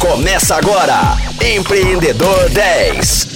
Começa 0.00 0.54
agora, 0.54 1.16
Empreendedor 1.44 2.48
10. 2.50 3.26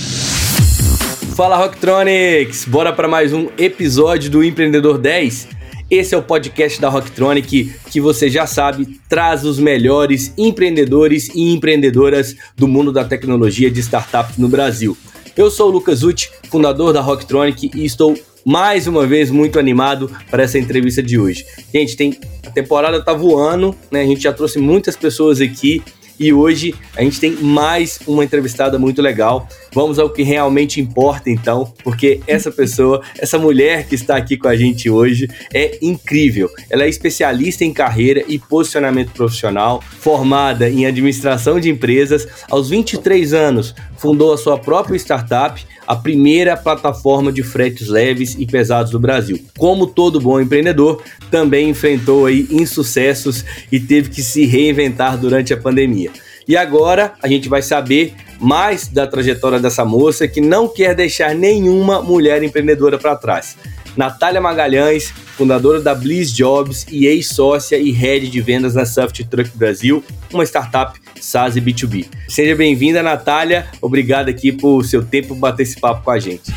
Fala 1.37 1.57
Rocktronics, 1.57 2.65
bora 2.67 2.93
para 2.93 3.09
mais 3.09 3.33
um 3.33 3.49
episódio 3.59 4.31
do 4.31 4.45
Empreendedor 4.45 4.97
10. 4.97 5.49
Esse 5.91 6.15
é 6.15 6.19
o 6.19 6.23
podcast 6.23 6.81
da 6.81 6.89
Rocktronic 6.89 7.75
que 7.91 8.01
você 8.01 8.31
já 8.31 8.47
sabe 8.47 9.01
traz 9.09 9.45
os 9.45 9.59
melhores 9.59 10.33
empreendedores 10.39 11.31
e 11.35 11.53
empreendedoras 11.53 12.37
do 12.57 12.69
mundo 12.69 12.93
da 12.93 13.05
tecnologia 13.05 13.69
de 13.69 13.81
startup 13.81 14.41
no 14.41 14.49
Brasil. 14.49 14.97
Eu 15.37 15.51
sou 15.51 15.69
o 15.69 15.73
Lucas 15.73 16.05
Uti, 16.05 16.31
fundador 16.49 16.93
da 16.93 17.01
Rocktronic 17.01 17.73
e 17.75 17.85
estou 17.85 18.17
mais 18.45 18.87
uma 18.87 19.05
vez 19.05 19.31
muito 19.31 19.59
animado 19.59 20.11
para 20.31 20.45
essa 20.45 20.61
entrevista 20.61 21.03
de 21.03 21.19
hoje. 21.19 21.45
Gente, 21.75 21.97
tem 21.97 22.17
a 22.47 22.51
temporada 22.51 23.03
tá 23.03 23.13
voando, 23.13 23.75
né? 23.91 24.03
A 24.03 24.07
gente 24.07 24.23
já 24.23 24.33
trouxe 24.33 24.61
muitas 24.61 24.95
pessoas 24.95 25.41
aqui 25.41 25.83
e 26.19 26.33
hoje 26.33 26.75
a 26.97 27.03
gente 27.03 27.19
tem 27.21 27.33
mais 27.33 27.99
uma 28.07 28.25
entrevistada 28.25 28.79
muito 28.79 29.01
legal. 29.03 29.49
Vamos 29.75 29.99
ao 29.99 30.11
que 30.11 30.23
realmente 30.23 30.81
importa, 30.81 31.31
então, 31.31 31.73
porque 31.83 32.21
essa 32.27 32.51
pessoa, 32.51 33.01
essa 33.19 33.39
mulher 33.39 33.87
que 33.87 33.95
está 33.95 34.17
aqui 34.17 34.37
com 34.37 34.49
a 34.49 34.57
gente 34.57 34.91
hoje 34.91 35.29
é 35.53 35.79
incrível. 35.81 36.51
Ela 36.69 36.85
é 36.85 36.89
especialista 36.89 37.65
em 37.65 37.73
carreira 37.73 38.23
e 38.29 38.39
posicionamento 38.39 39.13
profissional, 39.13 39.83
formada 39.83 40.69
em 40.69 40.87
administração 40.87 41.59
de 41.59 41.71
empresas. 41.71 42.29
Aos 42.51 42.69
23 42.69 43.33
anos, 43.33 43.75
fundou 43.97 44.33
a 44.33 44.39
sua 44.39 44.59
própria 44.59 44.97
startup, 44.97 45.65
a 45.87 45.97
primeira 45.97 46.57
plataforma 46.57 47.33
de 47.33 47.43
fretes 47.43 47.89
leves 47.89 48.37
e 48.39 48.47
pesados 48.47 48.93
do 48.93 49.01
Brasil. 49.01 49.39
Como 49.57 49.87
todo 49.87 50.21
bom 50.21 50.41
empreendedor, 50.41 51.03
também 51.31 51.71
enfrentou 51.71 52.27
aí 52.27 52.47
insucessos 52.51 53.45
e 53.71 53.81
teve 53.81 54.11
que 54.11 54.23
se 54.23 54.45
reinventar 54.45 55.17
durante 55.17 55.53
a 55.53 55.57
pandemia. 55.57 56.11
E 56.47 56.57
agora 56.57 57.15
a 57.23 57.29
gente 57.29 57.49
vai 57.49 57.63
saber 57.63 58.15
mais 58.43 58.89
da 58.89 59.07
trajetória 59.07 59.61
dessa 59.61 59.85
moça 59.85 60.27
que 60.27 60.41
não 60.41 60.67
quer 60.67 60.97
deixar 60.97 61.33
nenhuma 61.33 62.03
mulher 62.03 62.43
empreendedora 62.43 62.99
para 62.99 63.15
trás. 63.15 63.57
Natália 63.97 64.41
Magalhães, 64.41 65.11
fundadora 65.37 65.81
da 65.81 65.95
Bliss 65.95 66.33
Jobs 66.33 66.85
e 66.91 67.07
ex-sócia 67.07 67.77
e 67.77 67.93
head 67.93 68.29
de 68.29 68.41
vendas 68.41 68.75
na 68.75 68.85
Soft 68.85 69.23
Truck 69.27 69.57
Brasil, 69.57 70.03
uma 70.33 70.43
startup 70.45 70.99
SaaS 71.21 71.55
e 71.55 71.61
B2B. 71.61 72.07
Seja 72.29 72.57
bem-vinda, 72.57 73.01
Natália. 73.01 73.69
Obrigado 73.81 74.29
aqui 74.29 74.51
por 74.51 74.85
seu 74.85 75.05
tempo 75.05 75.37
bater 75.37 75.63
esse 75.63 75.79
papo 75.79 76.03
com 76.03 76.11
a 76.11 76.19
gente. 76.19 76.53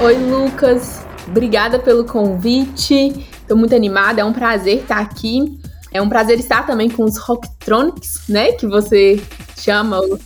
Oi, 0.00 0.14
Lucas. 0.14 1.04
Obrigada 1.26 1.80
pelo 1.80 2.04
convite. 2.04 3.12
Estou 3.40 3.56
muito 3.56 3.74
animada, 3.74 4.20
é 4.20 4.24
um 4.24 4.32
prazer 4.32 4.82
estar 4.82 5.00
aqui. 5.00 5.58
É 5.92 6.00
um 6.00 6.08
prazer 6.08 6.38
estar 6.38 6.66
também 6.66 6.88
com 6.88 7.04
os 7.04 7.16
Rocktronics, 7.18 8.28
né? 8.28 8.52
Que 8.52 8.66
você 8.66 9.20
chama 9.56 10.00
os, 10.00 10.20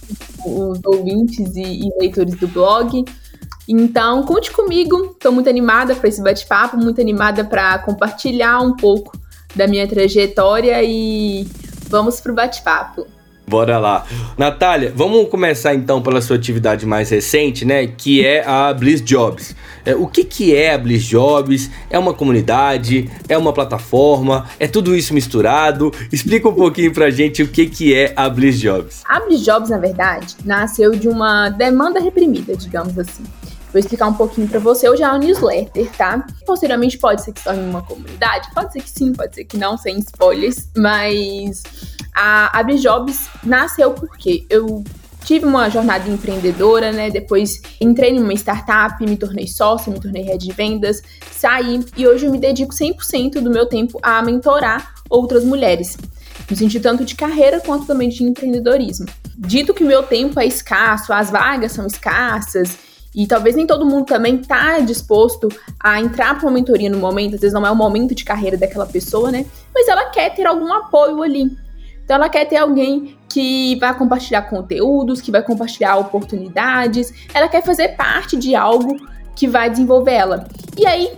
os 0.45 0.81
ouvintes 0.84 1.57
e, 1.57 1.87
e, 1.87 1.98
leitores 1.98 2.34
do 2.37 2.47
blog. 2.47 3.05
Então, 3.67 4.23
conte 4.25 4.51
comigo. 4.51 5.12
Estou 5.12 5.33
muito 5.33 5.48
animada 5.48 5.95
para 5.95 6.09
esse 6.09 6.23
bate-papo, 6.23 6.77
muito 6.77 7.01
animada 7.01 7.45
para 7.45 7.79
compartilhar 7.79 8.61
um 8.61 8.77
pouco 8.77 9.19
da 9.55 9.67
minha 9.67 9.89
trajetória 9.89 10.83
e 10.83 11.48
vamos 11.89 12.20
para 12.20 12.33
o 12.33 12.35
bate-papo. 12.35 13.07
Bora 13.47 13.78
lá. 13.78 14.06
Natália, 14.39 14.92
vamos 14.97 15.28
começar 15.28 15.75
então 15.75 16.00
pela 16.00 16.20
sua 16.23 16.37
atividade 16.37 16.87
mais 16.87 17.11
recente, 17.11 17.64
né? 17.64 17.86
Que 17.86 18.25
é 18.25 18.42
a 18.47 18.73
Bliss 18.73 19.03
Jobs. 19.03 19.55
É, 19.84 19.95
o 19.95 20.06
que, 20.06 20.25
que 20.25 20.56
é 20.56 20.73
a 20.73 20.78
Bliss 20.78 21.05
Jobs? 21.05 21.70
É 21.91 21.98
uma 21.98 22.14
comunidade? 22.14 23.11
É 23.28 23.36
uma 23.36 23.53
plataforma? 23.53 24.47
É 24.59 24.67
tudo 24.67 24.97
isso 24.97 25.12
misturado? 25.12 25.92
Explica 26.11 26.48
um 26.48 26.55
pouquinho 26.55 26.92
pra 26.92 27.11
gente 27.11 27.42
o 27.42 27.48
que, 27.48 27.67
que 27.67 27.95
é 27.95 28.14
a 28.17 28.31
Bliss 28.31 28.59
Jobs. 28.59 29.03
A 29.06 29.20
Bliss 29.20 29.45
Jobs, 29.45 29.69
na 29.69 29.79
verdade, 29.79 30.36
nasceu 30.45 30.92
de 30.92 31.06
uma 31.06 31.51
demanda 31.51 32.01
reprimida, 32.01 32.56
digamos 32.56 32.98
assim. 32.98 33.25
Vou 33.75 33.80
explicar 33.80 34.06
um 34.06 34.14
pouquinho 34.14 34.47
para 34.47 34.61
você. 34.61 34.89
Hoje 34.89 35.03
é 35.03 35.08
uma 35.08 35.19
newsletter, 35.19 35.90
tá? 35.96 36.24
Posteriormente 36.46 36.96
pode 36.96 37.24
ser 37.24 37.33
que 37.33 37.40
se 37.40 37.45
torne 37.45 37.68
uma 37.68 37.83
comunidade, 37.83 38.48
pode 38.55 38.73
ser 38.73 38.80
que 38.80 38.89
sim, 38.89 39.12
pode 39.12 39.35
ser 39.35 39.45
que 39.46 39.57
não, 39.57 39.77
sem 39.77 39.98
spoilers, 39.98 40.68
mas 40.77 41.64
a 42.14 42.57
AbriJobs 42.57 43.29
nasceu 43.42 43.90
porque 43.90 44.46
eu 44.48 44.85
tive 45.24 45.45
uma 45.45 45.68
jornada 45.68 46.08
empreendedora, 46.08 46.92
né? 46.92 47.11
Depois 47.11 47.61
entrei 47.80 48.12
numa 48.12 48.33
startup, 48.35 49.05
me 49.05 49.17
tornei 49.17 49.48
sócio, 49.48 49.91
me 49.91 49.98
tornei 49.98 50.23
head 50.23 50.46
de 50.46 50.52
vendas, 50.52 51.02
saí 51.33 51.85
e 51.96 52.06
hoje 52.06 52.27
eu 52.27 52.30
me 52.30 52.39
dedico 52.39 52.73
100% 52.73 53.41
do 53.41 53.51
meu 53.51 53.67
tempo 53.67 53.98
a 54.05 54.23
mentorar 54.23 54.95
outras 55.11 55.42
mulheres. 55.45 55.98
No 56.48 56.56
sentido 56.56 56.83
tanto 56.83 57.05
de 57.05 57.17
carreira 57.17 57.58
quanto 57.58 57.86
também 57.86 58.08
de 58.08 58.23
empreendedorismo. 58.23 59.06
Dito 59.36 59.74
que 59.74 59.83
o 59.83 59.86
meu 59.89 60.05
tempo 60.05 60.39
é 60.39 60.46
escasso, 60.46 61.12
as 61.12 61.29
vagas 61.29 61.73
são 61.73 61.85
escassas 61.89 62.93
e 63.14 63.27
talvez 63.27 63.55
nem 63.55 63.67
todo 63.67 63.86
mundo 63.86 64.07
também 64.07 64.39
tá 64.39 64.80
disposto 64.80 65.48
a 65.79 66.01
entrar 66.01 66.36
para 66.36 66.47
uma 66.47 66.52
mentoria 66.52 66.91
no 66.91 66.98
momento, 66.98 67.35
às 67.35 67.41
vezes 67.41 67.55
não 67.55 67.67
é 67.67 67.70
o 67.70 67.77
momento 67.77 68.14
de 68.14 68.25
carreira 68.25 68.57
daquela 68.57 68.86
pessoa, 68.86 69.30
né? 69.30 69.47
Mas 69.73 69.86
ela 69.86 70.07
quer 70.11 70.35
ter 70.35 70.47
algum 70.47 70.73
apoio 70.73 71.23
ali. 71.23 71.57
Então 72.05 72.17
ela 72.17 72.29
quer 72.29 72.45
ter 72.47 72.57
alguém 72.57 73.17
que 73.29 73.77
vai 73.77 73.97
compartilhar 73.97 74.42
conteúdos, 74.42 75.20
que 75.20 75.30
vai 75.30 75.42
compartilhar 75.42 75.97
oportunidades, 75.97 77.13
ela 77.33 77.48
quer 77.48 77.63
fazer 77.64 77.97
parte 77.97 78.36
de 78.36 78.55
algo 78.55 78.97
que 79.35 79.48
vai 79.48 79.70
desenvolver 79.70 80.13
ela. 80.13 80.47
E 80.77 80.86
aí, 80.86 81.13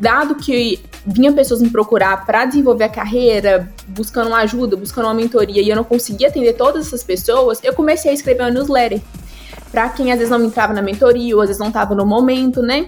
dado 0.00 0.34
que 0.36 0.80
vinha 1.06 1.32
pessoas 1.32 1.60
me 1.60 1.70
procurar 1.70 2.24
para 2.24 2.44
desenvolver 2.44 2.84
a 2.84 2.88
carreira, 2.88 3.68
buscando 3.88 4.28
uma 4.28 4.38
ajuda, 4.38 4.76
buscando 4.76 5.06
uma 5.06 5.14
mentoria, 5.14 5.62
e 5.62 5.68
eu 5.68 5.76
não 5.76 5.84
conseguia 5.84 6.28
atender 6.28 6.54
todas 6.54 6.86
essas 6.86 7.02
pessoas, 7.02 7.58
eu 7.62 7.74
comecei 7.74 8.10
a 8.10 8.14
escrever 8.14 8.42
uma 8.42 8.50
newsletter 8.50 9.00
para 9.72 9.88
quem 9.88 10.12
às 10.12 10.18
vezes 10.18 10.30
não 10.30 10.44
entrava 10.44 10.72
na 10.72 10.82
mentoria 10.82 11.34
ou 11.34 11.40
às 11.40 11.48
vezes 11.48 11.58
não 11.58 11.68
estava 11.68 11.94
no 11.94 12.06
momento, 12.06 12.62
né? 12.62 12.86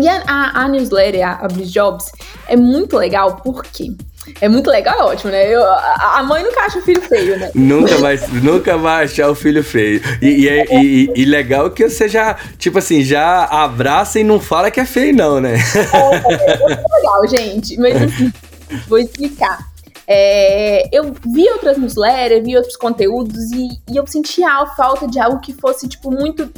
E 0.00 0.08
a, 0.08 0.22
a, 0.26 0.62
a 0.62 0.68
newsletter, 0.68 1.26
a, 1.26 1.44
a 1.44 1.48
Bliss 1.48 1.70
Jobs, 1.70 2.10
é 2.48 2.56
muito 2.56 2.96
legal 2.96 3.36
porque 3.36 3.92
é 4.40 4.48
muito 4.48 4.70
legal, 4.70 4.98
é 4.98 5.02
ótimo, 5.04 5.32
né? 5.32 5.48
Eu, 5.48 5.62
a 5.64 6.22
mãe 6.22 6.42
nunca 6.42 6.60
acha 6.60 6.78
o 6.78 6.82
filho 6.82 7.00
feio, 7.02 7.38
né? 7.38 7.50
Nunca 7.54 7.96
vai, 7.96 8.18
nunca 8.42 8.76
vai 8.76 9.04
achar 9.04 9.30
o 9.30 9.34
filho 9.34 9.64
feio. 9.64 10.00
E, 10.20 10.44
e, 10.44 10.48
é, 10.48 10.64
e, 10.74 11.12
e, 11.16 11.24
legal 11.24 11.70
que 11.70 11.88
você 11.88 12.08
já, 12.08 12.36
tipo 12.58 12.78
assim, 12.78 13.02
já 13.02 13.44
abraça 13.44 14.20
e 14.20 14.24
não 14.24 14.38
fala 14.38 14.70
que 14.70 14.78
é 14.78 14.84
feio, 14.84 15.14
não, 15.14 15.40
né? 15.40 15.54
É, 15.54 16.14
é 16.14 16.58
muito 16.58 16.94
legal, 16.94 17.28
gente. 17.28 17.76
Mas 17.78 18.02
assim, 18.02 18.32
vou 18.86 18.98
explicar. 18.98 19.69
É, 20.12 20.88
eu 20.90 21.14
vi 21.24 21.48
outras 21.50 21.78
newsletters, 21.78 22.44
vi 22.44 22.56
outros 22.56 22.76
conteúdos 22.76 23.52
e, 23.52 23.68
e 23.88 23.96
eu 23.96 24.04
sentia 24.08 24.48
a 24.48 24.66
falta 24.66 25.06
de 25.06 25.20
algo 25.20 25.38
que 25.38 25.52
fosse, 25.52 25.88
tipo, 25.88 26.10
muito 26.10 26.50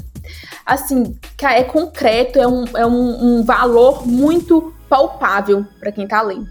assim, 0.64 1.14
é 1.42 1.62
concreto, 1.62 2.38
é 2.38 2.48
um, 2.48 2.64
é 2.74 2.86
um, 2.86 3.24
um 3.40 3.44
valor 3.44 4.08
muito 4.08 4.72
palpável 4.88 5.66
para 5.78 5.92
quem 5.92 6.08
tá 6.08 6.22
lendo. 6.22 6.48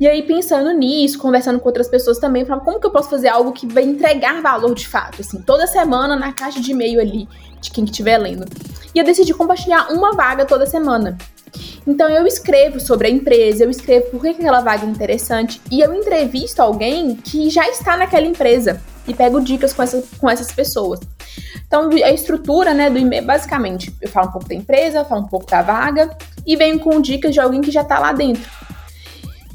E 0.00 0.08
aí, 0.08 0.24
pensando 0.24 0.72
nisso, 0.72 1.20
conversando 1.20 1.60
com 1.60 1.68
outras 1.68 1.86
pessoas 1.86 2.18
também, 2.18 2.44
falando 2.44 2.64
como 2.64 2.80
que 2.80 2.86
eu 2.86 2.90
posso 2.90 3.08
fazer 3.08 3.28
algo 3.28 3.52
que 3.52 3.64
vai 3.72 3.84
entregar 3.84 4.42
valor 4.42 4.74
de 4.74 4.88
fato, 4.88 5.20
assim, 5.20 5.40
toda 5.40 5.68
semana 5.68 6.16
na 6.16 6.32
caixa 6.32 6.60
de 6.60 6.72
e-mail 6.72 7.00
ali 7.00 7.28
de 7.60 7.70
quem 7.70 7.84
estiver 7.84 8.18
lendo. 8.18 8.44
E 8.92 8.98
eu 8.98 9.04
decidi 9.04 9.32
compartilhar 9.32 9.92
uma 9.92 10.12
vaga 10.14 10.44
toda 10.44 10.66
semana. 10.66 11.16
Então 11.86 12.08
eu 12.08 12.26
escrevo 12.26 12.80
sobre 12.80 13.08
a 13.08 13.10
empresa, 13.10 13.64
eu 13.64 13.70
escrevo 13.70 14.06
por 14.06 14.20
que 14.20 14.28
aquela 14.28 14.60
vaga 14.60 14.84
é 14.84 14.88
interessante 14.88 15.60
e 15.70 15.80
eu 15.80 15.92
entrevisto 15.94 16.62
alguém 16.62 17.16
que 17.16 17.50
já 17.50 17.68
está 17.68 17.96
naquela 17.96 18.26
empresa 18.26 18.80
e 19.06 19.12
pego 19.12 19.40
dicas 19.40 19.72
com, 19.72 19.82
essa, 19.82 20.02
com 20.18 20.28
essas 20.30 20.50
pessoas. 20.50 21.00
Então 21.66 21.90
a 21.90 22.10
estrutura 22.10 22.72
né, 22.72 22.88
do 22.88 22.98
e-mail, 22.98 23.24
basicamente, 23.24 23.94
eu 24.00 24.08
falo 24.08 24.28
um 24.28 24.32
pouco 24.32 24.48
da 24.48 24.54
empresa, 24.54 25.04
falo 25.04 25.22
um 25.22 25.28
pouco 25.28 25.46
da 25.50 25.62
vaga 25.62 26.16
e 26.46 26.56
venho 26.56 26.78
com 26.78 27.00
dicas 27.00 27.32
de 27.32 27.40
alguém 27.40 27.60
que 27.60 27.70
já 27.70 27.82
está 27.82 27.98
lá 27.98 28.12
dentro. 28.12 28.48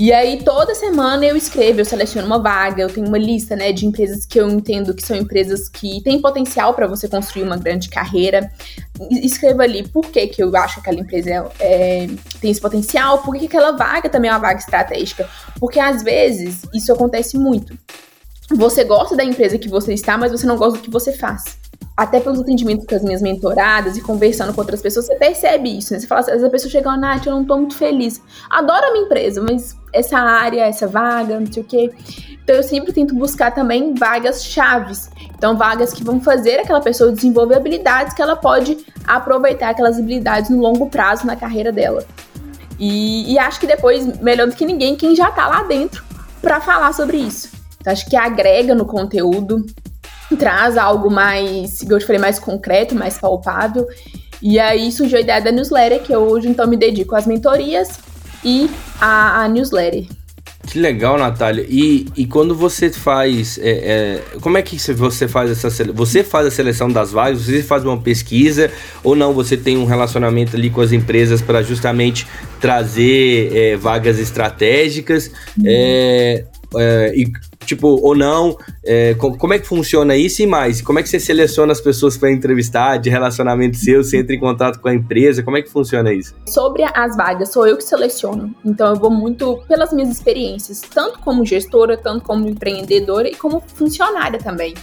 E 0.01 0.13
aí, 0.13 0.41
toda 0.45 0.73
semana 0.73 1.25
eu 1.25 1.35
escrevo, 1.35 1.81
eu 1.81 1.85
seleciono 1.85 2.25
uma 2.25 2.39
vaga, 2.39 2.81
eu 2.81 2.89
tenho 2.89 3.05
uma 3.05 3.17
lista, 3.17 3.53
né, 3.53 3.73
de 3.73 3.85
empresas 3.85 4.25
que 4.25 4.39
eu 4.39 4.49
entendo 4.49 4.93
que 4.93 5.05
são 5.05 5.13
empresas 5.13 5.67
que 5.67 6.01
têm 6.01 6.21
potencial 6.21 6.73
para 6.73 6.87
você 6.87 7.05
construir 7.05 7.43
uma 7.43 7.57
grande 7.57 7.89
carreira. 7.89 8.49
Escrevo 9.11 9.61
ali 9.61 9.85
por 9.85 10.05
que, 10.05 10.25
que 10.27 10.41
eu 10.41 10.55
acho 10.55 10.75
que 10.75 10.79
aquela 10.79 11.01
empresa 11.01 11.51
é, 11.59 12.07
tem 12.39 12.49
esse 12.49 12.61
potencial, 12.61 13.17
por 13.23 13.33
que, 13.33 13.41
que 13.41 13.47
aquela 13.47 13.73
vaga 13.73 14.07
também 14.07 14.29
é 14.29 14.33
uma 14.33 14.39
vaga 14.39 14.59
estratégica. 14.59 15.29
Porque 15.59 15.81
às 15.81 16.01
vezes 16.01 16.61
isso 16.73 16.93
acontece 16.93 17.37
muito. 17.37 17.77
Você 18.51 18.85
gosta 18.85 19.17
da 19.17 19.23
empresa 19.25 19.57
que 19.57 19.67
você 19.67 19.93
está, 19.93 20.17
mas 20.17 20.31
você 20.31 20.47
não 20.47 20.55
gosta 20.55 20.79
do 20.79 20.83
que 20.83 20.89
você 20.89 21.11
faz 21.11 21.58
até 21.99 22.17
pelos 22.21 22.39
atendimentos 22.39 22.85
com 22.85 22.95
as 22.95 23.03
minhas 23.03 23.21
mentoradas 23.21 23.97
e 23.97 24.01
conversando 24.01 24.53
com 24.53 24.61
outras 24.61 24.81
pessoas, 24.81 25.05
você 25.05 25.15
percebe 25.15 25.77
isso, 25.77 25.91
né? 25.91 25.99
Você 25.99 26.07
fala 26.07 26.21
assim, 26.21 26.45
a 26.45 26.49
pessoa 26.49 26.71
chega, 26.71 26.95
Nath, 26.95 27.25
eu 27.25 27.33
não 27.33 27.43
tô 27.43 27.57
muito 27.57 27.75
feliz. 27.75 28.21
Adoro 28.49 28.85
a 28.85 28.91
minha 28.93 29.03
empresa, 29.03 29.41
mas 29.41 29.75
essa 29.91 30.17
área, 30.17 30.61
essa 30.61 30.87
vaga, 30.87 31.37
não 31.37 31.51
sei 31.51 31.61
o 31.61 31.65
quê. 31.65 31.91
Então 32.41 32.55
eu 32.55 32.63
sempre 32.63 32.93
tento 32.93 33.13
buscar 33.13 33.51
também 33.51 33.93
vagas 33.95 34.45
chaves. 34.45 35.09
Então, 35.35 35.57
vagas 35.57 35.91
que 35.91 36.01
vão 36.01 36.21
fazer 36.21 36.61
aquela 36.61 36.79
pessoa 36.79 37.11
desenvolver 37.11 37.55
habilidades 37.55 38.13
que 38.13 38.21
ela 38.21 38.37
pode 38.37 38.77
aproveitar 39.05 39.71
aquelas 39.71 39.99
habilidades 39.99 40.49
no 40.49 40.61
longo 40.61 40.89
prazo 40.89 41.27
na 41.27 41.35
carreira 41.35 41.69
dela. 41.69 42.05
E, 42.79 43.33
e 43.33 43.37
acho 43.37 43.59
que 43.59 43.67
depois, 43.67 44.19
melhor 44.21 44.47
do 44.47 44.55
que 44.55 44.65
ninguém, 44.65 44.95
quem 44.95 45.13
já 45.17 45.29
tá 45.31 45.47
lá 45.47 45.63
dentro 45.63 46.01
para 46.41 46.61
falar 46.61 46.93
sobre 46.93 47.17
isso. 47.17 47.49
Então, 47.81 47.91
acho 47.91 48.09
que 48.09 48.15
agrega 48.15 48.73
no 48.73 48.85
conteúdo, 48.85 49.65
traz 50.35 50.77
algo 50.77 51.09
mais, 51.09 51.79
como 51.79 51.93
eu 51.93 51.99
te 51.99 52.05
falei, 52.05 52.21
mais 52.21 52.39
concreto, 52.39 52.95
mais 52.95 53.17
palpável. 53.17 53.87
E 54.41 54.59
aí 54.59 54.91
surgiu 54.91 55.17
a 55.17 55.21
ideia 55.21 55.41
da 55.41 55.51
newsletter, 55.51 56.01
que 56.01 56.13
eu 56.13 56.21
hoje 56.21 56.47
então 56.47 56.67
me 56.67 56.77
dedico 56.77 57.15
às 57.15 57.25
mentorias 57.25 57.99
e 58.43 58.69
à, 59.01 59.43
à 59.43 59.47
newsletter. 59.47 60.05
Que 60.69 60.77
legal, 60.77 61.17
Natália. 61.17 61.65
E, 61.67 62.05
e 62.15 62.27
quando 62.27 62.53
você 62.53 62.91
faz. 62.91 63.57
É, 63.57 63.69
é, 63.69 64.39
como 64.39 64.55
é 64.55 64.61
que 64.61 64.77
você 64.93 65.27
faz 65.27 65.49
essa 65.49 65.69
Você 65.93 66.23
faz 66.23 66.45
a 66.45 66.51
seleção 66.51 66.87
das 66.87 67.11
vagas? 67.11 67.41
Você 67.41 67.63
faz 67.63 67.83
uma 67.83 67.97
pesquisa? 67.97 68.69
Ou 69.03 69.15
não? 69.15 69.33
Você 69.33 69.57
tem 69.57 69.77
um 69.77 69.85
relacionamento 69.85 70.55
ali 70.55 70.69
com 70.69 70.81
as 70.81 70.91
empresas 70.91 71.41
para 71.41 71.63
justamente 71.63 72.27
trazer 72.61 73.51
é, 73.55 73.77
vagas 73.77 74.19
estratégicas? 74.19 75.31
Uhum. 75.57 75.63
É, 75.65 76.45
e 77.15 77.31
tipo, 77.69 77.87
ou 78.01 78.15
não? 78.15 78.57
É, 78.83 79.13
como 79.15 79.53
é 79.53 79.59
que 79.59 79.67
funciona 79.67 80.15
isso 80.15 80.41
e 80.41 80.47
mais? 80.47 80.81
Como 80.81 80.99
é 80.99 81.03
que 81.03 81.09
você 81.09 81.19
seleciona 81.19 81.71
as 81.71 81.79
pessoas 81.79 82.17
para 82.17 82.31
entrevistar, 82.31 82.97
de 82.97 83.09
relacionamento 83.09 83.77
seu, 83.77 84.03
você 84.03 84.17
entra 84.17 84.35
em 84.35 84.39
contato 84.39 84.79
com 84.79 84.87
a 84.87 84.93
empresa? 84.93 85.43
Como 85.43 85.57
é 85.57 85.61
que 85.61 85.69
funciona 85.69 86.11
isso? 86.11 86.35
Sobre 86.47 86.83
as 86.83 87.15
vagas, 87.15 87.51
sou 87.51 87.67
eu 87.67 87.77
que 87.77 87.83
seleciono. 87.83 88.53
Então 88.65 88.87
eu 88.89 88.95
vou 88.95 89.11
muito 89.11 89.63
pelas 89.67 89.93
minhas 89.93 90.09
experiências, 90.09 90.81
tanto 90.81 91.19
como 91.19 91.45
gestora, 91.45 91.95
tanto 91.95 92.23
como 92.23 92.47
empreendedora 92.47 93.27
e 93.27 93.35
como 93.35 93.61
funcionária 93.75 94.39
também. 94.39 94.73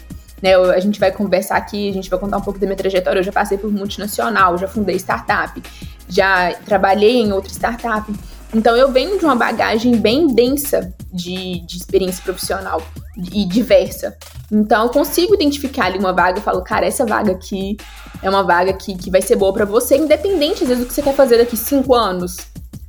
Né, 0.43 0.55
a 0.55 0.79
gente 0.81 1.01
vai 1.01 1.11
conversar 1.11 1.57
aqui, 1.57 1.89
a 1.89 1.93
gente 1.93 2.11
vai 2.11 2.19
contar 2.19 2.37
um 2.37 2.43
pouco 2.43 2.59
da 2.59 2.67
minha 2.67 2.77
trajetória. 2.77 3.21
Eu 3.21 3.25
já 3.25 3.33
passei 3.33 3.59
por 3.59 3.73
multinacional, 3.73 4.57
já 4.59 4.69
fundei 4.69 4.97
startup, 4.97 5.61
já 6.09 6.53
trabalhei 6.65 7.17
em 7.17 7.33
outra 7.33 7.51
startup. 7.51 8.13
Então 8.55 8.77
eu 8.77 8.93
venho 8.93 9.19
de 9.19 9.25
uma 9.25 9.35
bagagem 9.35 9.97
bem 9.97 10.29
densa 10.29 10.95
de, 11.13 11.61
de 11.61 11.77
experiência 11.77 12.23
profissional 12.23 12.83
e 13.33 13.45
diversa. 13.45 14.17
Então 14.51 14.85
eu 14.85 14.91
consigo 14.91 15.35
identificar 15.35 15.87
ali 15.87 15.99
uma 15.99 16.13
vaga 16.13 16.39
e 16.39 16.43
falo, 16.43 16.63
cara, 16.63 16.87
essa 16.87 17.05
vaga 17.05 17.33
aqui 17.33 17.77
é 18.23 18.29
uma 18.29 18.43
vaga 18.43 18.73
que, 18.73 18.97
que 18.97 19.11
vai 19.11 19.23
ser 19.23 19.37
boa 19.37 19.53
para 19.53 19.65
você, 19.65 19.97
independente 19.97 20.63
às 20.63 20.69
vezes 20.69 20.85
do 20.85 20.89
que 20.89 20.95
você 20.95 21.03
quer 21.03 21.15
fazer 21.15 21.39
daqui 21.39 21.57
cinco 21.57 21.95
anos. 21.95 22.37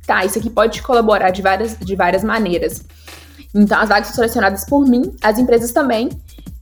Tá, 0.06 0.24
isso 0.24 0.38
aqui 0.38 0.48
pode 0.48 0.80
colaborar 0.82 1.30
de 1.30 1.42
várias, 1.42 1.76
de 1.78 1.94
várias 1.94 2.24
maneiras. 2.24 2.82
Então 3.54 3.78
as 3.78 3.88
vagas 3.88 4.08
são 4.08 4.16
selecionadas 4.16 4.64
por 4.64 4.86
mim, 4.86 5.14
as 5.22 5.38
empresas 5.38 5.72
também. 5.72 6.08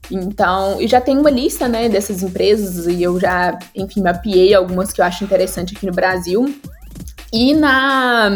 Então, 0.09 0.79
eu 0.79 0.87
já 0.87 1.01
tenho 1.01 1.19
uma 1.19 1.29
lista, 1.29 1.67
né, 1.67 1.89
dessas 1.89 2.23
empresas 2.23 2.87
e 2.87 3.03
eu 3.03 3.19
já, 3.19 3.57
enfim, 3.75 4.01
mapeei 4.01 4.53
algumas 4.53 4.93
que 4.93 5.01
eu 5.01 5.05
acho 5.05 5.23
interessante 5.23 5.75
aqui 5.75 5.85
no 5.85 5.91
Brasil. 5.91 6.45
E 7.31 7.53
na. 7.53 8.29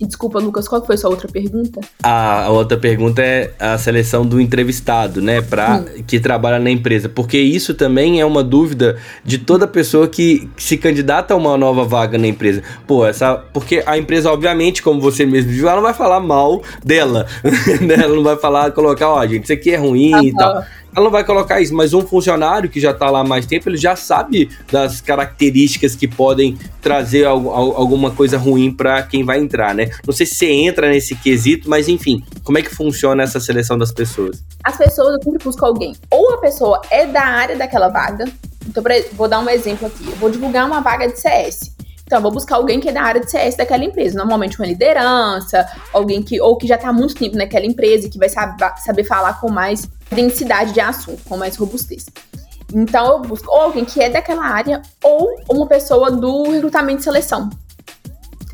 Desculpa, 0.00 0.40
Lucas, 0.40 0.66
qual 0.66 0.84
foi 0.84 0.96
a 0.96 0.98
sua 0.98 1.10
outra 1.10 1.28
pergunta? 1.28 1.80
A, 2.02 2.48
outra 2.50 2.76
pergunta 2.76 3.22
é 3.22 3.52
a 3.58 3.78
seleção 3.78 4.26
do 4.26 4.40
entrevistado, 4.40 5.22
né? 5.22 5.40
Pra, 5.40 5.84
que 6.06 6.18
trabalha 6.18 6.58
na 6.58 6.70
empresa. 6.70 7.08
Porque 7.08 7.38
isso 7.38 7.74
também 7.74 8.20
é 8.20 8.24
uma 8.24 8.42
dúvida 8.42 8.96
de 9.24 9.38
toda 9.38 9.66
pessoa 9.66 10.08
que 10.08 10.48
se 10.56 10.76
candidata 10.76 11.32
a 11.32 11.36
uma 11.36 11.56
nova 11.56 11.84
vaga 11.84 12.18
na 12.18 12.26
empresa. 12.26 12.62
Pô, 12.86 13.06
essa. 13.06 13.36
Porque 13.36 13.82
a 13.86 13.96
empresa, 13.96 14.32
obviamente, 14.32 14.82
como 14.82 15.00
você 15.00 15.24
mesmo 15.24 15.52
viu, 15.52 15.68
ela 15.68 15.76
não 15.76 15.82
vai 15.82 15.94
falar 15.94 16.20
mal 16.20 16.62
dela. 16.84 17.26
Né? 17.84 17.94
ela 17.94 18.14
não 18.14 18.22
vai 18.22 18.36
falar, 18.36 18.70
colocar, 18.72 19.08
ó, 19.10 19.26
gente, 19.26 19.44
isso 19.44 19.52
aqui 19.52 19.70
é 19.70 19.76
ruim 19.76 20.14
uhum. 20.14 20.22
e 20.22 20.32
tal 20.32 20.64
ela 20.96 21.10
vai 21.10 21.24
colocar 21.24 21.60
isso, 21.60 21.74
mas 21.74 21.92
um 21.92 22.06
funcionário 22.06 22.68
que 22.68 22.80
já 22.80 22.90
está 22.90 23.10
lá 23.10 23.20
há 23.20 23.24
mais 23.24 23.46
tempo, 23.46 23.68
ele 23.68 23.76
já 23.76 23.96
sabe 23.96 24.48
das 24.70 25.00
características 25.00 25.94
que 25.94 26.06
podem 26.06 26.58
trazer 26.80 27.24
alguma 27.24 28.10
coisa 28.10 28.38
ruim 28.38 28.72
para 28.72 29.02
quem 29.02 29.24
vai 29.24 29.38
entrar, 29.38 29.74
né? 29.74 29.90
Não 30.06 30.12
sei 30.12 30.26
se 30.26 30.34
você 30.34 30.50
entra 30.50 30.88
nesse 30.88 31.14
quesito, 31.14 31.68
mas 31.68 31.88
enfim, 31.88 32.22
como 32.42 32.58
é 32.58 32.62
que 32.62 32.74
funciona 32.74 33.22
essa 33.22 33.40
seleção 33.40 33.76
das 33.78 33.92
pessoas? 33.92 34.44
As 34.62 34.76
pessoas, 34.76 35.14
eu 35.14 35.22
sempre 35.22 35.44
busco 35.44 35.64
alguém. 35.64 35.94
Ou 36.10 36.34
a 36.34 36.38
pessoa 36.38 36.80
é 36.90 37.06
da 37.06 37.22
área 37.22 37.56
daquela 37.56 37.88
vaga, 37.88 38.26
então 38.66 38.82
vou 39.12 39.28
dar 39.28 39.40
um 39.40 39.48
exemplo 39.48 39.86
aqui. 39.86 40.04
Eu 40.06 40.16
vou 40.16 40.30
divulgar 40.30 40.66
uma 40.66 40.80
vaga 40.80 41.08
de 41.08 41.18
CS. 41.18 41.74
Então, 42.06 42.20
vou 42.20 42.30
buscar 42.30 42.56
alguém 42.56 42.80
que 42.80 42.88
é 42.88 42.92
da 42.92 43.02
área 43.02 43.20
de 43.20 43.30
CS 43.30 43.56
daquela 43.56 43.82
empresa. 43.82 44.16
Normalmente 44.16 44.58
uma 44.60 44.66
liderança, 44.66 45.66
alguém 45.92 46.22
que 46.22 46.40
ou 46.40 46.56
que 46.56 46.66
já 46.66 46.74
está 46.74 46.90
há 46.90 46.92
muito 46.92 47.14
tempo 47.14 47.36
naquela 47.36 47.64
empresa 47.64 48.06
e 48.06 48.10
que 48.10 48.18
vai 48.18 48.28
saber, 48.28 48.72
saber 48.84 49.04
falar 49.04 49.40
com 49.40 49.50
mais 49.50 49.88
densidade 50.14 50.72
de 50.72 50.80
assunto, 50.80 51.22
com 51.24 51.36
mais 51.36 51.56
robustez. 51.56 52.06
Então 52.72 53.12
eu 53.12 53.20
busco 53.20 53.50
ou 53.50 53.60
alguém 53.60 53.84
que 53.84 54.02
é 54.02 54.08
daquela 54.08 54.44
área 54.44 54.82
ou 55.02 55.36
uma 55.50 55.66
pessoa 55.66 56.10
do 56.10 56.50
recrutamento 56.50 57.00
e 57.00 57.04
seleção. 57.04 57.50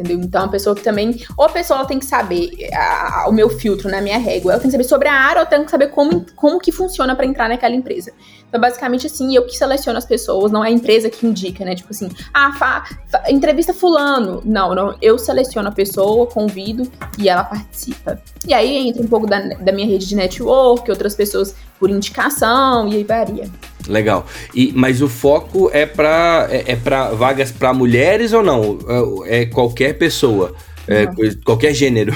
Entendeu? 0.00 0.18
Então, 0.18 0.44
a 0.44 0.48
pessoa 0.48 0.74
que 0.74 0.82
também. 0.82 1.22
Ou 1.36 1.44
a 1.44 1.48
pessoa 1.50 1.84
tem 1.84 1.98
que 1.98 2.06
saber 2.06 2.50
a, 2.72 3.24
a, 3.24 3.28
o 3.28 3.32
meu 3.32 3.50
filtro 3.50 3.90
na 3.90 4.00
minha 4.00 4.18
régua. 4.18 4.52
Ela 4.52 4.60
tem 4.60 4.70
que 4.70 4.72
saber 4.72 4.84
sobre 4.84 5.08
a 5.08 5.12
área 5.12 5.40
ou 5.40 5.46
tem 5.46 5.62
que 5.62 5.70
saber 5.70 5.88
como, 5.88 6.24
como 6.34 6.58
que 6.58 6.72
funciona 6.72 7.14
para 7.14 7.26
entrar 7.26 7.48
naquela 7.48 7.74
empresa. 7.74 8.12
Então, 8.50 8.60
basicamente, 8.60 9.06
assim, 9.06 9.34
eu 9.34 9.46
que 9.46 9.56
seleciono 9.56 9.96
as 9.96 10.04
pessoas, 10.04 10.50
não 10.50 10.64
é 10.64 10.68
a 10.68 10.70
empresa 10.72 11.08
que 11.08 11.24
indica, 11.24 11.64
né? 11.64 11.76
Tipo 11.76 11.90
assim, 11.92 12.10
ah, 12.34 12.52
fa, 12.58 12.84
fa, 13.08 13.30
entrevista 13.30 13.72
fulano. 13.72 14.42
Não, 14.44 14.74
não, 14.74 14.96
eu 15.00 15.16
seleciono 15.18 15.68
a 15.68 15.72
pessoa, 15.72 16.26
convido 16.26 16.90
e 17.16 17.28
ela 17.28 17.44
participa. 17.44 18.20
E 18.46 18.52
aí 18.52 18.88
entra 18.88 19.02
um 19.02 19.06
pouco 19.06 19.24
da, 19.24 19.38
da 19.38 19.70
minha 19.70 19.86
rede 19.86 20.04
de 20.06 20.16
network, 20.16 20.90
outras 20.90 21.14
pessoas 21.14 21.54
por 21.78 21.88
indicação, 21.90 22.88
e 22.88 22.96
aí 22.96 23.04
varia. 23.04 23.48
Legal. 23.86 24.26
E, 24.52 24.72
mas 24.74 25.00
o 25.00 25.08
foco 25.08 25.70
é 25.72 25.86
para 25.86 26.48
é, 26.50 26.72
é 26.72 26.76
para 26.76 27.10
vagas 27.10 27.52
para 27.52 27.72
mulheres 27.72 28.32
ou 28.32 28.42
não? 28.42 28.78
É, 29.26 29.42
é 29.42 29.46
qualquer 29.46 29.96
pessoa, 29.96 30.52
é, 30.88 31.06
qualquer 31.44 31.72
gênero. 31.72 32.12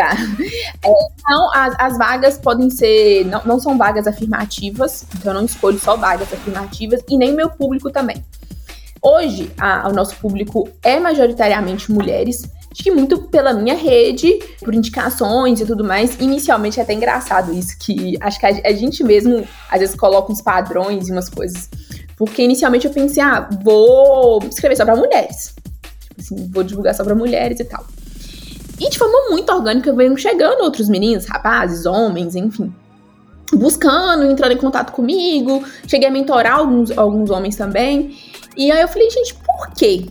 Tá. 0.00 0.16
É, 0.82 0.88
então, 0.88 1.52
as, 1.52 1.74
as, 1.78 1.98
vagas 1.98 2.38
podem 2.38 2.70
ser. 2.70 3.26
Não, 3.26 3.42
não 3.44 3.60
são 3.60 3.76
vagas 3.76 4.06
afirmativas, 4.06 5.04
então 5.14 5.32
eu 5.32 5.38
não 5.38 5.44
escolho 5.44 5.78
só 5.78 5.94
vagas 5.94 6.32
afirmativas 6.32 7.02
e 7.06 7.18
nem 7.18 7.34
meu 7.34 7.50
público 7.50 7.90
também. 7.90 8.24
Hoje, 9.02 9.52
a, 9.60 9.86
o 9.88 9.92
nosso 9.92 10.16
público 10.16 10.70
é 10.82 10.98
majoritariamente 10.98 11.92
mulheres. 11.92 12.44
Acho 12.72 12.82
que 12.82 12.90
muito 12.90 13.24
pela 13.24 13.52
minha 13.52 13.74
rede, 13.74 14.38
por 14.60 14.74
indicações 14.74 15.60
e 15.60 15.66
tudo 15.66 15.84
mais. 15.84 16.18
Inicialmente 16.18 16.80
é 16.80 16.82
até 16.82 16.94
engraçado 16.94 17.52
isso, 17.52 17.76
que 17.78 18.16
acho 18.18 18.40
que 18.40 18.46
a, 18.46 18.48
a 18.48 18.72
gente 18.72 19.04
mesmo 19.04 19.46
às 19.70 19.80
vezes 19.80 19.94
coloca 19.94 20.32
uns 20.32 20.40
padrões 20.40 21.08
e 21.08 21.12
umas 21.12 21.28
coisas. 21.28 21.68
Porque 22.16 22.42
inicialmente 22.42 22.86
eu 22.86 22.92
pensei, 22.92 23.22
ah, 23.22 23.46
vou 23.62 24.40
escrever 24.44 24.76
só 24.76 24.84
para 24.86 24.96
mulheres. 24.96 25.54
Tipo 26.00 26.20
assim, 26.20 26.50
vou 26.50 26.62
divulgar 26.62 26.94
só 26.94 27.04
para 27.04 27.14
mulheres 27.14 27.60
e 27.60 27.64
tal. 27.64 27.84
E 28.80 28.88
de 28.88 28.98
forma 28.98 29.28
muito 29.28 29.52
orgânica 29.52 29.92
veio 29.92 30.16
chegando 30.16 30.62
outros 30.62 30.88
meninos, 30.88 31.26
rapazes, 31.26 31.84
homens, 31.84 32.34
enfim. 32.34 32.72
Buscando, 33.52 34.24
entrando 34.24 34.52
em 34.52 34.56
contato 34.56 34.92
comigo. 34.92 35.62
Cheguei 35.86 36.08
a 36.08 36.10
mentorar 36.10 36.58
alguns, 36.58 36.96
alguns 36.96 37.30
homens 37.30 37.56
também. 37.56 38.16
E 38.56 38.72
aí 38.72 38.80
eu 38.80 38.88
falei, 38.88 39.10
gente, 39.10 39.34
por 39.34 39.70
quê? 39.74 40.06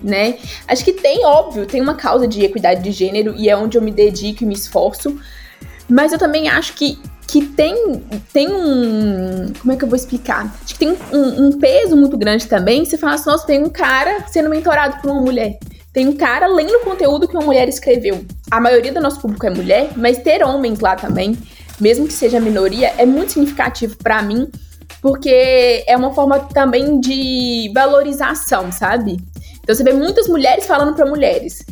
Né? 0.00 0.38
Acho 0.68 0.84
que 0.84 0.92
tem, 0.92 1.24
óbvio, 1.24 1.66
tem 1.66 1.80
uma 1.80 1.94
causa 1.94 2.28
de 2.28 2.44
equidade 2.44 2.82
de 2.82 2.92
gênero 2.92 3.34
e 3.36 3.48
é 3.48 3.56
onde 3.56 3.76
eu 3.76 3.82
me 3.82 3.90
dedico 3.90 4.44
e 4.44 4.46
me 4.46 4.54
esforço. 4.54 5.18
Mas 5.88 6.12
eu 6.12 6.18
também 6.18 6.48
acho 6.48 6.74
que, 6.74 6.98
que 7.26 7.44
tem, 7.44 8.02
tem 8.32 8.48
um. 8.48 9.52
Como 9.60 9.72
é 9.72 9.76
que 9.76 9.84
eu 9.84 9.88
vou 9.88 9.96
explicar? 9.96 10.54
Acho 10.62 10.74
que 10.74 10.78
tem 10.78 10.96
um, 11.12 11.46
um 11.46 11.58
peso 11.58 11.96
muito 11.96 12.16
grande 12.16 12.46
também. 12.46 12.84
Você 12.84 12.96
fala 12.96 13.14
assim, 13.14 13.30
nossa, 13.30 13.46
tem 13.46 13.62
um 13.62 13.68
cara 13.68 14.26
sendo 14.28 14.48
mentorado 14.48 15.00
por 15.00 15.10
uma 15.10 15.20
mulher. 15.20 15.58
Tem 15.92 16.08
um 16.08 16.16
cara 16.16 16.46
lendo 16.46 16.78
o 16.78 16.80
conteúdo 16.80 17.28
que 17.28 17.36
uma 17.36 17.44
mulher 17.44 17.68
escreveu. 17.68 18.24
A 18.50 18.58
maioria 18.60 18.92
do 18.92 19.00
nosso 19.00 19.20
público 19.20 19.46
é 19.46 19.50
mulher, 19.50 19.90
mas 19.96 20.18
ter 20.18 20.42
homens 20.42 20.80
lá 20.80 20.96
também, 20.96 21.36
mesmo 21.78 22.06
que 22.06 22.14
seja 22.14 22.40
minoria, 22.40 22.94
é 22.96 23.04
muito 23.04 23.32
significativo 23.32 23.96
para 23.98 24.22
mim, 24.22 24.50
porque 25.02 25.84
é 25.86 25.96
uma 25.96 26.14
forma 26.14 26.40
também 26.40 26.98
de 26.98 27.70
valorização, 27.74 28.72
sabe? 28.72 29.18
Então 29.62 29.74
você 29.74 29.84
vê 29.84 29.92
muitas 29.92 30.28
mulheres 30.28 30.66
falando 30.66 30.94
para 30.94 31.04
mulheres. 31.04 31.64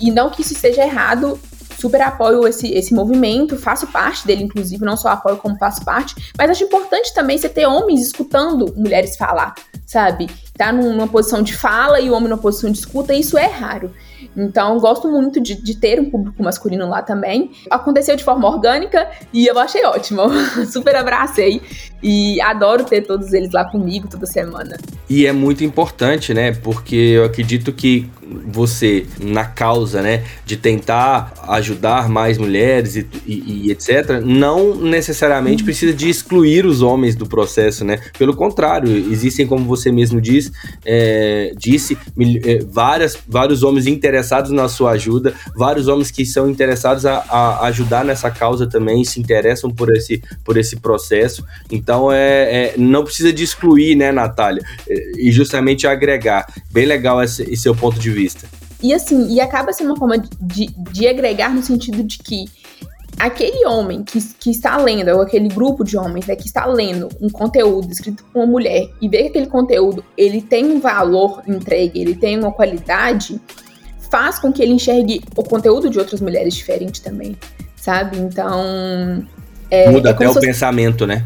E 0.00 0.10
não 0.10 0.30
que 0.30 0.40
isso 0.40 0.54
esteja 0.54 0.82
errado, 0.82 1.38
super 1.78 2.00
apoio 2.00 2.48
esse, 2.48 2.72
esse 2.72 2.94
movimento, 2.94 3.58
faço 3.58 3.86
parte 3.88 4.26
dele, 4.26 4.44
inclusive, 4.44 4.84
não 4.84 4.96
só 4.96 5.08
apoio 5.08 5.36
como 5.36 5.58
faço 5.58 5.84
parte, 5.84 6.14
mas 6.36 6.50
acho 6.50 6.64
importante 6.64 7.12
também 7.12 7.36
você 7.36 7.48
ter 7.48 7.66
homens 7.66 8.00
escutando 8.00 8.72
mulheres 8.76 9.16
falar, 9.16 9.54
sabe? 9.86 10.28
Tá 10.56 10.72
numa 10.72 11.08
posição 11.08 11.42
de 11.42 11.54
fala 11.54 12.00
e 12.00 12.08
o 12.08 12.14
homem 12.14 12.28
numa 12.28 12.40
posição 12.40 12.70
de 12.70 12.78
escuta, 12.78 13.12
isso 13.12 13.36
é 13.36 13.46
raro. 13.46 13.90
Então, 14.36 14.78
gosto 14.78 15.08
muito 15.08 15.40
de, 15.40 15.54
de, 15.54 15.76
ter 15.76 16.00
um 16.00 16.10
público 16.10 16.42
masculino 16.42 16.88
lá 16.88 17.02
também. 17.02 17.52
Aconteceu 17.70 18.16
de 18.16 18.24
forma 18.24 18.48
orgânica 18.48 19.08
e 19.32 19.46
eu 19.46 19.58
achei 19.58 19.84
ótimo. 19.84 20.22
Super 20.66 20.96
abracei 20.96 21.60
e 22.02 22.40
adoro 22.40 22.84
ter 22.84 23.02
todos 23.02 23.32
eles 23.32 23.50
lá 23.52 23.64
comigo 23.64 24.08
toda 24.08 24.26
semana. 24.26 24.76
E 25.08 25.26
é 25.26 25.32
muito 25.32 25.64
importante, 25.64 26.34
né? 26.34 26.52
Porque 26.52 26.94
eu 26.94 27.24
acredito 27.24 27.72
que 27.72 28.08
você, 28.46 29.06
na 29.20 29.44
causa, 29.44 30.02
né, 30.02 30.24
de 30.44 30.56
tentar 30.56 31.32
ajudar 31.48 32.08
mais 32.08 32.38
mulheres 32.38 32.96
e, 32.96 33.06
e, 33.26 33.66
e 33.66 33.70
etc., 33.70 34.20
não 34.24 34.74
necessariamente 34.74 35.62
precisa 35.62 35.92
de 35.92 36.08
excluir 36.08 36.66
os 36.66 36.82
homens 36.82 37.14
do 37.14 37.26
processo, 37.26 37.84
né? 37.84 37.98
Pelo 38.18 38.34
contrário, 38.34 38.90
existem, 38.90 39.46
como 39.46 39.64
você 39.64 39.92
mesmo 39.92 40.20
disse, 40.20 40.43
diz, 40.44 40.52
é, 40.84 41.52
disse, 41.56 41.98
é, 42.44 42.58
várias, 42.64 43.18
vários 43.26 43.62
homens 43.62 43.86
interessados 43.86 44.50
na 44.50 44.68
sua 44.68 44.92
ajuda, 44.92 45.34
vários 45.54 45.88
homens 45.88 46.10
que 46.10 46.24
são 46.24 46.48
interessados 46.48 47.06
a, 47.06 47.18
a 47.18 47.66
ajudar 47.66 48.04
nessa 48.04 48.30
causa 48.30 48.66
também, 48.66 49.04
se 49.04 49.20
interessam 49.20 49.70
por 49.70 49.94
esse, 49.94 50.22
por 50.44 50.56
esse 50.56 50.76
processo. 50.76 51.44
Então, 51.70 52.12
é, 52.12 52.72
é 52.72 52.74
não 52.76 53.04
precisa 53.04 53.32
de 53.32 53.44
excluir, 53.44 53.96
né, 53.96 54.12
Natália? 54.12 54.62
E 55.16 55.30
justamente 55.30 55.86
agregar. 55.86 56.46
Bem 56.70 56.86
legal 56.86 57.22
esse, 57.22 57.42
esse 57.42 57.62
seu 57.62 57.74
ponto 57.74 57.98
de 57.98 58.10
vista. 58.10 58.46
E 58.82 58.92
assim, 58.92 59.32
e 59.32 59.40
acaba 59.40 59.72
sendo 59.72 59.88
uma 59.88 59.96
forma 59.96 60.18
de, 60.40 60.66
de 60.92 61.08
agregar 61.08 61.54
no 61.54 61.62
sentido 61.62 62.02
de 62.02 62.18
que 62.18 62.44
aquele 63.18 63.66
homem 63.66 64.02
que, 64.02 64.20
que 64.38 64.50
está 64.50 64.76
lendo, 64.76 65.10
ou 65.10 65.20
aquele 65.20 65.48
grupo 65.48 65.84
de 65.84 65.96
homens 65.96 66.26
né, 66.26 66.36
que 66.36 66.46
está 66.46 66.66
lendo 66.66 67.08
um 67.20 67.28
conteúdo 67.28 67.90
escrito 67.90 68.24
por 68.24 68.40
uma 68.40 68.46
mulher 68.46 68.88
e 69.00 69.08
vê 69.08 69.22
que 69.22 69.28
aquele 69.28 69.46
conteúdo 69.46 70.04
ele 70.16 70.42
tem 70.42 70.64
um 70.64 70.80
valor 70.80 71.42
entregue, 71.46 72.00
ele 72.00 72.14
tem 72.14 72.38
uma 72.38 72.52
qualidade, 72.52 73.40
faz 74.10 74.38
com 74.38 74.52
que 74.52 74.62
ele 74.62 74.72
enxergue 74.72 75.22
o 75.36 75.42
conteúdo 75.42 75.90
de 75.90 75.98
outras 75.98 76.20
mulheres 76.20 76.54
diferente 76.54 77.02
também, 77.02 77.36
sabe? 77.76 78.18
Então. 78.18 79.24
É, 79.70 79.90
Muda 79.90 80.10
é 80.10 80.12
até 80.12 80.28
o 80.28 80.34
pensamento, 80.34 81.06
né? 81.06 81.24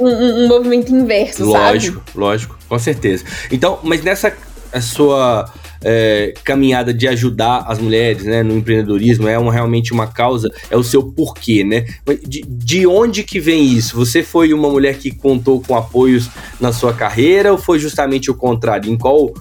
Um, 0.00 0.08
um, 0.08 0.44
um, 0.44 0.48
movimento 0.48 0.92
inverso, 0.92 1.44
lógico, 1.44 1.58
sabe? 1.58 1.72
Lógico, 1.72 2.02
lógico, 2.14 2.58
com 2.68 2.78
certeza. 2.78 3.24
Então, 3.52 3.78
mas 3.84 4.02
nessa 4.02 4.32
sua 4.80 5.52
é, 5.82 6.34
caminhada 6.44 6.92
de 6.92 7.06
ajudar 7.08 7.64
as 7.66 7.78
mulheres 7.78 8.24
né, 8.24 8.42
no 8.42 8.56
empreendedorismo, 8.56 9.28
é 9.28 9.38
uma, 9.38 9.52
realmente 9.52 9.92
uma 9.92 10.06
causa, 10.06 10.48
é 10.70 10.76
o 10.76 10.82
seu 10.82 11.02
porquê, 11.02 11.64
né? 11.64 11.86
De, 12.26 12.42
de 12.46 12.86
onde 12.86 13.22
que 13.22 13.38
vem 13.38 13.64
isso? 13.64 13.96
Você 13.96 14.22
foi 14.22 14.52
uma 14.52 14.68
mulher 14.68 14.98
que 14.98 15.10
contou 15.10 15.60
com 15.60 15.76
apoios 15.76 16.28
na 16.60 16.72
sua 16.72 16.92
carreira 16.92 17.52
ou 17.52 17.58
foi 17.58 17.78
justamente 17.78 18.30
o 18.30 18.34
contrário? 18.34 18.90
Em 18.90 18.96
qual 18.96 19.32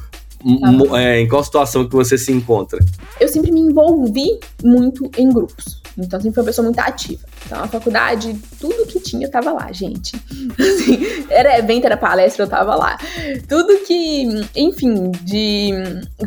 ah. 0.61 1.01
é, 1.01 1.19
em 1.19 1.27
qual 1.27 1.43
situação 1.43 1.87
que 1.87 1.95
você 1.95 2.17
se 2.17 2.31
encontra? 2.31 2.79
Eu 3.19 3.27
sempre 3.27 3.51
me 3.51 3.59
envolvi 3.59 4.39
muito 4.63 5.09
em 5.17 5.29
grupos. 5.29 5.81
Então, 5.97 6.19
sempre 6.19 6.35
fui 6.35 6.41
uma 6.43 6.47
pessoa 6.47 6.65
muito 6.65 6.79
ativa. 6.79 7.23
Então, 7.45 7.63
a 7.63 7.67
faculdade, 7.67 8.37
tudo 8.59 8.85
que 8.85 8.99
tinha, 8.99 9.25
eu 9.25 9.31
tava 9.31 9.53
lá, 9.53 9.71
gente. 9.71 10.15
Assim, 10.59 11.25
era 11.29 11.57
evento, 11.57 11.85
era 11.85 11.95
palestra, 11.95 12.43
eu 12.43 12.49
tava 12.49 12.75
lá. 12.75 12.97
Tudo 13.47 13.79
que, 13.85 14.45
enfim, 14.55 15.11
de 15.23 15.71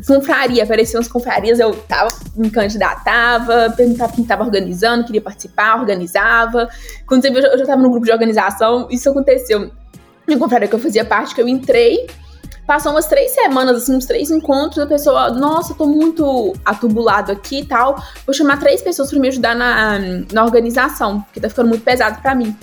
confraria, 0.06 0.64
apareciam 0.64 1.00
as 1.00 1.08
confrarias, 1.08 1.60
eu 1.60 1.74
tava, 1.74 2.08
me 2.34 2.50
candidatava, 2.50 3.72
perguntava 3.76 4.12
quem 4.12 4.24
tava 4.24 4.42
organizando, 4.42 5.04
queria 5.04 5.20
participar, 5.20 5.78
organizava. 5.78 6.68
Quando 7.06 7.22
você 7.22 7.30
viu, 7.30 7.40
eu 7.40 7.58
já 7.58 7.66
tava 7.66 7.82
no 7.82 7.90
grupo 7.90 8.06
de 8.06 8.12
organização, 8.12 8.88
isso 8.90 9.10
aconteceu. 9.10 9.70
Minha 10.26 10.38
confraria 10.38 10.66
que 10.66 10.74
eu 10.74 10.78
fazia 10.78 11.04
parte, 11.04 11.34
que 11.34 11.42
eu 11.42 11.48
entrei, 11.48 12.06
Passou 12.68 12.92
umas 12.92 13.06
três 13.06 13.30
semanas, 13.32 13.78
assim, 13.78 13.96
uns 13.96 14.04
três 14.04 14.30
encontros, 14.30 14.78
a 14.78 14.86
pessoa, 14.86 15.30
nossa, 15.30 15.74
tô 15.74 15.86
muito 15.86 16.54
atubulado 16.62 17.32
aqui 17.32 17.60
e 17.60 17.64
tal. 17.64 17.96
Vou 18.26 18.34
chamar 18.34 18.60
três 18.60 18.82
pessoas 18.82 19.08
para 19.08 19.18
me 19.18 19.28
ajudar 19.28 19.56
na, 19.56 19.98
na 20.30 20.44
organização, 20.44 21.22
porque 21.22 21.40
tá 21.40 21.48
ficando 21.48 21.70
muito 21.70 21.82
pesado 21.82 22.20
para 22.20 22.34
mim. 22.34 22.54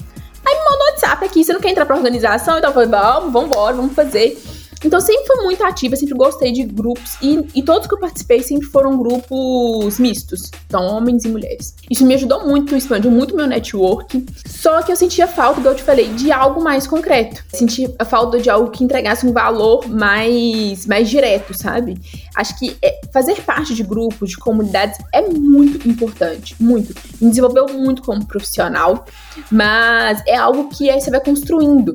Aí 0.45 0.53
me 0.53 0.63
mandou 0.63 0.87
WhatsApp 0.91 1.25
aqui, 1.25 1.43
você 1.43 1.53
não 1.53 1.59
quer 1.59 1.71
entrar 1.71 1.87
pra 1.87 1.95
organização? 1.95 2.59
Então 2.59 2.69
eu 2.69 2.73
falei, 2.75 2.87
vamos, 2.87 3.45
embora, 3.45 3.75
vamos 3.75 3.95
fazer. 3.95 4.39
Então 4.83 4.99
sempre 4.99 5.25
fui 5.25 5.43
muito 5.43 5.63
ativa, 5.63 5.95
sempre 5.95 6.15
gostei 6.15 6.51
de 6.51 6.63
grupos 6.63 7.17
e, 7.21 7.45
e 7.55 7.63
todos 7.63 7.87
que 7.87 7.93
eu 7.93 7.99
participei 7.99 8.41
sempre 8.43 8.67
foram 8.67 8.97
grupos 8.97 9.99
mistos, 9.99 10.51
então 10.67 10.83
homens 10.85 11.25
e 11.25 11.27
mulheres. 11.27 11.75
Isso 11.89 12.05
me 12.05 12.13
ajudou 12.13 12.45
muito, 12.45 12.75
expandiu 12.75 13.11
muito 13.11 13.35
meu 13.35 13.47
network. 13.47 14.25
Só 14.45 14.81
que 14.81 14.91
eu 14.91 14.95
sentia 14.95 15.27
falta, 15.27 15.55
como 15.55 15.67
eu 15.67 15.75
te 15.75 15.83
falei, 15.83 16.09
de 16.09 16.31
algo 16.31 16.63
mais 16.63 16.87
concreto. 16.87 17.43
Senti 17.53 17.93
a 17.97 18.05
falta 18.05 18.39
de 18.39 18.49
algo 18.49 18.69
que 18.69 18.83
entregasse 18.83 19.25
um 19.25 19.31
valor 19.31 19.87
mais, 19.87 20.85
mais 20.85 21.09
direto, 21.09 21.53
sabe? 21.53 21.97
Acho 22.35 22.57
que 22.57 22.75
é, 22.81 23.01
fazer 23.11 23.41
parte 23.41 23.73
de 23.73 23.83
grupos, 23.83 24.31
de 24.31 24.37
comunidades 24.37 24.97
é 25.13 25.21
muito 25.21 25.87
importante, 25.87 26.55
muito. 26.59 26.93
Me 27.21 27.29
desenvolveu 27.29 27.67
muito 27.73 28.01
como 28.01 28.25
profissional, 28.25 29.05
mas 29.51 30.21
é 30.27 30.35
algo 30.35 30.69
que 30.69 30.89
aí 30.89 30.99
você 30.99 31.09
vai 31.09 31.19
construindo. 31.19 31.93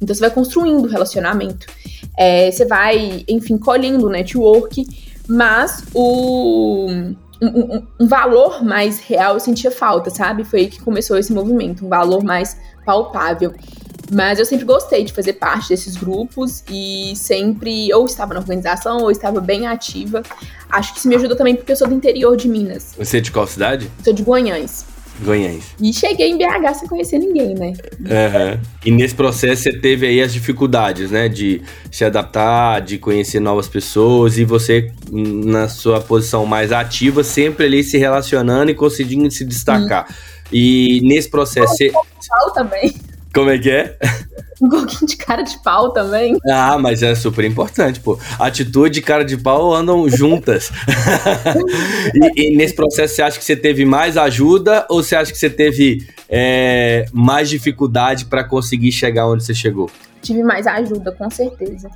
Então 0.00 0.14
você 0.14 0.20
vai 0.20 0.30
construindo 0.30 0.88
relacionamento. 0.88 1.66
É, 2.16 2.50
você 2.50 2.64
vai, 2.64 3.24
enfim, 3.28 3.56
colhendo 3.58 4.06
o 4.06 4.10
network, 4.10 4.86
mas 5.28 5.84
o. 5.94 6.86
Um, 7.40 7.82
um, 7.98 8.06
valor 8.06 8.62
mais 8.62 9.00
real 9.00 9.34
eu 9.34 9.40
sentia 9.40 9.70
falta, 9.70 10.10
sabe? 10.10 10.44
Foi 10.44 10.60
aí 10.60 10.68
que 10.68 10.80
começou 10.80 11.18
esse 11.18 11.32
movimento, 11.32 11.84
um 11.84 11.88
valor 11.88 12.22
mais 12.22 12.56
palpável. 12.84 13.52
Mas 14.12 14.38
eu 14.38 14.44
sempre 14.44 14.64
gostei 14.64 15.02
de 15.02 15.12
fazer 15.12 15.32
parte 15.34 15.70
desses 15.70 15.96
grupos 15.96 16.62
e 16.70 17.14
sempre 17.16 17.92
ou 17.92 18.04
estava 18.04 18.34
na 18.34 18.40
organização 18.40 18.98
ou 18.98 19.10
estava 19.10 19.40
bem 19.40 19.66
ativa. 19.66 20.22
Acho 20.70 20.92
que 20.92 20.98
isso 21.00 21.08
me 21.08 21.16
ajudou 21.16 21.36
também 21.36 21.56
porque 21.56 21.72
eu 21.72 21.76
sou 21.76 21.88
do 21.88 21.94
interior 21.94 22.36
de 22.36 22.46
Minas. 22.46 22.94
Você 22.96 23.18
é 23.18 23.20
de 23.20 23.32
qual 23.32 23.46
cidade? 23.46 23.90
Sou 24.04 24.12
de 24.12 24.22
Guanhães. 24.22 24.91
Goiães. 25.22 25.64
E 25.80 25.92
cheguei 25.92 26.30
em 26.30 26.38
BH 26.38 26.74
sem 26.74 26.88
conhecer 26.88 27.18
ninguém, 27.18 27.54
né? 27.54 27.72
Uhum. 28.00 28.60
E 28.84 28.90
nesse 28.90 29.14
processo 29.14 29.62
você 29.62 29.72
teve 29.72 30.06
aí 30.06 30.20
as 30.20 30.32
dificuldades, 30.32 31.10
né? 31.10 31.28
De 31.28 31.62
se 31.90 32.04
adaptar, 32.04 32.80
de 32.80 32.98
conhecer 32.98 33.40
novas 33.40 33.68
pessoas 33.68 34.38
e 34.38 34.44
você, 34.44 34.90
na 35.10 35.68
sua 35.68 36.00
posição 36.00 36.44
mais 36.44 36.72
ativa, 36.72 37.22
sempre 37.24 37.66
ali 37.66 37.82
se 37.82 37.96
relacionando 37.98 38.70
e 38.70 38.74
conseguindo 38.74 39.30
se 39.30 39.44
destacar. 39.44 40.06
Sim. 40.08 40.14
E 40.52 41.00
nesse 41.02 41.30
processo. 41.30 41.74
Você... 41.76 41.92
também. 42.54 42.94
Como 43.34 43.50
é 43.50 43.58
que 43.58 43.70
é? 43.70 43.96
Um 44.62 44.68
pouquinho 44.70 45.06
de 45.06 45.16
cara 45.16 45.42
de 45.42 45.58
pau 45.62 45.90
também. 45.90 46.38
Ah, 46.48 46.78
mas 46.78 47.02
é 47.02 47.14
super 47.14 47.44
importante, 47.44 47.98
pô. 47.98 48.18
Atitude 48.38 49.00
e 49.00 49.02
cara 49.02 49.24
de 49.24 49.36
pau 49.36 49.74
andam 49.74 50.08
juntas. 50.08 50.70
e, 52.14 52.52
e, 52.52 52.56
nesse 52.56 52.74
processo, 52.74 53.16
você 53.16 53.22
acha 53.22 53.38
que 53.38 53.44
você 53.44 53.56
teve 53.56 53.84
mais 53.84 54.16
ajuda 54.16 54.86
ou 54.88 55.02
você 55.02 55.16
acha 55.16 55.32
que 55.32 55.38
você 55.38 55.50
teve 55.50 56.06
é, 56.28 57.06
mais 57.12 57.48
dificuldade 57.48 58.26
para 58.26 58.44
conseguir 58.44 58.92
chegar 58.92 59.26
onde 59.26 59.44
você 59.44 59.54
chegou? 59.54 59.90
Tive 60.22 60.42
mais 60.42 60.66
ajuda, 60.66 61.12
com 61.12 61.28
certeza. 61.28 61.90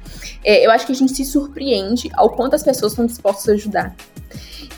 É, 0.45 0.67
eu 0.67 0.71
acho 0.71 0.85
que 0.85 0.93
a 0.93 0.95
gente 0.95 1.15
se 1.15 1.25
surpreende 1.25 2.11
ao 2.15 2.31
quanto 2.31 2.55
as 2.55 2.63
pessoas 2.63 2.93
estão 2.93 3.07
dispostas 3.07 3.49
a 3.49 3.53
ajudar. 3.53 3.97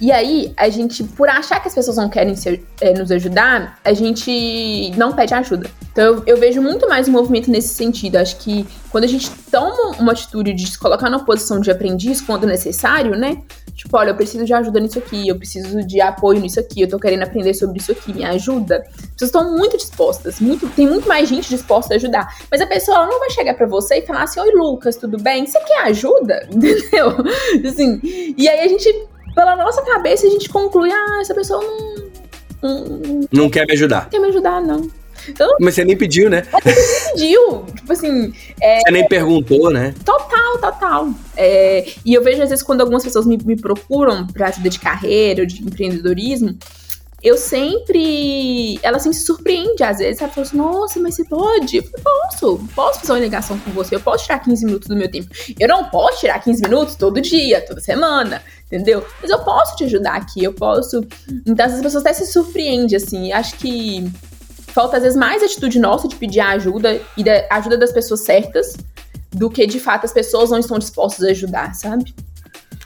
E 0.00 0.12
aí, 0.12 0.52
a 0.57 0.69
gente, 0.69 1.02
por 1.02 1.28
achar 1.28 1.61
que 1.61 1.67
as 1.67 1.75
pessoas 1.75 1.97
não 1.97 2.09
querem 2.09 2.35
é, 2.81 2.93
nos 2.93 3.11
ajudar, 3.11 3.81
a 3.85 3.93
gente 3.93 4.93
não 4.97 5.12
pede 5.12 5.35
ajuda. 5.35 5.69
Então, 5.90 6.05
eu, 6.05 6.23
eu, 6.26 6.37
vejo 6.37 6.62
muito 6.62 6.88
mais 6.88 7.09
movimento 7.09 7.50
nesse 7.50 7.75
sentido. 7.75 8.17
Acho 8.17 8.37
que 8.37 8.64
quando 8.90 9.04
a 9.04 9.07
gente 9.07 9.30
toma 9.50 9.97
uma 9.99 10.12
atitude 10.12 10.52
de 10.52 10.66
se 10.66 10.78
colocar 10.78 11.11
na 11.11 11.18
posição 11.18 11.61
de 11.61 11.71
aprendiz 11.71 12.21
quando 12.21 12.47
necessário, 12.47 13.16
né? 13.16 13.42
Tipo, 13.75 13.97
olha, 13.97 14.11
eu 14.11 14.16
preciso 14.16 14.45
de 14.45 14.52
ajuda 14.52 14.80
nisso 14.80 14.99
aqui, 14.99 15.28
eu 15.28 15.37
preciso 15.37 15.87
de 15.87 16.00
apoio 16.00 16.40
nisso 16.40 16.59
aqui, 16.59 16.83
eu 16.83 16.88
tô 16.88 16.99
querendo 16.99 17.23
aprender 17.23 17.54
sobre 17.54 17.78
isso 17.78 17.92
aqui, 17.92 18.12
me 18.12 18.25
ajuda. 18.25 18.85
As 18.88 19.07
pessoas 19.12 19.28
estão 19.28 19.57
muito 19.57 19.76
dispostas, 19.76 20.40
muito, 20.40 20.68
tem 20.71 20.87
muito 20.87 21.09
mais 21.09 21.28
gente 21.28 21.49
disposta 21.49 21.95
a 21.95 21.97
ajudar. 21.97 22.28
Mas 22.50 22.61
a 22.61 22.66
pessoa 22.66 23.07
não 23.07 23.21
vai 23.21 23.30
chegar 23.30 23.54
para 23.54 23.66
você 23.66 23.99
e 23.99 24.02
falar 24.02 24.25
assim: 24.25 24.40
Oi, 24.40 24.50
Lucas, 24.52 24.97
tudo 24.97 25.16
bem? 25.18 25.47
Você 25.47 25.61
quer 25.61 25.83
ajuda? 25.83 26.47
Entendeu? 26.50 27.16
Assim, 27.64 28.00
e 28.02 28.49
aí 28.49 28.61
a 28.61 28.68
gente 28.68 29.09
pela 29.38 29.54
nossa 29.54 29.83
cabeça, 29.83 30.26
a 30.26 30.30
gente 30.30 30.49
conclui, 30.49 30.90
ah, 30.90 31.18
essa 31.21 31.33
pessoa 31.33 31.62
não. 31.62 32.09
Não, 32.61 33.21
não 33.30 33.49
quer 33.49 33.64
me 33.64 33.73
ajudar. 33.75 34.02
Não 34.02 34.11
quer 34.11 34.18
me 34.18 34.28
ajudar, 34.28 34.61
não. 34.61 34.90
Então, 35.29 35.49
Mas 35.61 35.75
você 35.75 35.85
nem 35.85 35.97
pediu, 35.97 36.29
né? 36.29 36.43
Você 36.43 37.13
pediu. 37.13 37.65
tipo 37.75 37.93
assim. 37.93 38.33
É, 38.61 38.81
você 38.81 38.91
nem 38.91 39.07
perguntou, 39.09 39.71
né? 39.71 39.95
Total, 40.05 40.59
total. 40.59 41.09
É, 41.37 41.87
e 42.05 42.15
eu 42.15 42.23
vejo, 42.23 42.43
às 42.43 42.51
vezes, 42.51 42.65
quando 42.65 42.81
algumas 42.81 43.03
pessoas 43.03 43.27
me, 43.27 43.39
me 43.39 43.57
procuram 43.57 44.27
pra 44.27 44.49
ajuda 44.49 44.69
de 44.69 44.79
carreira 44.79 45.43
ou 45.43 45.47
de 45.47 45.63
empreendedorismo, 45.63 46.57
eu 47.23 47.37
sempre. 47.37 48.79
Ela 48.83 48.99
sempre 49.01 49.19
se 49.19 49.27
surpreende, 49.27 49.83
às 49.83 49.99
vezes. 49.99 50.23
Ela 50.23 50.31
fala 50.31 50.47
assim: 50.47 50.57
Nossa, 50.57 51.01
mas 51.01 51.17
você 51.17 51.25
pode? 51.25 51.79
Eu 51.79 51.83
posso, 51.83 52.69
posso 52.75 53.01
fazer 53.01 53.13
uma 53.13 53.19
ligação 53.19 53.59
com 53.59 53.71
você. 53.73 53.97
Eu 53.97 54.01
posso 54.01 54.25
tirar 54.25 54.39
15 54.39 54.65
minutos 54.65 54.89
do 54.89 54.97
meu 54.97 55.11
tempo. 55.11 55.29
Eu 55.59 55.69
não 55.69 55.85
posso 55.87 56.21
tirar 56.21 56.39
15 56.39 56.63
minutos 56.63 56.95
todo 56.95 57.21
dia, 57.21 57.61
toda 57.67 57.81
semana, 57.81 58.41
entendeu? 58.67 59.05
Mas 59.21 59.31
eu 59.31 59.39
posso 59.41 59.77
te 59.77 59.85
ajudar 59.85 60.15
aqui, 60.15 60.45
eu 60.45 60.53
posso. 60.53 61.05
Então, 61.45 61.67
as 61.67 61.81
pessoas 61.81 61.97
até 61.97 62.13
se 62.13 62.27
surpreendem, 62.27 62.97
assim. 62.97 63.33
Acho 63.33 63.57
que 63.57 64.09
falta, 64.79 64.97
às 64.97 65.03
vezes, 65.03 65.19
mais 65.19 65.43
atitude 65.43 65.81
nossa 65.81 66.07
de 66.07 66.15
pedir 66.15 66.39
ajuda 66.39 67.01
e 67.17 67.25
da 67.25 67.49
ajuda 67.51 67.77
das 67.77 67.91
pessoas 67.91 68.21
certas 68.21 68.77
do 69.33 69.51
que, 69.51 69.67
de 69.67 69.81
fato, 69.81 70.05
as 70.05 70.13
pessoas 70.13 70.51
não 70.51 70.59
estão 70.61 70.79
dispostas 70.79 71.27
a 71.27 71.31
ajudar, 71.33 71.75
sabe? 71.75 72.15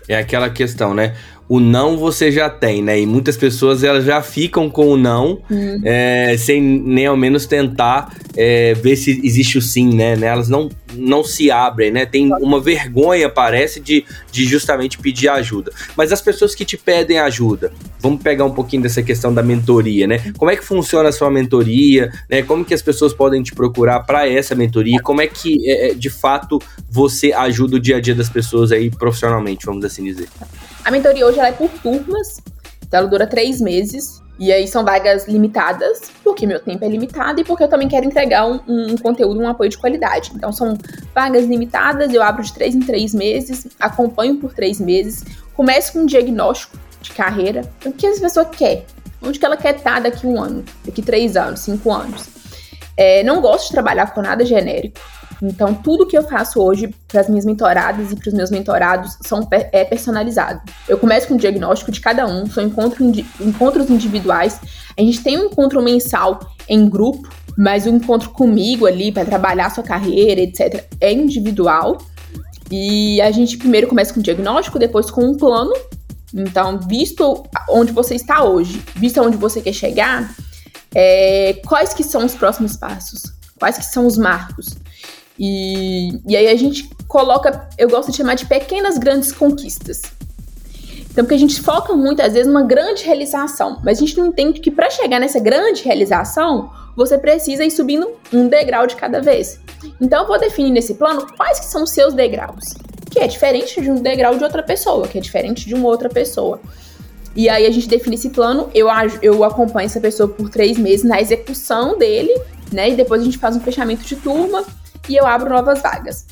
É 0.08 0.16
aquela 0.16 0.48
questão, 0.48 0.94
né? 0.94 1.14
O 1.52 1.60
não 1.60 1.98
você 1.98 2.32
já 2.32 2.48
tem, 2.48 2.82
né? 2.82 2.98
E 2.98 3.04
muitas 3.04 3.36
pessoas 3.36 3.84
elas 3.84 4.06
já 4.06 4.22
ficam 4.22 4.70
com 4.70 4.88
o 4.88 4.96
não, 4.96 5.38
hum. 5.50 5.82
é, 5.84 6.34
sem 6.38 6.62
nem 6.62 7.04
ao 7.04 7.14
menos 7.14 7.44
tentar 7.44 8.16
é, 8.34 8.72
ver 8.72 8.96
se 8.96 9.20
existe 9.22 9.58
o 9.58 9.60
sim, 9.60 9.94
né? 9.94 10.18
Elas 10.18 10.48
não, 10.48 10.70
não 10.96 11.22
se 11.22 11.50
abrem, 11.50 11.90
né? 11.90 12.06
Tem 12.06 12.32
uma 12.40 12.58
vergonha, 12.58 13.28
parece, 13.28 13.80
de, 13.80 14.02
de 14.30 14.46
justamente 14.46 14.96
pedir 14.96 15.28
ajuda. 15.28 15.70
Mas 15.94 16.10
as 16.10 16.22
pessoas 16.22 16.54
que 16.54 16.64
te 16.64 16.78
pedem 16.78 17.18
ajuda, 17.18 17.70
vamos 18.00 18.22
pegar 18.22 18.46
um 18.46 18.54
pouquinho 18.54 18.84
dessa 18.84 19.02
questão 19.02 19.34
da 19.34 19.42
mentoria, 19.42 20.06
né? 20.06 20.32
Como 20.38 20.50
é 20.50 20.56
que 20.56 20.64
funciona 20.64 21.10
a 21.10 21.12
sua 21.12 21.30
mentoria, 21.30 22.10
né? 22.30 22.42
Como 22.42 22.64
que 22.64 22.72
as 22.72 22.80
pessoas 22.80 23.12
podem 23.12 23.42
te 23.42 23.54
procurar 23.54 24.00
para 24.00 24.26
essa 24.26 24.54
mentoria? 24.54 24.98
Como 25.02 25.20
é 25.20 25.26
que, 25.26 25.70
é, 25.70 25.90
é, 25.90 25.94
de 25.94 26.08
fato, 26.08 26.58
você 26.90 27.30
ajuda 27.30 27.76
o 27.76 27.78
dia 27.78 27.98
a 27.98 28.00
dia 28.00 28.14
das 28.14 28.30
pessoas 28.30 28.72
aí 28.72 28.88
profissionalmente, 28.90 29.66
vamos 29.66 29.84
assim 29.84 30.02
dizer? 30.02 30.30
A 30.84 30.90
mentoria 30.90 31.26
hoje 31.26 31.38
é 31.38 31.52
por 31.52 31.70
turmas, 31.70 32.40
então 32.82 33.00
ela 33.00 33.08
dura 33.08 33.26
três 33.26 33.60
meses. 33.60 34.20
E 34.38 34.52
aí 34.52 34.66
são 34.66 34.84
vagas 34.84 35.28
limitadas, 35.28 36.10
porque 36.24 36.46
meu 36.46 36.58
tempo 36.58 36.84
é 36.84 36.88
limitado 36.88 37.40
e 37.40 37.44
porque 37.44 37.62
eu 37.62 37.68
também 37.68 37.86
quero 37.86 38.06
entregar 38.06 38.44
um, 38.46 38.58
um, 38.66 38.96
conteúdo, 38.96 39.38
um 39.38 39.46
apoio 39.46 39.70
de 39.70 39.78
qualidade. 39.78 40.32
Então 40.34 40.50
são 40.52 40.76
vagas 41.14 41.46
limitadas, 41.46 42.12
eu 42.12 42.22
abro 42.22 42.42
de 42.42 42.52
três 42.52 42.74
em 42.74 42.80
três 42.80 43.14
meses, 43.14 43.68
acompanho 43.78 44.38
por 44.38 44.52
três 44.52 44.80
meses, 44.80 45.22
começo 45.54 45.92
com 45.92 46.00
um 46.00 46.06
diagnóstico 46.06 46.76
de 47.00 47.12
carreira. 47.12 47.62
O 47.84 47.92
que 47.92 48.06
essa 48.06 48.20
pessoa 48.20 48.46
quer? 48.46 48.84
Onde 49.22 49.38
que 49.38 49.46
ela 49.46 49.56
quer 49.56 49.76
estar 49.76 50.00
daqui 50.00 50.26
um 50.26 50.42
ano, 50.42 50.64
daqui 50.84 51.02
três 51.02 51.36
anos, 51.36 51.60
cinco 51.60 51.92
anos? 51.92 52.28
É, 52.96 53.22
não 53.22 53.40
gosto 53.40 53.66
de 53.66 53.72
trabalhar 53.72 54.12
com 54.12 54.22
nada 54.22 54.44
genérico. 54.44 54.98
Então, 55.42 55.74
tudo 55.74 56.06
que 56.06 56.16
eu 56.16 56.22
faço 56.22 56.60
hoje 56.62 56.94
para 57.08 57.20
as 57.20 57.28
minhas 57.28 57.44
mentoradas 57.44 58.12
e 58.12 58.16
para 58.16 58.28
os 58.28 58.34
meus 58.34 58.48
mentorados 58.48 59.18
são, 59.22 59.46
é 59.50 59.84
personalizado. 59.84 60.60
Eu 60.88 60.96
começo 60.96 61.26
com 61.26 61.34
o 61.34 61.36
diagnóstico 61.36 61.90
de 61.90 62.00
cada 62.00 62.24
um, 62.28 62.46
são 62.46 62.62
encontro, 62.62 63.04
encontros 63.40 63.90
individuais. 63.90 64.60
A 64.96 65.00
gente 65.00 65.20
tem 65.20 65.36
um 65.36 65.46
encontro 65.46 65.82
mensal 65.82 66.38
em 66.68 66.88
grupo, 66.88 67.28
mas 67.58 67.86
o 67.86 67.88
encontro 67.88 68.30
comigo 68.30 68.86
ali 68.86 69.10
para 69.10 69.24
trabalhar 69.24 69.70
sua 69.70 69.82
carreira, 69.82 70.40
etc., 70.40 70.84
é 71.00 71.12
individual. 71.12 71.98
E 72.70 73.20
a 73.20 73.32
gente 73.32 73.58
primeiro 73.58 73.88
começa 73.88 74.14
com 74.14 74.20
o 74.20 74.22
diagnóstico, 74.22 74.78
depois 74.78 75.10
com 75.10 75.24
um 75.24 75.36
plano. 75.36 75.72
Então, 76.32 76.78
visto 76.78 77.42
onde 77.68 77.90
você 77.90 78.14
está 78.14 78.44
hoje, 78.44 78.80
visto 78.94 79.20
onde 79.20 79.36
você 79.36 79.60
quer 79.60 79.72
chegar, 79.72 80.32
é, 80.94 81.60
quais 81.66 81.92
que 81.92 82.04
são 82.04 82.24
os 82.24 82.34
próximos 82.34 82.76
passos? 82.76 83.24
Quais 83.58 83.76
que 83.76 83.84
são 83.84 84.06
os 84.06 84.16
marcos? 84.16 84.76
E, 85.44 86.20
e 86.24 86.36
aí 86.36 86.46
a 86.46 86.54
gente 86.54 86.88
coloca, 87.08 87.68
eu 87.76 87.88
gosto 87.88 88.12
de 88.12 88.16
chamar 88.16 88.34
de 88.34 88.46
pequenas 88.46 88.96
grandes 88.96 89.32
conquistas. 89.32 90.02
Então, 91.10 91.24
porque 91.24 91.34
a 91.34 91.38
gente 91.38 91.60
foca 91.60 91.92
muitas 91.94 92.32
vezes 92.32 92.46
numa 92.46 92.62
grande 92.62 93.02
realização, 93.02 93.80
mas 93.82 93.98
a 93.98 94.00
gente 94.00 94.16
não 94.16 94.26
entende 94.26 94.60
que 94.60 94.70
para 94.70 94.88
chegar 94.88 95.18
nessa 95.18 95.40
grande 95.40 95.82
realização, 95.82 96.70
você 96.96 97.18
precisa 97.18 97.64
ir 97.64 97.72
subindo 97.72 98.08
um 98.32 98.46
degrau 98.46 98.86
de 98.86 98.94
cada 98.94 99.20
vez. 99.20 99.58
Então, 100.00 100.22
eu 100.22 100.28
vou 100.28 100.38
definir 100.38 100.70
nesse 100.70 100.94
plano 100.94 101.26
quais 101.36 101.58
que 101.58 101.66
são 101.66 101.82
os 101.82 101.90
seus 101.90 102.14
degraus, 102.14 102.74
que 103.10 103.18
é 103.18 103.26
diferente 103.26 103.80
de 103.80 103.90
um 103.90 103.96
degrau 103.96 104.38
de 104.38 104.44
outra 104.44 104.62
pessoa, 104.62 105.08
que 105.08 105.18
é 105.18 105.20
diferente 105.20 105.66
de 105.66 105.74
uma 105.74 105.88
outra 105.88 106.08
pessoa. 106.08 106.60
E 107.34 107.48
aí 107.48 107.66
a 107.66 107.70
gente 107.72 107.88
define 107.88 108.14
esse 108.14 108.30
plano, 108.30 108.70
eu, 108.72 108.86
eu 109.20 109.42
acompanho 109.42 109.86
essa 109.86 110.00
pessoa 110.00 110.28
por 110.28 110.48
três 110.48 110.78
meses 110.78 111.04
na 111.04 111.20
execução 111.20 111.98
dele, 111.98 112.32
né? 112.72 112.90
E 112.90 112.94
depois 112.94 113.20
a 113.20 113.24
gente 113.24 113.38
faz 113.38 113.56
um 113.56 113.60
fechamento 113.60 114.04
de 114.04 114.14
turma 114.14 114.64
e 115.08 115.16
eu 115.16 115.26
abro 115.26 115.50
novas 115.50 115.82
vagas. 115.82 116.26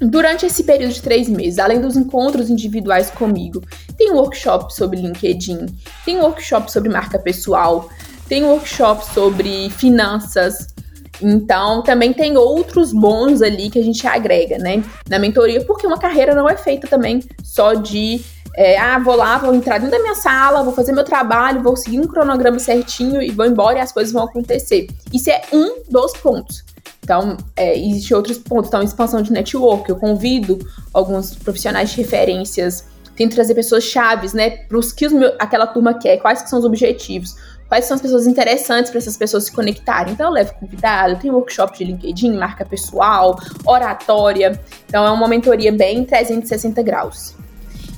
Durante 0.00 0.46
esse 0.46 0.62
período 0.62 0.92
de 0.92 1.02
três 1.02 1.28
meses, 1.28 1.58
além 1.58 1.80
dos 1.80 1.96
encontros 1.96 2.50
individuais 2.50 3.10
comigo, 3.10 3.62
tem 3.96 4.12
workshop 4.12 4.72
sobre 4.72 5.00
LinkedIn, 5.00 5.66
tem 6.04 6.18
workshop 6.20 6.70
sobre 6.70 6.88
marca 6.88 7.18
pessoal, 7.18 7.88
tem 8.28 8.44
workshop 8.44 9.04
sobre 9.12 9.70
finanças. 9.70 10.68
Então, 11.20 11.82
também 11.82 12.12
tem 12.12 12.36
outros 12.36 12.92
bônus 12.92 13.42
ali 13.42 13.70
que 13.70 13.78
a 13.78 13.82
gente 13.82 14.06
agrega, 14.06 14.56
né, 14.56 14.84
na 15.08 15.18
mentoria, 15.18 15.64
porque 15.64 15.84
uma 15.84 15.98
carreira 15.98 16.32
não 16.32 16.48
é 16.48 16.56
feita 16.56 16.86
também 16.86 17.20
só 17.42 17.74
de 17.74 18.20
é, 18.54 18.76
ah, 18.76 18.98
vou 18.98 19.14
lá, 19.14 19.38
vou 19.38 19.54
entrar 19.54 19.78
dentro 19.78 19.96
da 19.96 20.02
minha 20.02 20.16
sala, 20.16 20.64
vou 20.64 20.72
fazer 20.72 20.92
meu 20.92 21.04
trabalho, 21.04 21.62
vou 21.62 21.76
seguir 21.76 22.00
um 22.00 22.06
cronograma 22.06 22.58
certinho 22.58 23.22
e 23.22 23.30
vou 23.30 23.46
embora 23.46 23.78
e 23.78 23.80
as 23.80 23.92
coisas 23.92 24.12
vão 24.12 24.24
acontecer. 24.24 24.88
Isso 25.12 25.30
é 25.30 25.42
um 25.52 25.82
dos 25.88 26.12
pontos. 26.14 26.64
Então, 27.08 27.38
é, 27.56 27.74
existe 27.74 28.12
outros 28.12 28.36
pontos. 28.36 28.68
Então, 28.68 28.82
expansão 28.82 29.22
de 29.22 29.32
network. 29.32 29.88
Eu 29.88 29.96
convido 29.96 30.58
alguns 30.92 31.34
profissionais 31.34 31.88
de 31.88 31.96
referências, 31.96 32.84
tento 33.16 33.34
trazer 33.34 33.54
pessoas 33.54 33.84
chaves, 33.84 34.34
né, 34.34 34.50
para 34.50 34.76
os 34.76 34.92
que 34.92 35.06
aquela 35.38 35.66
turma 35.66 35.94
quer, 35.94 36.18
quais 36.18 36.42
que 36.42 36.50
são 36.50 36.58
os 36.58 36.66
objetivos, 36.66 37.34
quais 37.66 37.86
são 37.86 37.94
as 37.94 38.02
pessoas 38.02 38.26
interessantes 38.26 38.90
para 38.90 38.98
essas 38.98 39.16
pessoas 39.16 39.44
se 39.44 39.52
conectarem. 39.52 40.12
Então, 40.12 40.26
eu 40.26 40.32
levo 40.34 40.52
convidado, 40.60 41.16
tem 41.16 41.30
workshop 41.30 41.78
de 41.78 41.84
LinkedIn, 41.84 42.36
marca 42.36 42.62
pessoal, 42.62 43.40
oratória. 43.64 44.60
Então, 44.86 45.06
é 45.06 45.10
uma 45.10 45.26
mentoria 45.26 45.72
bem 45.72 46.04
360 46.04 46.82
graus. 46.82 47.34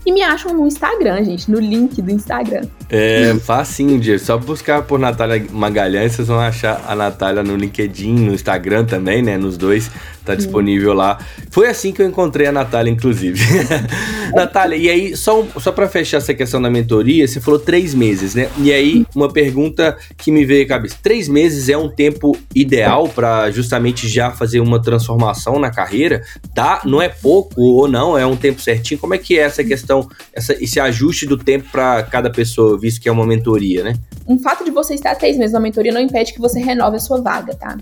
E 0.04 0.12
me 0.12 0.22
acham 0.22 0.54
no 0.54 0.66
Instagram, 0.66 1.24
gente, 1.24 1.50
no 1.50 1.60
link 1.60 2.00
do 2.00 2.10
Instagram. 2.10 2.62
É 2.88 3.34
facinho, 3.44 4.00
Diego. 4.00 4.18
Só 4.18 4.38
buscar 4.38 4.82
por 4.82 4.98
Natália 4.98 5.44
Magalhães, 5.50 6.12
vocês 6.12 6.28
vão 6.28 6.40
achar 6.40 6.82
a 6.88 6.96
Natália 6.96 7.42
no 7.42 7.54
LinkedIn, 7.54 8.14
no 8.14 8.34
Instagram 8.34 8.86
também, 8.86 9.22
né? 9.22 9.36
Nos 9.36 9.58
dois 9.58 9.90
tá 10.24 10.34
disponível 10.34 10.92
lá. 10.92 11.18
Foi 11.50 11.68
assim 11.68 11.92
que 11.92 12.02
eu 12.02 12.06
encontrei 12.06 12.46
a 12.46 12.52
Natália, 12.52 12.90
inclusive. 12.90 13.40
Natália, 14.34 14.76
e 14.76 14.88
aí, 14.88 15.16
só, 15.16 15.44
só 15.58 15.72
para 15.72 15.88
fechar 15.88 16.18
essa 16.18 16.32
questão 16.34 16.60
da 16.60 16.70
mentoria, 16.70 17.26
você 17.26 17.40
falou 17.40 17.58
três 17.58 17.94
meses, 17.94 18.34
né? 18.34 18.48
E 18.58 18.72
aí, 18.72 19.04
uma 19.14 19.32
pergunta 19.32 19.96
que 20.16 20.30
me 20.30 20.44
veio 20.44 20.64
à 20.64 20.68
cabeça: 20.68 20.96
três 21.02 21.28
meses 21.28 21.68
é 21.68 21.76
um 21.76 21.88
tempo 21.88 22.36
ideal 22.54 23.08
para 23.08 23.50
justamente 23.50 24.08
já 24.08 24.30
fazer 24.30 24.60
uma 24.60 24.80
transformação 24.80 25.58
na 25.58 25.70
carreira? 25.70 26.22
Dá, 26.54 26.82
não 26.84 27.00
é 27.00 27.08
pouco 27.08 27.60
ou 27.60 27.88
não? 27.88 28.16
É 28.16 28.24
um 28.24 28.36
tempo 28.36 28.60
certinho? 28.60 29.00
Como 29.00 29.14
é 29.14 29.18
que 29.18 29.38
é 29.38 29.42
essa 29.42 29.64
questão, 29.64 30.08
essa, 30.32 30.52
esse 30.62 30.78
ajuste 30.78 31.26
do 31.26 31.36
tempo 31.36 31.68
para 31.70 32.02
cada 32.04 32.30
pessoa, 32.30 32.78
visto 32.78 33.00
que 33.00 33.08
é 33.08 33.12
uma 33.12 33.26
mentoria, 33.26 33.82
né? 33.82 33.94
Um 34.26 34.38
fato 34.38 34.64
de 34.64 34.70
você 34.70 34.94
estar 34.94 35.14
três 35.16 35.36
meses 35.36 35.52
na 35.52 35.60
mentoria 35.60 35.92
não 35.92 36.00
impede 36.00 36.32
que 36.32 36.40
você 36.40 36.60
renove 36.60 36.96
a 36.96 37.00
sua 37.00 37.20
vaga, 37.20 37.54
tá? 37.54 37.76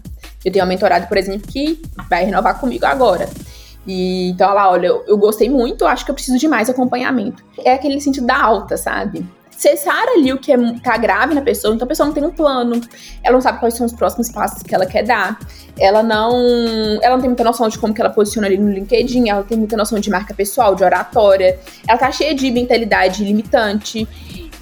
Eu 0.44 0.52
tenho 0.52 0.64
uma 0.64 0.68
mentorada, 0.68 1.06
por 1.06 1.16
exemplo, 1.16 1.46
que 1.46 1.80
vai 2.08 2.24
renovar 2.24 2.58
comigo 2.60 2.86
agora. 2.86 3.28
E 3.86 4.30
então 4.30 4.50
ela, 4.50 4.70
olha, 4.70 4.86
eu, 4.86 5.04
eu 5.06 5.16
gostei 5.16 5.48
muito, 5.48 5.86
acho 5.86 6.04
que 6.04 6.10
eu 6.10 6.14
preciso 6.14 6.38
de 6.38 6.46
mais 6.46 6.68
acompanhamento. 6.68 7.42
É 7.64 7.72
aquele 7.72 8.00
sentido 8.00 8.26
da 8.26 8.40
alta, 8.40 8.76
sabe? 8.76 9.26
cessar 9.58 10.06
ali 10.10 10.32
o 10.32 10.38
que 10.38 10.52
é, 10.52 10.56
tá 10.84 10.96
grave 10.96 11.34
na 11.34 11.42
pessoa, 11.42 11.74
então 11.74 11.84
a 11.84 11.88
pessoa 11.88 12.06
não 12.06 12.14
tem 12.14 12.24
um 12.24 12.30
plano, 12.30 12.80
ela 13.24 13.34
não 13.34 13.40
sabe 13.40 13.58
quais 13.58 13.74
são 13.74 13.84
os 13.84 13.92
próximos 13.92 14.30
passos 14.30 14.62
que 14.62 14.72
ela 14.72 14.86
quer 14.86 15.02
dar, 15.02 15.36
ela 15.76 16.00
não, 16.00 16.32
ela 17.02 17.16
não 17.16 17.20
tem 17.20 17.28
muita 17.28 17.42
noção 17.42 17.68
de 17.68 17.76
como 17.76 17.92
que 17.92 18.00
ela 18.00 18.08
posiciona 18.08 18.46
ali 18.46 18.56
no 18.56 18.70
LinkedIn, 18.70 19.28
ela 19.28 19.42
tem 19.42 19.58
muita 19.58 19.76
noção 19.76 19.98
de 19.98 20.08
marca 20.08 20.32
pessoal, 20.32 20.76
de 20.76 20.84
oratória, 20.84 21.58
ela 21.88 21.98
tá 21.98 22.12
cheia 22.12 22.32
de 22.36 22.48
mentalidade 22.52 23.24
limitante, 23.24 24.06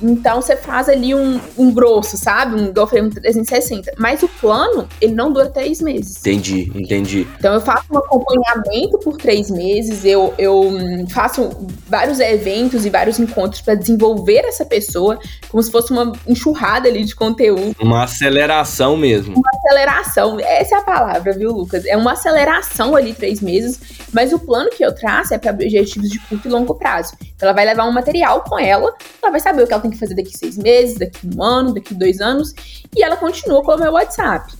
então 0.02 0.40
você 0.40 0.56
faz 0.56 0.88
ali 0.88 1.14
um, 1.14 1.40
um 1.56 1.72
grosso, 1.72 2.16
sabe? 2.16 2.54
Um, 2.54 2.66
igual 2.66 2.84
eu 2.84 2.86
falei, 2.86 3.04
um 3.04 3.10
360. 3.10 3.92
Mas 3.98 4.22
o 4.22 4.28
plano, 4.28 4.88
ele 5.00 5.14
não 5.14 5.32
dura 5.32 5.48
três 5.48 5.80
meses. 5.80 6.18
Entendi, 6.18 6.70
entendi. 6.74 7.26
Então 7.38 7.54
eu 7.54 7.60
faço 7.60 7.84
um 7.90 7.98
acompanhamento 7.98 8.98
por 8.98 9.16
três 9.16 9.50
meses, 9.50 10.04
eu, 10.04 10.34
eu 10.38 10.60
hum, 10.60 11.06
faço 11.08 11.50
vários 11.88 12.20
eventos 12.20 12.84
e 12.84 12.90
vários 12.90 13.18
encontros 13.18 13.60
para 13.60 13.74
desenvolver 13.74 14.44
essa 14.44 14.64
pessoa, 14.64 15.18
como 15.48 15.62
se 15.62 15.70
fosse 15.70 15.92
uma 15.92 16.12
enxurrada 16.26 16.88
ali 16.88 17.04
de 17.04 17.14
conteúdo. 17.14 17.74
Uma 17.80 18.04
aceleração 18.04 18.96
mesmo. 18.96 19.34
Uma 19.36 19.50
aceleração, 19.58 20.38
essa 20.40 20.76
é 20.76 20.78
a 20.78 20.82
palavra, 20.82 21.32
viu, 21.32 21.52
Lucas? 21.52 21.84
É 21.86 21.96
uma 21.96 22.12
aceleração 22.12 22.94
ali 22.94 23.14
três 23.14 23.40
meses, 23.40 23.80
mas 24.12 24.32
o 24.32 24.38
plano 24.38 24.70
que 24.70 24.84
eu 24.84 24.94
traço 24.94 25.34
é 25.34 25.38
para 25.38 25.52
objetivos 25.52 26.10
de 26.10 26.18
curto 26.20 26.48
e 26.48 26.50
longo 26.50 26.74
prazo. 26.74 27.14
Então 27.20 27.48
ela 27.48 27.54
vai 27.54 27.64
levar 27.64 27.84
um 27.84 27.92
material 27.92 28.42
com 28.42 28.58
ela, 28.58 28.92
ela 29.22 29.30
vai 29.30 29.40
saber 29.40 29.62
o 29.62 29.66
que 29.66 29.72
ela 29.72 29.85
tem 29.86 29.90
que 29.90 29.98
fazer 29.98 30.14
daqui 30.14 30.36
seis 30.36 30.56
meses, 30.56 30.98
daqui 30.98 31.18
um 31.26 31.42
ano, 31.42 31.72
daqui 31.72 31.94
dois 31.94 32.20
anos, 32.20 32.52
e 32.94 33.02
ela 33.02 33.16
continua 33.16 33.62
com 33.62 33.72
o 33.72 33.78
meu 33.78 33.92
WhatsApp. 33.92 34.52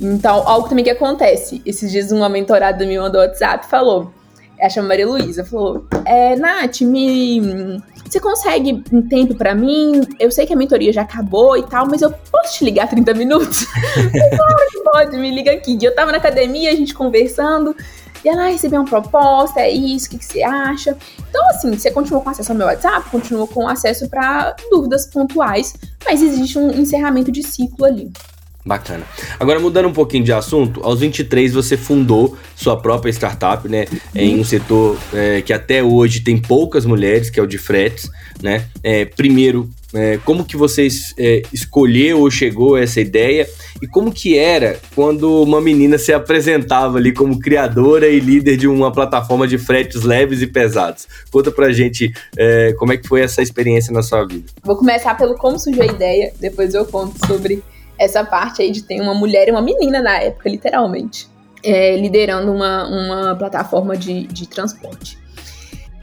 Então, 0.00 0.46
algo 0.48 0.68
também 0.68 0.84
que 0.84 0.90
acontece. 0.90 1.62
Esses 1.64 1.90
dias 1.90 2.10
uma 2.10 2.28
mentorada 2.28 2.84
me 2.84 2.98
mandou 2.98 3.20
WhatsApp 3.20 3.66
e 3.66 3.70
falou, 3.70 4.12
ela 4.58 4.70
chama 4.70 4.88
Maria 4.88 5.06
Luísa, 5.06 5.44
falou, 5.44 5.86
é, 6.04 6.36
Nath, 6.36 6.80
me... 6.82 7.80
Você 8.08 8.20
consegue 8.20 8.82
um 8.92 9.00
tempo 9.08 9.34
para 9.34 9.54
mim? 9.54 10.02
Eu 10.20 10.30
sei 10.30 10.44
que 10.44 10.52
a 10.52 10.56
mentoria 10.56 10.92
já 10.92 11.00
acabou 11.00 11.56
e 11.56 11.62
tal, 11.62 11.86
mas 11.86 12.02
eu 12.02 12.10
posso 12.30 12.58
te 12.58 12.64
ligar 12.64 12.86
30 12.86 13.14
minutos? 13.14 13.64
claro 14.36 14.70
que 14.70 14.80
pode, 14.80 15.16
me 15.16 15.30
liga 15.30 15.50
aqui. 15.52 15.78
Eu 15.82 15.94
tava 15.94 16.12
na 16.12 16.18
academia, 16.18 16.70
a 16.70 16.74
gente 16.74 16.92
conversando, 16.92 17.74
e 18.24 18.28
ela, 18.28 18.48
recebi 18.48 18.76
uma 18.76 18.84
proposta, 18.84 19.60
é 19.60 19.70
isso, 19.70 20.06
o 20.06 20.10
que, 20.10 20.18
que 20.18 20.24
você 20.24 20.42
acha? 20.42 20.96
Então, 21.28 21.44
assim, 21.48 21.76
você 21.76 21.90
continua 21.90 22.20
com 22.20 22.30
acesso 22.30 22.52
ao 22.52 22.58
meu 22.58 22.66
WhatsApp, 22.66 23.10
continua 23.10 23.46
com 23.46 23.68
acesso 23.68 24.08
para 24.08 24.54
dúvidas 24.70 25.06
pontuais, 25.06 25.74
mas 26.04 26.22
existe 26.22 26.58
um 26.58 26.70
encerramento 26.70 27.32
de 27.32 27.42
ciclo 27.42 27.84
ali. 27.84 28.12
Bacana. 28.64 29.04
Agora, 29.40 29.58
mudando 29.58 29.88
um 29.88 29.92
pouquinho 29.92 30.22
de 30.22 30.32
assunto, 30.32 30.80
aos 30.84 31.00
23 31.00 31.52
você 31.52 31.76
fundou 31.76 32.36
sua 32.54 32.76
própria 32.76 33.10
startup, 33.10 33.68
né? 33.68 33.86
Em 34.14 34.38
um 34.38 34.44
setor 34.44 34.96
é, 35.12 35.42
que 35.42 35.52
até 35.52 35.82
hoje 35.82 36.20
tem 36.20 36.38
poucas 36.38 36.86
mulheres, 36.86 37.28
que 37.28 37.40
é 37.40 37.42
o 37.42 37.46
de 37.46 37.58
fretes, 37.58 38.08
né? 38.40 38.66
É, 38.80 39.04
primeiro, 39.04 39.68
é, 39.92 40.16
como 40.24 40.44
que 40.44 40.56
você 40.56 40.86
é, 41.18 41.42
escolheu 41.52 42.20
ou 42.20 42.30
chegou 42.30 42.76
a 42.76 42.80
essa 42.80 43.00
ideia? 43.00 43.48
E 43.80 43.86
como 43.88 44.12
que 44.12 44.38
era 44.38 44.78
quando 44.94 45.42
uma 45.42 45.60
menina 45.60 45.98
se 45.98 46.12
apresentava 46.12 46.98
ali 46.98 47.12
como 47.12 47.40
criadora 47.40 48.06
e 48.06 48.20
líder 48.20 48.56
de 48.56 48.68
uma 48.68 48.92
plataforma 48.92 49.46
de 49.46 49.58
fretes 49.58 50.02
leves 50.02 50.40
e 50.40 50.46
pesados? 50.46 51.08
Conta 51.32 51.50
pra 51.50 51.72
gente 51.72 52.12
é, 52.36 52.74
como 52.78 52.92
é 52.92 52.96
que 52.96 53.08
foi 53.08 53.22
essa 53.22 53.42
experiência 53.42 53.92
na 53.92 54.04
sua 54.04 54.24
vida. 54.24 54.44
Vou 54.62 54.76
começar 54.76 55.16
pelo 55.16 55.34
como 55.34 55.58
surgiu 55.58 55.82
a 55.82 55.86
ideia, 55.86 56.32
depois 56.40 56.74
eu 56.74 56.86
conto 56.86 57.26
sobre 57.26 57.60
essa 58.02 58.24
parte 58.24 58.62
aí 58.62 58.70
de 58.70 58.82
ter 58.82 59.00
uma 59.00 59.14
mulher 59.14 59.48
e 59.48 59.50
uma 59.50 59.62
menina 59.62 60.02
na 60.02 60.18
época, 60.18 60.48
literalmente, 60.48 61.28
é, 61.62 61.96
liderando 61.96 62.52
uma, 62.52 62.88
uma 62.88 63.36
plataforma 63.36 63.96
de, 63.96 64.26
de 64.26 64.48
transporte. 64.48 65.18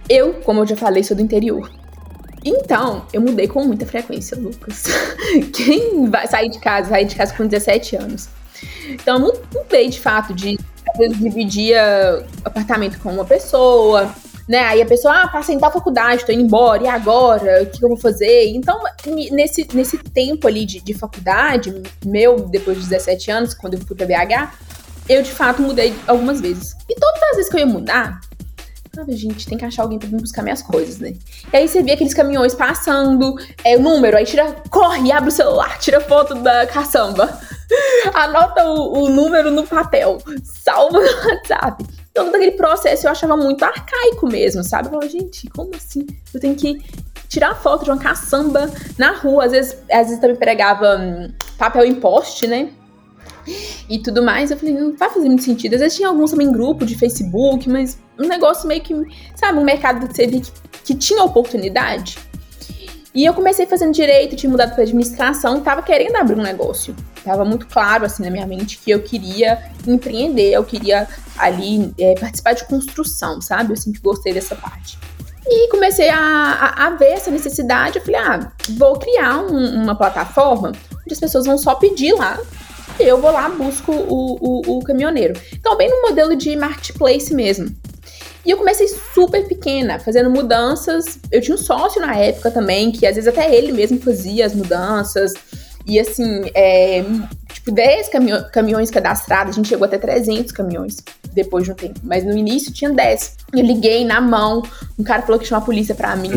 Eu, 0.07 0.35
como 0.35 0.61
eu 0.61 0.65
já 0.65 0.75
falei, 0.75 1.03
sou 1.03 1.15
do 1.15 1.21
interior. 1.23 1.69
Então, 2.43 3.05
eu 3.11 3.19
mudei 3.19 3.47
com 3.47 3.65
muita 3.65 3.85
frequência, 3.85 4.37
Lucas. 4.37 4.85
Quem 5.53 6.09
vai 6.09 6.25
sair 6.25 6.49
de 6.49 6.59
casa, 6.59 6.89
sair 6.89 7.05
de 7.05 7.15
casa 7.15 7.33
com 7.35 7.45
17 7.45 7.97
anos. 7.97 8.29
Então, 8.89 9.19
eu 9.27 9.43
mudei 9.53 9.89
de 9.89 9.99
fato 9.99 10.33
de 10.33 10.57
às 10.89 10.97
vezes 10.97 11.19
dividia 11.19 12.25
apartamento 12.43 12.99
com 12.99 13.11
uma 13.11 13.25
pessoa, 13.25 14.13
né? 14.49 14.61
Aí 14.61 14.81
a 14.81 14.85
pessoa, 14.85 15.13
ah, 15.13 15.27
passei 15.27 15.53
em 15.53 15.59
tal 15.59 15.71
faculdade, 15.71 16.25
tô 16.25 16.31
indo 16.31 16.41
embora, 16.41 16.83
e 16.83 16.87
agora? 16.87 17.61
O 17.61 17.67
que, 17.67 17.85
eu 17.85 17.87
vou 17.87 17.97
fazer? 17.99 18.47
Então, 18.47 18.81
nesse, 19.31 19.67
nesse 19.75 19.99
tempo 19.99 20.47
ali 20.47 20.65
de, 20.65 20.81
de 20.81 20.93
faculdade, 20.95 21.71
meu, 22.03 22.39
depois 22.47 22.77
de 22.77 22.89
17 22.89 23.29
anos, 23.29 23.53
quando 23.53 23.75
eu 23.75 23.81
fui 23.81 23.95
pra 23.95 24.07
BH, 24.07 24.51
eu 25.07 25.21
de 25.21 25.31
fato 25.31 25.61
mudei 25.61 25.93
algumas 26.07 26.41
vezes. 26.41 26.75
E 26.89 26.95
todas 26.95 27.21
as 27.29 27.35
vezes 27.35 27.51
que 27.51 27.57
eu 27.57 27.59
ia 27.59 27.65
mudar, 27.67 28.21
falava, 28.91 29.11
gente, 29.11 29.45
tem 29.45 29.55
que 29.55 29.65
achar 29.65 29.83
alguém 29.83 29.99
vir 29.99 30.09
buscar 30.19 30.41
minhas 30.41 30.63
coisas, 30.63 30.97
né? 30.97 31.13
E 31.53 31.55
aí 31.55 31.67
você 31.67 31.83
via 31.83 31.93
aqueles 31.93 32.15
caminhões 32.15 32.55
passando, 32.55 33.35
é 33.63 33.77
o 33.77 33.79
número, 33.79 34.17
aí 34.17 34.25
tira, 34.25 34.55
corre, 34.71 35.11
abre 35.11 35.29
o 35.29 35.31
celular, 35.31 35.77
tira 35.77 36.01
foto 36.01 36.33
da 36.33 36.65
caçamba, 36.65 37.39
anota 38.15 38.65
o, 38.65 39.03
o 39.03 39.09
número 39.09 39.51
no 39.51 39.67
papel, 39.67 40.17
salva 40.43 40.99
no 40.99 41.27
WhatsApp. 41.27 41.98
Todo 42.25 42.35
aquele 42.35 42.51
processo 42.51 43.07
eu 43.07 43.11
achava 43.11 43.37
muito 43.37 43.63
arcaico 43.63 44.27
mesmo, 44.27 44.61
sabe? 44.61 44.87
Eu 44.87 44.91
falava, 44.91 45.09
gente, 45.09 45.49
como 45.49 45.73
assim? 45.73 46.05
Eu 46.33 46.39
tenho 46.39 46.53
que 46.53 46.81
tirar 47.29 47.55
foto 47.55 47.85
de 47.85 47.91
uma 47.91 47.97
caçamba 47.97 48.69
na 48.97 49.13
rua. 49.13 49.45
Às 49.45 49.51
vezes, 49.53 49.77
às 49.89 50.07
vezes 50.07 50.19
também 50.19 50.35
pregava 50.35 50.97
hum, 50.97 51.31
papel 51.57 51.85
em 51.85 51.95
poste, 51.95 52.45
né? 52.45 52.71
E 53.89 53.99
tudo 53.99 54.21
mais. 54.21 54.51
Eu 54.51 54.57
falei, 54.57 54.73
não 54.73 54.97
vai 54.97 55.09
fazer 55.09 55.29
muito 55.29 55.43
sentido. 55.43 55.75
Às 55.75 55.79
vezes 55.79 55.95
tinha 55.95 56.09
alguns 56.09 56.31
também 56.31 56.51
grupo 56.51 56.85
de 56.85 56.97
Facebook, 56.97 57.69
mas 57.69 57.97
um 58.19 58.27
negócio 58.27 58.67
meio 58.67 58.81
que, 58.81 58.93
sabe, 59.35 59.57
um 59.57 59.63
mercado 59.63 60.05
que 60.05 60.13
você 60.13 60.27
via 60.27 60.41
que, 60.41 60.51
que 60.83 60.95
tinha 60.95 61.23
oportunidade. 61.23 62.17
E 63.13 63.25
eu 63.25 63.33
comecei 63.33 63.65
fazendo 63.65 63.91
direito, 63.93 64.35
tinha 64.35 64.49
mudado 64.49 64.73
para 64.73 64.83
administração, 64.83 65.61
tava 65.61 65.81
querendo 65.81 66.15
abrir 66.15 66.37
um 66.37 66.43
negócio. 66.43 66.95
Tava 67.23 67.43
muito 67.43 67.65
claro 67.67 68.05
assim 68.05 68.23
na 68.23 68.29
minha 68.29 68.45
mente 68.45 68.77
que 68.77 68.91
eu 68.91 69.01
queria 69.01 69.63
empreender, 69.87 70.51
eu 70.51 70.63
queria 70.63 71.07
ali 71.39 71.93
é, 71.97 72.15
participar 72.15 72.53
de 72.53 72.65
construção, 72.65 73.41
sabe? 73.41 73.73
Eu 73.73 73.77
sempre 73.77 74.01
gostei 74.01 74.33
dessa 74.33 74.55
parte. 74.55 74.97
E 75.47 75.67
comecei 75.69 76.09
a, 76.09 76.17
a, 76.17 76.87
a, 76.87 76.89
ver 76.91 77.13
essa 77.13 77.31
necessidade. 77.31 77.97
Eu 77.97 78.05
falei, 78.05 78.19
ah, 78.19 78.51
vou 78.77 78.99
criar 78.99 79.39
um, 79.39 79.81
uma 79.81 79.95
plataforma 79.95 80.69
onde 80.69 81.13
as 81.13 81.19
pessoas 81.19 81.45
vão 81.45 81.57
só 81.57 81.73
pedir 81.75 82.13
lá. 82.13 82.39
E 82.99 83.03
eu 83.03 83.19
vou 83.19 83.31
lá, 83.31 83.49
busco 83.49 83.91
o, 83.91 84.37
o, 84.39 84.77
o 84.77 84.83
caminhoneiro. 84.83 85.39
Então, 85.53 85.75
bem 85.75 85.89
no 85.89 86.01
modelo 86.01 86.35
de 86.35 86.55
marketplace 86.55 87.33
mesmo. 87.33 87.73
E 88.45 88.51
eu 88.51 88.57
comecei 88.57 88.87
super 88.87 89.47
pequena, 89.47 89.99
fazendo 89.99 90.29
mudanças. 90.29 91.17
Eu 91.31 91.41
tinha 91.41 91.55
um 91.55 91.57
sócio 91.57 92.01
na 92.01 92.15
época 92.15 92.51
também, 92.51 92.91
que 92.91 93.05
às 93.05 93.15
vezes 93.15 93.27
até 93.27 93.53
ele 93.55 93.71
mesmo 93.71 93.99
fazia 93.99 94.45
as 94.45 94.53
mudanças. 94.53 95.33
E 95.85 95.99
assim, 95.99 96.49
é, 96.53 97.03
tipo, 97.51 97.71
10 97.71 98.09
caminho 98.09 98.45
caminhões 98.51 98.91
cadastrados, 98.91 99.53
a 99.53 99.55
gente 99.55 99.69
chegou 99.69 99.85
até 99.85 99.97
300 99.97 100.51
caminhões 100.51 100.97
depois 101.33 101.63
de 101.63 101.71
um 101.71 101.75
tempo. 101.75 101.99
Mas 102.03 102.23
no 102.23 102.35
início 102.37 102.71
tinha 102.71 102.91
10. 102.91 103.37
Eu 103.53 103.63
liguei 103.63 104.05
na 104.05 104.21
mão, 104.21 104.63
um 104.97 105.03
cara 105.03 105.21
falou 105.21 105.39
que 105.39 105.45
chama 105.45 105.61
a 105.61 105.65
polícia 105.65 105.95
pra 105.95 106.15
mim. 106.15 106.31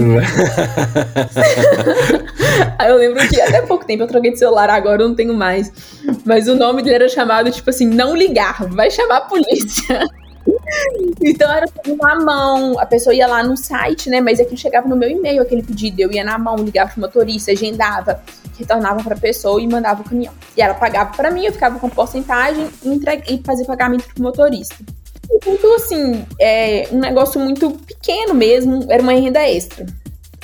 Aí 2.79 2.89
eu 2.91 2.97
lembro 2.97 3.27
que 3.29 3.41
até 3.41 3.63
pouco 3.63 3.87
tempo 3.87 4.03
eu 4.03 4.07
troquei 4.07 4.33
de 4.33 4.39
celular, 4.39 4.71
agora 4.71 5.03
eu 5.03 5.09
não 5.09 5.15
tenho 5.15 5.35
mais. 5.35 5.71
Mas 6.25 6.49
o 6.49 6.55
nome 6.55 6.83
dele 6.83 6.97
era 6.97 7.09
chamado, 7.09 7.51
tipo 7.51 7.69
assim, 7.69 7.87
não 7.87 8.17
ligar, 8.17 8.67
vai 8.69 8.91
chamar 8.91 9.19
a 9.19 9.21
polícia. 9.23 10.09
Então 11.21 11.51
era 11.53 11.67
tudo 11.67 11.97
na 11.97 12.17
mão. 12.21 12.79
A 12.79 12.87
pessoa 12.87 13.15
ia 13.15 13.27
lá 13.27 13.43
no 13.43 13.57
site, 13.57 14.11
né? 14.11 14.21
Mas 14.21 14.41
aquilo 14.41 14.57
chegava 14.57 14.89
no 14.89 14.97
meu 14.97 15.09
e-mail, 15.09 15.43
aquele 15.43 15.63
pedido. 15.63 16.01
Eu 16.01 16.13
ia 16.13 16.25
na 16.25 16.39
mão, 16.39 16.57
ligava 16.57 16.91
pro 16.91 17.01
motorista, 17.01 17.53
agendava, 17.53 18.23
retornava 18.59 19.03
pra 19.03 19.17
pessoa 19.17 19.61
e 19.61 19.69
mandava 19.69 20.03
o 20.03 20.05
caminhão. 20.05 20.33
E 20.57 20.63
ela 20.63 20.75
pagava 20.75 21.17
para 21.17 21.31
mim, 21.31 21.45
eu 21.45 21.53
ficava 21.53 21.79
com 21.79 21.89
porcentagem 21.89 22.69
e, 22.83 23.35
e 23.35 23.43
fazia 23.45 23.65
pagamento 23.65 24.07
pro 24.13 24.23
motorista. 24.23 24.77
Então, 25.47 25.75
assim, 25.77 26.27
é 26.41 26.89
um 26.93 26.99
negócio 26.99 27.41
muito 27.41 27.71
pequeno 27.71 28.35
mesmo, 28.35 28.87
era 28.89 29.03
uma 29.03 29.13
renda 29.13 29.41
extra. 29.41 29.87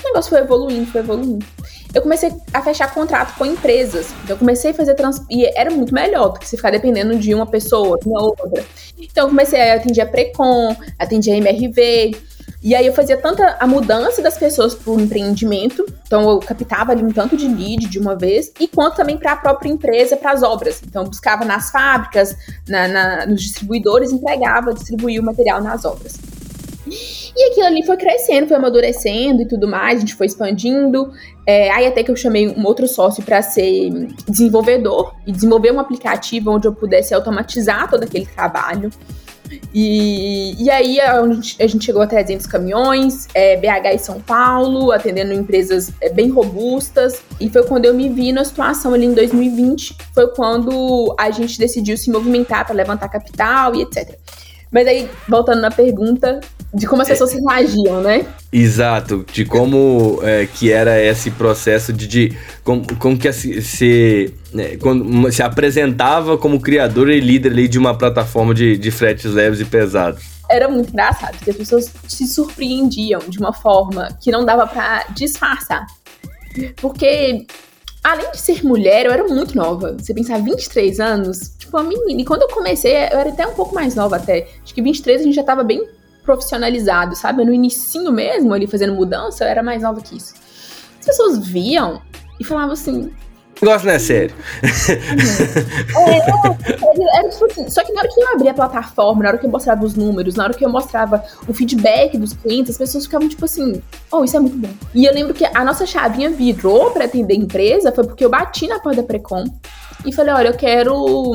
O 0.01 0.07
negócio 0.07 0.31
foi 0.31 0.41
evoluindo, 0.41 0.87
foi 0.91 1.01
evoluindo 1.01 1.45
eu 1.95 2.03
comecei 2.03 2.33
a 2.53 2.63
fechar 2.63 2.93
contrato 2.93 3.37
com 3.37 3.47
empresas. 3.47 4.13
Então, 4.23 4.35
eu 4.35 4.39
comecei 4.39 4.73
a 4.73 4.75
fazer 4.75 4.95
trans... 4.95 5.23
E 5.31 5.47
era 5.59 5.71
muito 5.71 5.95
melhor 5.95 6.29
do 6.31 6.39
que 6.39 6.49
se 6.49 6.57
ficar 6.57 6.71
dependendo 6.71 7.17
de 7.19 7.35
uma 7.35 7.47
pessoa, 7.47 7.99
de 7.99 8.09
uma 8.09 8.23
outra. 8.23 8.65
Então, 8.99 9.25
eu 9.25 9.29
comecei 9.29 9.61
a 9.61 9.77
atender 9.77 10.01
a 10.03 10.07
Precon, 10.07 10.77
atender 10.99 11.33
a 11.33 11.37
MRV. 11.37 12.13
E 12.63 12.75
aí 12.75 12.87
eu 12.87 12.93
fazia 12.93 13.17
tanta 13.17 13.57
a 13.61 13.67
mudança 13.67 14.21
das 14.21 14.37
pessoas 14.37 14.75
para 14.75 14.93
o 14.93 15.01
empreendimento, 15.01 15.87
então 16.05 16.29
eu 16.29 16.41
captava 16.41 16.91
ali 16.91 17.05
um 17.05 17.13
tanto 17.13 17.37
de 17.37 17.47
lead 17.47 17.87
de 17.87 18.01
uma 18.01 18.17
vez, 18.17 18.53
e 18.59 18.67
quanto 18.67 18.97
também 18.97 19.17
para 19.17 19.33
a 19.33 19.37
própria 19.37 19.69
empresa, 19.69 20.17
para 20.17 20.33
as 20.33 20.43
obras. 20.43 20.83
Então 20.85 21.05
eu 21.05 21.09
buscava 21.09 21.45
nas 21.45 21.71
fábricas, 21.71 22.37
na, 22.69 22.89
na, 22.89 23.27
nos 23.27 23.43
distribuidores, 23.43 24.11
entregava, 24.11 24.75
distribuía 24.75 25.21
o 25.21 25.25
material 25.25 25.63
nas 25.63 25.85
obras. 25.85 26.19
E 26.91 27.51
aquilo 27.51 27.67
ali 27.67 27.85
foi 27.85 27.97
crescendo, 27.97 28.49
foi 28.49 28.57
amadurecendo 28.57 29.43
e 29.43 29.47
tudo 29.47 29.69
mais, 29.69 29.99
a 29.99 30.01
gente 30.01 30.15
foi 30.15 30.27
expandindo. 30.27 31.13
É, 31.49 31.71
aí 31.71 31.87
até 31.87 32.03
que 32.03 32.11
eu 32.11 32.17
chamei 32.17 32.47
um 32.47 32.67
outro 32.67 32.87
sócio 32.87 33.23
para 33.23 33.41
ser 33.41 33.91
desenvolvedor 34.29 35.15
e 35.27 35.33
desenvolver 35.33 35.73
um 35.73 35.81
aplicativo 35.81 36.51
onde 36.51 36.69
eu 36.69 36.75
pudesse 36.75 37.15
automatizar 37.15 37.89
todo 37.89 38.03
aquele 38.03 38.27
trabalho. 38.27 38.91
E, 39.73 40.63
e 40.63 40.69
aí 40.69 41.01
a 41.01 41.27
gente, 41.27 41.63
a 41.63 41.67
gente 41.67 41.87
chegou 41.87 42.03
a 42.03 42.07
300 42.07 42.47
caminhões, 42.47 43.27
é, 43.33 43.57
BH 43.57 43.95
e 43.95 43.99
São 43.99 44.21
Paulo, 44.21 44.93
atendendo 44.93 45.33
empresas 45.33 45.91
é, 46.03 46.11
bem 46.11 46.29
robustas. 46.29 47.23
E 47.41 47.49
foi 47.49 47.63
quando 47.65 47.87
eu 47.87 47.95
me 47.95 48.11
vi 48.11 48.31
na 48.31 48.45
situação 48.45 48.93
ali 48.93 49.07
em 49.07 49.15
2020, 49.15 49.97
foi 50.15 50.29
quando 50.35 51.17
a 51.19 51.31
gente 51.31 51.59
decidiu 51.59 51.97
se 51.97 52.11
movimentar 52.11 52.67
para 52.67 52.75
levantar 52.75 53.09
capital 53.09 53.75
e 53.75 53.81
etc. 53.81 54.19
Mas 54.71 54.87
aí, 54.87 55.09
voltando 55.29 55.61
na 55.61 55.71
pergunta, 55.71 56.41
de 56.75 56.87
como 56.87 57.01
as 57.01 57.09
pessoas 57.09 57.35
é, 57.35 57.39
reagiam, 57.39 58.03
né? 58.03 58.27
Exato, 58.53 59.25
de 59.33 59.45
como 59.45 60.21
é, 60.23 60.47
que 60.47 60.71
era 60.71 61.03
esse 61.03 61.31
processo 61.31 61.93
de, 61.93 62.07
de 62.07 62.39
como, 62.63 62.85
como 62.99 63.19
que 63.19 63.33
se, 63.33 64.35
né, 64.53 64.77
quando 64.77 65.33
se 65.33 65.43
apresentava 65.43 66.37
como 66.37 66.61
criador 66.61 67.09
e 67.11 67.21
líder 67.21 67.53
ali 67.53 67.69
de 67.69 67.79
uma 67.79 67.97
plataforma 67.97 68.55
de, 68.55 68.77
de 68.77 68.91
fretes 68.91 69.33
leves 69.33 69.61
e 69.61 69.65
pesados. 69.65 70.23
Era 70.51 70.69
muito 70.69 70.91
engraçado, 70.91 71.37
porque 71.37 71.51
as 71.51 71.57
pessoas 71.57 71.93
se 72.07 72.27
surpreendiam 72.27 73.21
de 73.29 73.39
uma 73.39 73.53
forma 73.53 74.09
que 74.21 74.31
não 74.31 74.45
dava 74.45 74.67
para 74.67 75.07
disfarçar. 75.15 75.87
Porque 76.77 77.47
além 78.03 78.31
de 78.31 78.39
ser 78.39 78.65
mulher, 78.65 79.07
eu 79.07 79.13
era 79.13 79.25
muito 79.25 79.57
nova. 79.57 79.97
Você 79.99 80.15
pensar 80.15 80.41
23 80.41 81.01
anos, 81.01 81.53
tipo, 81.59 81.77
uma 81.77 81.85
menina. 81.85 82.21
E 82.21 82.25
quando 82.25 82.43
eu 82.43 82.49
comecei, 82.49 82.93
eu 82.93 83.19
era 83.19 83.31
até 83.31 83.47
um 83.47 83.55
pouco 83.55 83.75
mais 83.75 83.95
nova 83.95 84.17
até. 84.17 84.49
Acho 84.63 84.75
que 84.75 84.83
23 84.83 85.21
a 85.21 85.25
gente 85.25 85.35
já 85.35 85.45
tava 85.45 85.63
bem 85.63 85.87
profissionalizado, 86.23 87.17
sabe? 87.17 87.45
No 87.45 87.53
inicinho 87.53 88.13
mesmo, 88.13 88.53
ali 88.53 88.67
fazendo 88.67 88.95
mudança, 88.95 89.45
eu 89.45 89.49
era 89.49 89.63
mais 89.63 89.83
nova 89.83 90.01
que 90.01 90.17
isso. 90.17 90.35
As 91.01 91.07
pessoas 91.07 91.39
viam 91.39 92.03
e 92.39 92.45
falavam 92.45 92.73
assim, 92.73 93.13
negócio 93.67 93.87
não 93.87 93.95
é 93.95 93.99
sério. 93.99 94.35
É, 95.97 97.19
era 97.19 97.29
tipo 97.29 97.45
assim, 97.47 97.71
só 97.71 97.85
que 97.85 97.93
na 97.93 98.01
hora 98.01 98.09
que 98.09 98.21
eu 98.21 98.33
abria 98.33 98.51
a 98.51 98.55
plataforma, 98.55 99.23
na 99.23 99.29
hora 99.31 99.39
que 99.39 99.47
eu 99.47 99.51
mostrava 99.51 99.85
os 99.85 99.95
números, 99.95 100.35
na 100.35 100.45
hora 100.45 100.55
que 100.55 100.65
eu 100.65 100.71
mostrava 100.71 101.25
o 101.47 101.55
feedback 101.55 102.17
dos 102.17 102.33
clientes, 102.33 102.73
as 102.73 102.79
pessoas 102.79 103.05
ficavam 103.05 103.29
tipo 103.29 103.45
assim, 103.45 103.83
oh, 104.11 104.25
isso 104.25 104.37
é 104.37 104.41
muito 104.41 104.57
bom. 104.57 104.71
E 104.95 105.05
eu 105.05 105.13
lembro 105.13 105.35
que 105.35 105.45
a 105.45 105.65
nossa 105.65 105.87
chavinha 105.87 106.31
virou 106.31 106.91
para 106.91 107.05
atender 107.05 107.35
a 107.35 107.37
empresa, 107.37 107.93
foi 107.93 108.05
porque 108.05 108.25
eu 108.25 108.31
bati 108.31 108.67
na 108.67 108.79
porta 108.79 109.03
da 109.03 109.07
Precon 109.07 109.45
e 110.05 110.13
falei, 110.13 110.35
olha, 110.35 110.49
eu 110.49 110.57
quero 110.57 111.35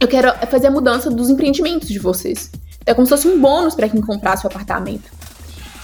eu 0.00 0.08
quero 0.08 0.32
fazer 0.48 0.68
a 0.68 0.70
mudança 0.70 1.10
dos 1.10 1.28
empreendimentos 1.28 1.88
de 1.88 1.98
vocês. 1.98 2.50
É 2.86 2.94
como 2.94 3.06
se 3.06 3.10
fosse 3.10 3.28
um 3.28 3.40
bônus 3.40 3.74
para 3.74 3.88
quem 3.88 4.00
comprasse 4.00 4.44
o 4.44 4.48
apartamento. 4.48 5.19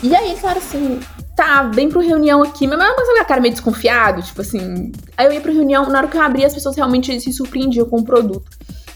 E 0.03 0.15
aí 0.15 0.29
eles 0.29 0.41
falaram 0.41 0.61
assim, 0.61 1.01
tá, 1.35 1.63
vem 1.65 1.89
pro 1.89 2.01
reunião 2.01 2.43
aqui, 2.43 2.67
mas 2.67 2.79
não 2.79 3.19
é 3.19 3.25
cara 3.25 3.41
meio 3.41 3.53
desconfiado, 3.53 4.23
tipo 4.23 4.41
assim. 4.41 4.93
Aí 5.17 5.27
eu 5.27 5.33
ia 5.33 5.41
pro 5.41 5.53
reunião, 5.53 5.89
na 5.89 5.99
hora 5.99 6.09
que 6.09 6.17
eu 6.17 6.23
abri, 6.23 6.45
as 6.45 6.55
pessoas 6.55 6.77
realmente 6.77 7.19
se 7.21 7.33
surpreendiam 7.33 7.87
com 7.87 7.99
o 7.99 8.05
produto. 8.05 8.51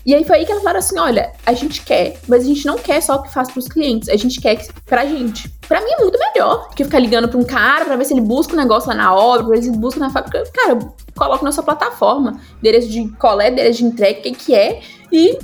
E 0.04 0.14
aí 0.14 0.24
foi 0.24 0.38
aí 0.38 0.46
que 0.46 0.52
elas 0.52 0.62
falaram 0.62 0.78
assim: 0.78 0.98
olha, 0.98 1.32
a 1.44 1.52
gente 1.52 1.82
quer, 1.82 2.18
mas 2.26 2.42
a 2.42 2.46
gente 2.46 2.66
não 2.66 2.78
quer 2.78 3.02
só 3.02 3.16
o 3.16 3.22
que 3.22 3.32
faz 3.32 3.50
pros 3.50 3.68
clientes, 3.68 4.08
a 4.08 4.16
gente 4.16 4.40
quer 4.40 4.58
pra 4.86 5.04
gente. 5.04 5.48
Pra 5.68 5.80
mim 5.80 5.90
é 5.90 6.00
muito 6.00 6.18
melhor 6.18 6.70
que 6.70 6.84
ficar 6.84 6.98
ligando 6.98 7.28
pra 7.28 7.38
um 7.38 7.44
cara 7.44 7.84
pra 7.84 7.96
ver 7.96 8.04
se 8.04 8.14
ele 8.14 8.22
busca 8.22 8.54
um 8.54 8.56
negócio 8.56 8.88
lá 8.88 8.94
na 8.94 9.14
obra, 9.14 9.44
pra 9.44 9.56
ver 9.56 9.62
se 9.62 9.68
ele 9.68 9.78
busca 9.78 10.00
na 10.00 10.10
fábrica. 10.10 10.42
Cara, 10.54 10.78
coloca 11.14 11.44
na 11.44 11.52
sua 11.52 11.62
plataforma, 11.62 12.40
endereço 12.58 12.88
de 12.88 13.08
coleta, 13.18 13.52
endereço 13.52 13.78
de 13.78 13.84
entrega, 13.84 14.18
o 14.18 14.22
que, 14.22 14.32
que 14.32 14.54
é, 14.54 14.80
e 15.12 15.38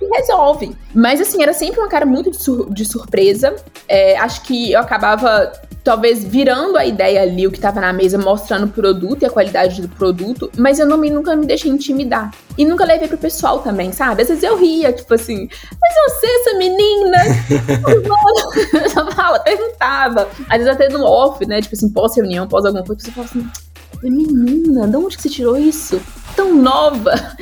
e 0.00 0.16
resolve. 0.16 0.76
Mas 0.94 1.20
assim, 1.20 1.42
era 1.42 1.52
sempre 1.52 1.80
uma 1.80 1.88
cara 1.88 2.06
muito 2.06 2.30
de, 2.30 2.42
sur 2.42 2.72
de 2.72 2.84
surpresa. 2.84 3.56
É, 3.88 4.16
acho 4.18 4.42
que 4.42 4.72
eu 4.72 4.80
acabava 4.80 5.52
talvez 5.86 6.24
virando 6.24 6.76
a 6.76 6.84
ideia 6.84 7.22
ali, 7.22 7.46
o 7.46 7.50
que 7.50 7.58
estava 7.58 7.80
na 7.80 7.92
mesa, 7.92 8.18
mostrando 8.18 8.64
o 8.64 8.68
produto 8.68 9.22
e 9.22 9.26
a 9.26 9.30
qualidade 9.30 9.80
do 9.80 9.88
produto, 9.88 10.50
mas 10.58 10.80
eu 10.80 10.86
não 10.86 10.98
me, 10.98 11.08
nunca 11.08 11.36
me 11.36 11.46
deixei 11.46 11.70
intimidar. 11.70 12.34
E 12.58 12.64
nunca 12.64 12.84
levei 12.84 13.06
pro 13.06 13.16
pessoal 13.16 13.60
também, 13.60 13.92
sabe? 13.92 14.22
Às 14.22 14.28
vezes 14.28 14.42
eu 14.42 14.56
ria, 14.56 14.92
tipo 14.92 15.14
assim, 15.14 15.48
mas 15.80 15.94
você, 15.94 16.26
essa 16.26 16.58
menina? 16.58 17.18
eu 18.96 19.12
fala, 19.14 19.38
perguntava. 19.38 20.28
Às 20.48 20.58
vezes 20.58 20.66
até 20.66 20.88
no 20.88 21.04
off, 21.04 21.46
né? 21.46 21.62
Tipo 21.62 21.76
assim, 21.76 21.88
pós-reunião, 21.90 22.48
pós 22.48 22.64
alguma 22.64 22.84
coisa, 22.84 23.04
você 23.04 23.12
fala 23.12 23.26
assim, 23.26 23.48
menina, 24.02 24.86
de 24.86 24.96
onde 24.96 25.16
que 25.16 25.22
você 25.22 25.28
tirou 25.28 25.56
isso? 25.56 26.00
Tão 26.34 26.54
nova. 26.54 27.12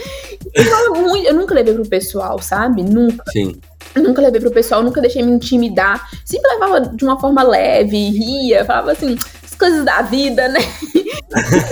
Eu, 0.55 1.17
eu 1.17 1.35
nunca 1.35 1.53
levei 1.53 1.75
pro 1.75 1.89
pessoal, 1.89 2.41
sabe? 2.41 2.85
Nunca. 2.85 3.25
Sim. 3.33 3.57
Nunca 3.97 4.23
levei 4.23 4.41
pro 4.41 4.53
pessoal, 4.53 4.85
nunca 4.85 5.01
deixei 5.01 5.21
me 5.21 5.33
intimidar. 5.33 6.09
Sempre 6.25 6.49
levava 6.53 6.81
de 6.81 7.05
uma 7.05 7.19
forma 7.19 7.43
leve, 7.43 8.11
ria, 8.11 8.65
falava 8.65 8.93
assim, 8.93 9.19
as 9.43 9.55
coisas 9.57 9.85
da 9.85 10.03
vida, 10.03 10.49
né? 10.49 10.61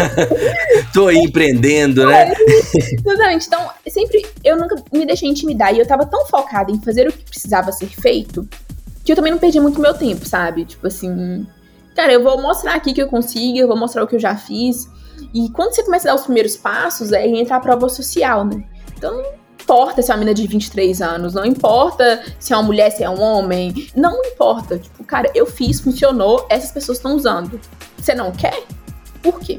Tô 0.93 1.07
aí 1.07 1.19
empreendendo, 1.19 2.07
né? 2.07 2.33
Exatamente. 3.07 3.47
Então, 3.47 3.71
sempre 3.87 4.27
eu 4.43 4.57
nunca 4.57 4.75
me 4.93 5.07
deixei 5.07 5.29
intimidar. 5.29 5.73
E 5.73 5.79
eu 5.79 5.87
tava 5.87 6.05
tão 6.05 6.27
focada 6.27 6.73
em 6.73 6.81
fazer 6.81 7.09
o 7.09 7.13
que 7.13 7.25
precisava 7.25 7.71
ser 7.71 7.87
feito 7.87 8.49
que 9.05 9.13
eu 9.13 9.17
também 9.17 9.33
não 9.33 9.39
perdi 9.39 9.61
muito 9.61 9.81
meu 9.81 9.95
tempo, 9.95 10.27
sabe? 10.27 10.65
Tipo 10.65 10.87
assim, 10.87 11.47
cara, 11.95 12.13
eu 12.13 12.23
vou 12.23 12.41
mostrar 12.41 12.75
aqui 12.75 12.93
que 12.93 13.03
eu 13.03 13.09
consigo, 13.09 13.59
eu 13.59 13.69
vou 13.69 13.77
mostrar 13.77 14.03
o 14.03 14.07
que 14.07 14.17
eu 14.17 14.21
já 14.21 14.37
fiz. 14.37 14.89
E 15.33 15.49
quando 15.51 15.75
você 15.75 15.83
começa 15.83 16.09
a 16.09 16.13
dar 16.13 16.21
os 16.21 16.25
primeiros 16.25 16.57
passos, 16.57 17.13
é 17.13 17.27
entrar 17.27 17.57
a 17.57 17.61
prova 17.61 17.89
social, 17.89 18.45
né? 18.45 18.65
Então, 18.97 19.23
importa 19.61 20.03
se 20.03 20.11
é 20.11 20.15
uma 20.15 20.19
menina 20.19 20.35
de 20.35 20.47
23 20.47 21.01
anos, 21.01 21.35
não 21.35 21.45
importa 21.45 22.23
se 22.39 22.53
é 22.53 22.57
uma 22.57 22.63
mulher, 22.63 22.91
se 22.91 23.03
é 23.03 23.09
um 23.09 23.21
homem, 23.21 23.89
não 23.97 24.23
importa. 24.25 24.79
Tipo, 24.79 25.05
cara, 25.05 25.31
eu 25.35 25.47
fiz, 25.47 25.81
funcionou, 25.81 26.47
essas 26.49 26.73
pessoas 26.73 26.99
estão 26.99 27.17
usando. 27.17 27.61
Você 27.97 28.15
não 28.15 28.33
quer? 28.33 28.65
Por 29.23 29.39
quê? 29.39 29.59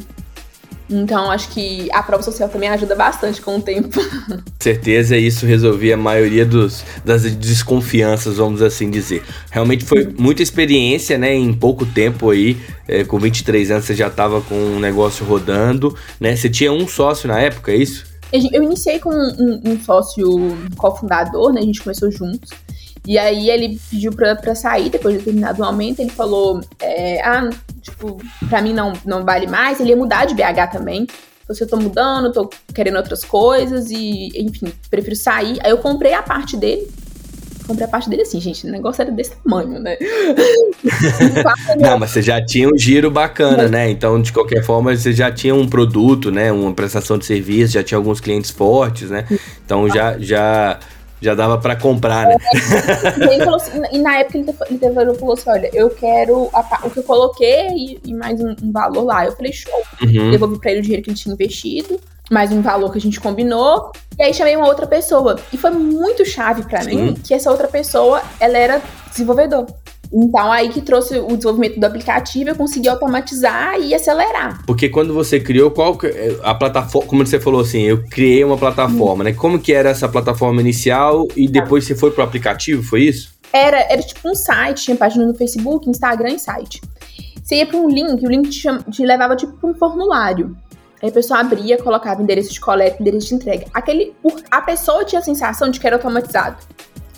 Então, 0.94 1.32
acho 1.32 1.50
que 1.50 1.90
a 1.92 2.04
prova 2.04 2.22
social 2.22 2.48
também 2.48 2.70
ajuda 2.70 2.96
bastante 2.96 3.42
com 3.42 3.58
o 3.58 3.62
tempo. 3.62 4.00
Certeza, 4.60 5.18
isso 5.18 5.46
resolvia 5.46 5.96
a 5.96 5.98
maioria 5.98 6.46
dos, 6.46 6.84
das 7.04 7.24
desconfianças, 7.36 8.38
vamos 8.38 8.62
assim 8.62 8.90
dizer. 8.92 9.24
Realmente 9.50 9.84
foi 9.84 10.14
muita 10.18 10.44
experiência, 10.44 11.18
né? 11.18 11.34
Em 11.34 11.52
pouco 11.52 11.86
tempo 11.86 12.30
aí, 12.30 12.58
é, 12.88 13.04
com 13.04 13.18
23 13.20 13.72
anos 13.72 13.86
você 13.86 13.96
já 13.96 14.08
estava 14.08 14.40
com 14.42 14.56
um 14.56 14.80
negócio 14.80 15.26
rodando, 15.26 15.98
né? 16.20 16.36
Você 16.36 16.50
tinha 16.50 16.72
um 16.72 16.88
sócio 16.88 17.28
na 17.28 17.40
época, 17.40 17.72
é 17.72 17.78
isso? 17.78 18.06
Eu 18.32 18.64
iniciei 18.64 19.00
com 19.00 19.12
um, 19.12 19.62
um 19.64 19.80
sócio 19.80 20.26
cofundador, 20.76 21.54
né? 21.54 21.62
A 21.62 21.66
gente 21.66 21.82
começou 21.82 22.12
juntos. 22.12 22.50
E 23.06 23.18
aí 23.18 23.50
ele 23.50 23.80
pediu 23.90 24.14
pra, 24.14 24.36
pra 24.36 24.56
sair 24.56 24.90
depois 24.90 25.14
de 25.14 25.20
determinado 25.20 25.64
momento. 25.64 26.00
Ele 26.00 26.10
falou: 26.10 26.62
é, 26.80 27.22
Ah, 27.22 27.50
tipo, 27.82 28.18
pra 28.50 28.62
mim 28.62 28.74
não, 28.74 28.94
não 29.06 29.24
vale 29.24 29.48
mais. 29.48 29.80
Ele 29.80 29.90
ia 29.90 29.98
mudar 29.98 30.26
de 30.26 30.34
BH 30.34 30.72
também. 30.72 31.08
Se 31.52 31.62
eu 31.64 31.68
tô 31.68 31.78
mudando, 31.78 32.32
tô 32.32 32.50
querendo 32.74 32.96
outras 32.96 33.24
coisas 33.24 33.92
e, 33.92 34.32
enfim, 34.36 34.74
prefiro 34.90 35.16
sair. 35.16 35.60
Aí 35.62 35.72
eu 35.72 35.78
comprei 35.78 36.14
a 36.14 36.24
parte 36.24 36.56
dele 36.56 36.90
comprei 37.66 37.86
a 37.86 37.90
parte 37.90 38.10
dele 38.10 38.22
assim, 38.22 38.40
gente. 38.40 38.68
O 38.68 38.72
negócio 38.72 39.02
era 39.02 39.12
desse 39.12 39.36
tamanho, 39.38 39.80
né? 39.80 39.98
Não, 41.80 41.98
mas 41.98 42.12
você 42.12 42.22
já 42.22 42.44
tinha 42.44 42.70
um 42.70 42.78
giro 42.78 43.10
bacana, 43.10 43.68
né? 43.68 43.90
Então, 43.90 44.22
de 44.22 44.32
qualquer 44.32 44.64
forma, 44.64 44.96
você 44.96 45.12
já 45.12 45.32
tinha 45.32 45.56
um 45.56 45.68
produto, 45.68 46.30
né? 46.30 46.52
Uma 46.52 46.74
prestação 46.74 47.18
de 47.18 47.26
serviço, 47.26 47.74
já 47.74 47.84
tinha 47.84 47.98
alguns 47.98 48.20
clientes 48.20 48.52
fortes, 48.52 49.10
né? 49.10 49.26
Então 49.66 49.90
já, 49.90 50.18
já, 50.20 50.80
já 51.24 51.34
dava 51.34 51.58
para 51.58 51.76
comprar, 51.76 52.28
né? 52.28 52.38
É, 52.54 53.38
e, 53.38 53.42
assim, 53.42 53.82
e, 53.92 53.98
na 54.00 54.18
época 54.18 54.38
ele, 54.38 54.50
ele, 54.70 54.86
ele 54.86 55.14
falou 55.16 55.34
assim: 55.34 55.50
olha, 55.50 55.70
eu 55.74 55.90
quero 55.90 56.50
a, 56.54 56.80
o 56.84 56.90
que 56.90 57.00
eu 57.00 57.04
coloquei 57.04 57.68
e, 57.70 58.00
e 58.06 58.14
mais 58.14 58.40
um, 58.40 58.56
um, 58.62 58.72
valor 58.72 59.04
lá. 59.04 59.26
Eu 59.26 59.32
falei, 59.32 59.54
show. 59.54 59.74
Uhum. 60.02 60.32
Devolvi 60.32 60.60
pra 60.60 60.72
ele 60.72 60.80
o 60.80 60.84
dinheiro 60.84 61.04
que 61.04 61.10
ele 61.10 61.18
tinha 61.18 61.34
investido 61.34 62.00
mais 62.32 62.52
um 62.52 62.62
valor 62.62 62.92
que 62.92 62.98
a 62.98 63.02
gente 63.02 63.20
combinou. 63.20 63.92
E 64.18 64.24
aí 64.24 64.34
chamei 64.34 64.56
uma 64.56 64.68
outra 64.68 64.88
pessoa. 64.88 65.40
E 65.52 65.58
foi 65.58 65.72
muito 65.72 66.26
chave 66.26 66.64
para 66.64 66.84
mim 66.84 67.14
que 67.14 67.34
essa 67.34 67.52
outra 67.52 67.68
pessoa, 67.68 68.22
ela 68.40 68.58
era 68.58 68.82
desenvolvedor. 69.10 69.68
Então, 70.14 70.52
aí 70.52 70.70
que 70.70 70.80
trouxe 70.80 71.18
o 71.18 71.36
desenvolvimento 71.36 71.80
do 71.80 71.86
aplicativo, 71.86 72.52
eu 72.52 72.56
consegui 72.56 72.88
automatizar 72.88 73.80
e 73.80 73.96
acelerar. 73.96 74.64
Porque 74.68 74.88
quando 74.88 75.14
você 75.14 75.40
criou, 75.40 75.72
qual 75.72 75.98
a 76.44 76.54
plataforma, 76.54 77.08
como 77.08 77.26
você 77.26 77.40
falou 77.40 77.62
assim, 77.62 77.82
eu 77.82 78.04
criei 78.04 78.44
uma 78.44 78.58
plataforma, 78.58 79.24
né? 79.24 79.34
Como 79.34 79.58
que 79.58 79.74
era 79.74 79.90
essa 79.90 80.08
plataforma 80.08 80.62
inicial 80.62 81.28
e 81.36 81.48
depois 81.48 81.86
você 81.86 81.96
foi 81.96 82.12
pro 82.12 82.24
aplicativo, 82.24 82.84
foi 82.84 83.04
isso? 83.04 83.34
Era, 83.52 83.80
era 83.92 84.02
tipo 84.02 84.30
um 84.30 84.36
site, 84.36 84.84
tinha 84.84 84.98
página 84.98 85.26
no 85.26 85.34
Facebook, 85.34 85.90
Instagram 85.90 86.34
e 86.34 86.40
site. 86.40 86.80
Você 87.44 87.56
ia 87.56 87.66
para 87.66 87.78
um 87.78 87.90
link, 87.90 88.26
o 88.26 88.30
link 88.30 88.50
te, 88.50 88.68
te 88.92 89.06
levava 89.06 89.36
tipo 89.36 89.54
para 89.54 89.70
um 89.70 89.74
formulário. 89.74 90.56
Aí 91.02 91.10
a 91.10 91.12
pessoa 91.12 91.40
abria, 91.40 91.78
colocava 91.78 92.22
endereço 92.22 92.54
de 92.54 92.62
coleta, 92.62 93.02
endereço 93.02 93.28
de 93.28 93.36
entrega. 93.36 93.66
Aquele, 93.74 94.14
a 94.50 94.62
pessoa 94.62 95.04
tinha 95.04 95.20
a 95.20 95.24
sensação 95.24 95.70
de 95.70 95.80
que 95.80 95.86
era 95.86 95.98
automatizado. 95.98 96.58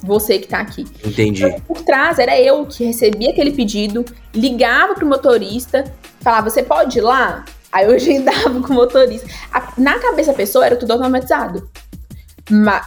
Você 0.06 0.40
que 0.40 0.48
tá 0.48 0.60
aqui. 0.60 0.86
Entendi. 1.04 1.44
Então, 1.44 1.60
por 1.62 1.82
trás, 1.82 2.20
era 2.20 2.40
eu 2.40 2.66
que 2.66 2.84
recebia 2.86 3.32
aquele 3.32 3.52
pedido, 3.52 4.06
ligava 4.34 4.94
pro 4.94 5.08
motorista, 5.08 5.84
falava, 6.22 6.50
você 6.50 6.64
pode 6.64 7.00
ir 7.00 7.02
lá? 7.02 7.44
Aí 7.72 7.86
eu 7.86 7.92
agendava 7.96 8.62
com 8.62 8.74
o 8.74 8.76
motorista. 8.76 9.28
A, 9.52 9.74
na 9.78 10.00
cabeça 10.00 10.32
da 10.32 10.38
pessoa 10.38 10.66
era 10.66 10.76
tudo 10.76 10.92
automatizado. 10.92 11.70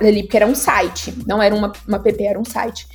ali, 0.01 0.23
porque 0.23 0.37
era 0.37 0.47
um 0.47 0.55
site, 0.55 1.15
não 1.27 1.43
era 1.43 1.55
uma, 1.55 1.73
uma 1.87 1.99
PP, 1.99 2.25
era 2.25 2.39
um 2.39 2.45
site. 2.45 2.87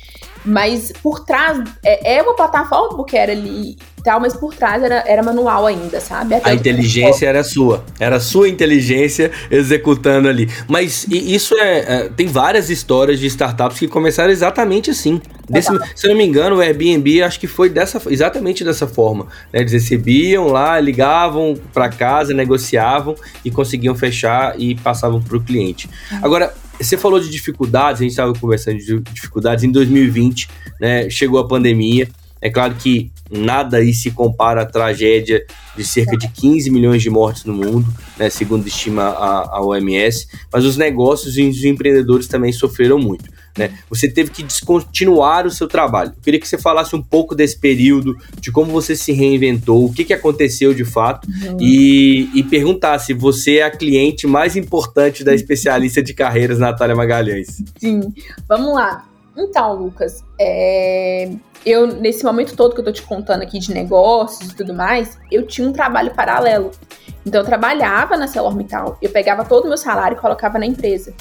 Mas 0.44 0.92
por 1.02 1.24
trás, 1.24 1.62
é, 1.82 2.16
é 2.16 2.22
uma 2.22 2.34
plataforma, 2.34 2.96
porque 2.96 3.16
era 3.16 3.32
ali 3.32 3.76
tal, 4.04 4.20
mas 4.20 4.36
por 4.36 4.54
trás 4.54 4.82
era, 4.82 5.02
era 5.06 5.22
manual 5.22 5.66
ainda, 5.66 5.98
sabe? 5.98 6.34
Até 6.34 6.50
a 6.50 6.54
inteligência 6.54 7.26
era 7.26 7.42
sua. 7.42 7.82
Era 7.98 8.16
a 8.16 8.20
sua 8.20 8.50
inteligência 8.50 9.32
executando 9.50 10.28
ali. 10.28 10.48
Mas 10.68 11.06
isso 11.08 11.56
é, 11.56 11.78
é, 11.78 12.08
Tem 12.10 12.26
várias 12.26 12.68
histórias 12.68 13.18
de 13.18 13.26
startups 13.26 13.78
que 13.78 13.88
começaram 13.88 14.30
exatamente 14.30 14.90
assim. 14.90 15.20
Desse, 15.48 15.70
se 15.96 16.06
eu 16.06 16.10
não 16.10 16.18
me 16.18 16.24
engano, 16.24 16.56
o 16.56 16.60
Airbnb 16.60 17.22
acho 17.22 17.40
que 17.40 17.46
foi 17.46 17.70
dessa, 17.70 18.00
exatamente 18.10 18.62
dessa 18.62 18.86
forma. 18.86 19.26
Né? 19.50 19.60
Eles 19.60 19.72
recebiam 19.72 20.48
lá, 20.48 20.78
ligavam 20.78 21.54
para 21.72 21.88
casa, 21.88 22.34
negociavam 22.34 23.14
e 23.42 23.50
conseguiam 23.50 23.94
fechar 23.94 24.60
e 24.60 24.74
passavam 24.74 25.22
para 25.22 25.36
o 25.36 25.42
cliente. 25.42 25.88
Uhum. 26.12 26.18
Agora, 26.22 26.54
você 26.78 26.96
falou 26.96 27.20
de 27.20 27.28
dificuldades, 27.28 28.00
a 28.00 28.04
gente 28.04 28.12
estava 28.12 28.32
conversando 28.34 28.78
de 28.78 29.00
dificuldades 29.12 29.64
em 29.64 29.70
2020, 29.70 30.48
né? 30.80 31.08
Chegou 31.10 31.38
a 31.38 31.46
pandemia. 31.46 32.08
É 32.40 32.50
claro 32.50 32.74
que 32.74 33.10
nada 33.30 33.78
aí 33.78 33.94
se 33.94 34.10
compara 34.10 34.62
à 34.62 34.66
tragédia 34.66 35.46
de 35.76 35.84
cerca 35.84 36.16
de 36.16 36.28
15 36.28 36.70
milhões 36.70 37.02
de 37.02 37.08
mortes 37.08 37.44
no 37.44 37.54
mundo, 37.54 37.86
né, 38.18 38.28
segundo 38.28 38.66
estima 38.66 39.02
a, 39.02 39.56
a 39.56 39.64
OMS, 39.64 40.28
mas 40.52 40.64
os 40.64 40.76
negócios 40.76 41.38
e 41.38 41.48
os 41.48 41.64
empreendedores 41.64 42.28
também 42.28 42.52
sofreram 42.52 42.98
muito. 42.98 43.30
Né? 43.56 43.72
Você 43.88 44.10
teve 44.10 44.30
que 44.30 44.42
descontinuar 44.42 45.46
o 45.46 45.50
seu 45.50 45.68
trabalho. 45.68 46.10
Eu 46.16 46.22
queria 46.22 46.40
que 46.40 46.48
você 46.48 46.58
falasse 46.58 46.96
um 46.96 47.02
pouco 47.02 47.34
desse 47.34 47.56
período, 47.56 48.16
de 48.40 48.50
como 48.50 48.72
você 48.72 48.96
se 48.96 49.12
reinventou, 49.12 49.84
o 49.84 49.92
que, 49.92 50.04
que 50.04 50.12
aconteceu 50.12 50.74
de 50.74 50.84
fato, 50.84 51.28
uhum. 51.28 51.56
e, 51.60 52.28
e 52.34 52.42
perguntar 52.42 52.98
se 52.98 53.14
você 53.14 53.58
é 53.58 53.62
a 53.62 53.70
cliente 53.70 54.26
mais 54.26 54.56
importante 54.56 55.22
da 55.22 55.32
especialista 55.32 56.02
de 56.02 56.12
carreiras 56.12 56.58
Natália 56.58 56.96
Magalhães. 56.96 57.62
Sim, 57.78 58.12
vamos 58.48 58.74
lá. 58.74 59.04
Então, 59.36 59.74
Lucas, 59.74 60.24
é... 60.40 61.30
eu, 61.64 61.86
nesse 61.86 62.24
momento 62.24 62.56
todo 62.56 62.74
que 62.74 62.80
eu 62.80 62.84
tô 62.84 62.92
te 62.92 63.02
contando 63.02 63.42
aqui 63.42 63.58
de 63.58 63.72
negócios 63.72 64.50
e 64.50 64.54
tudo 64.54 64.74
mais, 64.74 65.18
eu 65.30 65.46
tinha 65.46 65.68
um 65.68 65.72
trabalho 65.72 66.12
paralelo. 66.12 66.70
Então, 67.26 67.40
eu 67.40 67.44
trabalhava 67.44 68.16
na 68.16 68.26
Celormital, 68.26 68.98
eu 69.00 69.10
pegava 69.10 69.44
todo 69.44 69.64
o 69.64 69.68
meu 69.68 69.78
salário 69.78 70.16
e 70.16 70.20
colocava 70.20 70.58
na 70.58 70.66
empresa. 70.66 71.14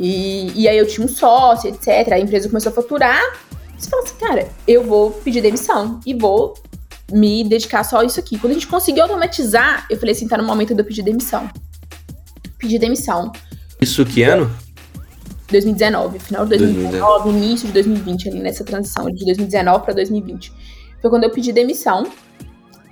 E, 0.00 0.50
e 0.54 0.66
aí 0.66 0.78
eu 0.78 0.86
tinha 0.86 1.04
um 1.04 1.08
sócio, 1.08 1.68
etc. 1.68 2.12
A 2.12 2.18
empresa 2.18 2.48
começou 2.48 2.72
a 2.72 2.74
faturar. 2.74 3.22
Você 3.76 3.90
fala 3.90 4.02
assim, 4.02 4.14
cara, 4.18 4.48
eu 4.66 4.82
vou 4.82 5.10
pedir 5.10 5.42
demissão 5.42 6.00
e 6.06 6.14
vou 6.14 6.54
me 7.12 7.44
dedicar 7.44 7.84
só 7.84 7.98
a 7.98 8.04
isso 8.04 8.18
aqui. 8.18 8.38
Quando 8.38 8.52
a 8.52 8.54
gente 8.54 8.66
conseguiu 8.66 9.02
automatizar, 9.02 9.86
eu 9.90 9.98
falei 9.98 10.14
assim, 10.14 10.26
tá 10.26 10.38
no 10.38 10.44
momento 10.44 10.74
de 10.74 10.80
eu 10.80 10.84
pedir 10.84 11.02
demissão. 11.02 11.50
Pedir 12.56 12.78
demissão. 12.78 13.30
Isso 13.80 14.04
que 14.06 14.22
ano? 14.22 14.50
2019, 15.50 16.18
final 16.18 16.44
de 16.44 16.50
2019, 16.50 17.24
2019. 17.24 17.46
início 17.46 17.66
de 17.66 17.72
2020, 17.74 18.28
ali 18.28 18.38
nessa 18.40 18.64
transição 18.64 19.10
de 19.10 19.24
2019 19.24 19.84
para 19.84 19.94
2020. 19.94 20.52
foi 21.00 21.10
quando 21.10 21.24
eu 21.24 21.30
pedi 21.30 21.52
demissão. 21.52 22.06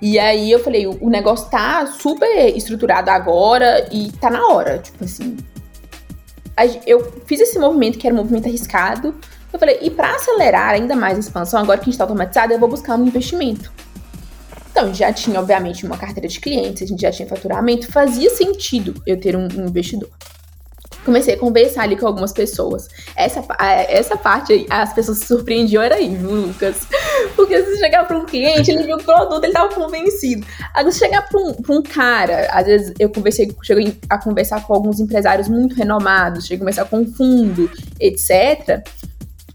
E 0.01 0.19
aí 0.19 0.51
eu 0.51 0.59
falei, 0.59 0.87
o 0.87 1.09
negócio 1.09 1.49
tá 1.49 1.85
super 1.87 2.55
estruturado 2.55 3.09
agora 3.09 3.87
e 3.91 4.11
tá 4.13 4.29
na 4.29 4.47
hora, 4.47 4.77
tipo 4.77 5.03
assim. 5.03 5.37
Eu 6.85 7.11
fiz 7.25 7.39
esse 7.39 7.57
movimento 7.59 7.97
que 7.97 8.07
era 8.07 8.13
um 8.13 8.19
movimento 8.19 8.47
arriscado. 8.47 9.15
Eu 9.51 9.59
falei, 9.59 9.79
e 9.81 9.89
para 9.89 10.15
acelerar 10.15 10.69
ainda 10.69 10.95
mais 10.95 11.17
a 11.17 11.19
expansão, 11.19 11.59
agora 11.59 11.77
que 11.79 11.83
a 11.83 11.85
gente 11.85 11.97
tá 11.97 12.03
automatizado, 12.03 12.53
eu 12.53 12.59
vou 12.59 12.69
buscar 12.69 12.97
um 12.97 13.05
investimento. 13.05 13.71
Então, 14.71 14.93
já 14.93 15.11
tinha, 15.11 15.39
obviamente, 15.39 15.85
uma 15.85 15.97
carteira 15.97 16.27
de 16.27 16.39
clientes, 16.39 16.83
a 16.83 16.85
gente 16.85 17.01
já 17.01 17.11
tinha 17.11 17.27
faturamento, 17.27 17.91
fazia 17.91 18.29
sentido 18.29 19.01
eu 19.05 19.19
ter 19.19 19.35
um, 19.35 19.47
um 19.57 19.67
investidor 19.67 20.09
comecei 21.09 21.33
a 21.33 21.37
conversar 21.37 21.83
ali 21.83 21.97
com 21.97 22.05
algumas 22.05 22.31
pessoas. 22.31 22.87
Essa, 23.15 23.43
essa 23.89 24.15
parte 24.15 24.53
aí, 24.53 24.67
as 24.69 24.93
pessoas 24.93 25.17
se 25.17 25.25
surpreendiam, 25.25 25.81
era 25.81 25.95
aí, 25.95 26.15
Lucas? 26.15 26.87
Porque 27.35 27.61
se 27.63 27.77
chegar 27.77 28.05
para 28.05 28.17
um 28.17 28.25
cliente, 28.25 28.69
ele 28.69 28.83
viu 28.83 28.95
o 28.95 29.03
produto, 29.03 29.43
ele 29.43 29.53
tava 29.53 29.73
convencido. 29.73 30.45
Agora, 30.73 30.91
se 30.91 30.99
chegar 30.99 31.27
para 31.27 31.41
um, 31.41 31.55
um 31.69 31.81
cara, 31.81 32.47
às 32.51 32.67
vezes 32.67 32.93
eu 32.99 33.09
conversei, 33.09 33.51
cheguei 33.63 33.97
a 34.07 34.19
conversar 34.19 34.65
com 34.65 34.73
alguns 34.73 34.99
empresários 34.99 35.49
muito 35.49 35.75
renomados, 35.75 36.43
cheguei 36.43 36.57
a 36.57 36.59
conversar 36.59 36.85
com 36.85 37.05
fundo, 37.05 37.69
etc. 37.99 38.83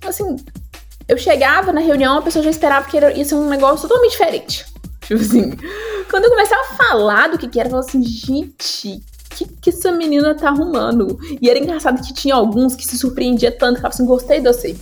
Assim, 0.04 0.36
eu 1.06 1.16
chegava 1.16 1.72
na 1.72 1.80
reunião, 1.80 2.18
a 2.18 2.22
pessoa 2.22 2.42
já 2.42 2.50
esperava 2.50 2.88
que 2.88 2.98
ia 2.98 3.24
ser 3.24 3.36
um 3.36 3.48
negócio 3.48 3.88
totalmente 3.88 4.12
diferente. 4.12 4.66
Tipo 5.06 5.20
assim, 5.20 5.52
quando 6.10 6.24
eu 6.24 6.30
começava 6.30 6.62
a 6.62 6.76
falar 6.76 7.28
do 7.28 7.38
que, 7.38 7.46
que 7.46 7.60
era, 7.60 7.68
eu 7.68 7.70
falava 7.70 7.88
assim, 7.88 8.02
gente, 8.02 9.02
que, 9.35 9.47
que 9.47 9.70
essa 9.70 9.92
menina 9.92 10.35
tá 10.35 10.49
arrumando? 10.49 11.18
E 11.40 11.51
era 11.51 11.59
engraçado 11.59 12.03
que 12.03 12.14
tinha 12.14 12.35
alguns 12.35 12.75
que 12.75 12.87
se 12.87 12.97
surpreendia 12.97 13.51
tanto, 13.51 13.77
que 13.77 13.83
falavam 13.83 13.94
assim, 13.94 14.07
gostei 14.07 14.40
de 14.40 14.47
você. 14.47 14.77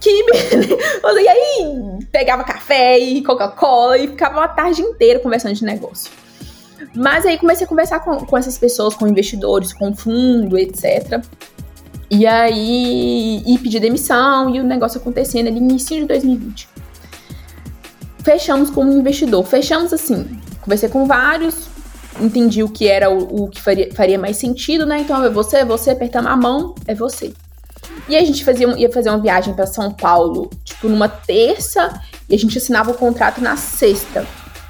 Que 0.00 0.24
beleza! 0.24 0.78
E 1.20 1.28
aí 1.28 2.06
pegava 2.12 2.44
café 2.44 2.98
e 2.98 3.22
Coca-Cola 3.22 3.98
e 3.98 4.08
ficava 4.08 4.38
uma 4.38 4.48
tarde 4.48 4.82
inteira 4.82 5.18
conversando 5.18 5.54
de 5.54 5.64
negócio. 5.64 6.10
Mas 6.94 7.26
aí 7.26 7.36
comecei 7.38 7.66
a 7.66 7.68
conversar 7.68 8.00
com, 8.00 8.24
com 8.24 8.36
essas 8.36 8.56
pessoas, 8.56 8.94
com 8.94 9.06
investidores, 9.06 9.72
com 9.72 9.94
fundo, 9.94 10.56
etc. 10.56 11.22
E 12.10 12.26
aí, 12.26 13.42
e 13.46 13.58
pedi 13.58 13.78
demissão 13.78 14.54
e 14.54 14.60
o 14.60 14.64
negócio 14.64 15.00
acontecendo 15.00 15.48
ali 15.48 15.60
no 15.60 15.68
início 15.68 15.96
de 15.96 16.06
2020. 16.06 16.68
Fechamos 18.24 18.70
como 18.70 18.92
investidor. 18.92 19.44
Fechamos 19.44 19.92
assim, 19.92 20.40
conversei 20.60 20.88
com 20.88 21.06
vários, 21.06 21.67
entendi 22.20 22.62
o 22.62 22.68
que 22.68 22.86
era 22.86 23.10
o, 23.10 23.44
o 23.44 23.48
que 23.48 23.60
faria, 23.60 23.92
faria, 23.94 24.18
mais 24.18 24.36
sentido, 24.36 24.86
né? 24.86 25.00
Então 25.00 25.22
é 25.24 25.30
você, 25.30 25.58
é 25.58 25.64
você, 25.64 25.90
apertando 25.90 26.28
a 26.28 26.36
mão, 26.36 26.74
é 26.86 26.94
você. 26.94 27.32
E 28.08 28.16
a 28.16 28.24
gente 28.24 28.44
fazia, 28.44 28.66
ia 28.78 28.90
fazer 28.90 29.10
uma 29.10 29.18
viagem 29.18 29.54
para 29.54 29.66
São 29.66 29.92
Paulo, 29.92 30.50
tipo, 30.64 30.88
numa 30.88 31.08
terça, 31.08 32.00
e 32.28 32.34
a 32.34 32.38
gente 32.38 32.56
assinava 32.58 32.90
o 32.90 32.94
contrato 32.94 33.40
na 33.40 33.56
sexta. 33.56 34.26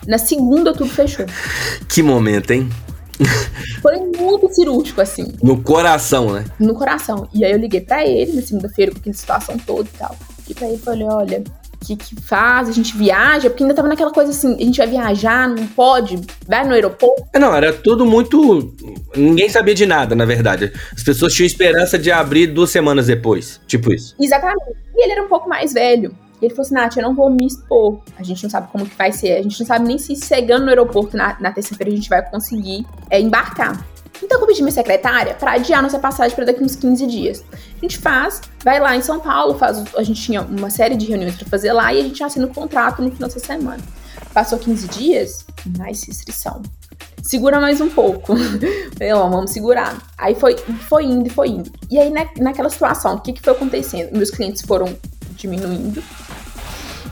Na 0.06 0.18
segunda, 0.18 0.72
tudo 0.72 0.90
fechou. 0.90 1.26
Que 1.88 2.02
momento, 2.02 2.50
hein? 2.52 2.68
Foi 3.82 3.98
muito 3.98 4.52
cirúrgico, 4.54 5.00
assim. 5.00 5.34
No 5.42 5.62
coração, 5.62 6.32
né? 6.32 6.44
No 6.58 6.74
coração. 6.74 7.28
E 7.34 7.44
aí 7.44 7.52
eu 7.52 7.58
liguei 7.58 7.80
para 7.80 8.06
ele 8.06 8.32
na 8.32 8.42
segunda-feira, 8.42 8.92
com 8.92 8.98
aquela 8.98 9.14
situação 9.14 9.58
toda 9.58 9.88
e 9.92 9.98
tal. 9.98 10.16
E 10.48 10.54
pra 10.54 10.68
ele 10.68 10.78
falei, 10.78 11.06
olha, 11.08 11.44
que, 11.80 11.96
que 11.96 12.20
faz, 12.20 12.68
a 12.68 12.72
gente 12.72 12.96
viaja, 12.96 13.48
porque 13.48 13.62
ainda 13.62 13.74
tava 13.74 13.88
naquela 13.88 14.12
coisa 14.12 14.30
assim, 14.30 14.54
a 14.54 14.64
gente 14.64 14.78
vai 14.78 14.86
viajar, 14.86 15.48
não 15.48 15.66
pode, 15.68 16.20
vai 16.46 16.66
no 16.66 16.74
aeroporto. 16.74 17.24
É, 17.32 17.38
não, 17.38 17.54
era 17.54 17.72
tudo 17.72 18.04
muito. 18.04 18.74
Ninguém 19.16 19.48
sabia 19.48 19.74
de 19.74 19.86
nada, 19.86 20.14
na 20.14 20.24
verdade. 20.24 20.72
As 20.94 21.02
pessoas 21.02 21.32
tinham 21.32 21.46
esperança 21.46 21.98
de 21.98 22.10
abrir 22.10 22.48
duas 22.48 22.70
semanas 22.70 23.06
depois. 23.06 23.60
Tipo 23.66 23.92
isso. 23.92 24.14
Exatamente. 24.20 24.76
E 24.94 25.04
ele 25.04 25.12
era 25.12 25.22
um 25.22 25.28
pouco 25.28 25.48
mais 25.48 25.72
velho. 25.72 26.14
E 26.40 26.46
ele 26.46 26.54
falou 26.54 26.66
assim, 26.66 26.74
Nath, 26.74 26.96
eu 26.96 27.02
não 27.02 27.14
vou 27.14 27.30
me 27.30 27.46
expor. 27.46 28.00
A 28.16 28.22
gente 28.22 28.42
não 28.42 28.50
sabe 28.50 28.68
como 28.70 28.86
que 28.86 28.96
vai 28.96 29.12
ser. 29.12 29.32
A 29.32 29.42
gente 29.42 29.58
não 29.58 29.66
sabe 29.66 29.86
nem 29.86 29.98
se 29.98 30.14
chegando 30.16 30.64
no 30.64 30.68
aeroporto 30.68 31.16
na, 31.16 31.36
na 31.40 31.52
terça-feira 31.52 31.92
a 31.92 31.96
gente 31.96 32.08
vai 32.08 32.22
conseguir 32.28 32.86
é, 33.10 33.20
embarcar. 33.20 33.84
Então 34.22 34.40
eu 34.40 34.46
pedi 34.46 34.62
minha 34.62 34.72
secretária 34.72 35.35
para 35.35 35.52
adiar 35.52 35.83
nossa 35.83 35.98
passagem 35.98 36.35
para 36.35 36.46
daqui 36.46 36.62
uns 36.62 36.74
15 36.76 37.07
dias. 37.07 37.44
A 37.52 37.81
gente 37.81 37.98
faz, 37.98 38.40
vai 38.64 38.81
lá 38.81 38.96
em 38.96 39.02
São 39.02 39.20
Paulo, 39.20 39.57
faz, 39.59 39.83
a 39.96 40.02
gente 40.02 40.20
tinha 40.20 40.42
uma 40.42 40.70
série 40.70 40.96
de 40.96 41.07
reuniões 41.07 41.37
para 41.37 41.46
fazer 41.48 41.72
lá 41.72 41.92
e 41.92 42.00
a 42.00 42.02
gente 42.02 42.22
assina 42.22 42.46
o 42.46 42.54
contrato 42.54 43.02
no 43.02 43.11
final 43.11 43.28
dessa 43.28 43.44
semana. 43.44 43.83
Passou 44.33 44.59
15 44.59 44.88
dias, 44.88 45.46
mais 45.78 46.02
restrição. 46.02 46.62
Segura 47.22 47.61
mais 47.61 47.81
um 47.81 47.88
pouco. 47.88 48.35
Não, 49.00 49.31
vamos 49.31 49.50
segurar. 49.50 49.96
Aí 50.16 50.35
foi, 50.35 50.57
foi 50.88 51.04
indo 51.04 51.26
e 51.26 51.31
foi 51.31 51.48
indo. 51.48 51.70
E 51.90 51.98
aí, 51.98 52.11
na, 52.11 52.26
naquela 52.38 52.70
situação, 52.70 53.16
o 53.16 53.20
que, 53.20 53.33
que 53.33 53.42
foi 53.42 53.52
acontecendo? 53.52 54.16
Meus 54.16 54.31
clientes 54.31 54.62
foram 54.62 54.96
diminuindo. 55.33 56.02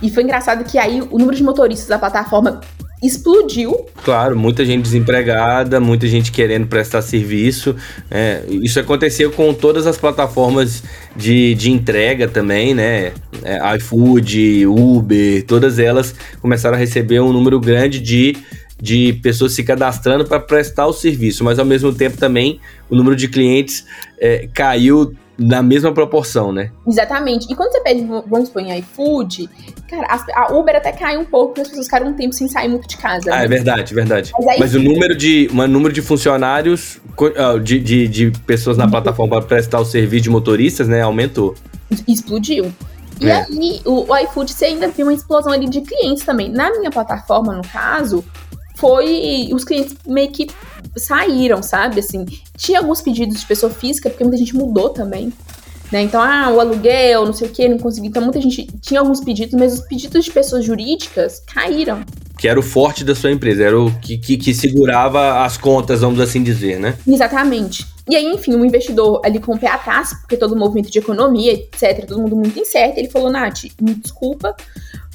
E 0.03 0.11
foi 0.11 0.23
engraçado 0.23 0.65
que 0.65 0.79
aí 0.79 1.01
o 1.01 1.19
número 1.19 1.37
de 1.37 1.43
motoristas 1.43 1.89
da 1.89 1.99
plataforma 1.99 2.61
explodiu. 3.03 3.87
Claro, 4.03 4.37
muita 4.37 4.65
gente 4.65 4.83
desempregada, 4.83 5.79
muita 5.81 6.07
gente 6.07 6.33
querendo 6.33 6.67
prestar 6.67 7.03
serviço. 7.03 7.77
É, 8.11 8.43
isso 8.49 8.81
aconteceu 8.81 9.31
com 9.31 9.53
todas 9.53 9.87
as 9.87 9.97
plataformas 9.97 10.83
de, 11.15 11.55
de 11.55 11.71
entrega 11.71 12.27
também, 12.27 12.75
né? 12.75 13.13
É, 13.43 13.77
iFood, 13.77 14.67
Uber, 14.67 15.45
todas 15.45 15.79
elas 15.79 16.15
começaram 16.41 16.77
a 16.77 16.79
receber 16.79 17.21
um 17.21 17.33
número 17.33 17.61
grande 17.61 18.01
de 18.01 18.37
de 18.79 19.15
pessoas 19.23 19.55
se 19.55 19.65
cadastrando 19.65 20.27
para 20.27 20.39
prestar 20.39 20.87
o 20.87 20.93
serviço, 20.93 21.43
mas 21.43 21.59
ao 21.59 21.65
mesmo 21.65 21.95
tempo 21.95 22.19
também 22.19 22.61
o 22.91 22.95
número 22.95 23.17
de 23.17 23.27
clientes 23.27 23.87
é, 24.21 24.49
caiu 24.53 25.15
na 25.39 25.63
mesma 25.63 25.93
proporção, 25.93 26.51
né? 26.51 26.71
Exatamente. 26.87 27.47
E 27.51 27.55
quando 27.55 27.73
você 27.73 27.81
pede, 27.81 28.05
vamos 28.05 28.49
supor, 28.49 28.63
em 28.63 28.79
iFood, 28.79 29.49
cara, 29.89 30.07
a 30.35 30.53
Uber 30.55 30.77
até 30.77 30.93
cai 30.93 31.17
um 31.17 31.25
pouco, 31.25 31.49
porque 31.49 31.61
as 31.63 31.69
pessoas 31.69 31.87
ficaram 31.87 32.09
um 32.09 32.15
tempo 32.15 32.35
sem 32.35 32.49
sair 32.49 32.69
muito 32.69 32.89
de 32.89 32.97
casa. 32.97 33.33
Ah, 33.33 33.39
né? 33.39 33.45
é 33.45 33.49
verdade, 33.49 33.95
verdade. 33.95 34.33
Mas, 34.39 34.47
aí, 34.49 34.61
Mas 34.61 34.75
o 34.75 34.81
número 34.81 35.15
de, 35.15 35.49
o 35.53 35.67
número 35.67 35.93
de 35.93 36.01
funcionários, 36.01 36.99
ah, 37.37 37.59
de, 37.59 37.79
de, 37.79 38.09
de 38.09 38.31
pessoas 38.47 38.77
na 38.77 38.89
plataforma 38.89 39.37
para 39.39 39.47
prestar 39.47 39.81
o 39.81 39.85
serviço 39.85 40.25
de 40.25 40.31
motoristas, 40.31 40.89
né, 40.89 41.03
aumentou. 41.03 41.55
Explodiu. 42.09 42.73
E 43.21 43.29
é. 43.29 43.35
aí, 43.35 43.81
o, 43.85 44.11
o 44.11 44.19
iFood, 44.19 44.53
você 44.53 44.67
ainda 44.67 44.89
viu 44.89 45.07
uma 45.07 45.13
explosão 45.13 45.53
ali 45.53 45.69
de 45.69 45.81
clientes 45.81 46.25
também. 46.25 46.51
Na 46.51 46.71
minha 46.71 46.91
plataforma, 46.91 47.55
no 47.55 47.63
caso, 47.63 48.25
foi. 48.77 49.49
Os 49.53 49.65
clientes 49.65 49.97
meio 50.07 50.31
que 50.31 50.47
saíram, 50.97 51.63
sabe? 51.63 52.01
Assim, 52.01 52.25
tinha 52.57 52.79
alguns 52.79 53.01
pedidos 53.01 53.41
de 53.41 53.47
pessoa 53.47 53.73
física, 53.73 54.09
porque 54.09 54.25
muita 54.25 54.39
gente 54.39 54.55
mudou 54.55 54.91
também. 54.91 55.33
Né? 55.91 56.03
Então, 56.03 56.21
ah, 56.21 56.51
o 56.51 56.61
aluguel, 56.61 57.25
não 57.25 57.33
sei 57.33 57.49
o 57.49 57.51
que, 57.51 57.69
não 57.69 57.79
consegui. 57.79 58.09
Então, 58.09 58.23
muita 58.23 58.41
gente 58.41 58.67
tinha 58.81 59.01
alguns 59.01 59.21
pedidos, 59.21 59.55
mas 59.59 59.75
os 59.75 59.81
pedidos 59.81 60.25
de 60.25 60.31
pessoas 60.31 60.65
jurídicas 60.65 61.43
caíram. 61.47 62.05
Que 62.39 62.49
era 62.49 62.59
o 62.59 62.63
forte 62.63 63.05
da 63.05 63.15
sua 63.15 63.31
empresa, 63.31 63.63
era 63.63 63.81
o 63.81 63.91
que, 64.01 64.19
que, 64.19 64.37
que 64.37 64.53
segurava 64.53 65.45
as 65.45 65.57
contas, 65.57 66.01
vamos 66.01 66.21
assim 66.21 66.43
dizer, 66.43 66.79
né? 66.79 66.97
Exatamente. 67.07 67.87
E 68.09 68.15
aí, 68.15 68.27
enfim, 68.27 68.55
um 68.55 68.65
investidor 68.65 69.21
ali 69.25 69.41
com 69.41 69.55
o 69.55 69.59
pé 69.59 69.67
atrás, 69.67 70.15
porque 70.21 70.37
todo 70.37 70.53
o 70.53 70.57
movimento 70.57 70.91
de 70.91 70.99
economia, 70.99 71.53
etc., 71.53 72.07
todo 72.07 72.21
mundo 72.21 72.37
muito 72.37 72.59
incerto, 72.59 72.99
ele 72.99 73.09
falou, 73.09 73.31
Nath, 73.31 73.65
me 73.81 73.95
desculpa, 73.95 74.55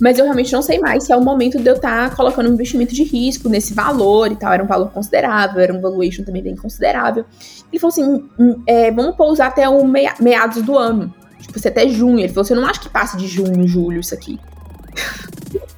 mas 0.02 0.18
eu 0.18 0.26
realmente 0.26 0.52
não 0.52 0.62
sei 0.62 0.78
mais 0.80 1.06
se 1.06 1.14
é 1.14 1.16
o 1.16 1.24
momento 1.24 1.58
de 1.58 1.70
eu 1.70 1.76
estar 1.76 2.10
tá 2.10 2.16
colocando 2.16 2.50
um 2.50 2.54
investimento 2.54 2.94
de 2.94 3.04
risco 3.04 3.48
nesse 3.48 3.74
valor 3.74 4.32
e 4.32 4.36
tal. 4.36 4.52
Era 4.52 4.64
um 4.64 4.68
valor 4.68 4.92
considerável, 4.92 5.62
era 5.62 5.74
um 5.74 5.80
valuation 5.80 6.24
também 6.24 6.42
bem 6.42 6.56
considerável. 6.56 7.24
Ele 7.72 7.80
falou 7.80 7.94
assim: 7.94 8.30
hum, 8.38 8.64
é, 8.66 8.92
vamos 8.92 9.16
pousar 9.16 9.48
até 9.48 9.70
o 9.70 9.86
meados 9.86 10.64
do 10.64 10.78
ano. 10.78 11.14
Tipo, 11.40 11.68
até 11.68 11.88
junho. 11.88 12.20
Ele 12.20 12.30
falou 12.30 12.42
assim: 12.42 12.56
não 12.56 12.66
acho 12.66 12.82
que 12.82 12.90
passe 12.90 13.16
de 13.16 13.28
junho, 13.28 13.68
julho, 13.68 14.00
isso 14.00 14.14
aqui. 14.14 14.40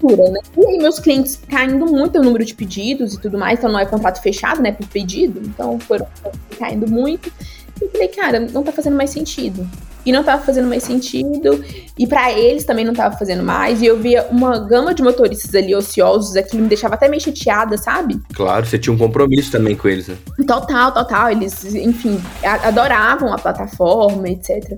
Loucura, 0.03 0.29
né? 0.29 0.39
E 0.57 0.65
aí, 0.65 0.77
meus 0.77 0.99
clientes 0.99 1.39
caindo 1.47 1.85
muito 1.85 2.19
o 2.19 2.23
número 2.23 2.43
de 2.43 2.53
pedidos 2.53 3.13
e 3.13 3.19
tudo 3.19 3.37
mais, 3.37 3.57
então 3.57 3.71
não 3.71 3.79
é 3.79 3.85
contrato 3.85 4.21
fechado, 4.21 4.61
né, 4.61 4.71
por 4.71 4.85
pedido, 4.87 5.41
então 5.45 5.79
foram 5.79 6.05
caindo 6.59 6.87
muito. 6.87 7.31
E 7.81 7.85
eu 7.85 7.89
falei, 7.89 8.07
cara, 8.09 8.39
não 8.39 8.63
tá 8.63 8.71
fazendo 8.71 8.95
mais 8.95 9.09
sentido 9.09 9.67
e 10.05 10.11
não 10.11 10.19
estava 10.19 10.43
fazendo 10.43 10.67
mais 10.67 10.83
sentido, 10.83 11.63
e 11.97 12.05
para 12.05 12.31
eles 12.31 12.65
também 12.65 12.83
não 12.83 12.91
estava 12.91 13.17
fazendo 13.17 13.41
mais, 13.41 13.81
e 13.81 13.85
eu 13.85 13.97
via 13.97 14.27
uma 14.29 14.59
gama 14.59 14.93
de 14.93 15.01
motoristas 15.01 15.55
ali 15.55 15.73
ociosos, 15.73 16.35
aquilo 16.35 16.61
me 16.61 16.67
deixava 16.67 16.95
até 16.95 17.07
meio 17.07 17.21
chateada, 17.21 17.77
sabe? 17.77 18.21
Claro, 18.33 18.65
você 18.65 18.77
tinha 18.77 18.93
um 18.93 18.97
compromisso 18.97 19.51
também 19.51 19.77
com 19.77 19.87
eles, 19.87 20.09
né? 20.09 20.17
Total, 20.45 20.91
total, 20.91 21.29
eles, 21.29 21.63
enfim, 21.73 22.21
adoravam 22.43 23.31
a 23.31 23.37
plataforma, 23.37 24.27
etc. 24.27 24.77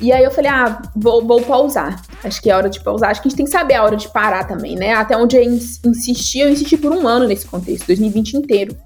E 0.00 0.12
aí 0.12 0.22
eu 0.22 0.30
falei, 0.30 0.50
ah, 0.50 0.82
vou, 0.94 1.26
vou 1.26 1.40
pausar. 1.40 2.02
Acho 2.22 2.40
que 2.42 2.50
é 2.50 2.56
hora 2.56 2.68
de 2.68 2.80
pausar. 2.80 3.10
Acho 3.10 3.22
que 3.22 3.28
a 3.28 3.30
gente 3.30 3.36
tem 3.36 3.46
que 3.46 3.52
saber 3.52 3.74
a 3.74 3.84
hora 3.84 3.96
de 3.96 4.08
parar 4.08 4.44
também, 4.44 4.76
né? 4.76 4.92
Até 4.92 5.16
onde 5.16 5.36
eu 5.36 5.42
insisti, 5.42 6.40
eu 6.40 6.50
insisti 6.50 6.76
por 6.76 6.92
um 6.92 7.08
ano 7.08 7.26
nesse 7.26 7.46
contexto, 7.46 7.86
2020 7.86 8.34
inteiro. 8.34 8.76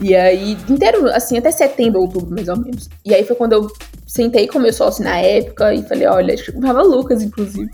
E 0.00 0.14
aí, 0.14 0.56
inteiro, 0.68 1.08
assim, 1.08 1.38
até 1.38 1.50
setembro, 1.50 2.00
outubro, 2.00 2.34
mais 2.34 2.48
ou 2.48 2.56
menos. 2.56 2.88
E 3.04 3.14
aí 3.14 3.24
foi 3.24 3.36
quando 3.36 3.52
eu 3.52 3.70
sentei 4.06 4.46
com 4.46 4.58
meu 4.58 4.72
sócio 4.72 5.04
na 5.04 5.18
época 5.18 5.74
e 5.74 5.82
falei, 5.82 6.06
olha, 6.06 6.36
chamava 6.36 6.82
Lucas, 6.82 7.22
inclusive. 7.22 7.70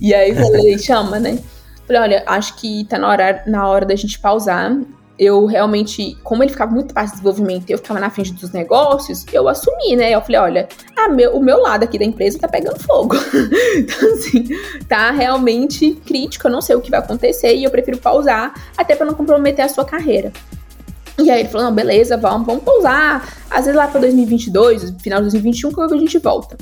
E 0.00 0.14
aí 0.14 0.34
falei, 0.34 0.76
chama, 0.78 1.18
né? 1.18 1.38
Falei, 1.86 2.02
olha, 2.02 2.22
acho 2.26 2.56
que 2.56 2.84
tá 2.84 2.98
na 2.98 3.08
hora, 3.08 3.42
na 3.46 3.66
hora 3.66 3.86
da 3.86 3.96
gente 3.96 4.18
pausar. 4.18 4.76
Eu 5.18 5.46
realmente, 5.46 6.16
como 6.22 6.42
ele 6.42 6.52
ficava 6.52 6.70
muito 6.70 6.94
parte 6.94 7.08
do 7.08 7.12
desenvolvimento 7.12 7.68
eu 7.68 7.78
ficava 7.78 7.98
na 7.98 8.08
frente 8.08 8.32
dos 8.32 8.52
negócios, 8.52 9.26
eu 9.32 9.48
assumi, 9.48 9.96
né? 9.96 10.10
Eu 10.14 10.20
falei, 10.20 10.40
olha, 10.40 10.68
meu, 11.10 11.36
o 11.36 11.42
meu 11.42 11.60
lado 11.60 11.82
aqui 11.82 11.98
da 11.98 12.04
empresa 12.04 12.38
tá 12.38 12.46
pegando 12.46 12.78
fogo. 12.80 13.16
então, 13.76 14.12
assim, 14.12 14.48
tá 14.88 15.10
realmente 15.10 15.92
crítico, 16.06 16.46
eu 16.46 16.52
não 16.52 16.60
sei 16.60 16.76
o 16.76 16.80
que 16.80 16.90
vai 16.90 17.00
acontecer 17.00 17.54
e 17.54 17.64
eu 17.64 17.70
prefiro 17.70 17.98
pausar 17.98 18.54
até 18.76 18.94
para 18.94 19.06
não 19.06 19.14
comprometer 19.14 19.64
a 19.64 19.68
sua 19.68 19.84
carreira. 19.84 20.32
E 21.18 21.30
aí 21.30 21.40
ele 21.40 21.48
falou, 21.48 21.66
não, 21.66 21.74
beleza, 21.74 22.16
vamos, 22.16 22.46
vamos 22.46 22.62
pausar. 22.62 23.28
Às 23.50 23.64
vezes 23.64 23.74
lá 23.74 23.88
para 23.88 24.00
2022, 24.02 24.94
final 25.00 25.18
de 25.18 25.24
2021, 25.24 25.72
quando 25.72 25.94
a 25.94 25.98
gente 25.98 26.16
volta. 26.18 26.56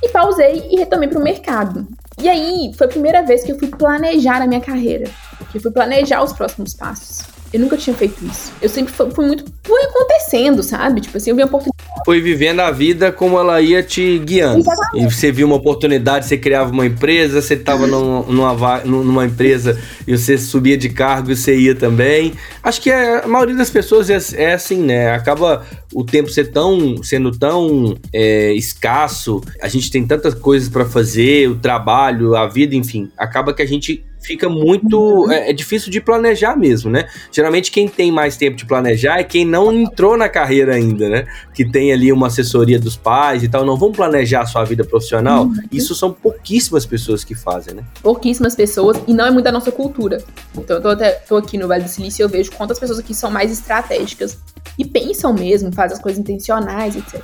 E 0.00 0.08
pausei 0.10 0.68
e 0.70 0.76
retomei 0.76 1.08
pro 1.08 1.20
mercado. 1.20 1.86
E 2.20 2.28
aí 2.28 2.72
foi 2.78 2.86
a 2.86 2.90
primeira 2.90 3.22
vez 3.22 3.42
que 3.42 3.50
eu 3.50 3.58
fui 3.58 3.68
planejar 3.68 4.40
a 4.40 4.46
minha 4.46 4.60
carreira. 4.60 5.10
Que 5.50 5.58
eu 5.58 5.62
fui 5.62 5.72
planejar 5.72 6.22
os 6.22 6.32
próximos 6.32 6.74
passos. 6.74 7.33
Eu 7.54 7.60
nunca 7.60 7.76
tinha 7.76 7.94
feito 7.94 8.16
isso. 8.26 8.52
Eu 8.60 8.68
sempre 8.68 8.92
fui, 8.92 9.08
fui 9.12 9.26
muito. 9.28 9.44
Fui 9.62 9.80
acontecendo, 9.84 10.60
sabe? 10.60 11.00
Tipo 11.00 11.16
assim, 11.16 11.30
eu 11.30 11.36
vi 11.36 11.42
uma 11.42 11.46
oportunidade. 11.46 11.88
Foi 12.04 12.20
vivendo 12.20 12.58
a 12.58 12.72
vida 12.72 13.12
como 13.12 13.38
ela 13.38 13.60
ia 13.60 13.80
te 13.80 14.18
guiando. 14.18 14.58
Exatamente. 14.58 15.06
E 15.06 15.08
você 15.08 15.30
viu 15.30 15.46
uma 15.46 15.54
oportunidade, 15.54 16.26
você 16.26 16.36
criava 16.36 16.72
uma 16.72 16.84
empresa, 16.84 17.40
você 17.40 17.54
estava 17.54 17.86
numa, 17.86 18.82
numa, 18.84 19.24
empresa 19.24 19.80
e 20.04 20.18
você 20.18 20.36
subia 20.36 20.76
de 20.76 20.88
cargo 20.88 21.30
e 21.30 21.36
você 21.36 21.56
ia 21.56 21.76
também. 21.76 22.32
Acho 22.60 22.80
que 22.80 22.90
a 22.90 23.24
maioria 23.28 23.54
das 23.54 23.70
pessoas 23.70 24.10
é, 24.10 24.18
é 24.34 24.54
assim, 24.54 24.82
né? 24.82 25.12
Acaba 25.12 25.64
o 25.94 26.02
tempo 26.02 26.30
ser 26.30 26.50
tão, 26.50 27.04
sendo 27.04 27.30
tão 27.30 27.96
é, 28.12 28.52
escasso, 28.54 29.40
a 29.62 29.68
gente 29.68 29.92
tem 29.92 30.04
tantas 30.04 30.34
coisas 30.34 30.68
para 30.68 30.84
fazer, 30.84 31.48
o 31.48 31.54
trabalho, 31.54 32.34
a 32.34 32.48
vida, 32.48 32.74
enfim, 32.74 33.12
acaba 33.16 33.54
que 33.54 33.62
a 33.62 33.66
gente 33.66 34.04
fica 34.24 34.48
muito. 34.48 34.98
Uhum. 34.98 35.30
É, 35.30 35.50
é, 35.50 35.52
difícil 35.52 35.90
de 35.90 36.00
planejar 36.00 36.56
mesmo, 36.56 36.90
né? 36.90 37.06
Geralmente 37.30 37.70
quem 37.70 37.86
tem 37.86 38.10
mais 38.10 38.36
tempo 38.36 38.56
de 38.56 38.64
planejar 38.64 39.18
é 39.18 39.24
quem 39.24 39.44
não 39.44 39.72
entrou 39.72 40.16
na 40.16 40.28
carreira 40.28 40.74
ainda, 40.74 41.08
né? 41.08 41.26
Que 41.52 41.64
tem 41.64 41.92
ali 41.92 42.10
uma 42.10 42.28
assessoria 42.28 42.78
dos 42.78 42.96
pais 42.96 43.42
e 43.42 43.48
tal. 43.48 43.64
Não 43.64 43.76
vão 43.76 43.92
planejar 43.92 44.42
a 44.42 44.46
sua 44.46 44.64
vida 44.64 44.84
profissional. 44.84 45.44
Uhum. 45.44 45.54
Isso 45.70 45.94
são 45.94 46.12
pouquíssimas 46.12 46.86
pessoas 46.86 47.22
que 47.22 47.34
fazem, 47.34 47.74
né? 47.74 47.84
Pouquíssimas 48.02 48.54
pessoas 48.54 48.98
e 49.06 49.12
não 49.12 49.26
é 49.26 49.30
muito 49.30 49.44
da 49.44 49.52
nossa 49.52 49.70
cultura. 49.70 50.22
Então 50.56 50.76
eu 50.76 50.82
tô, 50.82 50.88
até, 50.88 51.10
tô 51.10 51.36
aqui 51.36 51.58
no 51.58 51.68
Vale 51.68 51.84
do 51.84 51.90
Silício 51.90 52.22
e 52.22 52.24
eu 52.24 52.28
vejo 52.28 52.50
quantas 52.52 52.78
pessoas 52.78 52.98
aqui 52.98 53.14
são 53.14 53.30
mais 53.30 53.52
estratégicas 53.52 54.38
e 54.78 54.84
pensam 54.84 55.32
mesmo, 55.32 55.72
fazem 55.72 55.96
as 55.96 56.02
coisas 56.02 56.18
intencionais, 56.18 56.96
etc. 56.96 57.22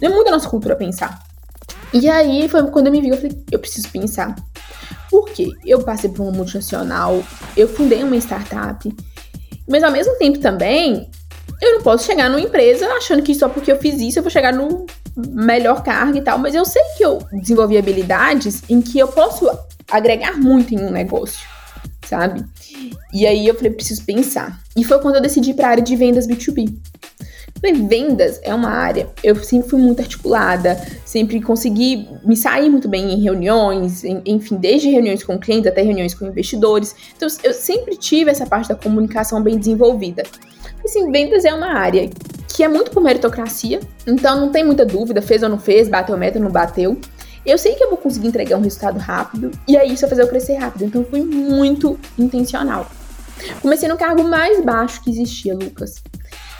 Não 0.00 0.10
é 0.10 0.12
muito 0.12 0.26
da 0.26 0.32
nossa 0.32 0.48
cultura 0.48 0.76
pensar. 0.76 1.26
E 1.92 2.08
aí 2.08 2.48
foi 2.48 2.62
quando 2.70 2.86
eu 2.86 2.92
me 2.92 3.00
vi, 3.00 3.08
eu 3.08 3.16
falei, 3.16 3.36
eu 3.50 3.58
preciso 3.58 3.88
pensar. 3.88 4.34
Por 5.10 5.30
quê? 5.30 5.50
Eu 5.64 5.82
passei 5.82 6.10
por 6.10 6.22
uma 6.22 6.32
multinacional, 6.32 7.22
eu 7.56 7.68
fundei 7.68 8.02
uma 8.02 8.16
startup, 8.16 8.94
mas 9.66 9.82
ao 9.82 9.90
mesmo 9.90 10.16
tempo 10.18 10.38
também, 10.38 11.10
eu 11.60 11.74
não 11.74 11.82
posso 11.82 12.04
chegar 12.04 12.28
numa 12.28 12.40
empresa 12.40 12.86
achando 12.94 13.22
que 13.22 13.34
só 13.34 13.48
porque 13.48 13.72
eu 13.72 13.78
fiz 13.78 14.00
isso 14.00 14.18
eu 14.18 14.22
vou 14.22 14.30
chegar 14.30 14.52
no 14.52 14.86
melhor 15.16 15.82
cargo 15.82 16.16
e 16.16 16.22
tal, 16.22 16.38
mas 16.38 16.54
eu 16.54 16.64
sei 16.64 16.82
que 16.96 17.04
eu 17.04 17.18
desenvolvi 17.32 17.76
habilidades 17.76 18.62
em 18.68 18.80
que 18.80 18.98
eu 18.98 19.08
posso 19.08 19.48
agregar 19.90 20.36
muito 20.38 20.74
em 20.74 20.78
um 20.78 20.90
negócio, 20.90 21.46
sabe? 22.06 22.44
E 23.12 23.26
aí 23.26 23.46
eu 23.46 23.54
falei, 23.54 23.72
preciso 23.72 24.04
pensar. 24.04 24.60
E 24.76 24.84
foi 24.84 25.00
quando 25.00 25.16
eu 25.16 25.22
decidi 25.22 25.54
para 25.54 25.68
a 25.68 25.70
área 25.70 25.82
de 25.82 25.96
vendas 25.96 26.26
B2B. 26.26 26.78
Vendas 27.60 28.40
é 28.42 28.54
uma 28.54 28.70
área, 28.70 29.08
eu 29.22 29.34
sempre 29.36 29.68
fui 29.68 29.80
muito 29.80 30.00
articulada, 30.00 30.80
sempre 31.04 31.40
consegui 31.40 32.08
me 32.24 32.36
sair 32.36 32.70
muito 32.70 32.88
bem 32.88 33.12
em 33.12 33.20
reuniões, 33.20 34.04
em, 34.04 34.22
enfim, 34.26 34.56
desde 34.56 34.88
reuniões 34.88 35.24
com 35.24 35.38
clientes 35.38 35.66
até 35.66 35.82
reuniões 35.82 36.14
com 36.14 36.26
investidores. 36.26 36.94
Então, 37.16 37.28
eu 37.42 37.52
sempre 37.52 37.96
tive 37.96 38.30
essa 38.30 38.46
parte 38.46 38.68
da 38.68 38.74
comunicação 38.74 39.42
bem 39.42 39.58
desenvolvida. 39.58 40.22
Assim, 40.84 41.10
vendas 41.10 41.44
é 41.44 41.52
uma 41.52 41.74
área 41.74 42.08
que 42.54 42.62
é 42.62 42.68
muito 42.68 42.90
por 42.90 43.02
meritocracia, 43.02 43.80
então 44.06 44.40
não 44.40 44.50
tem 44.50 44.64
muita 44.64 44.86
dúvida, 44.86 45.20
fez 45.20 45.42
ou 45.42 45.48
não 45.48 45.58
fez, 45.58 45.88
bateu 45.88 46.16
meta 46.16 46.38
ou 46.38 46.44
não 46.44 46.50
bateu. 46.50 46.96
Eu 47.44 47.58
sei 47.58 47.74
que 47.74 47.82
eu 47.82 47.88
vou 47.88 47.98
conseguir 47.98 48.28
entregar 48.28 48.56
um 48.56 48.62
resultado 48.62 48.98
rápido, 48.98 49.50
e 49.66 49.76
aí 49.76 49.92
isso 49.92 50.02
vai 50.02 50.10
fazer 50.10 50.22
eu 50.22 50.28
crescer 50.28 50.54
rápido. 50.54 50.84
Então, 50.84 51.04
fui 51.04 51.22
muito 51.22 51.98
intencional. 52.18 52.88
Comecei 53.60 53.88
no 53.88 53.96
cargo 53.96 54.22
mais 54.22 54.62
baixo 54.64 55.02
que 55.02 55.10
existia, 55.10 55.54
Lucas. 55.54 56.02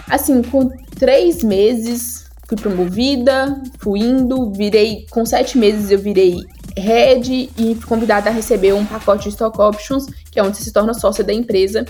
Assim, 0.09 0.43
com 0.43 0.71
três 0.99 1.43
meses 1.43 2.27
fui 2.49 2.57
promovida, 2.57 3.61
fui 3.79 4.01
indo, 4.01 4.51
virei. 4.51 5.07
Com 5.11 5.27
sete 5.27 5.59
meses 5.59 5.91
eu 5.91 5.99
virei 5.99 6.39
head 6.77 7.51
e 7.59 7.75
fui 7.75 7.87
convidada 7.87 8.31
a 8.31 8.33
receber 8.33 8.73
um 8.73 8.87
pacote 8.87 9.25
de 9.25 9.31
stock 9.31 9.61
options, 9.61 10.07
que 10.31 10.39
é 10.39 10.43
onde 10.43 10.57
você 10.57 10.65
se 10.65 10.73
torna 10.73 10.95
sócia 10.95 11.23
da 11.23 11.33
empresa 11.33 11.85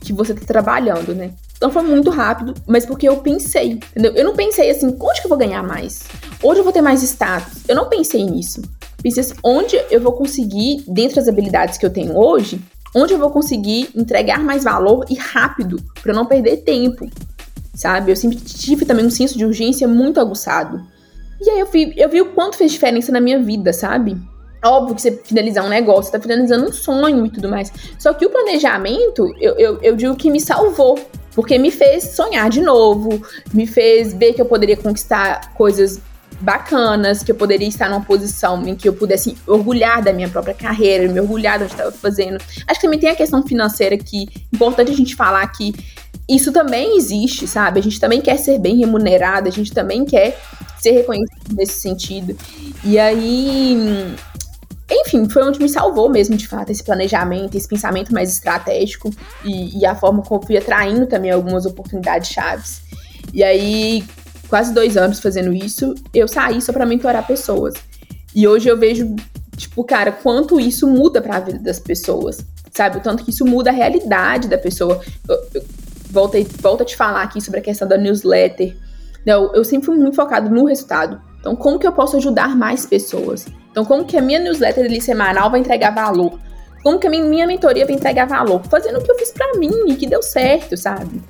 que 0.00 0.12
você 0.12 0.32
está 0.32 0.44
trabalhando, 0.44 1.14
né? 1.14 1.32
Então 1.56 1.70
foi 1.70 1.82
muito 1.82 2.10
rápido, 2.10 2.54
mas 2.66 2.84
porque 2.84 3.08
eu 3.08 3.16
pensei, 3.16 3.72
entendeu? 3.72 4.12
Eu 4.14 4.24
não 4.24 4.36
pensei 4.36 4.70
assim, 4.70 4.94
onde 5.00 5.20
que 5.20 5.26
eu 5.26 5.30
vou 5.30 5.38
ganhar 5.38 5.62
mais? 5.62 6.02
Onde 6.42 6.60
eu 6.60 6.64
vou 6.64 6.72
ter 6.72 6.82
mais 6.82 7.02
status? 7.02 7.62
Eu 7.66 7.74
não 7.74 7.88
pensei 7.88 8.22
nisso. 8.22 8.60
Pensei 9.02 9.22
assim, 9.22 9.34
onde 9.42 9.76
eu 9.90 10.00
vou 10.00 10.12
conseguir, 10.12 10.84
dentro 10.86 11.16
das 11.16 11.26
habilidades 11.26 11.78
que 11.78 11.86
eu 11.86 11.90
tenho 11.90 12.16
hoje, 12.16 12.60
onde 12.94 13.14
eu 13.14 13.18
vou 13.18 13.30
conseguir 13.30 13.88
entregar 13.94 14.40
mais 14.40 14.62
valor 14.62 15.06
e 15.08 15.14
rápido, 15.14 15.82
para 16.02 16.12
não 16.12 16.26
perder 16.26 16.58
tempo 16.58 17.08
sabe? 17.74 18.12
Eu 18.12 18.16
sempre 18.16 18.38
tive 18.38 18.84
também 18.84 19.04
um 19.04 19.10
senso 19.10 19.36
de 19.36 19.44
urgência 19.44 19.86
muito 19.88 20.20
aguçado. 20.20 20.82
E 21.40 21.50
aí 21.50 21.60
eu 21.60 21.66
vi, 21.66 21.92
eu 21.96 22.08
vi 22.08 22.20
o 22.22 22.32
quanto 22.32 22.56
fez 22.56 22.72
diferença 22.72 23.12
na 23.12 23.20
minha 23.20 23.42
vida, 23.42 23.72
sabe? 23.72 24.16
Óbvio 24.64 24.94
que 24.94 25.02
você 25.02 25.10
finalizar 25.24 25.64
um 25.64 25.68
negócio, 25.68 26.04
você 26.04 26.12
tá 26.12 26.20
finalizando 26.20 26.66
um 26.66 26.72
sonho 26.72 27.26
e 27.26 27.30
tudo 27.30 27.48
mais. 27.48 27.70
Só 27.98 28.14
que 28.14 28.24
o 28.24 28.30
planejamento, 28.30 29.34
eu, 29.38 29.54
eu, 29.58 29.78
eu 29.82 29.96
digo 29.96 30.16
que 30.16 30.30
me 30.30 30.40
salvou. 30.40 30.98
Porque 31.34 31.58
me 31.58 31.72
fez 31.72 32.04
sonhar 32.04 32.48
de 32.48 32.60
novo, 32.60 33.20
me 33.52 33.66
fez 33.66 34.14
ver 34.14 34.34
que 34.34 34.40
eu 34.40 34.46
poderia 34.46 34.76
conquistar 34.76 35.52
coisas 35.54 36.00
bacanas, 36.40 37.22
que 37.22 37.32
eu 37.32 37.34
poderia 37.34 37.66
estar 37.66 37.88
numa 37.88 38.04
posição 38.04 38.66
em 38.66 38.74
que 38.74 38.88
eu 38.88 38.92
pudesse 38.92 39.36
orgulhar 39.46 40.02
da 40.02 40.12
minha 40.12 40.28
própria 40.28 40.54
carreira, 40.54 41.08
me 41.08 41.20
orgulhar 41.20 41.58
do 41.58 41.64
que 41.64 41.72
estava 41.72 41.90
fazendo. 41.90 42.36
Acho 42.66 42.80
que 42.80 42.86
também 42.86 43.00
tem 43.00 43.08
a 43.08 43.16
questão 43.16 43.42
financeira 43.42 43.96
que 43.96 44.28
é 44.28 44.54
importante 44.54 44.92
a 44.92 44.94
gente 44.94 45.16
falar 45.16 45.46
que 45.48 45.74
isso 46.28 46.52
também 46.52 46.96
existe, 46.96 47.46
sabe? 47.46 47.80
A 47.80 47.82
gente 47.82 48.00
também 48.00 48.20
quer 48.20 48.38
ser 48.38 48.58
bem 48.58 48.76
remunerado, 48.76 49.48
a 49.48 49.52
gente 49.52 49.72
também 49.72 50.04
quer 50.04 50.38
ser 50.80 50.92
reconhecido 50.92 51.54
nesse 51.54 51.80
sentido. 51.80 52.36
E 52.82 52.98
aí, 52.98 54.16
enfim, 54.90 55.28
foi 55.28 55.42
onde 55.42 55.60
me 55.60 55.68
salvou 55.68 56.08
mesmo, 56.08 56.36
de 56.36 56.48
fato, 56.48 56.70
esse 56.70 56.82
planejamento, 56.82 57.56
esse 57.56 57.68
pensamento 57.68 58.12
mais 58.12 58.30
estratégico 58.30 59.10
e, 59.44 59.78
e 59.78 59.86
a 59.86 59.94
forma 59.94 60.22
como 60.22 60.40
eu 60.40 60.46
fui 60.46 60.56
atraindo 60.56 61.06
também 61.06 61.30
algumas 61.30 61.66
oportunidades 61.66 62.30
chaves. 62.30 62.82
E 63.32 63.42
aí, 63.42 64.04
quase 64.48 64.72
dois 64.72 64.96
anos 64.96 65.20
fazendo 65.20 65.52
isso, 65.52 65.94
eu 66.12 66.28
saí 66.28 66.60
só 66.60 66.72
para 66.72 66.86
mentorar 66.86 67.26
pessoas. 67.26 67.74
E 68.34 68.48
hoje 68.48 68.68
eu 68.68 68.78
vejo, 68.78 69.14
tipo, 69.56 69.84
cara, 69.84 70.10
quanto 70.10 70.58
isso 70.58 70.86
muda 70.86 71.20
para 71.20 71.36
a 71.36 71.40
vida 71.40 71.58
das 71.58 71.78
pessoas, 71.78 72.38
sabe? 72.72 72.98
O 72.98 73.00
tanto 73.00 73.24
que 73.24 73.30
isso 73.30 73.44
muda 73.44 73.70
a 73.70 73.72
realidade 73.72 74.48
da 74.48 74.58
pessoa. 74.58 75.00
Eu, 75.28 75.48
eu, 75.54 75.64
volta, 76.14 76.38
volta 76.60 76.84
a 76.84 76.86
te 76.86 76.96
falar 76.96 77.22
aqui 77.22 77.40
sobre 77.40 77.60
a 77.60 77.62
questão 77.62 77.86
da 77.86 77.98
newsletter. 77.98 78.76
Eu, 79.26 79.64
sempre 79.64 79.86
fui 79.86 79.96
muito 79.96 80.16
focado 80.16 80.48
no 80.48 80.66
resultado. 80.66 81.20
Então, 81.40 81.56
como 81.56 81.78
que 81.78 81.86
eu 81.86 81.92
posso 81.92 82.16
ajudar 82.16 82.56
mais 82.56 82.86
pessoas? 82.86 83.46
Então, 83.70 83.84
como 83.84 84.04
que 84.04 84.16
a 84.16 84.22
minha 84.22 84.38
newsletter 84.38 84.84
ali 84.84 85.00
semanal 85.00 85.50
vai 85.50 85.60
entregar 85.60 85.94
valor? 85.94 86.38
Como 86.82 86.98
que 86.98 87.06
a 87.06 87.10
minha, 87.10 87.24
minha 87.24 87.46
mentoria 87.46 87.84
vai 87.84 87.94
entregar 87.94 88.26
valor? 88.26 88.62
Fazendo 88.70 88.98
o 88.98 89.02
que 89.02 89.10
eu 89.10 89.18
fiz 89.18 89.32
para 89.32 89.58
mim 89.58 89.72
e 89.88 89.96
que 89.96 90.06
deu 90.06 90.22
certo, 90.22 90.76
sabe? 90.76 91.22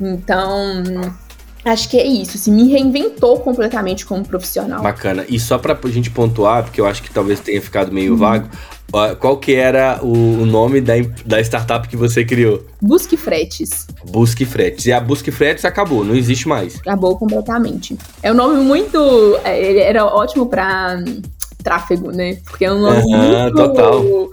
Então, 0.00 0.82
acho 1.64 1.88
que 1.88 1.96
é 1.96 2.06
isso. 2.06 2.36
Assim, 2.36 2.52
me 2.52 2.70
reinventou 2.70 3.40
completamente 3.40 4.04
como 4.04 4.24
profissional. 4.24 4.82
Bacana. 4.82 5.24
E 5.28 5.38
só 5.40 5.58
pra 5.58 5.78
gente 5.86 6.10
pontuar, 6.10 6.64
porque 6.64 6.80
eu 6.80 6.86
acho 6.86 7.02
que 7.02 7.10
talvez 7.10 7.40
tenha 7.40 7.60
ficado 7.60 7.92
meio 7.92 8.12
uhum. 8.12 8.18
vago, 8.18 8.48
qual 9.18 9.36
que 9.38 9.54
era 9.54 9.98
o 10.02 10.46
nome 10.46 10.80
da, 10.80 10.94
da 11.26 11.40
startup 11.40 11.88
que 11.88 11.96
você 11.96 12.24
criou? 12.24 12.64
Busque 12.80 13.16
Fretes. 13.16 13.86
Busque 14.08 14.44
Fretes. 14.44 14.86
E 14.86 14.92
a 14.92 15.00
Busque 15.00 15.32
Fretes 15.32 15.64
acabou, 15.64 16.04
não 16.04 16.14
existe 16.14 16.46
mais. 16.46 16.76
Acabou 16.76 17.16
completamente. 17.18 17.96
É 18.22 18.30
um 18.30 18.36
nome 18.36 18.62
muito... 18.62 18.98
É, 19.42 19.60
ele 19.60 19.80
era 19.80 20.04
ótimo 20.04 20.46
pra 20.46 21.02
tráfego, 21.62 22.12
né? 22.12 22.36
Porque 22.44 22.64
é 22.66 22.72
um 22.72 22.80
nome 22.80 23.02
uhum, 23.02 23.18
muito... 23.18 23.56
Total 23.56 24.30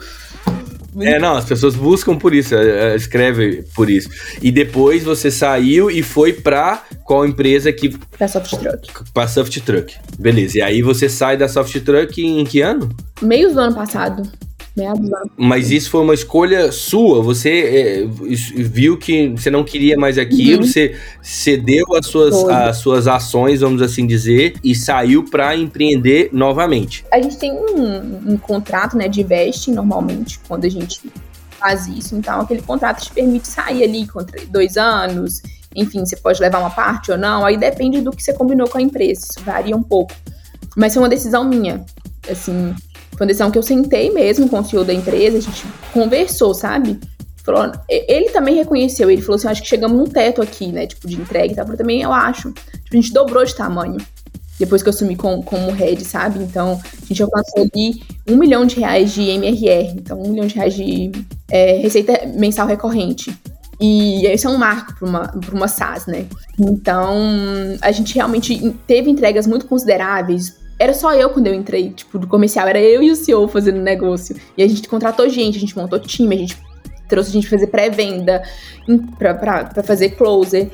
é, 1.00 1.20
não, 1.20 1.36
as 1.36 1.46
pessoas 1.46 1.76
buscam 1.76 2.18
por 2.18 2.34
isso, 2.34 2.54
é, 2.56 2.94
é, 2.94 2.96
escreve 2.96 3.64
por 3.76 3.90
isso. 3.90 4.10
E 4.42 4.52
depois 4.52 5.04
você 5.04 5.32
saiu 5.32 5.90
e 5.90 6.04
foi 6.04 6.34
pra 6.34 6.84
qual 7.06 7.26
empresa 7.26 7.72
que. 7.72 7.90
Pra 8.18 8.28
Soft 8.28 8.58
Truck. 8.58 9.12
Pra 9.14 9.28
Soft 9.28 9.58
Truck. 9.62 9.96
Beleza. 10.20 10.58
E 10.58 10.62
aí 10.62 10.82
você 10.82 11.08
sai 11.08 11.38
da 11.38 11.48
Soft 11.48 11.80
Truck 11.82 12.22
em 12.22 12.44
que 12.44 12.62
ano? 12.62 12.90
Meio 13.22 13.54
do 13.54 13.60
ano 13.60 13.76
passado. 13.76 14.24
Mas 15.38 15.70
isso 15.70 15.90
foi 15.90 16.02
uma 16.02 16.14
escolha 16.14 16.72
sua. 16.72 17.22
Você 17.22 17.50
é, 17.50 18.08
viu 18.08 18.98
que 18.98 19.30
você 19.30 19.50
não 19.50 19.64
queria 19.64 19.98
mais 19.98 20.18
aquilo, 20.18 20.62
uhum. 20.62 20.68
você 20.68 20.96
cedeu 21.22 21.86
as 21.96 22.08
suas, 22.08 22.44
as 22.46 22.78
suas 22.78 23.08
ações, 23.08 23.62
vamos 23.62 23.82
assim 23.82 24.08
dizer, 24.08 24.56
e 24.64 24.74
saiu 24.74 25.26
para 25.26 25.56
empreender 25.56 26.30
novamente. 26.32 27.06
A 27.12 27.22
gente 27.22 27.38
tem 27.38 27.52
um, 27.52 28.34
um 28.34 28.38
contrato 28.38 28.96
né, 28.96 29.08
de 29.08 29.24
vesting 29.24 29.74
normalmente, 29.74 30.40
quando 30.48 30.66
a 30.66 30.70
gente 30.70 31.02
faz 31.60 31.88
isso. 31.88 32.16
Então, 32.16 32.42
aquele 32.42 32.62
contrato 32.62 33.04
te 33.04 33.12
permite 33.12 33.48
sair 33.48 33.84
ali 33.84 34.08
com 34.08 34.20
dois 34.50 34.78
anos, 34.78 35.42
enfim, 35.76 36.00
você 36.00 36.16
pode 36.16 36.42
levar 36.42 36.60
uma 36.60 36.70
parte 36.70 37.12
ou 37.12 37.18
não, 37.18 37.46
aí 37.46 37.58
depende 37.58 38.02
do 38.02 38.12
que 38.12 38.24
você 38.24 38.34
combinou 38.34 38.68
com 38.68 38.78
a 38.78 38.82
empresa, 38.82 39.28
isso 39.30 39.46
varia 39.46 39.76
um 39.76 39.84
pouco. 39.84 40.14
Mas 40.76 40.94
foi 40.94 41.04
uma 41.04 41.10
decisão 41.10 41.44
minha, 41.44 41.86
assim, 42.30 42.74
foi 43.22 43.26
uma 43.26 43.28
decisão 43.28 43.52
que 43.52 43.58
eu 43.60 43.64
sentei 43.64 44.10
mesmo 44.10 44.50
com 44.50 44.60
o 44.60 44.66
CEO 44.66 44.84
da 44.84 44.92
empresa, 44.92 45.38
a 45.38 45.42
gente 45.42 45.64
conversou, 45.94 46.56
sabe? 46.56 47.00
Falou, 47.46 47.72
ele 47.88 48.30
também 48.32 48.56
reconheceu, 48.56 49.12
ele 49.12 49.22
falou 49.22 49.36
assim, 49.36 49.48
acho 49.48 49.62
que 49.62 49.68
chegamos 49.68 49.96
num 49.96 50.08
teto 50.08 50.42
aqui, 50.42 50.68
né, 50.68 50.88
tipo, 50.88 51.08
de 51.08 51.22
entrega 51.22 51.54
e 51.54 51.56
tal, 51.56 51.68
eu 51.68 51.78
também 51.78 52.02
eu 52.02 52.12
acho. 52.12 52.52
Tipo, 52.52 52.88
a 52.92 52.96
gente 52.96 53.14
dobrou 53.14 53.46
de 53.46 53.56
tamanho 53.56 53.98
depois 54.58 54.82
que 54.82 54.90
eu 54.90 54.94
assumi 54.94 55.16
com, 55.16 55.42
como 55.42 55.72
head, 55.72 56.04
sabe? 56.04 56.40
Então, 56.40 56.82
a 56.82 57.06
gente 57.06 57.22
alcançou 57.22 57.62
ali 57.62 58.02
um 58.28 58.38
milhão 58.38 58.66
de 58.66 58.80
reais 58.80 59.12
de 59.12 59.22
MRR, 59.22 59.94
então 59.98 60.20
um 60.20 60.30
milhão 60.30 60.48
de 60.48 60.56
reais 60.56 60.74
de 60.74 61.12
é, 61.50 61.78
receita 61.78 62.26
mensal 62.36 62.66
recorrente. 62.66 63.36
E 63.80 64.26
isso 64.28 64.48
é 64.48 64.50
um 64.50 64.58
marco 64.58 64.96
para 64.96 65.08
uma, 65.08 65.32
uma 65.52 65.68
SaaS, 65.68 66.06
né? 66.08 66.26
Então, 66.60 67.18
a 67.82 67.92
gente 67.92 68.16
realmente 68.16 68.76
teve 68.86 69.10
entregas 69.10 69.46
muito 69.46 69.66
consideráveis. 69.68 70.61
Era 70.82 70.96
só 70.96 71.14
eu 71.14 71.30
quando 71.30 71.46
eu 71.46 71.54
entrei, 71.54 71.92
tipo, 71.92 72.18
do 72.18 72.26
comercial, 72.26 72.68
era 72.68 72.82
eu 72.82 73.04
e 73.04 73.12
o 73.12 73.16
CEO 73.16 73.48
fazendo 73.48 73.80
negócio. 73.80 74.36
E 74.58 74.64
a 74.64 74.68
gente 74.68 74.90
contratou 74.90 75.30
gente, 75.30 75.56
a 75.56 75.60
gente 75.60 75.78
montou 75.78 76.00
time, 76.00 76.34
a 76.34 76.40
gente 76.40 76.58
trouxe 77.08 77.30
a 77.30 77.34
gente 77.34 77.48
fazer 77.48 77.68
pré-venda, 77.68 78.42
para 79.20 79.84
fazer 79.84 80.10
closer. 80.16 80.72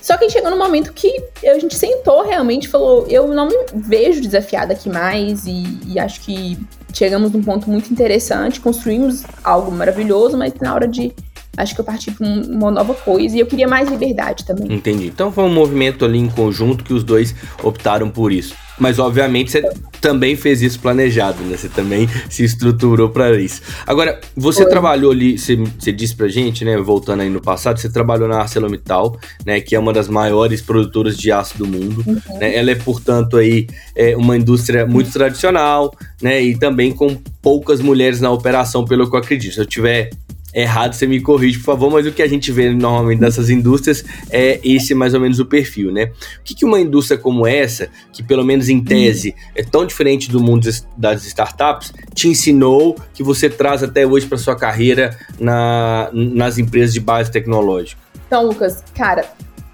Só 0.00 0.16
que 0.16 0.30
chegou 0.30 0.50
no 0.50 0.56
momento 0.56 0.94
que 0.94 1.14
a 1.44 1.58
gente 1.58 1.76
sentou 1.76 2.22
realmente 2.22 2.68
falou: 2.68 3.06
eu 3.06 3.28
não 3.28 3.48
me 3.48 3.66
vejo 3.74 4.22
desafiada 4.22 4.72
aqui 4.72 4.88
mais, 4.88 5.44
e, 5.44 5.78
e 5.88 5.98
acho 5.98 6.22
que 6.22 6.56
chegamos 6.94 7.30
num 7.30 7.42
ponto 7.42 7.68
muito 7.68 7.92
interessante, 7.92 8.60
construímos 8.60 9.24
algo 9.44 9.70
maravilhoso, 9.70 10.38
mas 10.38 10.54
na 10.58 10.74
hora 10.74 10.88
de 10.88 11.12
acho 11.54 11.74
que 11.74 11.82
eu 11.82 11.84
parti 11.84 12.10
para 12.12 12.26
uma 12.26 12.70
nova 12.70 12.94
coisa 12.94 13.36
e 13.36 13.40
eu 13.40 13.46
queria 13.46 13.68
mais 13.68 13.90
liberdade 13.90 14.46
também. 14.46 14.72
Entendi. 14.72 15.08
Então 15.08 15.30
foi 15.30 15.44
um 15.44 15.52
movimento 15.52 16.02
ali 16.02 16.18
em 16.18 16.30
conjunto 16.30 16.82
que 16.82 16.94
os 16.94 17.04
dois 17.04 17.34
optaram 17.62 18.08
por 18.08 18.32
isso. 18.32 18.54
Mas 18.80 18.98
obviamente 18.98 19.52
você 19.52 19.62
também 20.00 20.34
fez 20.34 20.62
isso 20.62 20.80
planejado, 20.80 21.42
né? 21.44 21.56
Você 21.56 21.68
também 21.68 22.08
se 22.28 22.42
estruturou 22.42 23.10
para 23.10 23.38
isso. 23.38 23.60
Agora, 23.86 24.18
você 24.34 24.62
foi. 24.62 24.70
trabalhou 24.70 25.12
ali, 25.12 25.38
você, 25.38 25.56
você 25.56 25.92
disse 25.92 26.16
pra 26.16 26.26
gente, 26.26 26.64
né, 26.64 26.76
voltando 26.78 27.20
aí 27.20 27.28
no 27.28 27.40
passado, 27.40 27.78
você 27.78 27.90
trabalhou 27.90 28.26
na 28.26 28.38
ArcelorMittal, 28.38 29.18
né, 29.44 29.60
que 29.60 29.76
é 29.76 29.78
uma 29.78 29.92
das 29.92 30.08
maiores 30.08 30.62
produtoras 30.62 31.16
de 31.16 31.30
aço 31.30 31.58
do 31.58 31.66
mundo, 31.66 32.02
uhum. 32.06 32.38
né? 32.38 32.56
Ela 32.56 32.70
é, 32.70 32.74
portanto, 32.74 33.36
aí 33.36 33.66
é 33.94 34.16
uma 34.16 34.36
indústria 34.36 34.86
muito 34.86 35.12
tradicional, 35.12 35.94
né, 36.22 36.42
e 36.42 36.56
também 36.56 36.92
com 36.92 37.14
poucas 37.42 37.80
mulheres 37.80 38.20
na 38.20 38.30
operação, 38.30 38.84
pelo 38.84 39.08
que 39.08 39.14
eu 39.14 39.20
acredito. 39.20 39.54
Se 39.54 39.60
eu 39.60 39.66
tiver 39.66 40.10
errado, 40.54 40.94
você 40.94 41.06
me 41.06 41.20
corrige, 41.20 41.58
por 41.58 41.64
favor, 41.64 41.90
mas 41.90 42.06
o 42.06 42.12
que 42.12 42.22
a 42.22 42.28
gente 42.28 42.50
vê 42.50 42.70
normalmente 42.72 43.20
nessas 43.20 43.50
indústrias 43.50 44.04
é 44.30 44.60
esse 44.64 44.94
mais 44.94 45.14
ou 45.14 45.20
menos 45.20 45.38
o 45.38 45.46
perfil, 45.46 45.92
né? 45.92 46.12
O 46.40 46.42
que, 46.44 46.54
que 46.54 46.64
uma 46.64 46.80
indústria 46.80 47.18
como 47.18 47.46
essa, 47.46 47.88
que 48.12 48.22
pelo 48.22 48.44
menos 48.44 48.68
em 48.68 48.82
tese 48.82 49.34
é 49.54 49.62
tão 49.62 49.86
diferente 49.86 50.30
do 50.30 50.40
mundo 50.40 50.68
das 50.96 51.24
startups, 51.24 51.92
te 52.14 52.28
ensinou 52.28 52.96
que 53.14 53.22
você 53.22 53.48
traz 53.48 53.82
até 53.82 54.06
hoje 54.06 54.26
para 54.26 54.38
sua 54.38 54.56
carreira 54.56 55.16
na, 55.38 56.10
nas 56.12 56.58
empresas 56.58 56.92
de 56.92 57.00
base 57.00 57.30
tecnológica? 57.30 58.00
Então, 58.26 58.46
Lucas, 58.46 58.82
cara, 58.94 59.24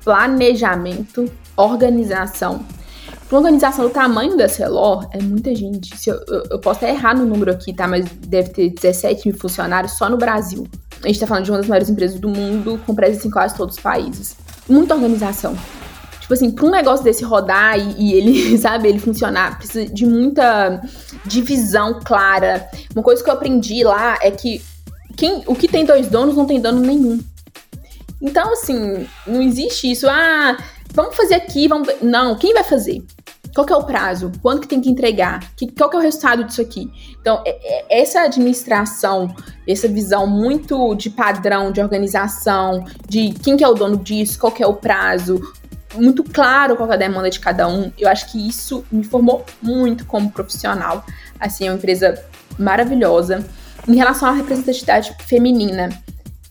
planejamento, 0.04 1.30
organização 1.56 2.64
uma 3.30 3.40
organização 3.40 3.84
do 3.84 3.90
tamanho 3.90 4.36
da 4.36 4.48
Celor, 4.48 5.08
é 5.12 5.20
muita 5.20 5.54
gente. 5.54 5.90
Eu, 6.08 6.20
eu, 6.28 6.42
eu, 6.52 6.58
posso 6.60 6.84
até 6.84 6.90
errar 6.94 7.16
no 7.16 7.26
número 7.26 7.50
aqui, 7.50 7.72
tá? 7.72 7.88
Mas 7.88 8.04
deve 8.04 8.50
ter 8.50 8.70
17 8.70 9.28
mil 9.28 9.38
funcionários 9.38 9.92
só 9.92 10.08
no 10.08 10.16
Brasil. 10.16 10.66
A 11.02 11.08
gente 11.08 11.18
tá 11.18 11.26
falando 11.26 11.44
de 11.44 11.50
uma 11.50 11.58
das 11.58 11.66
maiores 11.66 11.90
empresas 11.90 12.20
do 12.20 12.28
mundo, 12.28 12.80
com 12.86 12.94
presença 12.94 13.26
em 13.26 13.30
quase 13.30 13.56
todos 13.56 13.76
os 13.76 13.82
países. 13.82 14.36
Muita 14.68 14.94
organização. 14.94 15.56
Tipo 16.20 16.34
assim, 16.34 16.50
para 16.50 16.66
um 16.66 16.70
negócio 16.70 17.04
desse 17.04 17.24
rodar 17.24 17.78
e, 17.78 17.94
e, 17.98 18.14
ele, 18.14 18.58
sabe, 18.58 18.88
ele 18.88 18.98
funcionar, 18.98 19.58
precisa 19.58 19.86
de 19.86 20.06
muita 20.06 20.80
divisão 21.24 22.00
clara. 22.04 22.68
Uma 22.94 23.02
coisa 23.02 23.22
que 23.22 23.30
eu 23.30 23.34
aprendi 23.34 23.82
lá 23.84 24.18
é 24.22 24.30
que 24.30 24.60
quem, 25.16 25.42
o 25.46 25.54
que 25.54 25.66
tem 25.66 25.84
dois 25.84 26.08
donos 26.08 26.36
não 26.36 26.46
tem 26.46 26.60
dono 26.60 26.80
nenhum. 26.80 27.20
Então, 28.20 28.52
assim, 28.52 29.06
não 29.26 29.42
existe 29.42 29.90
isso. 29.90 30.08
Ah, 30.08 30.56
vamos 30.92 31.16
fazer 31.16 31.34
aqui, 31.34 31.68
vamos. 31.68 31.88
Não, 32.00 32.36
quem 32.36 32.54
vai 32.54 32.64
fazer? 32.64 33.04
Qual 33.56 33.66
que 33.66 33.72
é 33.72 33.76
o 33.76 33.84
prazo? 33.84 34.30
Quando 34.42 34.60
que 34.60 34.68
tem 34.68 34.82
que 34.82 34.90
entregar? 34.90 35.50
Que, 35.56 35.72
qual 35.72 35.88
que 35.88 35.96
é 35.96 35.98
o 35.98 36.02
resultado 36.02 36.44
disso 36.44 36.60
aqui? 36.60 36.92
Então, 37.18 37.42
é, 37.42 37.56
é, 37.96 38.02
essa 38.02 38.20
administração, 38.20 39.34
essa 39.66 39.88
visão 39.88 40.26
muito 40.26 40.94
de 40.94 41.08
padrão, 41.08 41.72
de 41.72 41.80
organização, 41.80 42.84
de 43.08 43.32
quem 43.42 43.56
que 43.56 43.64
é 43.64 43.68
o 43.68 43.72
dono 43.72 43.96
disso, 43.96 44.38
qual 44.38 44.52
que 44.52 44.62
é 44.62 44.66
o 44.66 44.74
prazo, 44.74 45.40
muito 45.94 46.22
claro 46.22 46.76
qual 46.76 46.90
é 46.90 46.96
a 46.96 46.98
demanda 46.98 47.30
de 47.30 47.40
cada 47.40 47.66
um. 47.66 47.90
Eu 47.98 48.10
acho 48.10 48.30
que 48.30 48.46
isso 48.46 48.84
me 48.92 49.02
formou 49.02 49.42
muito 49.62 50.04
como 50.04 50.30
profissional. 50.30 51.02
Assim, 51.40 51.66
é 51.66 51.70
uma 51.70 51.78
empresa 51.78 52.22
maravilhosa. 52.58 53.42
Em 53.88 53.96
relação 53.96 54.28
à 54.28 54.32
representatividade 54.32 55.16
feminina, 55.26 55.88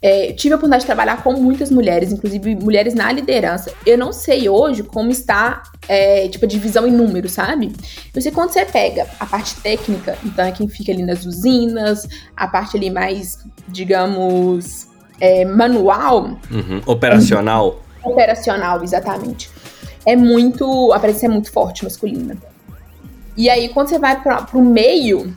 é, 0.06 0.34
tive 0.34 0.54
a 0.54 0.58
oportunidade 0.58 0.84
de 0.84 0.86
trabalhar 0.86 1.24
com 1.24 1.34
muitas 1.34 1.72
mulheres, 1.72 2.12
inclusive 2.12 2.56
mulheres 2.58 2.94
na 2.94 3.12
liderança. 3.12 3.74
Eu 3.88 3.98
não 3.98 4.14
sei 4.14 4.48
hoje 4.48 4.84
como 4.84 5.10
está, 5.10 5.64
é, 5.88 6.28
tipo, 6.28 6.46
a 6.46 6.48
divisão 6.48 6.86
em 6.86 6.92
números, 6.92 7.32
sabe? 7.32 7.74
Eu 8.14 8.22
sei 8.22 8.32
quando 8.32 8.52
você 8.52 8.64
pega 8.66 9.08
a 9.20 9.26
parte 9.26 9.56
técnica, 9.62 10.16
então 10.24 10.46
é 10.46 10.52
quem 10.52 10.68
fica 10.68 10.92
ali 10.92 11.02
nas 11.02 11.26
usinas, 11.26 12.08
a 12.38 12.48
parte 12.48 12.78
ali 12.78 12.92
mais, 12.92 13.40
digamos, 13.68 14.88
é, 15.20 15.44
manual. 15.44 16.38
Uhum. 16.52 16.84
Operacional. 16.86 17.82
Operacional, 18.04 18.84
exatamente. 18.84 19.50
É 20.06 20.16
muito. 20.16 20.94
A 20.94 21.00
presença 21.00 21.26
é 21.26 21.30
muito 21.30 21.52
forte 21.52 21.84
masculina. 21.84 22.38
E 23.36 23.50
aí, 23.50 23.70
quando 23.70 23.90
você 23.90 23.98
vai 23.98 24.22
para 24.22 24.46
o 24.54 24.62
meio, 24.62 25.34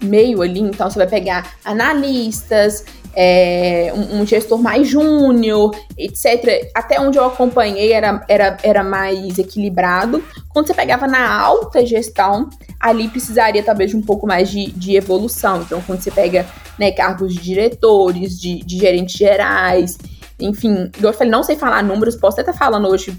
meio 0.00 0.40
ali, 0.40 0.60
então 0.60 0.88
você 0.88 0.98
vai 0.98 1.08
pegar 1.08 1.54
analistas, 1.64 2.84
é, 3.14 3.92
um, 3.94 4.20
um, 4.20 4.26
gestor 4.26 4.58
mais 4.58 4.86
júnior, 4.86 5.74
etc. 5.96 6.70
Até 6.74 7.00
onde 7.00 7.18
eu 7.18 7.24
acompanhei 7.24 7.92
era, 7.92 8.24
era, 8.28 8.56
era 8.62 8.84
mais 8.84 9.38
equilibrado. 9.38 10.22
Quando 10.48 10.66
você 10.66 10.74
pegava 10.74 11.06
na 11.06 11.40
alta 11.40 11.84
gestão, 11.84 12.48
ali 12.80 13.08
precisaria 13.08 13.62
talvez 13.62 13.90
de 13.90 13.96
um 13.96 14.02
pouco 14.02 14.26
mais 14.26 14.50
de, 14.50 14.70
de 14.72 14.96
evolução. 14.96 15.62
Então, 15.62 15.82
quando 15.86 16.00
você 16.00 16.10
pega 16.10 16.46
né, 16.78 16.90
cargos 16.92 17.34
de 17.34 17.40
diretores, 17.40 18.38
de, 18.40 18.60
de 18.64 18.78
gerentes 18.78 19.16
gerais, 19.16 19.98
enfim, 20.40 20.90
eu 21.02 21.12
falei, 21.12 21.30
não 21.30 21.42
sei 21.42 21.56
falar 21.56 21.82
números, 21.82 22.14
posso 22.14 22.40
até 22.40 22.50
estar 22.50 22.64
falando 22.64 22.88
hoje 22.88 23.16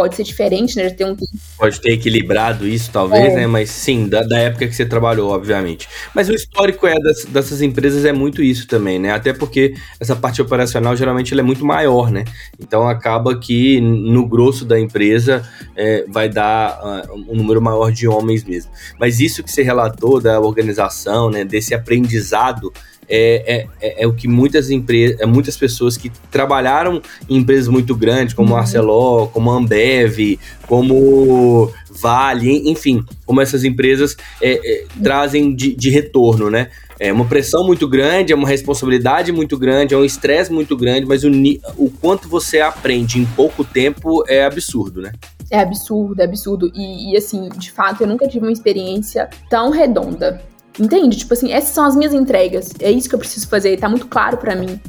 pode 0.00 0.16
ser 0.16 0.22
diferente, 0.22 0.76
né? 0.76 0.88
Ter 0.88 1.04
um... 1.04 1.14
Pode 1.58 1.78
ter 1.78 1.92
equilibrado 1.92 2.66
isso, 2.66 2.90
talvez, 2.90 3.34
é. 3.34 3.36
né? 3.36 3.46
Mas 3.46 3.68
sim, 3.68 4.08
da, 4.08 4.22
da, 4.22 4.38
época 4.38 4.66
que 4.66 4.74
você 4.74 4.86
trabalhou, 4.86 5.30
obviamente. 5.30 5.86
Mas 6.14 6.30
o 6.30 6.34
histórico 6.34 6.86
é 6.86 6.98
das, 6.98 7.26
dessas 7.26 7.60
empresas 7.60 8.06
é 8.06 8.12
muito 8.12 8.42
isso 8.42 8.66
também, 8.66 8.98
né? 8.98 9.12
Até 9.12 9.34
porque 9.34 9.74
essa 10.00 10.16
parte 10.16 10.40
operacional 10.40 10.96
geralmente 10.96 11.38
é 11.38 11.42
muito 11.42 11.66
maior, 11.66 12.10
né? 12.10 12.24
Então 12.58 12.88
acaba 12.88 13.38
que 13.38 13.78
no 13.78 14.26
grosso 14.26 14.64
da 14.64 14.80
empresa 14.80 15.46
é, 15.76 16.06
vai 16.08 16.30
dar 16.30 16.80
uh, 16.82 17.30
um 17.30 17.36
número 17.36 17.60
maior 17.60 17.92
de 17.92 18.08
homens 18.08 18.42
mesmo. 18.42 18.72
Mas 18.98 19.20
isso 19.20 19.42
que 19.42 19.52
você 19.52 19.62
relatou 19.62 20.18
da 20.18 20.40
organização, 20.40 21.28
né? 21.28 21.44
Desse 21.44 21.74
aprendizado 21.74 22.72
é, 23.10 23.66
é, 23.80 24.02
é, 24.02 24.06
o 24.06 24.12
que 24.12 24.28
muitas 24.28 24.70
empresas, 24.70 25.20
é, 25.20 25.26
muitas 25.26 25.56
pessoas 25.56 25.96
que 25.96 26.10
trabalharam 26.30 27.02
em 27.28 27.36
empresas 27.36 27.68
muito 27.68 27.94
grandes, 27.94 28.34
como 28.34 28.52
uhum. 28.52 28.56
Arcelor, 28.56 29.28
como 29.28 29.50
Ambev, 29.50 30.38
como 30.66 31.70
Vale, 31.90 32.70
enfim, 32.70 33.04
como 33.26 33.40
essas 33.40 33.64
empresas 33.64 34.16
é, 34.40 34.52
é, 34.52 34.86
trazem 35.02 35.54
de, 35.54 35.74
de 35.74 35.90
retorno, 35.90 36.48
né? 36.48 36.70
É 36.98 37.12
uma 37.12 37.24
pressão 37.24 37.66
muito 37.66 37.88
grande, 37.88 38.32
é 38.32 38.36
uma 38.36 38.48
responsabilidade 38.48 39.32
muito 39.32 39.58
grande, 39.58 39.94
é 39.94 39.96
um 39.96 40.04
estresse 40.04 40.52
muito 40.52 40.76
grande, 40.76 41.06
mas 41.06 41.24
o, 41.24 41.30
o 41.76 41.90
quanto 41.90 42.28
você 42.28 42.60
aprende 42.60 43.18
em 43.18 43.24
pouco 43.24 43.64
tempo 43.64 44.22
é 44.28 44.44
absurdo, 44.44 45.00
né? 45.00 45.12
É 45.50 45.58
absurdo, 45.58 46.20
é 46.20 46.24
absurdo. 46.24 46.70
E, 46.74 47.12
e, 47.12 47.16
assim, 47.16 47.48
de 47.56 47.72
fato, 47.72 48.02
eu 48.02 48.06
nunca 48.06 48.28
tive 48.28 48.46
uma 48.46 48.52
experiência 48.52 49.28
tão 49.48 49.70
redonda. 49.70 50.40
Entende? 50.78 51.16
Tipo 51.16 51.34
assim, 51.34 51.52
essas 51.52 51.70
são 51.70 51.84
as 51.84 51.96
minhas 51.96 52.14
entregas. 52.14 52.70
É 52.80 52.90
isso 52.90 53.08
que 53.08 53.14
eu 53.14 53.18
preciso 53.18 53.48
fazer. 53.48 53.78
Tá 53.78 53.88
muito 53.88 54.06
claro 54.06 54.36
para 54.36 54.54
mim. 54.54 54.80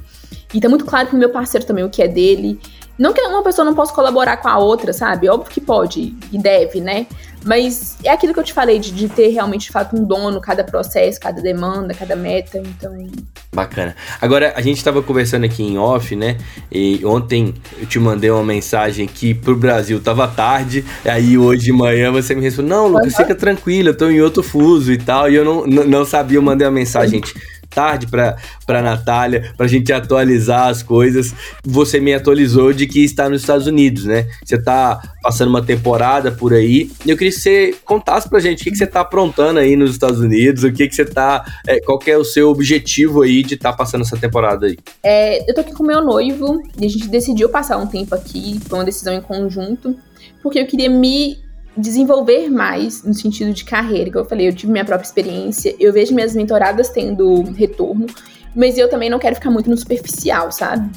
E 0.54 0.60
tá 0.60 0.70
muito 0.70 0.86
claro 0.86 1.08
pro 1.08 1.18
meu 1.18 1.30
parceiro 1.30 1.66
também 1.66 1.84
o 1.84 1.90
que 1.90 2.02
é 2.02 2.08
dele. 2.08 2.60
Não 2.98 3.14
que 3.14 3.22
uma 3.22 3.42
pessoa 3.42 3.66
não 3.66 3.74
possa 3.74 3.94
colaborar 3.94 4.38
com 4.38 4.48
a 4.48 4.60
outra, 4.60 4.94
sabe? 4.94 5.28
Óbvio 5.28 5.52
que 5.52 5.62
pode 5.62 6.16
e 6.32 6.38
deve, 6.38 6.80
né? 6.80 7.08
Mas 7.46 7.98
é 8.04 8.10
aquilo 8.10 8.34
que 8.34 8.40
eu 8.40 8.44
te 8.44 8.54
falei, 8.54 8.80
de, 8.80 8.92
de, 8.92 9.10
ter 9.10 9.30
realmente, 9.30 9.66
de 9.66 9.72
fato, 9.72 9.96
um 9.96 10.04
dono, 10.04 10.40
cada 10.40 10.64
processo, 10.64 11.20
cada 11.20 11.42
demanda, 11.42 11.94
cada 11.94 12.16
meta, 12.16 12.58
então... 12.58 13.08
Bacana. 13.54 13.96
Agora, 14.22 14.54
a 14.56 14.62
gente 14.62 14.78
estava 14.78 15.02
conversando 15.02 15.46
aqui 15.46 15.64
em 15.64 15.78
off, 15.78 16.16
né? 16.16 16.38
E 16.72 17.04
ontem 17.04 17.54
eu 17.80 17.86
te 17.86 18.00
mandei 18.00 18.30
uma 18.30 18.44
mensagem 18.44 19.06
que 19.08 19.34
pro 19.34 19.56
Brasil 19.56 20.00
tava 20.00 20.28
tarde, 20.28 20.86
aí 21.04 21.38
hoje 21.38 21.66
de 21.66 21.72
manhã 21.72 22.12
você 22.12 22.34
me 22.34 22.42
respondeu, 22.42 22.78
não, 22.78 22.88
Lucas, 22.88 23.14
uhum. 23.14 23.18
fica 23.18 23.36
tranquilo, 23.36 23.90
eu 23.90 23.98
tô 23.98 24.10
em 24.10 24.22
outro 24.22 24.42
fuso 24.42 24.92
e 24.92 24.98
tal, 24.98 25.30
e 25.30 25.36
eu 25.36 25.44
não, 25.44 25.66
não 25.66 26.06
sabia, 26.06 26.38
eu 26.38 26.42
mandei 26.42 26.66
uma 26.66 26.74
mensagem, 26.74 27.16
gente 27.16 27.51
tarde 27.74 28.08
para 28.08 28.38
para 28.66 28.82
Natália, 28.82 29.54
para 29.58 29.66
a 29.66 29.70
gente 29.70 29.92
atualizar 29.92 30.70
as 30.70 30.82
coisas. 30.82 31.34
Você 31.66 32.00
me 32.00 32.14
atualizou 32.14 32.72
de 32.72 32.88
que 32.88 33.04
está 33.04 33.30
nos 33.30 33.42
Estados 33.42 33.68
Unidos, 33.68 34.06
né? 34.06 34.28
Você 34.46 34.56
está 34.56 35.02
passando 35.22 35.50
uma 35.50 35.62
temporada 35.62 36.32
por 36.32 36.54
aí. 36.54 36.90
Eu 37.06 37.18
queria 37.18 37.32
que 37.32 37.40
você 37.40 37.76
contasse 37.84 38.30
pra 38.30 38.40
gente 38.40 38.62
o 38.62 38.64
que, 38.64 38.72
que 38.72 38.78
você 38.78 38.86
está 38.86 39.02
aprontando 39.02 39.60
aí 39.60 39.76
nos 39.76 39.92
Estados 39.92 40.20
Unidos, 40.20 40.64
o 40.64 40.72
que, 40.72 40.88
que 40.88 40.96
você 40.96 41.06
tá. 41.06 41.44
É, 41.68 41.80
qual 41.82 42.00
que 42.00 42.10
é 42.10 42.18
o 42.18 42.24
seu 42.24 42.50
objetivo 42.50 43.22
aí 43.22 43.44
de 43.44 43.56
estar 43.56 43.72
tá 43.72 43.78
passando 43.78 44.02
essa 44.02 44.18
temporada 44.18 44.68
aí? 44.68 44.78
É, 45.04 45.50
eu 45.50 45.54
tô 45.54 45.62
aqui 45.62 45.74
com 45.74 45.84
meu 45.84 46.04
noivo 46.04 46.62
e 46.80 46.86
a 46.86 46.90
gente 46.90 47.08
decidiu 47.08 47.50
passar 47.50 47.78
um 47.78 47.88
tempo 47.88 48.16
aqui, 48.16 48.60
foi 48.68 48.80
uma 48.80 48.86
decisão 48.86 49.14
em 49.14 49.22
conjunto, 49.22 49.96
porque 50.42 50.60
eu 50.60 50.68
queria 50.68 50.90
me 50.90 51.38
desenvolver 51.76 52.50
mais 52.50 53.04
no 53.04 53.14
sentido 53.14 53.54
de 53.54 53.64
carreira. 53.64 54.12
Como 54.12 54.26
eu 54.26 54.30
falei, 54.30 54.48
eu 54.48 54.54
tive 54.54 54.72
minha 54.72 54.86
própria 54.86 55.06
experiência, 55.06 55.76
eu 55.80 55.94
vejo 55.94 56.14
minhas 56.14 56.36
mentoradas 56.36 56.90
tendo 56.90 57.44
retorno, 57.54 58.08
mas 58.56 58.78
eu 58.78 58.90
também 58.90 59.10
não 59.10 59.20
quero 59.20 59.36
ficar 59.36 59.50
muito 59.50 59.70
no 59.70 59.78
superficial, 59.78 60.52
sabe? 60.52 60.90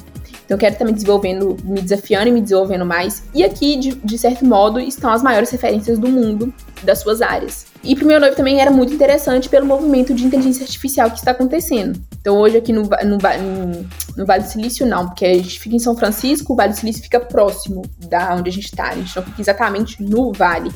Então 0.45 0.55
eu 0.55 0.59
quero 0.59 0.73
estar 0.73 0.85
me 0.85 0.93
desenvolvendo, 0.93 1.57
me 1.63 1.81
desafiando 1.81 2.27
e 2.29 2.31
me 2.31 2.41
desenvolvendo 2.41 2.85
mais. 2.85 3.23
E 3.33 3.43
aqui, 3.43 3.77
de, 3.77 3.95
de 3.95 4.17
certo 4.17 4.45
modo, 4.45 4.79
estão 4.79 5.11
as 5.11 5.23
maiores 5.23 5.49
referências 5.49 5.97
do 5.97 6.07
mundo 6.07 6.53
das 6.83 6.99
suas 6.99 7.21
áreas. 7.21 7.65
E 7.83 7.95
pro 7.95 8.07
meu 8.07 8.19
noivo 8.19 8.35
também 8.35 8.61
era 8.61 8.71
muito 8.71 8.93
interessante 8.93 9.49
pelo 9.49 9.65
movimento 9.65 10.13
de 10.13 10.23
inteligência 10.23 10.63
artificial 10.63 11.09
que 11.09 11.17
está 11.17 11.31
acontecendo. 11.31 11.99
Então 12.19 12.37
hoje 12.37 12.57
aqui 12.57 12.71
no, 12.71 12.83
no, 12.83 13.17
no, 13.17 13.89
no 14.17 14.25
Vale 14.25 14.43
do 14.43 14.49
Silício 14.49 14.85
não, 14.85 15.07
porque 15.07 15.25
a 15.25 15.33
gente 15.33 15.59
fica 15.59 15.75
em 15.75 15.79
São 15.79 15.95
Francisco, 15.95 16.53
o 16.53 16.55
Vale 16.55 16.73
do 16.73 16.79
Silício 16.79 17.03
fica 17.03 17.19
próximo 17.19 17.81
da 18.07 18.35
onde 18.35 18.49
a 18.49 18.53
gente 18.53 18.65
está. 18.65 18.89
A 18.89 18.95
gente 18.95 19.15
não 19.15 19.23
fica 19.23 19.41
exatamente 19.41 20.01
no 20.01 20.31
Vale. 20.31 20.71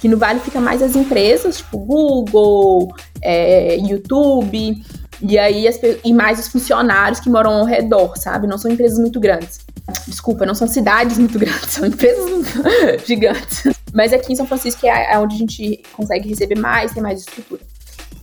Que 0.00 0.08
no 0.08 0.18
Vale 0.18 0.40
fica 0.40 0.60
mais 0.60 0.82
as 0.82 0.94
empresas, 0.96 1.58
tipo 1.58 1.78
Google, 1.78 2.94
é, 3.22 3.76
YouTube, 3.78 4.82
e 5.26 5.38
aí 5.38 5.66
as, 5.66 5.80
e 6.04 6.12
mais 6.12 6.38
os 6.38 6.48
funcionários 6.48 7.18
que 7.18 7.30
moram 7.30 7.54
ao 7.54 7.64
redor, 7.64 8.16
sabe? 8.18 8.46
Não 8.46 8.58
são 8.58 8.70
empresas 8.70 8.98
muito 8.98 9.18
grandes. 9.18 9.60
Desculpa, 10.06 10.44
não 10.44 10.54
são 10.54 10.68
cidades 10.68 11.16
muito 11.16 11.38
grandes, 11.38 11.70
são 11.72 11.86
empresas 11.86 12.46
gigantes. 13.06 13.64
Mas 13.92 14.12
aqui 14.12 14.34
em 14.34 14.36
São 14.36 14.46
Francisco 14.46 14.86
é, 14.86 15.14
é 15.14 15.18
onde 15.18 15.34
a 15.34 15.38
gente 15.38 15.82
consegue 15.94 16.28
receber 16.28 16.58
mais, 16.58 16.92
tem 16.92 17.02
mais 17.02 17.20
estrutura. 17.20 17.62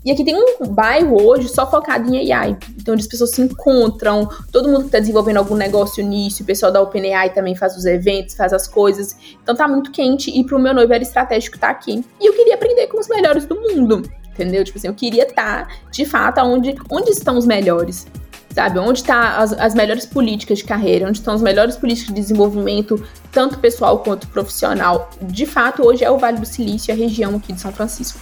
E 0.03 0.11
aqui 0.11 0.23
tem 0.23 0.35
um 0.35 0.67
bairro 0.67 1.21
hoje 1.23 1.47
só 1.47 1.69
focado 1.69 2.13
em 2.13 2.31
AI, 2.31 2.57
então 2.75 2.93
onde 2.93 3.03
as 3.03 3.07
pessoas 3.07 3.31
se 3.31 3.41
encontram, 3.41 4.27
todo 4.51 4.67
mundo 4.67 4.81
que 4.81 4.85
está 4.87 4.99
desenvolvendo 4.99 5.37
algum 5.37 5.55
negócio 5.55 6.03
nisso, 6.03 6.41
o 6.41 6.45
pessoal 6.45 6.71
da 6.71 6.81
OpenAI 6.81 7.31
também 7.31 7.55
faz 7.55 7.77
os 7.77 7.85
eventos, 7.85 8.35
faz 8.35 8.51
as 8.51 8.67
coisas. 8.67 9.15
Então 9.41 9.55
tá 9.55 9.67
muito 9.67 9.91
quente 9.91 10.31
e 10.31 10.43
pro 10.43 10.59
meu 10.59 10.73
noivo 10.73 10.91
era 10.91 11.03
estratégico 11.03 11.55
estar 11.55 11.67
tá 11.67 11.73
aqui. 11.73 12.03
E 12.19 12.25
eu 12.27 12.33
queria 12.33 12.55
aprender 12.55 12.87
com 12.87 12.99
os 12.99 13.07
melhores 13.07 13.45
do 13.45 13.55
mundo, 13.55 14.01
entendeu? 14.33 14.63
Tipo 14.63 14.77
assim, 14.77 14.87
eu 14.87 14.93
queria 14.93 15.23
estar, 15.23 15.67
tá, 15.67 15.73
de 15.91 16.05
fato, 16.05 16.41
onde, 16.41 16.75
onde 16.89 17.11
estão 17.11 17.37
os 17.37 17.45
melhores 17.45 18.07
sabe? 18.53 18.79
Onde 18.79 18.99
estão 18.99 19.15
tá 19.15 19.37
as, 19.37 19.53
as, 19.53 19.73
melhores 19.73 20.05
políticas 20.05 20.59
de 20.59 20.65
carreira, 20.65 21.07
onde 21.07 21.19
estão 21.19 21.33
as 21.33 21.41
melhores 21.41 21.77
políticas 21.77 22.13
de 22.13 22.19
desenvolvimento, 22.19 23.01
tanto 23.31 23.57
pessoal 23.59 23.99
quanto 23.99 24.27
profissional. 24.27 25.09
De 25.21 25.45
fato, 25.45 25.85
hoje 25.85 26.03
é 26.03 26.11
o 26.11 26.17
Vale 26.17 26.39
do 26.39 26.45
Silício, 26.45 26.93
a 26.93 26.97
região 26.97 27.35
aqui 27.35 27.53
de 27.53 27.61
São 27.61 27.71
Francisco. 27.71 28.19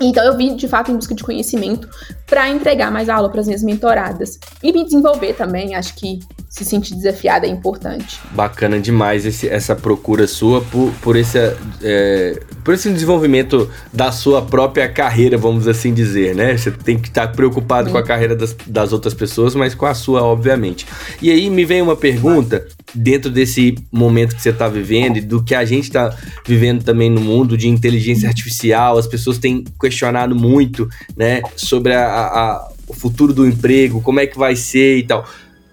Então 0.00 0.24
eu 0.24 0.36
vim 0.36 0.56
de 0.56 0.66
fato 0.66 0.90
em 0.90 0.94
busca 0.96 1.14
de 1.14 1.22
conhecimento 1.22 1.88
para 2.26 2.48
entregar 2.48 2.90
mais 2.90 3.08
aula 3.08 3.28
para 3.28 3.40
as 3.40 3.46
minhas 3.46 3.62
mentoradas 3.62 4.38
e 4.62 4.72
me 4.72 4.84
desenvolver 4.84 5.34
também. 5.34 5.74
Acho 5.74 5.94
que 5.94 6.20
se 6.48 6.64
sentir 6.64 6.94
desafiada 6.94 7.46
é 7.46 7.48
importante. 7.48 8.18
Bacana 8.32 8.80
demais 8.80 9.24
esse, 9.24 9.48
essa 9.48 9.76
procura 9.76 10.26
sua 10.26 10.60
por, 10.60 10.92
por, 11.00 11.16
esse, 11.16 11.38
é, 11.80 12.42
por 12.64 12.74
esse 12.74 12.90
desenvolvimento 12.90 13.70
da 13.92 14.10
sua 14.10 14.42
própria 14.42 14.88
carreira, 14.88 15.38
vamos 15.38 15.68
assim 15.68 15.94
dizer, 15.94 16.34
né? 16.34 16.56
Você 16.56 16.72
tem 16.72 16.98
que 16.98 17.08
estar 17.08 17.28
preocupado 17.28 17.86
Sim. 17.86 17.92
com 17.92 17.98
a 17.98 18.02
carreira 18.02 18.34
das, 18.34 18.56
das 18.66 18.92
outras 18.92 19.14
pessoas, 19.14 19.54
mas 19.54 19.76
com 19.76 19.86
a 19.86 19.94
sua, 19.94 20.24
obviamente. 20.24 20.86
E 21.22 21.30
aí 21.30 21.48
me 21.48 21.64
vem 21.64 21.82
uma 21.82 21.96
pergunta 21.96 22.66
dentro 22.92 23.30
desse 23.30 23.76
momento 23.92 24.34
que 24.34 24.42
você 24.42 24.50
está 24.50 24.68
vivendo 24.68 25.18
e 25.18 25.20
do 25.20 25.44
que 25.44 25.54
a 25.54 25.64
gente 25.64 25.84
está 25.84 26.16
vivendo 26.44 26.82
também 26.82 27.08
no 27.08 27.20
mundo 27.20 27.56
de 27.56 27.68
inteligência 27.68 28.28
artificial, 28.28 28.98
as 28.98 29.06
pessoas 29.06 29.38
têm 29.38 29.64
questionado 29.90 30.34
muito, 30.34 30.88
né, 31.16 31.42
sobre 31.56 31.92
a, 31.92 32.06
a, 32.06 32.68
o 32.88 32.94
futuro 32.94 33.32
do 33.32 33.46
emprego, 33.46 34.00
como 34.00 34.20
é 34.20 34.26
que 34.26 34.38
vai 34.38 34.56
ser 34.56 34.98
e 34.98 35.02
tal. 35.02 35.26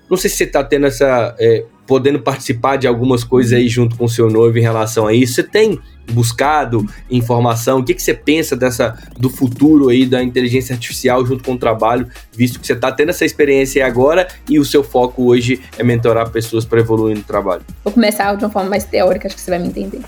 Não 0.09 0.17
sei 0.17 0.29
se 0.29 0.37
você 0.37 0.43
está 0.43 0.63
tendo 0.63 0.87
essa. 0.87 1.35
É, 1.39 1.63
podendo 1.87 2.19
participar 2.19 2.75
de 2.75 2.85
algumas 2.85 3.23
coisas 3.23 3.53
aí 3.53 3.69
junto 3.69 3.95
com 3.95 4.05
o 4.05 4.09
seu 4.09 4.29
noivo 4.29 4.57
em 4.57 4.61
relação 4.61 5.07
a 5.07 5.13
isso. 5.13 5.35
Você 5.35 5.43
tem 5.43 5.79
buscado 6.11 6.85
informação? 7.09 7.79
O 7.79 7.83
que, 7.83 7.93
que 7.93 8.03
você 8.03 8.13
pensa 8.13 8.55
dessa 8.55 8.97
do 9.17 9.29
futuro 9.29 9.87
aí 9.87 10.05
da 10.05 10.21
inteligência 10.21 10.73
artificial 10.73 11.25
junto 11.25 11.43
com 11.45 11.53
o 11.53 11.57
trabalho, 11.57 12.07
visto 12.33 12.59
que 12.59 12.67
você 12.67 12.73
está 12.73 12.91
tendo 12.91 13.09
essa 13.09 13.23
experiência 13.23 13.83
aí 13.83 13.89
agora 13.89 14.27
e 14.49 14.59
o 14.59 14.65
seu 14.65 14.83
foco 14.83 15.23
hoje 15.23 15.61
é 15.77 15.83
mentorar 15.83 16.29
pessoas 16.29 16.65
para 16.65 16.81
evoluir 16.81 17.15
no 17.15 17.23
trabalho? 17.23 17.63
Vou 17.83 17.93
começar 17.93 18.35
de 18.35 18.43
uma 18.43 18.51
forma 18.51 18.69
mais 18.69 18.83
teórica, 18.83 19.27
acho 19.27 19.35
que 19.37 19.41
você 19.41 19.51
vai 19.51 19.59
me 19.59 19.69
entender. 19.69 20.01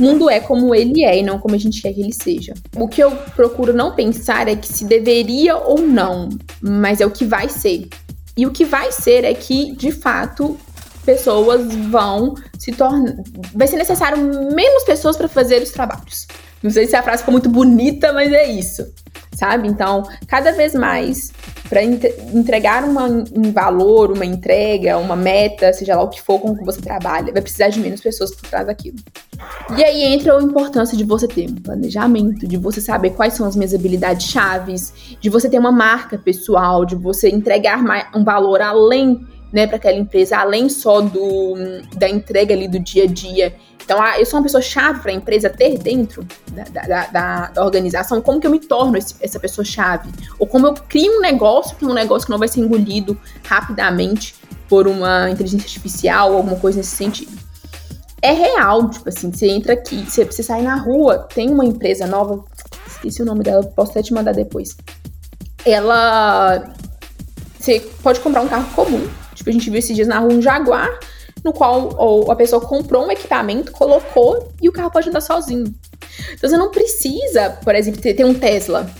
Mundo 0.00 0.30
é 0.30 0.40
como 0.40 0.74
ele 0.74 1.04
é 1.04 1.18
e 1.18 1.22
não 1.22 1.38
como 1.38 1.54
a 1.54 1.58
gente 1.58 1.82
quer 1.82 1.92
que 1.92 2.00
ele 2.00 2.12
seja. 2.12 2.54
O 2.74 2.88
que 2.88 3.02
eu 3.02 3.10
procuro 3.36 3.72
não 3.72 3.94
pensar 3.94 4.48
é 4.48 4.56
que 4.56 4.66
se 4.66 4.84
deveria 4.84 5.56
ou 5.56 5.80
não, 5.80 6.28
mas 6.60 7.00
é 7.00 7.06
o 7.06 7.10
que 7.10 7.24
vai 7.24 7.48
ser. 7.48 7.88
E 8.36 8.46
o 8.46 8.50
que 8.50 8.64
vai 8.64 8.90
ser 8.90 9.24
é 9.24 9.34
que, 9.34 9.76
de 9.76 9.92
fato, 9.92 10.58
pessoas 11.04 11.74
vão 11.90 12.34
se 12.58 12.72
tornar. 12.72 13.14
Vai 13.54 13.66
ser 13.66 13.76
necessário 13.76 14.18
menos 14.54 14.84
pessoas 14.84 15.16
para 15.16 15.28
fazer 15.28 15.62
os 15.62 15.70
trabalhos. 15.70 16.26
Não 16.62 16.70
sei 16.70 16.86
se 16.86 16.94
a 16.94 17.02
frase 17.02 17.22
ficou 17.22 17.32
muito 17.32 17.48
bonita, 17.48 18.12
mas 18.12 18.32
é 18.32 18.46
isso. 18.46 18.86
Sabe? 19.34 19.68
Então, 19.68 20.02
cada 20.26 20.52
vez 20.52 20.74
mais, 20.74 21.32
para 21.68 21.82
entregar 21.82 22.84
uma, 22.84 23.06
um 23.06 23.52
valor, 23.52 24.10
uma 24.12 24.26
entrega, 24.26 24.98
uma 24.98 25.16
meta, 25.16 25.72
seja 25.72 25.96
lá 25.96 26.02
o 26.02 26.08
que 26.08 26.20
for 26.20 26.38
com 26.38 26.56
que 26.56 26.64
você 26.64 26.80
trabalha, 26.82 27.32
vai 27.32 27.40
precisar 27.40 27.68
de 27.68 27.80
menos 27.80 28.00
pessoas 28.00 28.34
por 28.34 28.48
trás 28.48 28.66
daquilo. 28.66 28.98
E 29.76 29.82
aí 29.82 30.02
entra 30.02 30.36
a 30.36 30.42
importância 30.42 30.96
de 30.96 31.04
você 31.04 31.26
ter 31.26 31.48
um 31.48 31.54
planejamento, 31.54 32.46
de 32.46 32.56
você 32.56 32.80
saber 32.80 33.10
quais 33.10 33.34
são 33.34 33.46
as 33.46 33.56
minhas 33.56 33.72
habilidades 33.72 34.26
chaves, 34.26 34.92
de 35.20 35.30
você 35.30 35.48
ter 35.48 35.58
uma 35.58 35.72
marca 35.72 36.18
pessoal, 36.18 36.84
de 36.84 36.94
você 36.94 37.30
entregar 37.30 37.80
um 38.14 38.24
valor 38.24 38.60
além 38.60 39.20
né, 39.52 39.66
para 39.66 39.76
aquela 39.76 39.98
empresa, 39.98 40.38
além 40.38 40.68
só 40.68 41.00
do, 41.00 41.54
da 41.96 42.08
entrega 42.08 42.54
ali 42.54 42.68
do 42.68 42.78
dia 42.78 43.04
a 43.04 43.06
dia. 43.06 43.54
Então, 43.90 44.00
ah, 44.00 44.20
eu 44.20 44.24
sou 44.24 44.38
uma 44.38 44.44
pessoa 44.44 44.62
chave 44.62 45.00
para 45.00 45.10
a 45.10 45.14
empresa 45.14 45.50
ter 45.50 45.76
dentro 45.76 46.24
da, 46.52 46.62
da, 46.62 47.06
da, 47.08 47.46
da, 47.48 47.64
organização. 47.64 48.22
Como 48.22 48.38
que 48.38 48.46
eu 48.46 48.50
me 48.52 48.60
torno 48.60 48.96
esse, 48.96 49.16
essa 49.20 49.40
pessoa 49.40 49.64
chave? 49.64 50.08
Ou 50.38 50.46
como 50.46 50.68
eu 50.68 50.74
crio 50.74 51.18
um 51.18 51.20
negócio 51.20 51.74
que 51.74 51.84
é 51.84 51.88
um 51.88 51.92
negócio 51.92 52.24
que 52.24 52.30
não 52.30 52.38
vai 52.38 52.46
ser 52.46 52.60
engolido 52.60 53.18
rapidamente 53.42 54.36
por 54.68 54.86
uma 54.86 55.28
inteligência 55.28 55.66
artificial 55.66 56.30
ou 56.30 56.36
alguma 56.36 56.56
coisa 56.56 56.78
nesse 56.78 56.94
sentido. 56.94 57.36
É 58.22 58.30
real, 58.30 58.88
tipo 58.90 59.08
assim, 59.08 59.32
você 59.32 59.48
entra 59.48 59.72
aqui, 59.72 60.08
você, 60.08 60.24
você 60.24 60.44
sai 60.44 60.62
na 60.62 60.76
rua, 60.76 61.26
tem 61.34 61.50
uma 61.50 61.64
empresa 61.64 62.06
nova, 62.06 62.44
esqueci 62.86 63.20
o 63.22 63.24
nome 63.24 63.42
dela, 63.42 63.64
posso 63.74 63.90
até 63.90 64.02
te 64.02 64.14
mandar 64.14 64.34
depois. 64.34 64.76
Ela. 65.64 66.72
Você 67.58 67.80
pode 68.04 68.20
comprar 68.20 68.42
um 68.42 68.48
carro 68.48 68.72
comum, 68.72 69.08
Tipo, 69.34 69.50
a 69.50 69.52
gente 69.52 69.70
viu 69.70 69.78
esses 69.78 69.96
dias 69.96 70.06
na 70.06 70.18
rua 70.18 70.34
um 70.34 70.42
Jaguar, 70.42 70.88
no 71.44 71.52
qual 71.52 72.30
a 72.30 72.36
pessoa 72.36 72.60
comprou 72.60 73.06
um 73.06 73.10
equipamento, 73.10 73.72
colocou 73.72 74.48
e 74.60 74.68
o 74.68 74.72
carro 74.72 74.90
pode 74.90 75.08
andar 75.08 75.20
sozinho. 75.20 75.74
Então 76.32 76.48
você 76.48 76.56
não 76.56 76.70
precisa, 76.70 77.58
por 77.62 77.74
exemplo, 77.74 78.00
ter, 78.00 78.14
ter 78.14 78.24
um 78.24 78.34
Tesla. 78.34 78.90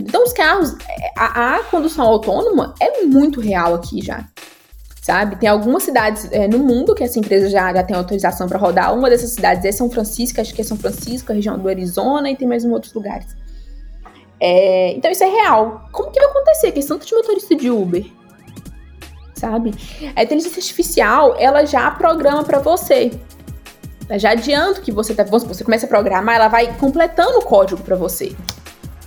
Então 0.00 0.22
os 0.24 0.32
carros, 0.32 0.74
a, 1.16 1.56
a, 1.56 1.64
condução 1.64 2.06
autônoma 2.06 2.74
é 2.80 3.02
muito 3.02 3.40
real 3.40 3.74
aqui 3.74 4.00
já. 4.02 4.24
Sabe? 5.02 5.36
Tem 5.36 5.48
algumas 5.48 5.82
cidades 5.84 6.28
é, 6.30 6.46
no 6.46 6.58
mundo 6.58 6.94
que 6.94 7.02
essa 7.02 7.18
empresa 7.18 7.48
já, 7.48 7.72
já 7.72 7.82
tem 7.82 7.96
autorização 7.96 8.46
para 8.46 8.58
rodar. 8.58 8.94
Uma 8.94 9.08
dessas 9.08 9.30
cidades 9.30 9.64
é 9.64 9.72
São 9.72 9.90
Francisco, 9.90 10.40
acho 10.40 10.54
que 10.54 10.60
é 10.60 10.64
São 10.64 10.76
Francisco, 10.76 11.32
a 11.32 11.34
região 11.34 11.58
do 11.58 11.66
Arizona, 11.66 12.30
e 12.30 12.36
tem 12.36 12.46
mais 12.46 12.62
em 12.62 12.70
outros 12.70 12.92
lugares. 12.92 13.26
É, 14.38 14.92
então 14.92 15.10
isso 15.10 15.24
é 15.24 15.28
real. 15.28 15.88
Como 15.92 16.10
que 16.10 16.20
vai 16.20 16.28
acontecer? 16.28 16.68
A 16.68 16.72
questão 16.72 16.98
de 16.98 17.12
motorista 17.12 17.56
de 17.56 17.70
Uber 17.70 18.17
sabe? 19.38 19.72
A 20.14 20.22
inteligência 20.22 20.58
artificial, 20.58 21.36
ela 21.38 21.64
já 21.64 21.90
programa 21.90 22.44
para 22.44 22.58
você. 22.58 23.10
Ela 24.08 24.18
já 24.18 24.30
adianta 24.30 24.80
que 24.80 24.90
você 24.90 25.14
tá, 25.14 25.22
você 25.22 25.64
começa 25.64 25.86
a 25.86 25.88
programar, 25.88 26.34
ela 26.34 26.48
vai 26.48 26.74
completando 26.76 27.38
o 27.38 27.42
código 27.42 27.82
para 27.82 27.96
você. 27.96 28.34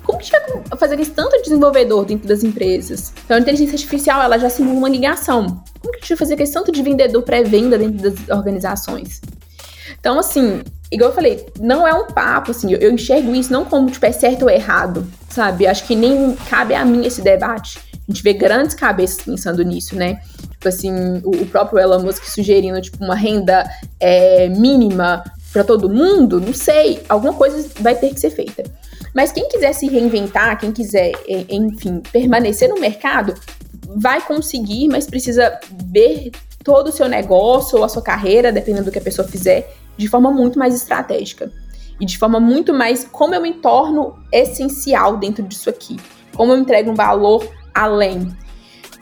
Como 0.04 0.18
que 0.18 0.36
a 0.36 0.40
gente 0.40 0.70
vai 0.70 0.80
fazer 0.80 1.00
isso 1.00 1.12
tanto 1.12 1.42
desenvolvedor 1.42 2.06
dentro 2.06 2.28
das 2.28 2.44
empresas? 2.44 3.14
Então, 3.24 3.38
a 3.38 3.40
inteligência 3.40 3.76
artificial, 3.76 4.22
ela 4.22 4.38
já 4.38 4.50
simula 4.50 4.78
uma 4.78 4.90
ligação. 4.90 5.64
Como 5.80 5.94
que 5.94 5.98
a 5.98 6.02
gente 6.02 6.10
vai 6.10 6.18
fazer 6.18 6.52
tanto 6.52 6.72
de 6.72 6.82
vendedor 6.82 7.22
pré-venda 7.24 7.78
dentro 7.78 8.10
das 8.10 8.30
organizações? 8.30 9.22
Então, 10.00 10.18
assim, 10.18 10.62
igual 10.92 11.12
eu 11.12 11.16
falei, 11.16 11.46
não 11.60 11.88
é 11.88 11.94
um 11.94 12.08
papo, 12.08 12.52
assim, 12.52 12.74
eu, 12.74 12.80
eu 12.80 12.92
enxergo 12.92 13.36
isso 13.36 13.54
não 13.54 13.66
como, 13.66 13.90
tipo, 13.90 14.06
é 14.06 14.12
certo 14.12 14.44
ou 14.44 14.50
errado, 14.50 15.06
sabe? 15.30 15.68
Acho 15.68 15.86
que 15.86 15.96
nem 15.96 16.36
cabe 16.50 16.74
a 16.74 16.84
mim 16.84 17.06
esse 17.06 17.22
debate 17.22 17.80
a 18.12 18.14
gente 18.14 18.24
vê 18.24 18.34
grandes 18.34 18.76
cabeças 18.76 19.24
pensando 19.24 19.64
nisso, 19.64 19.96
né? 19.96 20.22
Tipo 20.52 20.68
assim, 20.68 21.22
o, 21.24 21.32
o 21.42 21.46
próprio 21.46 21.80
Elon 21.80 22.02
Musk 22.02 22.24
sugerindo, 22.26 22.80
tipo, 22.82 23.04
uma 23.04 23.16
renda 23.16 23.68
é, 24.00 24.50
mínima 24.50 25.24
para 25.54 25.64
todo 25.64 25.90
mundo, 25.90 26.40
não 26.40 26.54
sei, 26.54 27.02
alguma 27.10 27.34
coisa 27.34 27.68
vai 27.80 27.96
ter 27.96 28.14
que 28.14 28.20
ser 28.20 28.30
feita. 28.30 28.64
Mas 29.14 29.32
quem 29.32 29.48
quiser 29.50 29.74
se 29.74 29.88
reinventar, 29.88 30.58
quem 30.60 30.72
quiser, 30.72 31.12
enfim, 31.50 32.02
permanecer 32.12 32.70
no 32.70 32.80
mercado, 32.80 33.34
vai 33.96 34.22
conseguir, 34.22 34.88
mas 34.88 35.06
precisa 35.06 35.60
ver 35.92 36.32
todo 36.64 36.88
o 36.88 36.92
seu 36.92 37.10
negócio 37.10 37.78
ou 37.78 37.84
a 37.84 37.90
sua 37.90 38.02
carreira, 38.02 38.52
dependendo 38.52 38.86
do 38.86 38.92
que 38.92 39.00
a 39.00 39.02
pessoa 39.02 39.28
fizer, 39.28 39.74
de 39.98 40.08
forma 40.08 40.32
muito 40.32 40.58
mais 40.58 40.74
estratégica. 40.74 41.52
E 42.00 42.06
de 42.06 42.18
forma 42.18 42.40
muito 42.40 42.74
mais 42.74 43.04
como 43.04 43.36
eu 43.36 43.42
me 43.42 43.54
torno 43.54 44.16
essencial 44.32 45.18
dentro 45.18 45.44
disso 45.44 45.70
aqui. 45.70 45.98
Como 46.36 46.54
eu 46.54 46.58
entrego 46.58 46.92
um 46.92 46.96
valor 46.96 47.46
além. 47.74 48.36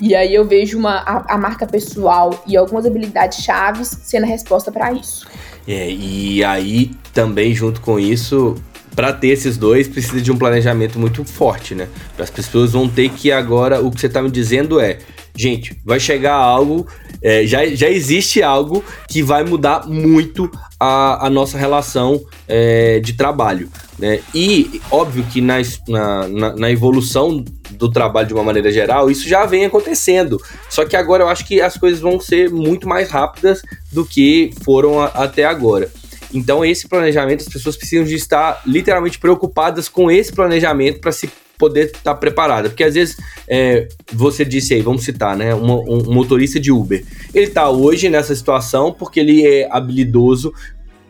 E 0.02 0.16
aí 0.16 0.34
eu 0.34 0.46
vejo 0.46 0.78
uma, 0.78 0.98
a, 1.00 1.36
a 1.36 1.38
marca 1.38 1.68
pessoal 1.68 2.42
e 2.48 2.56
algumas 2.56 2.86
habilidades 2.86 3.44
chaves 3.44 3.88
sendo 4.04 4.24
a 4.24 4.28
resposta 4.28 4.72
para 4.72 4.94
isso. 4.94 5.28
É, 5.68 5.90
e 5.92 6.44
aí 6.44 6.92
também 7.14 7.54
junto 7.54 7.82
com 7.82 8.00
isso, 8.00 8.56
para 8.96 9.12
ter 9.12 9.30
esses 9.30 9.58
dois 9.58 9.88
precisa 9.88 10.22
de 10.22 10.32
um 10.32 10.38
planejamento 10.38 10.98
muito 10.98 11.24
forte, 11.26 11.76
né? 11.76 11.88
As 12.18 12.30
pessoas 12.30 12.72
vão 12.72 12.88
ter 12.88 13.10
que 13.10 13.32
agora 13.32 13.82
o 13.82 13.92
que 13.92 14.00
você 14.00 14.08
está 14.08 14.22
me 14.22 14.32
dizendo 14.32 14.80
é 14.80 15.00
gente, 15.40 15.74
vai 15.86 16.02
chegar 16.02 16.34
algo, 16.34 16.86
é, 17.22 17.46
já, 17.46 17.66
já 17.68 17.90
existe 17.90 18.44
algo 18.44 18.84
que 19.08 19.24
vai 19.24 19.42
mudar 19.46 19.88
muito 19.88 20.52
a, 20.78 21.28
a 21.28 21.30
nossa 21.30 21.58
relação 21.58 22.22
é, 22.46 23.00
de 23.00 23.14
trabalho. 23.14 23.70
Né? 23.98 24.20
E 24.36 24.82
óbvio 24.92 25.24
que 25.32 25.40
na, 25.40 25.56
na, 25.88 26.56
na, 26.58 26.70
evolução 26.70 27.42
do 27.72 27.90
trabalho 27.90 28.28
de 28.28 28.34
uma 28.34 28.44
maneira 28.44 28.70
geral, 28.70 29.10
isso 29.10 29.30
já 29.30 29.46
vem 29.46 29.64
acontecendo. 29.64 30.42
Só 30.70 30.84
que 30.84 30.98
agora 30.98 31.24
eu 31.24 31.30
acho 31.30 31.48
que 31.48 31.62
as 31.62 31.78
coisas 31.78 32.02
vão 32.02 32.20
ser 32.20 32.50
muito 32.50 32.86
mais 32.86 33.10
rápidas 33.10 33.62
do 33.94 34.06
que 34.06 34.52
foram 34.66 35.00
a, 35.00 35.06
até 35.06 35.46
agora. 35.46 35.90
Então, 36.34 36.66
esse 36.66 36.86
planejamento, 36.88 37.42
as 37.42 37.48
pessoas 37.48 37.78
precisam 37.78 38.04
de 38.04 38.16
estar 38.16 38.62
literalmente 38.66 39.18
preocupadas 39.18 39.88
com 39.88 40.12
esse 40.12 40.34
planejamento 40.34 41.00
para 41.00 41.14
se 41.14 41.30
poder 41.60 41.88
estar 41.88 42.14
tá 42.14 42.16
preparada. 42.16 42.70
Porque 42.70 42.84
às 42.84 42.96
vezes, 42.96 43.18
é, 43.48 43.88
você 44.12 44.44
disse 44.44 44.74
aí, 44.74 44.82
vamos 44.82 45.04
citar, 45.04 45.38
né? 45.38 45.54
Um, 45.54 45.72
um, 45.72 46.14
motorista 46.14 46.60
de 46.60 46.72
Uber. 46.72 47.04
Ele 47.36 47.46
está 47.46 47.70
hoje 47.70 48.10
nessa 48.10 48.34
situação 48.34 48.92
porque 48.92 49.20
ele 49.20 49.46
é 49.46 49.68
habilidoso 49.70 50.52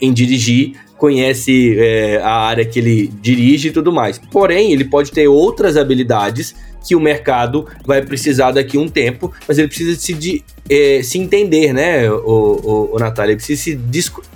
em 0.01 0.11
dirigir, 0.11 0.73
conhece 0.97 1.77
é, 1.77 2.17
a 2.17 2.31
área 2.31 2.65
que 2.65 2.79
ele 2.79 3.07
dirige 3.21 3.69
e 3.69 3.71
tudo 3.71 3.93
mais. 3.93 4.17
Porém, 4.17 4.73
ele 4.73 4.83
pode 4.83 5.11
ter 5.11 5.27
outras 5.27 5.77
habilidades 5.77 6.55
que 6.85 6.95
o 6.95 6.99
mercado 6.99 7.67
vai 7.85 8.01
precisar 8.01 8.51
daqui 8.51 8.77
a 8.77 8.79
um 8.79 8.87
tempo, 8.87 9.31
mas 9.47 9.57
ele 9.57 9.67
precisa 9.67 9.99
se, 9.99 10.13
de, 10.13 10.43
é, 10.69 11.01
se 11.03 11.19
entender, 11.19 11.73
né, 11.73 12.09
o, 12.09 12.15
o, 12.15 12.95
o 12.95 12.99
Natália? 12.99 13.33
Ele 13.33 13.37
precisa 13.37 13.61
se 13.61 13.79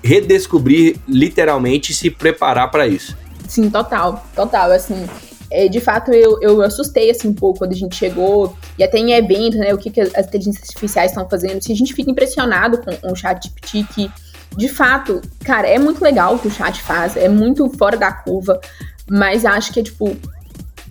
redescobrir, 0.04 0.98
literalmente, 1.08 1.94
se 1.94 2.10
preparar 2.10 2.70
para 2.70 2.86
isso. 2.86 3.18
Sim, 3.48 3.70
total, 3.70 4.26
total. 4.36 4.72
Assim, 4.72 5.06
é, 5.54 5.68
de 5.68 5.80
fato, 5.80 6.12
eu, 6.12 6.40
eu 6.42 6.62
assustei 6.64 7.12
assim 7.12 7.28
um 7.28 7.34
pouco 7.34 7.60
quando 7.60 7.72
a 7.72 7.76
gente 7.76 7.96
chegou, 7.96 8.58
e 8.78 8.84
até 8.84 8.98
em 8.98 9.14
evento, 9.14 9.58
né, 9.58 9.74
o 9.74 9.78
que, 9.78 9.92
que 9.92 10.02
as 10.02 10.26
inteligências 10.28 10.64
artificiais 10.64 11.12
estão 11.12 11.30
fazendo. 11.30 11.62
Se 11.62 11.72
a 11.72 11.76
gente 11.76 11.94
fica 11.94 12.10
impressionado 12.10 12.80
com, 12.80 12.92
com 12.96 13.12
o 13.12 13.16
chat 13.16 13.44
GPT, 13.44 13.86
que, 13.94 14.12
de 14.58 14.68
fato, 14.68 15.22
cara, 15.44 15.68
é 15.68 15.78
muito 15.78 16.04
legal 16.04 16.36
o 16.36 16.40
que 16.40 16.48
o 16.48 16.52
chat 16.52 16.82
faz, 16.82 17.16
é 17.16 17.30
muito 17.30 17.70
fora 17.78 17.96
da 17.96 18.12
curva, 18.12 18.60
mas 19.08 19.46
acho 19.46 19.72
que 19.72 19.80
é, 19.80 19.84
tipo, 19.84 20.18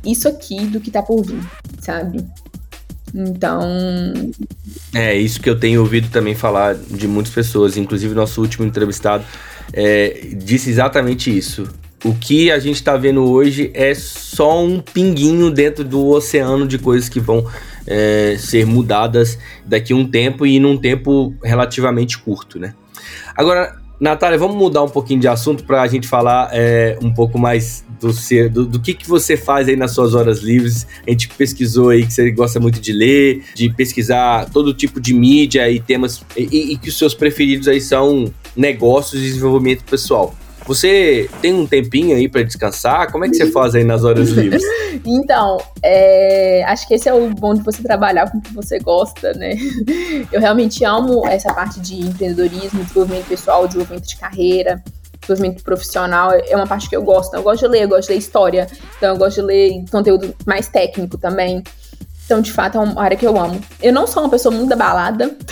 isso 0.05 0.29
aqui 0.29 0.65
do 0.67 0.81
que 0.81 0.91
tá 0.91 1.03
por 1.03 1.23
vir, 1.25 1.43
sabe? 1.81 2.25
Então. 3.15 3.61
É, 4.95 5.15
isso 5.15 5.41
que 5.41 5.51
eu 5.51 5.59
tenho 5.59 5.81
ouvido 5.81 6.09
também 6.09 6.35
falar 6.35 6.75
de 6.75 7.09
muitas 7.09 7.35
pessoas, 7.35 7.77
inclusive 7.77 8.15
nosso 8.15 8.41
último 8.41 8.65
entrevistado 8.65 9.25
é, 9.73 10.29
disse 10.37 10.71
exatamente 10.71 11.37
isso 11.37 11.69
o 12.05 12.15
que 12.15 12.51
a 12.51 12.59
gente 12.59 12.77
está 12.77 12.97
vendo 12.97 13.25
hoje 13.25 13.71
é 13.75 13.95
só 13.95 14.65
um 14.65 14.81
pinguinho 14.81 15.51
dentro 15.51 15.85
do 15.85 16.09
oceano 16.09 16.67
de 16.67 16.79
coisas 16.79 17.09
que 17.09 17.21
vão 17.21 17.47
é, 17.87 18.37
ser 18.39 18.67
mudadas 18.67 19.39
daqui 19.65 19.93
a 19.93 19.97
um 19.97 20.07
tempo 20.07 20.47
e 20.47 20.59
num 20.59 20.77
tempo 20.77 21.35
relativamente 21.43 22.19
curto, 22.19 22.59
né? 22.59 22.75
Agora, 23.37 23.81
Natália, 24.01 24.37
vamos 24.37 24.57
mudar 24.57 24.83
um 24.83 24.89
pouquinho 24.89 25.21
de 25.21 25.29
assunto 25.29 25.63
para 25.63 25.81
a 25.81 25.87
gente 25.87 26.09
falar 26.09 26.51
é, 26.53 26.99
um 27.01 27.15
pouco 27.15 27.39
mais 27.39 27.85
do, 28.01 28.13
ser, 28.13 28.49
do, 28.49 28.67
do, 28.67 28.81
que, 28.81 28.95
que 28.95 29.09
você 29.09 29.37
faz 29.37 29.69
aí 29.69 29.77
nas 29.77 29.93
suas 29.93 30.13
horas 30.13 30.41
livres. 30.41 30.89
A 31.07 31.11
gente 31.11 31.29
pesquisou 31.29 31.91
aí 31.91 32.05
que 32.05 32.13
você 32.13 32.29
gosta 32.33 32.59
muito 32.59 32.81
de 32.81 32.93
ler, 32.93 33.45
de 33.55 33.71
pesquisar 33.71 34.51
todo 34.51 34.75
tipo 34.75 35.01
de 35.01 35.15
mídia 35.15 35.71
e 35.71 35.79
temas, 35.79 36.21
e, 36.37 36.73
e 36.73 36.79
que 36.79 36.89
os 36.89 36.99
seus 36.99 37.15
preferidos 37.15 37.69
aí 37.69 37.81
são 37.81 38.25
negócios 38.57 39.23
e 39.23 39.27
desenvolvimento 39.27 39.85
pessoal. 39.85 40.35
Você 40.67 41.29
tem 41.41 41.53
um 41.53 41.67
tempinho 41.67 42.17
aí 42.17 42.29
para 42.29 42.43
descansar? 42.43 43.11
Como 43.11 43.25
é 43.25 43.29
que 43.29 43.35
você 43.35 43.51
faz 43.51 43.75
aí 43.75 43.85
nas 43.85 44.05
horas 44.05 44.31
livres? 44.31 44.63
então, 45.05 45.59
é, 45.83 46.65
acho 46.65 46.87
que 46.87 46.95
esse 46.95 47.09
é 47.09 47.15
o 47.15 47.31
bom 47.31 47.55
de 47.55 47.63
você 47.63 47.83
trabalhar 47.83 48.31
com 48.31 48.39
o 48.39 48.41
que 48.41 48.55
você 48.55 48.79
gosta, 48.79 49.33
né? 49.35 49.57
Eu 50.31 50.41
realmente 50.41 50.85
amo 50.85 51.27
essa 51.27 51.53
parte 51.53 51.81
de 51.81 52.01
empreendedorismo, 52.01 52.83
desenvolvimento 52.83 53.27
pessoal, 53.27 53.67
desenvolvimento 53.67 54.07
de 54.07 54.17
carreira, 54.17 54.83
desenvolvimento 55.21 55.63
profissional. 55.65 56.31
É 56.33 56.57
uma 56.57 56.67
parte 56.67 56.89
que 56.89 56.97
eu 56.97 57.03
gosto. 57.03 57.35
Eu 57.35 57.43
gosto 57.43 57.67
de 57.67 57.69
ler, 57.69 57.83
eu 57.83 57.89
gosto 57.89 58.09
de 58.09 58.13
ler 58.15 58.19
história, 58.19 58.67
então 58.97 59.11
eu 59.11 59.17
gosto 59.17 59.41
de 59.41 59.47
ler 59.47 59.85
conteúdo 59.91 60.35
mais 60.47 60.69
técnico 60.69 61.19
também. 61.19 61.63
Então, 62.33 62.41
de 62.41 62.51
fato, 62.51 62.79
é 62.79 62.81
uma 62.81 63.03
área 63.03 63.15
que 63.15 63.27
eu 63.27 63.39
amo. 63.39 63.61
Eu 63.83 63.93
não 63.93 64.07
sou 64.07 64.23
uma 64.23 64.31
pessoa 64.31 64.55
muito 64.55 64.71
da 64.71 64.77
balada. 64.77 65.37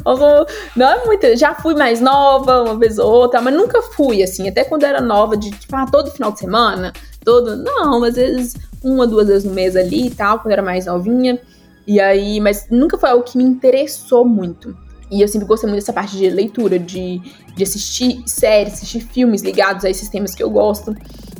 Então, 0.00 0.46
não 0.74 0.88
é 0.88 1.06
muito. 1.06 1.36
Já 1.36 1.54
fui 1.54 1.74
mais 1.74 2.00
nova, 2.00 2.64
uma 2.64 2.76
vez 2.76 2.98
ou 2.98 3.10
outra, 3.10 3.40
mas 3.40 3.54
nunca 3.54 3.80
fui, 3.82 4.22
assim. 4.22 4.48
Até 4.48 4.64
quando 4.64 4.82
era 4.82 5.00
nova, 5.00 5.36
de 5.36 5.50
tipo, 5.50 5.76
ah, 5.76 5.86
todo 5.86 6.10
final 6.10 6.32
de 6.32 6.40
semana, 6.40 6.92
todo. 7.24 7.56
Não, 7.56 8.02
às 8.02 8.16
vezes 8.16 8.56
uma, 8.82 9.06
duas 9.06 9.28
vezes 9.28 9.44
no 9.44 9.52
mês 9.52 9.76
ali 9.76 10.08
e 10.08 10.10
tal, 10.10 10.40
quando 10.40 10.52
era 10.52 10.62
mais 10.62 10.86
novinha. 10.86 11.38
E 11.86 12.00
aí, 12.00 12.40
mas 12.40 12.66
nunca 12.68 12.98
foi 12.98 13.10
algo 13.10 13.22
que 13.22 13.38
me 13.38 13.44
interessou 13.44 14.24
muito. 14.24 14.76
E 15.10 15.22
eu 15.22 15.28
sempre 15.28 15.46
gostei 15.46 15.68
muito 15.68 15.82
dessa 15.82 15.92
parte 15.92 16.16
de 16.16 16.28
leitura, 16.28 16.78
de, 16.78 17.20
de 17.54 17.62
assistir 17.62 18.22
séries, 18.26 18.74
assistir 18.74 19.00
filmes 19.00 19.40
ligados 19.42 19.84
a 19.84 19.90
esses 19.90 20.08
temas 20.08 20.34
que 20.34 20.42
eu 20.42 20.50
gosto. 20.50 20.94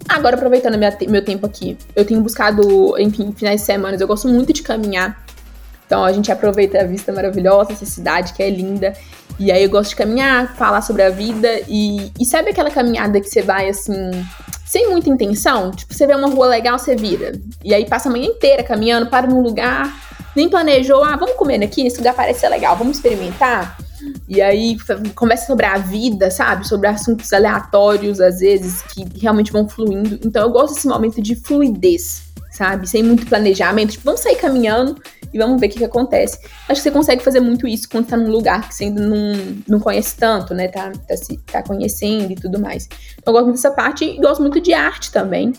Agora, 0.08 0.36
aproveitando 0.36 0.78
meu 0.78 1.24
tempo 1.24 1.44
aqui, 1.44 1.76
eu 1.94 2.04
tenho 2.04 2.20
buscado, 2.20 2.98
enfim, 2.98 3.32
finais 3.32 3.60
de 3.60 3.66
semana, 3.66 3.96
eu 3.98 4.06
gosto 4.06 4.26
muito 4.28 4.52
de 4.52 4.62
caminhar. 4.62 5.22
Então 5.86 6.04
a 6.04 6.12
gente 6.12 6.30
aproveita 6.30 6.80
a 6.80 6.84
vista 6.84 7.12
maravilhosa, 7.12 7.72
essa 7.72 7.86
cidade 7.86 8.32
que 8.32 8.42
é 8.42 8.50
linda. 8.50 8.92
E 9.38 9.52
aí 9.52 9.62
eu 9.62 9.70
gosto 9.70 9.90
de 9.90 9.96
caminhar, 9.96 10.54
falar 10.56 10.82
sobre 10.82 11.02
a 11.02 11.10
vida. 11.10 11.48
E, 11.66 12.12
e 12.18 12.24
sabe 12.26 12.50
aquela 12.50 12.70
caminhada 12.70 13.20
que 13.20 13.28
você 13.28 13.40
vai 13.40 13.68
assim, 13.68 14.10
sem 14.66 14.90
muita 14.90 15.08
intenção? 15.08 15.70
Tipo, 15.70 15.94
você 15.94 16.06
vê 16.06 16.14
uma 16.14 16.28
rua 16.28 16.46
legal, 16.46 16.78
você 16.78 16.94
vira. 16.94 17.32
E 17.64 17.74
aí 17.74 17.86
passa 17.86 18.08
a 18.08 18.12
manhã 18.12 18.26
inteira 18.26 18.62
caminhando, 18.62 19.08
para 19.08 19.26
num 19.26 19.40
lugar, 19.40 19.90
nem 20.36 20.48
planejou, 20.48 21.02
ah, 21.02 21.16
vamos 21.16 21.36
comer 21.36 21.62
aqui, 21.62 21.82
nesse 21.82 21.98
lugar 21.98 22.14
parece 22.14 22.40
ser 22.40 22.48
legal, 22.48 22.76
vamos 22.76 22.96
experimentar. 22.96 23.78
E 24.28 24.40
aí 24.40 24.76
conversa 25.14 25.46
sobre 25.46 25.66
a 25.66 25.78
vida, 25.78 26.30
sabe? 26.30 26.66
Sobre 26.66 26.88
assuntos 26.88 27.32
aleatórios, 27.32 28.20
às 28.20 28.40
vezes, 28.40 28.82
que 28.82 29.06
realmente 29.20 29.52
vão 29.52 29.68
fluindo. 29.68 30.18
Então 30.24 30.42
eu 30.42 30.50
gosto 30.50 30.74
desse 30.74 30.86
momento 30.86 31.20
de 31.20 31.34
fluidez, 31.34 32.22
sabe? 32.52 32.88
Sem 32.88 33.02
muito 33.02 33.26
planejamento. 33.26 33.92
Tipo, 33.92 34.04
vamos 34.04 34.20
sair 34.20 34.36
caminhando 34.36 35.00
e 35.32 35.38
vamos 35.38 35.60
ver 35.60 35.66
o 35.66 35.70
que, 35.70 35.78
que 35.78 35.84
acontece. 35.84 36.38
Acho 36.68 36.80
que 36.80 36.88
você 36.88 36.90
consegue 36.90 37.22
fazer 37.22 37.40
muito 37.40 37.66
isso 37.66 37.88
quando 37.88 38.06
tá 38.06 38.16
num 38.16 38.30
lugar 38.30 38.68
que 38.68 38.74
você 38.74 38.84
ainda 38.84 39.00
não, 39.00 39.32
não 39.66 39.80
conhece 39.80 40.16
tanto, 40.16 40.54
né? 40.54 40.68
Tá, 40.68 40.92
tá, 41.06 41.16
se, 41.16 41.36
tá 41.38 41.62
conhecendo 41.62 42.32
e 42.32 42.36
tudo 42.36 42.58
mais. 42.58 42.88
Então, 43.18 43.32
eu 43.32 43.32
gosto 43.32 43.44
muito 43.46 43.56
dessa 43.56 43.70
parte 43.70 44.04
e 44.04 44.20
gosto 44.20 44.40
muito 44.40 44.60
de 44.60 44.72
arte 44.72 45.10
também. 45.10 45.52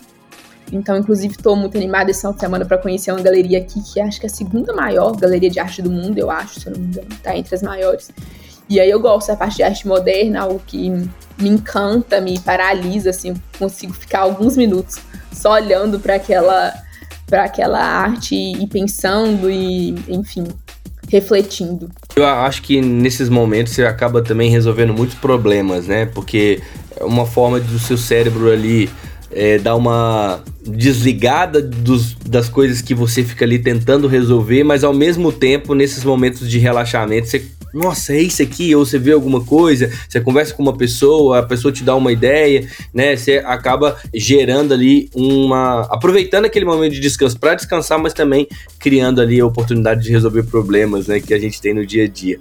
Então, 0.72 0.96
inclusive, 0.96 1.34
estou 1.34 1.56
muito 1.56 1.76
animada 1.76 2.10
esse 2.10 2.30
de 2.30 2.40
semana 2.40 2.64
para 2.64 2.78
conhecer 2.78 3.10
uma 3.10 3.20
galeria 3.20 3.58
aqui, 3.58 3.80
que 3.82 4.00
acho 4.00 4.20
que 4.20 4.26
é 4.26 4.28
a 4.28 4.32
segunda 4.32 4.72
maior 4.72 5.16
galeria 5.16 5.50
de 5.50 5.58
arte 5.58 5.82
do 5.82 5.90
mundo, 5.90 6.18
eu 6.18 6.30
acho, 6.30 6.60
se 6.60 6.66
eu 6.66 6.72
não 6.72 6.80
me 6.80 6.86
engano, 6.86 7.08
tá 7.22 7.36
entre 7.36 7.54
as 7.54 7.62
maiores. 7.62 8.10
E 8.68 8.78
aí 8.78 8.88
eu 8.88 9.00
gosto 9.00 9.28
da 9.28 9.36
parte 9.36 9.56
de 9.56 9.62
arte 9.64 9.86
moderna, 9.86 10.42
algo 10.42 10.62
que 10.64 10.88
me 10.88 11.48
encanta, 11.48 12.20
me 12.20 12.38
paralisa, 12.38 13.10
assim, 13.10 13.34
consigo 13.58 13.92
ficar 13.92 14.20
alguns 14.20 14.56
minutos 14.56 14.98
só 15.32 15.54
olhando 15.54 15.98
para 15.98 16.14
aquela 16.14 16.72
para 17.26 17.44
aquela 17.44 17.80
arte 17.80 18.34
e 18.34 18.66
pensando 18.66 19.48
e, 19.48 19.94
enfim, 20.08 20.48
refletindo. 21.08 21.88
Eu 22.16 22.26
acho 22.26 22.60
que 22.62 22.80
nesses 22.80 23.28
momentos 23.28 23.72
você 23.72 23.84
acaba 23.84 24.20
também 24.20 24.50
resolvendo 24.50 24.92
muitos 24.92 25.16
problemas, 25.16 25.86
né? 25.86 26.06
Porque 26.06 26.60
é 26.96 27.04
uma 27.04 27.24
forma 27.24 27.60
do 27.60 27.78
seu 27.78 27.96
cérebro 27.96 28.50
ali 28.50 28.90
é, 29.30 29.58
dar 29.58 29.76
uma 29.76 30.42
desligada 30.62 31.62
dos, 31.62 32.14
das 32.14 32.48
coisas 32.48 32.82
que 32.82 32.94
você 32.94 33.22
fica 33.22 33.44
ali 33.44 33.58
tentando 33.58 34.06
resolver, 34.06 34.62
mas 34.62 34.84
ao 34.84 34.92
mesmo 34.92 35.32
tempo, 35.32 35.74
nesses 35.74 36.04
momentos 36.04 36.48
de 36.48 36.58
relaxamento, 36.58 37.28
você 37.28 37.44
nossa, 37.72 38.14
é 38.14 38.20
isso 38.20 38.42
aqui, 38.42 38.74
ou 38.74 38.84
você 38.84 38.98
vê 38.98 39.12
alguma 39.12 39.44
coisa, 39.44 39.90
você 40.08 40.20
conversa 40.20 40.52
com 40.54 40.62
uma 40.62 40.76
pessoa, 40.76 41.38
a 41.38 41.42
pessoa 41.42 41.72
te 41.72 41.84
dá 41.84 41.94
uma 41.94 42.10
ideia, 42.10 42.68
né? 42.92 43.16
Você 43.16 43.38
acaba 43.38 43.96
gerando 44.12 44.74
ali 44.74 45.08
uma. 45.14 45.82
aproveitando 45.82 46.46
aquele 46.46 46.64
momento 46.64 46.92
de 46.92 47.00
descanso 47.00 47.38
para 47.38 47.54
descansar, 47.54 47.98
mas 47.98 48.12
também 48.12 48.48
criando 48.78 49.20
ali 49.20 49.38
a 49.38 49.46
oportunidade 49.46 50.02
de 50.02 50.10
resolver 50.10 50.42
problemas, 50.44 51.06
né? 51.06 51.20
Que 51.20 51.32
a 51.32 51.38
gente 51.38 51.60
tem 51.60 51.72
no 51.72 51.86
dia 51.86 52.04
a 52.04 52.08
dia. 52.08 52.40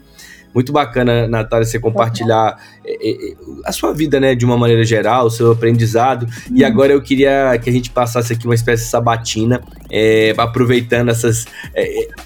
Muito 0.54 0.72
bacana, 0.72 1.28
Natália, 1.28 1.66
você 1.66 1.80
compartilhar 1.80 2.58
é, 2.86 3.10
é, 3.10 3.36
a 3.66 3.72
sua 3.72 3.94
vida, 3.94 4.20
né, 4.20 4.34
de 4.34 4.46
uma 4.46 4.58
maneira 4.58 4.84
geral, 4.84 5.28
o 5.28 5.30
seu 5.30 5.52
aprendizado. 5.52 6.24
Uhum. 6.24 6.58
E 6.58 6.64
agora 6.64 6.92
eu 6.92 7.02
queria 7.02 7.58
que 7.62 7.70
a 7.70 7.74
gente 7.74 7.92
passasse 7.92 8.34
aqui 8.34 8.46
uma 8.46 8.56
espécie 8.56 8.84
de 8.84 8.90
sabatina, 8.90 9.62
é, 9.90 10.34
aproveitando 10.38 11.10
essas 11.10 11.46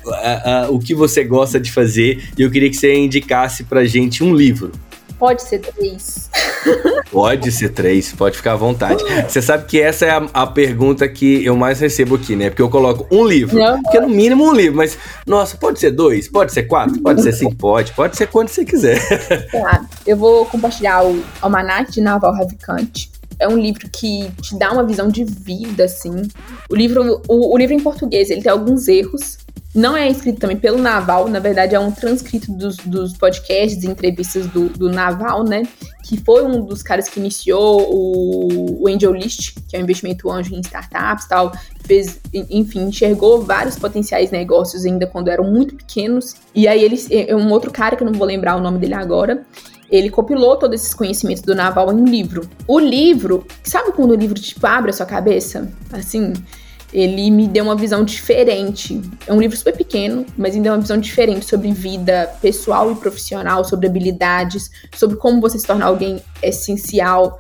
a, 0.07 0.65
a, 0.65 0.69
o 0.69 0.80
que 0.80 0.95
você 0.95 1.24
gosta 1.24 1.59
de 1.59 1.71
fazer. 1.71 2.24
E 2.38 2.41
eu 2.41 2.49
queria 2.49 2.69
que 2.69 2.78
você 2.78 2.95
indicasse 2.95 3.63
pra 3.63 3.84
gente 3.86 4.24
um 4.24 4.34
livro. 4.34 4.71
Pode 5.24 5.41
ser 5.43 5.59
três. 5.59 6.30
Pode 7.09 7.49
ser 7.49 7.69
três, 7.69 8.11
pode 8.11 8.36
ficar 8.36 8.53
à 8.53 8.55
vontade. 8.57 9.01
Você 9.26 9.41
sabe 9.41 9.63
que 9.63 9.80
essa 9.80 10.05
é 10.05 10.09
a, 10.09 10.28
a, 10.34 10.45
pergunta 10.45 11.07
que 11.07 11.45
eu 11.45 11.55
mais 11.55 11.80
recebo 11.80 12.15
aqui, 12.15 12.36
né? 12.36 12.49
Porque 12.49 12.61
eu 12.61 12.69
coloco 12.69 13.07
um 13.09 13.26
livro, 13.26 13.57
Não. 13.57 13.82
porque 13.82 14.01
no 14.01 14.09
mínimo 14.09 14.43
um 14.43 14.53
livro, 14.53 14.76
mas, 14.76 14.97
nossa, 15.26 15.55
pode 15.55 15.80
ser 15.80 15.91
dois, 15.91 16.28
pode 16.28 16.51
ser 16.51 16.63
quatro, 16.63 17.01
pode 17.01 17.21
ser 17.24 17.32
cinco, 17.32 17.55
pode, 17.55 17.93
pode 17.93 18.17
ser 18.17 18.28
quando 18.28 18.49
você 18.49 18.65
quiser. 18.65 18.99
Tá, 19.49 19.86
eu 20.05 20.17
vou 20.17 20.45
compartilhar 20.45 21.05
o 21.05 21.24
Almanac 21.41 21.89
de 21.89 22.01
Naval 22.01 22.34
Ravikant. 22.34 23.07
É 23.39 23.47
um 23.47 23.57
livro 23.57 23.89
que 23.89 24.30
te 24.41 24.59
dá 24.59 24.74
uma 24.74 24.84
visão 24.84 25.07
de 25.07 25.24
vida, 25.24 25.86
assim. 25.86 26.28
O 26.69 26.76
livro, 26.76 27.21
o, 27.30 27.53
o 27.53 27.57
livro 27.57 27.74
em 27.74 27.80
português, 27.80 28.30
ele 28.30 28.41
tem 28.41 28.51
alguns 28.51 28.89
erros, 28.89 29.38
não 29.74 29.97
é 29.97 30.07
escrito 30.07 30.39
também 30.39 30.57
pelo 30.57 30.78
Naval, 30.78 31.28
na 31.28 31.39
verdade 31.39 31.74
é 31.74 31.80
um 31.80 31.91
transcrito 31.91 32.51
dos, 32.51 32.78
dos 32.78 33.17
podcasts 33.17 33.84
e 33.84 33.88
entrevistas 33.88 34.45
do, 34.47 34.69
do, 34.69 34.91
Naval, 34.91 35.43
né? 35.43 35.63
Que 36.03 36.17
foi 36.17 36.45
um 36.45 36.63
dos 36.63 36.84
caras 36.84 37.07
que 37.07 37.19
iniciou 37.19 37.82
o, 37.91 38.84
o 38.84 38.88
Angel 38.88 39.11
List, 39.13 39.55
que 39.67 39.76
é 39.76 39.80
um 39.80 39.84
investimento 39.84 40.30
anjo 40.30 40.53
em 40.53 40.59
startups 40.59 41.28
tal. 41.28 41.51
Fez, 41.86 42.19
enfim, 42.34 42.84
enxergou 42.84 43.41
vários 43.41 43.80
potenciais 43.80 44.30
negócios 44.30 44.86
ainda 44.86 45.07
quando 45.07 45.30
eram 45.30 45.45
muito 45.51 45.76
pequenos. 45.76 46.36
E 46.53 46.67
aí 46.67 46.84
ele, 46.84 46.99
é 47.09 47.36
um 47.36 47.49
outro 47.51 47.71
cara 47.71 47.95
que 47.95 48.03
eu 48.03 48.07
não 48.09 48.17
vou 48.17 48.28
lembrar 48.28 48.55
o 48.55 48.61
nome 48.61 48.78
dele 48.78 48.93
agora, 48.93 49.43
ele 49.89 50.09
compilou 50.09 50.55
todos 50.57 50.82
esses 50.82 50.93
conhecimentos 50.93 51.41
do 51.41 51.55
Naval 51.55 51.91
em 51.91 51.95
um 51.95 52.05
livro. 52.05 52.47
O 52.67 52.80
livro, 52.80 53.45
sabe 53.63 53.91
quando 53.91 54.11
o 54.11 54.15
livro 54.15 54.39
tipo 54.39 54.65
abre 54.67 54.91
a 54.91 54.93
sua 54.93 55.05
cabeça? 55.05 55.71
Assim, 55.91 56.34
ele 56.93 57.31
me 57.31 57.47
deu 57.47 57.65
uma 57.65 57.75
visão 57.75 58.03
diferente. 58.03 59.01
É 59.25 59.33
um 59.33 59.41
livro 59.41 59.57
super 59.57 59.75
pequeno, 59.75 60.25
mas 60.37 60.55
me 60.55 60.61
deu 60.61 60.73
uma 60.73 60.79
visão 60.79 60.97
diferente 60.97 61.45
sobre 61.45 61.71
vida 61.71 62.31
pessoal 62.39 62.91
e 62.91 62.95
profissional, 62.95 63.65
sobre 63.65 63.87
habilidades, 63.87 64.69
sobre 64.95 65.17
como 65.17 65.41
você 65.41 65.57
se 65.57 65.65
torna 65.65 65.85
alguém 65.85 66.21
essencial. 66.41 67.39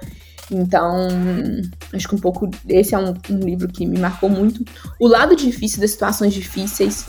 Então, 0.51 1.07
acho 1.93 2.07
que 2.07 2.15
um 2.15 2.19
pouco 2.19 2.49
esse 2.67 2.95
é 2.95 2.97
um, 2.97 3.13
um 3.29 3.39
livro 3.39 3.67
que 3.67 3.85
me 3.85 3.99
marcou 3.99 4.29
muito. 4.29 4.63
O 4.99 5.07
lado 5.07 5.35
difícil 5.35 5.79
das 5.79 5.91
situações 5.91 6.33
difíceis 6.33 7.05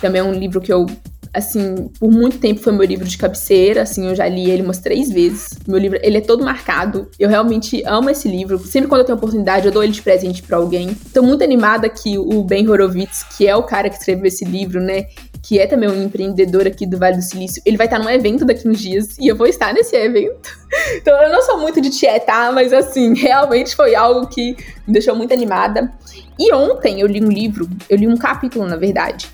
também 0.00 0.20
é 0.20 0.24
um 0.24 0.34
livro 0.34 0.60
que 0.60 0.72
eu 0.72 0.86
assim, 1.32 1.88
por 1.98 2.10
muito 2.10 2.38
tempo 2.38 2.60
foi 2.60 2.72
meu 2.72 2.84
livro 2.84 3.06
de 3.06 3.16
cabeceira, 3.18 3.82
assim, 3.82 4.08
eu 4.08 4.14
já 4.14 4.28
li 4.28 4.50
ele 4.50 4.62
umas 4.62 4.78
três 4.78 5.10
vezes. 5.10 5.50
Meu 5.66 5.78
livro, 5.78 5.98
ele 6.02 6.18
é 6.18 6.20
todo 6.20 6.44
marcado. 6.44 7.08
Eu 7.18 7.28
realmente 7.28 7.82
amo 7.86 8.10
esse 8.10 8.28
livro. 8.28 8.58
Sempre 8.58 8.88
quando 8.88 9.00
eu 9.00 9.06
tenho 9.06 9.18
oportunidade, 9.18 9.66
eu 9.66 9.72
dou 9.72 9.82
ele 9.82 9.92
de 9.92 10.02
presente 10.02 10.42
para 10.42 10.56
alguém. 10.56 10.96
Tô 11.12 11.22
muito 11.22 11.42
animada 11.44 11.88
que 11.88 12.18
o 12.18 12.42
Ben 12.42 12.68
Horowitz, 12.68 13.24
que 13.36 13.46
é 13.46 13.54
o 13.54 13.62
cara 13.62 13.88
que 13.88 13.96
escreveu 13.96 14.26
esse 14.26 14.44
livro, 14.44 14.80
né, 14.80 15.06
que 15.46 15.60
é 15.60 15.66
também 15.66 15.88
um 15.88 16.02
empreendedor 16.02 16.66
aqui 16.66 16.84
do 16.84 16.98
Vale 16.98 17.18
do 17.18 17.22
Silício, 17.22 17.62
ele 17.64 17.76
vai 17.76 17.86
estar 17.86 18.00
num 18.00 18.10
evento 18.10 18.44
daqui 18.44 18.68
uns 18.68 18.80
dias 18.80 19.16
e 19.16 19.28
eu 19.28 19.36
vou 19.36 19.46
estar 19.46 19.72
nesse 19.72 19.94
evento. 19.96 20.66
Então 20.96 21.14
eu 21.22 21.32
não 21.32 21.40
sou 21.42 21.58
muito 21.58 21.80
de 21.80 21.90
tietar, 21.90 22.52
mas 22.52 22.72
assim, 22.72 23.14
realmente 23.16 23.74
foi 23.74 23.94
algo 23.94 24.26
que 24.26 24.56
me 24.86 24.92
deixou 24.92 25.14
muito 25.14 25.32
animada. 25.32 25.90
E 26.38 26.52
ontem 26.52 27.00
eu 27.00 27.06
li 27.06 27.24
um 27.24 27.30
livro, 27.30 27.68
eu 27.88 27.96
li 27.96 28.06
um 28.06 28.16
capítulo, 28.16 28.66
na 28.66 28.76
verdade, 28.76 29.30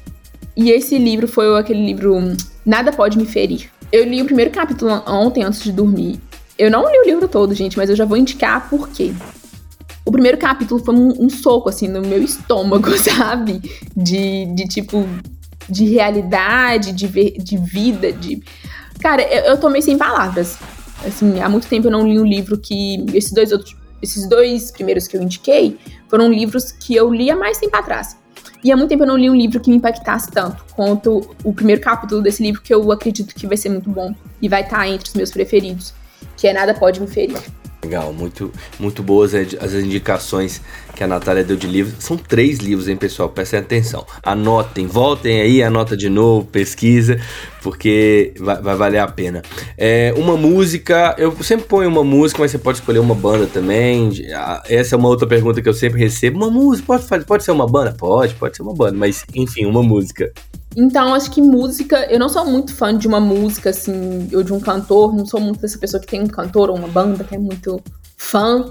e 0.57 0.71
esse 0.71 0.99
livro 0.99 1.27
foi 1.27 1.59
aquele 1.59 1.85
livro 1.85 2.19
Nada 2.65 2.93
Pode 2.93 3.17
Me 3.17 3.25
Ferir. 3.25 3.71
Eu 3.91 4.05
li 4.05 4.21
o 4.23 4.25
primeiro 4.25 4.51
capítulo 4.51 5.03
ontem 5.07 5.45
antes 5.45 5.63
de 5.63 5.73
dormir. 5.73 6.21
Eu 6.59 6.71
não 6.71 6.91
li 6.91 6.99
o 6.99 7.05
livro 7.05 7.29
todo, 7.29 7.55
gente, 7.55 7.77
mas 7.77 7.91
eu 7.91 7.97
já 7.97 8.05
vou 8.05 8.17
indicar 8.17 8.69
por 8.69 8.89
quê. 8.89 9.13
O 10.05 10.13
primeiro 10.13 10.37
capítulo 10.37 10.83
foi 10.85 10.95
um, 10.95 11.25
um 11.25 11.31
soco, 11.31 11.69
assim, 11.69 11.89
no 11.89 12.03
meu 12.03 12.23
estômago, 12.23 12.91
sabe? 12.99 13.61
De, 13.97 14.47
de 14.55 14.69
tipo, 14.69 15.09
de 15.69 15.87
realidade, 15.87 16.93
de, 16.93 17.07
ver, 17.07 17.33
de 17.39 17.57
vida, 17.57 18.13
de. 18.13 18.43
Cara, 19.01 19.23
eu, 19.23 19.53
eu 19.53 19.59
tomei 19.59 19.81
sem 19.81 19.97
palavras. 19.97 20.59
Assim, 21.05 21.41
há 21.41 21.49
muito 21.49 21.67
tempo 21.67 21.87
eu 21.87 21.91
não 21.91 22.07
li 22.07 22.19
um 22.19 22.27
livro 22.27 22.59
que. 22.59 23.05
Esses 23.15 23.33
dois 23.33 23.53
outros. 23.53 23.77
Esses 24.03 24.29
dois 24.29 24.73
primeiros 24.73 25.07
que 25.07 25.17
eu 25.17 25.23
indiquei 25.23 25.79
foram 26.09 26.29
livros 26.29 26.73
que 26.73 26.95
eu 26.95 27.13
li 27.15 27.31
há 27.31 27.37
mais 27.37 27.59
tempo 27.59 27.77
atrás. 27.77 28.17
E 28.65 28.71
há 28.71 28.77
muito 28.77 28.91
tempo 28.91 29.03
eu 29.03 29.09
não 29.09 29.17
li 29.17 29.29
um 29.29 29.35
livro 29.35 29.59
que 29.59 29.69
me 29.69 29.77
impactasse 29.77 30.31
tanto 30.31 30.65
quanto 30.75 31.35
o 31.43 31.53
primeiro 31.53 31.81
capítulo 31.81 32.23
desse 32.23 32.43
livro, 32.43 32.63
que 32.63 32.73
eu 32.73 32.93
acredito 32.93 33.35
que 33.35 33.47
vai 33.47 33.57
ser 33.57 33.69
muito 33.71 33.91
bom 33.91 34.15
e 34.41 34.49
vai 34.49 34.63
estar 34.63 34.87
entre 34.87 35.09
os 35.09 35.15
meus 35.15 35.33
preferidos, 35.33 35.93
que 36.37 36.47
é 36.47 36.53
Nada 36.53 36.73
Pode 36.73 37.01
Me 37.01 37.09
Ferir. 37.09 37.41
Legal, 37.85 38.13
muito, 38.13 38.53
muito 38.79 39.03
boas 39.03 39.35
as 39.35 39.73
indicações 39.73 40.63
que 40.95 41.03
a 41.03 41.07
Natália 41.07 41.43
deu 41.45 41.57
de 41.57 41.67
livros. 41.67 41.95
São 41.99 42.17
três 42.17 42.59
livros, 42.59 42.89
hein, 42.89 42.97
pessoal? 42.97 43.29
Prestem 43.29 43.61
atenção. 43.61 44.07
Anotem, 44.23 44.87
voltem 44.87 45.41
aí, 45.41 45.63
anota 45.63 45.97
de 45.97 46.09
novo, 46.09 46.47
pesquisa, 46.47 47.21
porque 47.63 48.35
vai, 48.39 48.61
vai 48.61 48.77
valer 48.77 48.99
a 48.99 49.09
pena. 49.09 49.43
É, 49.77 50.15
uma 50.17 50.37
música, 50.37 51.15
eu 51.19 51.35
sempre 51.43 51.67
ponho 51.67 51.89
uma 51.89 52.05
música, 52.05 52.41
mas 52.41 52.51
você 52.51 52.59
pode 52.59 52.79
escolher 52.79 52.99
uma 52.99 53.15
banda 53.15 53.47
também. 53.47 54.11
Essa 54.69 54.95
é 54.95 54.99
uma 54.99 55.09
outra 55.09 55.27
pergunta 55.27 55.63
que 55.63 55.69
eu 55.69 55.75
sempre 55.75 55.99
recebo. 55.99 56.39
Uma 56.39 56.51
música, 56.51 56.87
pode, 56.87 57.25
pode 57.25 57.45
ser 57.45 57.53
uma 57.53 57.67
banda? 57.67 57.95
Pode, 57.99 58.35
pode 58.35 58.57
ser 58.57 58.63
uma 58.63 58.75
banda, 58.75 58.97
mas 58.97 59.25
enfim, 59.35 59.65
uma 59.67 59.83
música. 59.83 60.33
Então, 60.77 61.15
acho 61.15 61.31
que 61.31 61.43
música, 61.43 62.07
eu 62.11 62.19
não 62.19 62.29
sou 62.29 62.47
muito 62.47 62.75
fã 62.75 62.97
de 62.97 63.07
uma 63.07 63.21
música, 63.21 63.71
assim, 63.71 64.29
ou 64.33 64.43
de 64.43 64.53
um 64.53 64.61
cantor, 64.61 65.15
não 65.15 65.27
sou 65.27 65.39
muito 65.39 65.61
dessa 65.61 65.79
pessoa 65.79 66.01
que 66.01 66.07
tem 66.07 66.23
um 66.23 66.27
cantor 66.27 66.71
ou 66.71 66.77
uma 66.77 66.89
banda 66.89 67.25
que 67.25 67.35
é 67.35 67.39
muito 67.39 67.81
fã, 68.23 68.69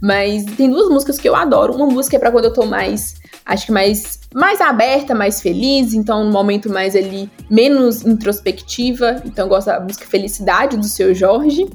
mas 0.00 0.44
tem 0.56 0.70
duas 0.70 0.88
músicas 0.88 1.18
que 1.18 1.28
eu 1.28 1.36
adoro. 1.36 1.74
Uma 1.74 1.86
música 1.86 2.16
é 2.16 2.18
para 2.18 2.32
quando 2.32 2.46
eu 2.46 2.52
tô 2.52 2.64
mais, 2.64 3.16
acho 3.44 3.66
que 3.66 3.72
mais 3.72 4.18
mais 4.34 4.60
aberta, 4.60 5.14
mais 5.14 5.40
feliz, 5.40 5.94
então 5.94 6.24
no 6.24 6.32
momento 6.32 6.68
mais 6.68 6.96
ali 6.96 7.30
menos 7.48 8.04
introspectiva, 8.04 9.22
então 9.24 9.44
eu 9.44 9.48
gosto 9.48 9.66
da 9.66 9.78
música 9.78 10.06
Felicidade 10.06 10.76
do 10.76 10.86
seu 10.86 11.14
Jorge. 11.14 11.68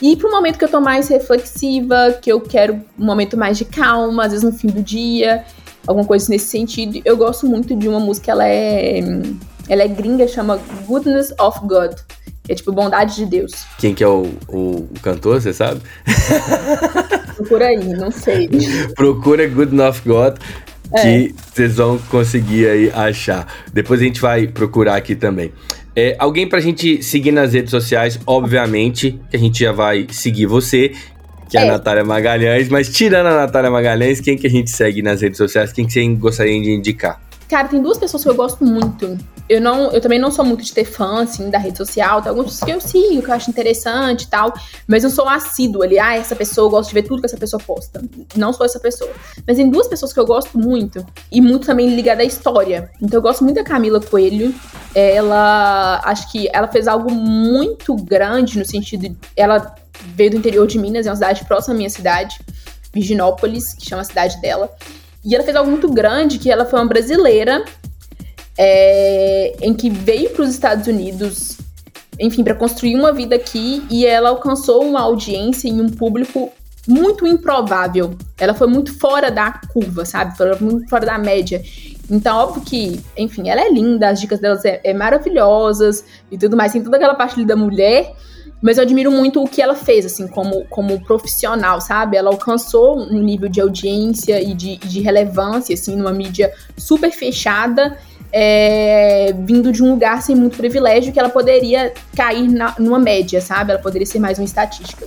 E 0.00 0.16
para 0.16 0.28
um 0.28 0.32
momento 0.32 0.56
que 0.56 0.64
eu 0.64 0.68
tô 0.68 0.80
mais 0.80 1.08
reflexiva, 1.08 2.16
que 2.22 2.30
eu 2.30 2.40
quero 2.40 2.74
um 2.98 3.04
momento 3.04 3.36
mais 3.36 3.58
de 3.58 3.64
calma, 3.64 4.24
às 4.24 4.32
vezes 4.32 4.44
no 4.44 4.56
fim 4.56 4.68
do 4.68 4.80
dia, 4.80 5.44
alguma 5.86 6.06
coisa 6.06 6.30
nesse 6.30 6.46
sentido. 6.46 7.02
Eu 7.04 7.16
gosto 7.16 7.46
muito 7.46 7.74
de 7.74 7.88
uma 7.88 8.00
música, 8.00 8.30
ela 8.30 8.46
é, 8.46 9.00
ela 9.68 9.82
é 9.82 9.88
gringa, 9.88 10.28
chama 10.28 10.60
Goodness 10.86 11.34
of 11.38 11.58
God. 11.66 11.92
É 12.50 12.54
tipo 12.56 12.72
bondade 12.72 13.14
de 13.14 13.26
Deus. 13.26 13.64
Quem 13.78 13.94
que 13.94 14.02
é 14.02 14.08
o, 14.08 14.28
o, 14.48 14.88
o 14.90 15.00
cantor, 15.00 15.40
você 15.40 15.54
sabe? 15.54 15.80
Procura 17.36 17.66
aí, 17.66 17.84
não 17.94 18.10
sei. 18.10 18.50
Procura 18.96 19.46
Good 19.46 19.72
Enough 19.72 20.00
God 20.04 20.36
que 20.90 20.98
é. 20.98 21.28
vocês 21.54 21.76
vão 21.76 21.96
conseguir 22.10 22.68
aí 22.68 22.90
achar. 22.90 23.46
Depois 23.72 24.00
a 24.00 24.04
gente 24.04 24.20
vai 24.20 24.48
procurar 24.48 24.96
aqui 24.96 25.14
também. 25.14 25.52
É, 25.94 26.16
alguém 26.18 26.48
pra 26.48 26.58
gente 26.58 27.00
seguir 27.04 27.30
nas 27.30 27.52
redes 27.52 27.70
sociais, 27.70 28.18
obviamente, 28.26 29.20
que 29.30 29.36
a 29.36 29.38
gente 29.38 29.62
já 29.62 29.70
vai 29.70 30.08
seguir 30.10 30.46
você 30.46 30.92
que 31.48 31.56
é, 31.56 31.62
é 31.62 31.68
a 31.68 31.72
Natália 31.72 32.04
Magalhães, 32.04 32.68
mas 32.68 32.88
tirando 32.88 33.26
a 33.26 33.36
Natália 33.36 33.70
Magalhães, 33.70 34.20
quem 34.20 34.36
que 34.36 34.48
a 34.48 34.50
gente 34.50 34.70
segue 34.70 35.02
nas 35.02 35.20
redes 35.20 35.38
sociais? 35.38 35.72
Quem 35.72 35.86
que 35.86 35.92
você 35.92 36.04
gostaria 36.14 36.60
de 36.60 36.70
indicar? 36.72 37.20
Cara, 37.48 37.68
tem 37.68 37.80
duas 37.80 37.96
pessoas 37.96 38.24
que 38.24 38.28
eu 38.28 38.34
gosto 38.34 38.64
muito. 38.64 39.16
Eu 39.50 39.60
não, 39.60 39.90
eu 39.90 40.00
também 40.00 40.16
não 40.16 40.30
sou 40.30 40.44
muito 40.44 40.62
de 40.62 40.72
ter 40.72 40.84
fã, 40.84 41.24
assim, 41.24 41.50
da 41.50 41.58
rede 41.58 41.76
social. 41.76 42.22
Tem 42.22 42.30
alguns 42.30 42.60
que 42.60 42.70
eu 42.70 42.80
sigo, 42.80 43.20
que 43.20 43.28
eu 43.28 43.34
acho 43.34 43.50
interessante 43.50 44.22
e 44.22 44.26
tal. 44.28 44.54
Mas 44.86 45.02
eu 45.02 45.10
sou 45.10 45.28
assíduo 45.28 45.82
ali. 45.82 45.98
Ah, 45.98 46.14
essa 46.14 46.36
pessoa, 46.36 46.66
eu 46.66 46.70
gosto 46.70 46.90
de 46.90 46.94
ver 46.94 47.02
tudo 47.02 47.20
que 47.20 47.26
essa 47.26 47.36
pessoa 47.36 47.60
posta. 47.60 48.00
Não 48.36 48.52
sou 48.52 48.64
essa 48.64 48.78
pessoa. 48.78 49.10
Mas 49.44 49.56
tem 49.56 49.68
duas 49.68 49.88
pessoas 49.88 50.12
que 50.12 50.20
eu 50.20 50.24
gosto 50.24 50.56
muito. 50.56 51.04
E 51.32 51.40
muito 51.40 51.66
também 51.66 51.96
ligada 51.96 52.22
à 52.22 52.24
história. 52.24 52.92
Então 53.02 53.18
eu 53.18 53.22
gosto 53.22 53.42
muito 53.42 53.56
da 53.56 53.64
Camila 53.64 54.00
Coelho. 54.00 54.54
Ela, 54.94 56.00
acho 56.04 56.30
que 56.30 56.48
ela 56.52 56.68
fez 56.68 56.86
algo 56.86 57.10
muito 57.10 57.96
grande 57.96 58.56
no 58.56 58.64
sentido... 58.64 59.00
De, 59.00 59.16
ela 59.36 59.74
veio 60.14 60.30
do 60.30 60.36
interior 60.36 60.64
de 60.64 60.78
Minas, 60.78 61.06
é 61.06 61.10
uma 61.10 61.16
cidade 61.16 61.44
próxima 61.44 61.74
à 61.74 61.76
minha 61.76 61.90
cidade, 61.90 62.38
Virginópolis, 62.94 63.74
que 63.74 63.84
chama 63.84 64.02
a 64.02 64.04
cidade 64.04 64.40
dela. 64.40 64.70
E 65.24 65.34
ela 65.34 65.42
fez 65.42 65.56
algo 65.56 65.68
muito 65.68 65.90
grande, 65.90 66.38
que 66.38 66.48
ela 66.50 66.64
foi 66.64 66.78
uma 66.78 66.86
brasileira 66.86 67.64
é, 68.62 69.54
em 69.62 69.72
que 69.72 69.88
veio 69.88 70.28
para 70.30 70.42
os 70.42 70.50
Estados 70.50 70.86
Unidos, 70.86 71.56
enfim, 72.18 72.44
para 72.44 72.54
construir 72.54 72.94
uma 72.94 73.10
vida 73.10 73.34
aqui 73.34 73.82
e 73.90 74.04
ela 74.04 74.28
alcançou 74.28 74.84
uma 74.84 75.00
audiência 75.00 75.66
e 75.66 75.80
um 75.80 75.88
público 75.88 76.52
muito 76.86 77.26
improvável. 77.26 78.14
Ela 78.38 78.52
foi 78.52 78.66
muito 78.66 78.98
fora 78.98 79.30
da 79.30 79.50
curva, 79.72 80.04
sabe? 80.04 80.36
Foi 80.36 80.54
muito 80.60 80.90
fora 80.90 81.06
da 81.06 81.16
média. 81.16 81.62
Então, 82.10 82.36
óbvio 82.36 82.62
que, 82.62 83.00
enfim, 83.16 83.48
ela 83.48 83.62
é 83.62 83.72
linda, 83.72 84.10
as 84.10 84.20
dicas 84.20 84.40
delas 84.40 84.62
é, 84.66 84.78
é 84.84 84.92
maravilhosas 84.92 86.04
e 86.30 86.36
tudo 86.36 86.54
mais. 86.54 86.72
Tem 86.72 86.82
toda 86.82 86.98
aquela 86.98 87.14
parte 87.14 87.42
da 87.46 87.56
mulher, 87.56 88.12
mas 88.60 88.76
eu 88.76 88.82
admiro 88.82 89.10
muito 89.10 89.42
o 89.42 89.48
que 89.48 89.62
ela 89.62 89.74
fez, 89.74 90.04
assim, 90.04 90.28
como, 90.28 90.66
como 90.66 91.02
profissional, 91.04 91.80
sabe? 91.80 92.18
Ela 92.18 92.28
alcançou 92.28 92.98
um 92.98 93.22
nível 93.22 93.48
de 93.48 93.58
audiência 93.58 94.38
e 94.42 94.52
de, 94.52 94.76
de 94.76 95.00
relevância, 95.00 95.72
assim, 95.72 95.96
numa 95.96 96.12
mídia 96.12 96.52
super 96.76 97.10
fechada, 97.10 97.96
é, 98.32 99.32
vindo 99.32 99.72
de 99.72 99.82
um 99.82 99.90
lugar 99.90 100.22
sem 100.22 100.36
muito 100.36 100.56
privilégio, 100.56 101.12
que 101.12 101.18
ela 101.18 101.28
poderia 101.28 101.92
cair 102.16 102.48
na, 102.48 102.74
numa 102.78 102.98
média, 102.98 103.40
sabe? 103.40 103.72
Ela 103.72 103.80
poderia 103.80 104.06
ser 104.06 104.18
mais 104.18 104.38
uma 104.38 104.44
estatística. 104.44 105.06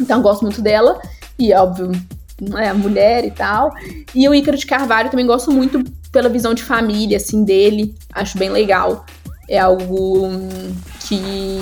Então, 0.00 0.22
gosto 0.22 0.42
muito 0.42 0.60
dela, 0.60 1.00
e 1.38 1.52
óbvio, 1.52 1.92
não 2.40 2.58
é 2.58 2.68
a 2.68 2.74
mulher 2.74 3.24
e 3.24 3.30
tal. 3.30 3.72
E 4.14 4.28
o 4.28 4.34
Ícaro 4.34 4.56
de 4.56 4.66
Carvalho 4.66 5.10
também 5.10 5.26
gosto 5.26 5.50
muito 5.50 5.82
pela 6.10 6.28
visão 6.28 6.54
de 6.54 6.62
família, 6.62 7.16
assim, 7.16 7.44
dele. 7.44 7.94
Acho 8.12 8.38
bem 8.38 8.50
legal. 8.50 9.04
É 9.48 9.58
algo 9.58 10.28
que, 11.00 11.58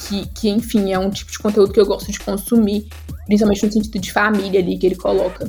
que, 0.00 0.26
que, 0.28 0.48
enfim, 0.48 0.92
é 0.92 0.98
um 0.98 1.10
tipo 1.10 1.30
de 1.30 1.38
conteúdo 1.38 1.72
que 1.72 1.80
eu 1.80 1.86
gosto 1.86 2.10
de 2.10 2.18
consumir, 2.18 2.88
principalmente 3.26 3.64
no 3.64 3.72
sentido 3.72 3.98
de 3.98 4.12
família 4.12 4.60
ali 4.60 4.76
que 4.78 4.86
ele 4.86 4.96
coloca. 4.96 5.48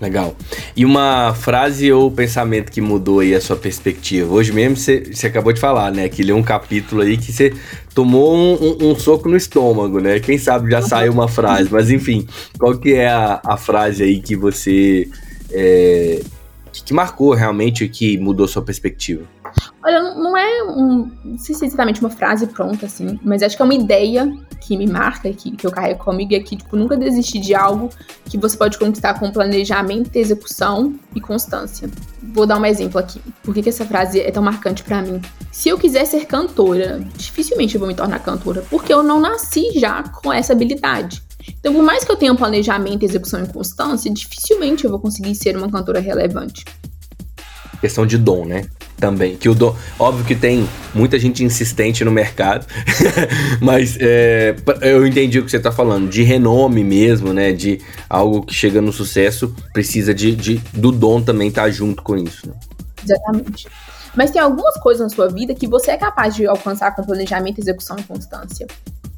Legal. 0.00 0.36
E 0.76 0.84
uma 0.84 1.34
frase 1.34 1.90
ou 1.92 2.10
pensamento 2.10 2.70
que 2.70 2.80
mudou 2.80 3.20
aí 3.20 3.34
a 3.34 3.40
sua 3.40 3.56
perspectiva? 3.56 4.32
Hoje 4.32 4.52
mesmo 4.52 4.76
você, 4.76 5.02
acabou 5.24 5.52
de 5.52 5.60
falar, 5.60 5.92
né? 5.92 6.08
Que 6.08 6.22
leu 6.22 6.36
um 6.36 6.42
capítulo 6.42 7.02
aí 7.02 7.16
que 7.16 7.32
você 7.32 7.54
tomou 7.94 8.34
um, 8.34 8.54
um, 8.54 8.90
um, 8.90 8.94
soco 8.96 9.28
no 9.28 9.36
estômago, 9.36 10.00
né? 10.00 10.18
Quem 10.18 10.36
sabe 10.36 10.70
já 10.70 10.82
saiu 10.82 11.12
uma 11.12 11.28
frase, 11.28 11.68
mas 11.70 11.90
enfim, 11.90 12.26
qual 12.58 12.76
que 12.76 12.94
é 12.94 13.08
a, 13.08 13.40
a 13.44 13.56
frase 13.56 14.02
aí 14.02 14.20
que 14.20 14.36
você. 14.36 15.08
É, 15.52 16.20
que, 16.72 16.84
que 16.84 16.94
marcou 16.94 17.32
realmente 17.32 17.88
que 17.88 18.18
mudou 18.18 18.48
sua 18.48 18.62
perspectiva? 18.62 19.22
Olha, 19.82 20.14
não 20.14 20.36
é 20.36 20.64
um, 20.64 21.10
não 21.24 21.38
sei 21.38 21.54
se 21.54 21.64
é 21.64 21.66
exatamente 21.66 22.00
uma 22.00 22.10
frase 22.10 22.46
pronta, 22.46 22.86
assim, 22.86 23.18
mas 23.22 23.42
acho 23.42 23.56
que 23.56 23.62
é 23.62 23.64
uma 23.64 23.74
ideia 23.74 24.32
que 24.60 24.76
me 24.78 24.86
marca, 24.86 25.30
que, 25.30 25.50
que 25.50 25.66
eu 25.66 25.70
carrego 25.70 26.02
comigo, 26.02 26.32
e 26.32 26.36
é 26.36 26.40
que, 26.40 26.56
tipo, 26.56 26.74
nunca 26.74 26.96
desistir 26.96 27.38
de 27.40 27.54
algo 27.54 27.90
que 28.24 28.38
você 28.38 28.56
pode 28.56 28.78
conquistar 28.78 29.18
com 29.18 29.30
planejamento, 29.30 30.16
execução 30.16 30.94
e 31.14 31.20
constância. 31.20 31.90
Vou 32.22 32.46
dar 32.46 32.58
um 32.58 32.64
exemplo 32.64 32.98
aqui. 32.98 33.20
Por 33.42 33.52
que, 33.52 33.62
que 33.62 33.68
essa 33.68 33.84
frase 33.84 34.20
é 34.20 34.30
tão 34.30 34.42
marcante 34.42 34.82
para 34.82 35.02
mim? 35.02 35.20
Se 35.52 35.68
eu 35.68 35.78
quiser 35.78 36.06
ser 36.06 36.24
cantora, 36.24 37.04
dificilmente 37.16 37.74
eu 37.74 37.78
vou 37.78 37.86
me 37.86 37.94
tornar 37.94 38.20
cantora, 38.20 38.64
porque 38.70 38.92
eu 38.92 39.02
não 39.02 39.20
nasci 39.20 39.78
já 39.78 40.02
com 40.02 40.32
essa 40.32 40.54
habilidade. 40.54 41.22
Então, 41.60 41.74
por 41.74 41.82
mais 41.82 42.04
que 42.04 42.10
eu 42.10 42.16
tenha 42.16 42.32
um 42.32 42.36
planejamento, 42.36 43.02
execução 43.02 43.44
e 43.44 43.46
constância, 43.46 44.10
dificilmente 44.10 44.84
eu 44.84 44.90
vou 44.90 44.98
conseguir 44.98 45.34
ser 45.34 45.56
uma 45.56 45.70
cantora 45.70 46.00
relevante. 46.00 46.64
Questão 47.82 48.06
de 48.06 48.16
dom, 48.16 48.46
né? 48.46 48.66
Também. 49.04 49.36
Que 49.36 49.50
o 49.50 49.54
do... 49.54 49.76
Óbvio 49.98 50.24
que 50.24 50.34
tem 50.34 50.66
muita 50.94 51.18
gente 51.18 51.44
insistente 51.44 52.02
no 52.06 52.10
mercado, 52.10 52.66
mas 53.60 53.98
é, 54.00 54.56
eu 54.80 55.06
entendi 55.06 55.38
o 55.38 55.44
que 55.44 55.50
você 55.50 55.58
está 55.58 55.70
falando, 55.70 56.08
de 56.08 56.22
renome 56.22 56.82
mesmo, 56.82 57.30
né? 57.34 57.52
De 57.52 57.82
algo 58.08 58.46
que 58.46 58.54
chega 58.54 58.80
no 58.80 58.90
sucesso, 58.90 59.54
precisa 59.74 60.14
de, 60.14 60.34
de 60.34 60.54
do 60.72 60.90
dom 60.90 61.20
também 61.20 61.48
estar 61.48 61.64
tá 61.64 61.70
junto 61.70 62.02
com 62.02 62.16
isso. 62.16 62.48
Né? 62.48 62.54
Exatamente. 63.04 63.68
Mas 64.16 64.30
tem 64.30 64.40
algumas 64.40 64.78
coisas 64.78 65.02
na 65.02 65.14
sua 65.14 65.28
vida 65.28 65.54
que 65.54 65.66
você 65.66 65.90
é 65.90 65.98
capaz 65.98 66.34
de 66.34 66.46
alcançar 66.46 66.96
com 66.96 67.04
planejamento, 67.04 67.60
execução 67.60 67.96
e 67.98 68.02
constância. 68.04 68.66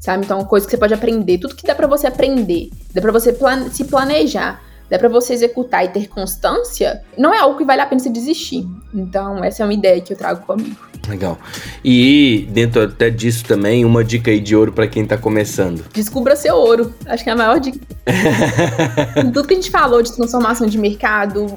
Sabe? 0.01 0.25
Então, 0.25 0.45
coisa 0.45 0.67
que 0.67 0.73
você 0.73 0.79
pode 0.79 0.95
aprender, 0.95 1.39
tudo 1.39 1.55
que 1.55 1.67
dá 1.67 1.77
para 1.77 1.87
você 1.87 2.09
aprender, 2.09 2.71
dá 2.93 3.01
para 3.01 3.13
você 3.13 3.37
se 3.71 3.85
planejar, 3.85 4.61
dá 4.91 4.99
para 4.99 5.09
você 5.09 5.33
executar 5.33 5.85
e 5.85 5.89
ter 5.89 6.09
constância, 6.09 7.03
não 7.17 7.35
é 7.35 7.39
algo 7.39 7.59
que 7.59 7.65
vale 7.65 7.81
a 7.81 7.87
pena 7.87 8.01
se 8.01 8.11
desistir. 8.11 8.67
Então, 8.95 9.43
essa 9.43 9.63
é 9.63 9.67
uma 9.67 9.75
ideia 9.75 10.01
que 10.01 10.13
eu 10.13 10.17
trago 10.17 10.45
comigo. 10.47 10.77
Legal. 11.09 11.39
E 11.85 12.49
dentro 12.51 12.83
até 12.83 13.11
disso 13.11 13.45
também, 13.45 13.85
uma 13.85 14.03
dica 14.03 14.31
aí 14.31 14.41
de 14.41 14.57
ouro 14.57 14.73
para 14.73 14.87
quem 14.87 15.07
tá 15.07 15.17
começando. 15.17 15.85
Descubra 15.93 16.35
seu 16.37 16.57
ouro. 16.57 16.93
Acho 17.07 17.23
que 17.23 17.31
é 17.31 17.33
a 17.33 17.37
maior 17.37 17.61
dica. 17.61 17.79
Tudo 19.33 19.47
que 19.47 19.55
a 19.55 19.57
gente 19.57 19.71
falou 19.71 20.03
de 20.03 20.13
transformação 20.13 20.67
de 20.67 20.79
mercado, 20.79 21.57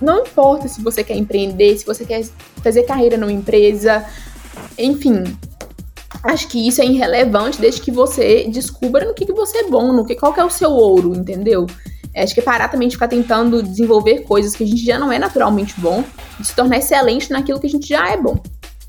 não 0.00 0.20
importa 0.20 0.68
se 0.68 0.82
você 0.82 1.02
quer 1.02 1.16
empreender, 1.16 1.76
se 1.76 1.86
você 1.86 2.04
quer 2.04 2.24
fazer 2.62 2.84
carreira 2.84 3.16
numa 3.16 3.32
empresa, 3.32 4.04
enfim, 4.78 5.24
acho 6.22 6.48
que 6.48 6.66
isso 6.66 6.80
é 6.80 6.86
irrelevante 6.86 7.60
desde 7.60 7.80
que 7.80 7.90
você 7.90 8.48
descubra 8.48 9.04
no 9.04 9.14
que, 9.14 9.26
que 9.26 9.32
você 9.32 9.58
é 9.58 9.70
bom, 9.70 9.92
no 9.92 10.04
que 10.04 10.14
qual 10.14 10.32
que 10.32 10.40
é 10.40 10.44
o 10.44 10.50
seu 10.50 10.70
ouro, 10.70 11.14
entendeu? 11.14 11.66
Acho 12.16 12.34
que 12.34 12.40
é 12.40 12.42
parar 12.42 12.68
também 12.68 12.88
de 12.88 12.94
ficar 12.94 13.08
tentando 13.08 13.62
desenvolver 13.62 14.20
coisas 14.20 14.54
que 14.54 14.62
a 14.62 14.66
gente 14.66 14.84
já 14.84 14.98
não 14.98 15.10
é 15.10 15.18
naturalmente 15.18 15.74
bom 15.78 16.04
e 16.38 16.44
se 16.44 16.54
tornar 16.54 16.78
excelente 16.78 17.30
naquilo 17.30 17.58
que 17.58 17.66
a 17.66 17.70
gente 17.70 17.88
já 17.88 18.08
é 18.08 18.16
bom. 18.16 18.40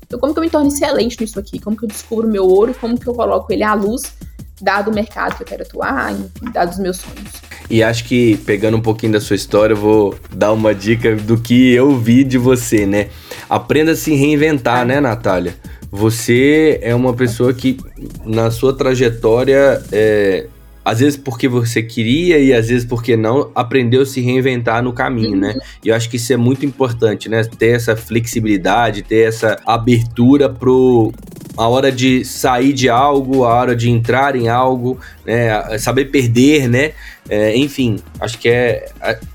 Então, 0.06 0.20
como 0.20 0.32
que 0.32 0.38
eu 0.38 0.44
me 0.44 0.50
torno 0.50 0.68
excelente 0.68 1.20
nisso 1.20 1.38
aqui? 1.38 1.58
Como 1.58 1.76
que 1.76 1.84
eu 1.84 1.88
descubro 1.88 2.28
meu 2.28 2.46
ouro? 2.46 2.74
Como 2.80 2.98
que 2.98 3.06
eu 3.06 3.14
coloco 3.14 3.52
ele 3.52 3.64
à 3.64 3.74
luz, 3.74 4.14
dado 4.60 4.90
o 4.90 4.94
mercado 4.94 5.36
que 5.36 5.42
eu 5.42 5.46
quero 5.46 5.62
atuar, 5.62 6.14
dado 6.52 6.70
os 6.70 6.78
meus 6.78 6.98
sonhos? 6.98 7.46
E 7.68 7.82
acho 7.82 8.04
que, 8.04 8.36
pegando 8.46 8.76
um 8.76 8.80
pouquinho 8.80 9.12
da 9.12 9.20
sua 9.20 9.34
história, 9.34 9.74
eu 9.74 9.76
vou 9.76 10.14
dar 10.32 10.52
uma 10.52 10.72
dica 10.72 11.16
do 11.16 11.36
que 11.36 11.72
eu 11.72 11.98
vi 11.98 12.22
de 12.22 12.38
você, 12.38 12.86
né? 12.86 13.08
Aprenda 13.50 13.92
a 13.92 13.96
se 13.96 14.14
reinventar, 14.14 14.86
né, 14.86 15.00
Natália? 15.00 15.56
Você 15.90 16.78
é 16.82 16.94
uma 16.94 17.12
pessoa 17.12 17.52
que, 17.52 17.78
na 18.24 18.52
sua 18.52 18.76
trajetória, 18.76 19.82
é, 19.90 20.46
às 20.86 21.00
vezes 21.00 21.16
porque 21.16 21.48
você 21.48 21.82
queria 21.82 22.38
e 22.38 22.52
às 22.52 22.68
vezes 22.68 22.84
porque 22.84 23.16
não, 23.16 23.50
aprendeu 23.56 24.02
a 24.02 24.06
se 24.06 24.20
reinventar 24.20 24.80
no 24.84 24.92
caminho, 24.92 25.36
né? 25.36 25.52
E 25.84 25.88
eu 25.88 25.96
acho 25.96 26.08
que 26.08 26.14
isso 26.14 26.32
é 26.32 26.36
muito 26.36 26.64
importante, 26.64 27.28
né? 27.28 27.42
Ter 27.42 27.74
essa 27.74 27.96
flexibilidade, 27.96 29.02
ter 29.02 29.26
essa 29.26 29.60
abertura 29.66 30.48
pro 30.48 31.12
a 31.56 31.66
hora 31.66 31.90
de 31.90 32.24
sair 32.24 32.72
de 32.72 32.88
algo, 32.88 33.44
a 33.44 33.52
hora 33.52 33.74
de 33.74 33.90
entrar 33.90 34.36
em 34.36 34.46
algo, 34.46 34.96
né? 35.24 35.76
Saber 35.76 36.04
perder, 36.04 36.68
né? 36.68 36.92
É, 37.28 37.56
enfim, 37.56 37.98
acho 38.20 38.38
que 38.38 38.48
é. 38.48 38.88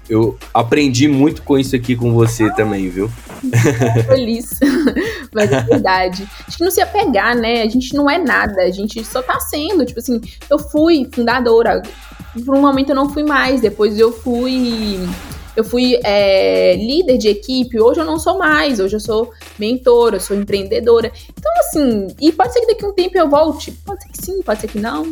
Eu 0.09 0.37
aprendi 0.53 1.07
muito 1.07 1.41
com 1.41 1.57
isso 1.57 1.75
aqui 1.75 1.95
com 1.95 2.13
você 2.13 2.49
também, 2.53 2.89
viu? 2.89 3.09
Feliz. 4.07 4.59
Mas 5.33 5.51
é 5.51 5.61
verdade. 5.61 6.27
Acho 6.47 6.57
que 6.57 6.63
não 6.63 6.71
se 6.71 6.81
apegar, 6.81 7.35
né? 7.35 7.61
A 7.61 7.69
gente 7.69 7.93
não 7.93 8.09
é 8.09 8.17
nada, 8.17 8.61
a 8.61 8.71
gente 8.71 9.03
só 9.03 9.21
tá 9.21 9.39
sendo. 9.39 9.85
Tipo 9.85 9.99
assim, 9.99 10.21
eu 10.49 10.59
fui 10.59 11.07
fundadora. 11.13 11.81
Por 12.45 12.55
um 12.55 12.61
momento 12.61 12.89
eu 12.89 12.95
não 12.95 13.09
fui 13.09 13.23
mais, 13.23 13.61
depois 13.61 13.97
eu 13.99 14.11
fui. 14.11 14.99
Eu 15.53 15.65
fui 15.65 15.99
é, 16.05 16.75
líder 16.77 17.17
de 17.17 17.27
equipe, 17.27 17.77
hoje 17.77 17.99
eu 17.99 18.05
não 18.05 18.17
sou 18.17 18.37
mais, 18.37 18.79
hoje 18.79 18.95
eu 18.95 19.01
sou 19.01 19.31
mentora, 19.59 20.15
eu 20.15 20.19
sou 20.21 20.35
empreendedora. 20.37 21.11
Então, 21.37 21.51
assim, 21.59 22.07
e 22.21 22.31
pode 22.31 22.53
ser 22.53 22.61
que 22.61 22.67
daqui 22.67 22.85
a 22.85 22.87
um 22.87 22.93
tempo 22.93 23.17
eu 23.17 23.29
volte, 23.29 23.69
pode 23.85 24.01
ser 24.01 24.09
que 24.09 24.25
sim, 24.25 24.41
pode 24.41 24.61
ser 24.61 24.67
que 24.69 24.79
não. 24.79 25.03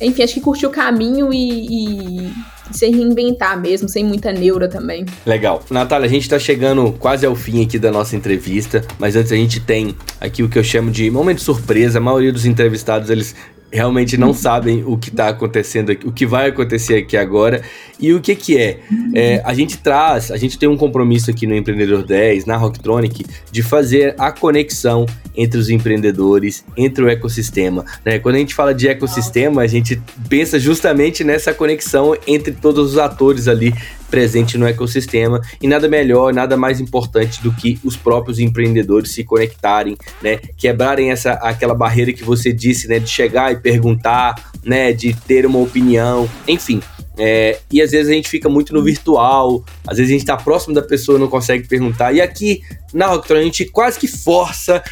Enfim, 0.00 0.22
acho 0.22 0.34
que 0.34 0.40
curtir 0.40 0.66
o 0.66 0.70
caminho 0.70 1.32
e, 1.32 2.26
e 2.26 2.34
sem 2.72 2.94
reinventar 2.94 3.60
mesmo, 3.60 3.88
sem 3.88 4.04
muita 4.04 4.32
neura 4.32 4.68
também. 4.68 5.04
Legal. 5.24 5.62
Natália, 5.70 6.06
a 6.06 6.10
gente 6.10 6.28
tá 6.28 6.38
chegando 6.38 6.92
quase 6.98 7.26
ao 7.26 7.34
fim 7.34 7.62
aqui 7.62 7.78
da 7.78 7.90
nossa 7.90 8.16
entrevista, 8.16 8.84
mas 8.98 9.16
antes 9.16 9.32
a 9.32 9.36
gente 9.36 9.60
tem 9.60 9.94
aqui 10.20 10.42
o 10.42 10.48
que 10.48 10.58
eu 10.58 10.64
chamo 10.64 10.90
de 10.90 11.10
momento 11.10 11.38
de 11.38 11.44
surpresa. 11.44 11.98
A 11.98 12.00
maioria 12.00 12.32
dos 12.32 12.46
entrevistados, 12.46 13.10
eles 13.10 13.34
realmente 13.74 14.16
não 14.16 14.32
sabem 14.32 14.84
o 14.86 14.96
que 14.96 15.08
está 15.08 15.28
acontecendo 15.28 15.90
aqui, 15.90 16.06
o 16.06 16.12
que 16.12 16.24
vai 16.24 16.48
acontecer 16.48 16.94
aqui 16.94 17.16
agora 17.16 17.60
e 17.98 18.12
o 18.12 18.20
que 18.20 18.36
que 18.36 18.56
é. 18.56 18.78
é. 19.12 19.42
A 19.44 19.52
gente 19.52 19.78
traz, 19.78 20.30
a 20.30 20.36
gente 20.36 20.56
tem 20.56 20.68
um 20.68 20.76
compromisso 20.76 21.28
aqui 21.28 21.44
no 21.44 21.56
Empreendedor 21.56 22.04
10, 22.04 22.46
na 22.46 22.56
Rocktronic, 22.56 23.24
de 23.50 23.62
fazer 23.62 24.14
a 24.16 24.30
conexão 24.30 25.06
entre 25.36 25.58
os 25.58 25.68
empreendedores, 25.68 26.64
entre 26.76 27.04
o 27.04 27.08
ecossistema. 27.08 27.84
Né? 28.04 28.20
Quando 28.20 28.36
a 28.36 28.38
gente 28.38 28.54
fala 28.54 28.72
de 28.72 28.86
ecossistema, 28.86 29.62
a 29.62 29.66
gente 29.66 30.00
pensa 30.28 30.58
justamente 30.60 31.24
nessa 31.24 31.52
conexão 31.52 32.16
entre 32.28 32.52
todos 32.54 32.92
os 32.92 32.98
atores 32.98 33.48
ali 33.48 33.74
presente 34.10 34.56
no 34.56 34.66
ecossistema. 34.66 35.40
E 35.60 35.66
nada 35.66 35.88
melhor, 35.88 36.32
nada 36.32 36.56
mais 36.56 36.80
importante 36.80 37.42
do 37.42 37.52
que 37.52 37.78
os 37.82 37.96
próprios 37.96 38.38
empreendedores 38.38 39.10
se 39.10 39.24
conectarem, 39.24 39.96
né, 40.22 40.38
quebrarem 40.56 41.10
essa 41.10 41.32
aquela 41.32 41.74
barreira 41.74 42.12
que 42.12 42.22
você 42.22 42.52
disse, 42.52 42.86
né, 42.86 42.98
de 43.00 43.10
chegar 43.10 43.52
e 43.52 43.56
perguntar, 43.56 44.52
né, 44.64 44.92
de 44.92 45.12
ter 45.12 45.44
uma 45.44 45.58
opinião, 45.58 46.28
enfim, 46.46 46.80
é, 47.16 47.60
e 47.70 47.80
às 47.80 47.92
vezes 47.92 48.08
a 48.08 48.12
gente 48.12 48.28
fica 48.28 48.48
muito 48.48 48.72
no 48.72 48.82
virtual, 48.82 49.64
às 49.86 49.98
vezes 49.98 50.10
a 50.10 50.12
gente 50.12 50.22
está 50.22 50.36
próximo 50.36 50.74
da 50.74 50.82
pessoa 50.82 51.18
não 51.18 51.28
consegue 51.28 51.66
perguntar. 51.68 52.12
E 52.12 52.20
aqui 52.20 52.62
na 52.92 53.06
Rocktron 53.06 53.38
a 53.38 53.42
gente 53.42 53.64
quase 53.66 53.98
que 53.98 54.06
força 54.08 54.82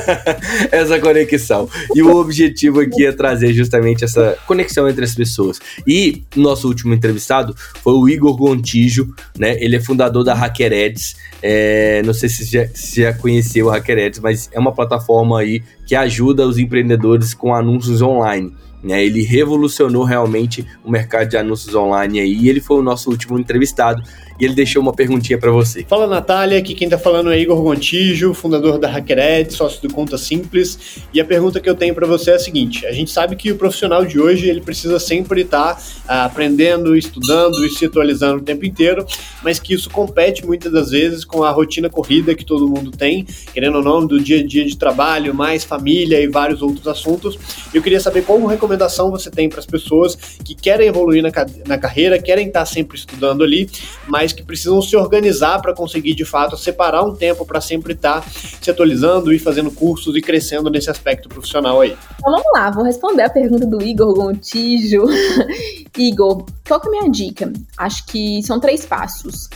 essa 0.70 0.98
conexão. 0.98 1.68
E 1.94 2.02
o 2.02 2.16
objetivo 2.16 2.80
aqui 2.80 3.06
é 3.06 3.12
trazer 3.12 3.52
justamente 3.52 4.04
essa 4.04 4.36
conexão 4.46 4.88
entre 4.88 5.04
as 5.04 5.14
pessoas. 5.14 5.58
E 5.86 6.22
nosso 6.36 6.68
último 6.68 6.92
entrevistado 6.94 7.54
foi 7.82 7.94
o 7.94 8.08
Igor 8.08 8.36
Gontijo, 8.36 9.14
né? 9.38 9.56
Ele 9.62 9.76
é 9.76 9.80
fundador 9.80 10.24
da 10.24 10.34
HackerEds. 10.34 11.16
É, 11.42 12.02
não 12.04 12.14
sei 12.14 12.28
se 12.28 12.44
já, 12.44 12.66
se 12.74 13.02
já 13.02 13.12
conheceu 13.12 13.66
o 13.66 13.70
HackerEds, 13.70 14.20
mas 14.20 14.50
é 14.52 14.58
uma 14.58 14.72
plataforma 14.72 15.40
aí 15.40 15.62
que 15.86 15.94
ajuda 15.94 16.46
os 16.46 16.58
empreendedores 16.58 17.34
com 17.34 17.54
anúncios 17.54 18.00
online. 18.00 18.54
Né? 18.84 19.04
Ele 19.04 19.22
revolucionou 19.22 20.04
realmente 20.04 20.64
o 20.84 20.90
mercado 20.90 21.28
de 21.28 21.36
anúncios 21.36 21.74
online 21.74 22.20
aí. 22.20 22.34
E 22.34 22.48
ele 22.48 22.60
foi 22.60 22.78
o 22.78 22.82
nosso 22.82 23.10
último 23.10 23.38
entrevistado 23.38 24.02
e 24.38 24.44
ele 24.44 24.54
deixou 24.54 24.82
uma 24.82 24.92
perguntinha 24.92 25.38
para 25.38 25.50
você. 25.50 25.84
Fala 25.88 26.06
Natália, 26.06 26.58
aqui 26.58 26.74
quem 26.74 26.88
tá 26.88 26.98
falando 26.98 27.30
é 27.30 27.38
Igor 27.38 27.60
Gontijo, 27.62 28.34
fundador 28.34 28.78
da 28.78 28.88
HackerEd, 28.88 29.52
sócio 29.52 29.80
do 29.82 29.92
Conta 29.92 30.18
Simples. 30.18 30.98
E 31.12 31.20
a 31.20 31.24
pergunta 31.24 31.60
que 31.60 31.68
eu 31.68 31.74
tenho 31.74 31.94
para 31.94 32.06
você 32.06 32.32
é 32.32 32.34
a 32.34 32.38
seguinte: 32.38 32.86
a 32.86 32.92
gente 32.92 33.10
sabe 33.10 33.36
que 33.36 33.52
o 33.52 33.56
profissional 33.56 34.04
de 34.04 34.18
hoje 34.18 34.48
ele 34.48 34.60
precisa 34.60 34.98
sempre 34.98 35.42
estar 35.42 35.80
tá, 36.06 36.24
aprendendo, 36.24 36.96
estudando 36.96 37.64
e 37.64 37.70
se 37.70 37.86
atualizando 37.86 38.38
o 38.38 38.44
tempo 38.44 38.64
inteiro, 38.64 39.06
mas 39.42 39.58
que 39.58 39.74
isso 39.74 39.88
compete 39.90 40.44
muitas 40.44 40.72
das 40.72 40.90
vezes 40.90 41.24
com 41.24 41.42
a 41.44 41.50
rotina 41.50 41.88
corrida 41.88 42.34
que 42.34 42.44
todo 42.44 42.68
mundo 42.68 42.90
tem, 42.90 43.24
querendo 43.52 43.76
ou 43.76 43.84
não, 43.84 44.06
do 44.06 44.20
dia 44.20 44.40
a 44.40 44.46
dia 44.46 44.64
de 44.64 44.76
trabalho, 44.76 45.34
mais 45.34 45.64
família 45.64 46.20
e 46.20 46.26
vários 46.26 46.62
outros 46.62 46.86
assuntos. 46.88 47.38
Eu 47.72 47.82
queria 47.82 48.00
saber 48.00 48.22
qual 48.22 48.44
recomendação 48.46 49.10
você 49.10 49.30
tem 49.30 49.48
para 49.48 49.60
as 49.60 49.66
pessoas 49.66 50.16
que 50.44 50.54
querem 50.54 50.88
evoluir 50.88 51.22
na, 51.22 51.30
na 51.66 51.78
carreira, 51.78 52.20
querem 52.20 52.48
estar 52.48 52.60
tá 52.60 52.66
sempre 52.66 52.96
estudando 52.98 53.42
ali, 53.42 53.68
mas 54.06 54.23
que 54.32 54.42
precisam 54.42 54.80
se 54.80 54.96
organizar 54.96 55.60
para 55.60 55.74
conseguir 55.74 56.14
de 56.14 56.24
fato 56.24 56.56
separar 56.56 57.02
um 57.02 57.14
tempo 57.14 57.44
para 57.44 57.60
sempre 57.60 57.92
estar 57.92 58.20
tá 58.20 58.30
se 58.62 58.70
atualizando 58.70 59.32
e 59.32 59.38
fazendo 59.38 59.70
cursos 59.70 60.16
e 60.16 60.20
crescendo 60.20 60.70
nesse 60.70 60.90
aspecto 60.90 61.28
profissional 61.28 61.80
aí. 61.80 61.96
Então 62.18 62.32
vamos 62.32 62.52
lá, 62.54 62.70
vou 62.70 62.84
responder 62.84 63.22
a 63.22 63.30
pergunta 63.30 63.66
do 63.66 63.82
Igor 63.82 64.14
Gontijo. 64.14 65.04
Igor, 65.96 66.44
qual 66.66 66.80
que 66.80 66.86
é 66.86 66.88
a 66.88 66.92
minha 66.92 67.10
dica? 67.10 67.52
Acho 67.76 68.06
que 68.06 68.42
são 68.42 68.58
três 68.58 68.84
passos 68.84 69.48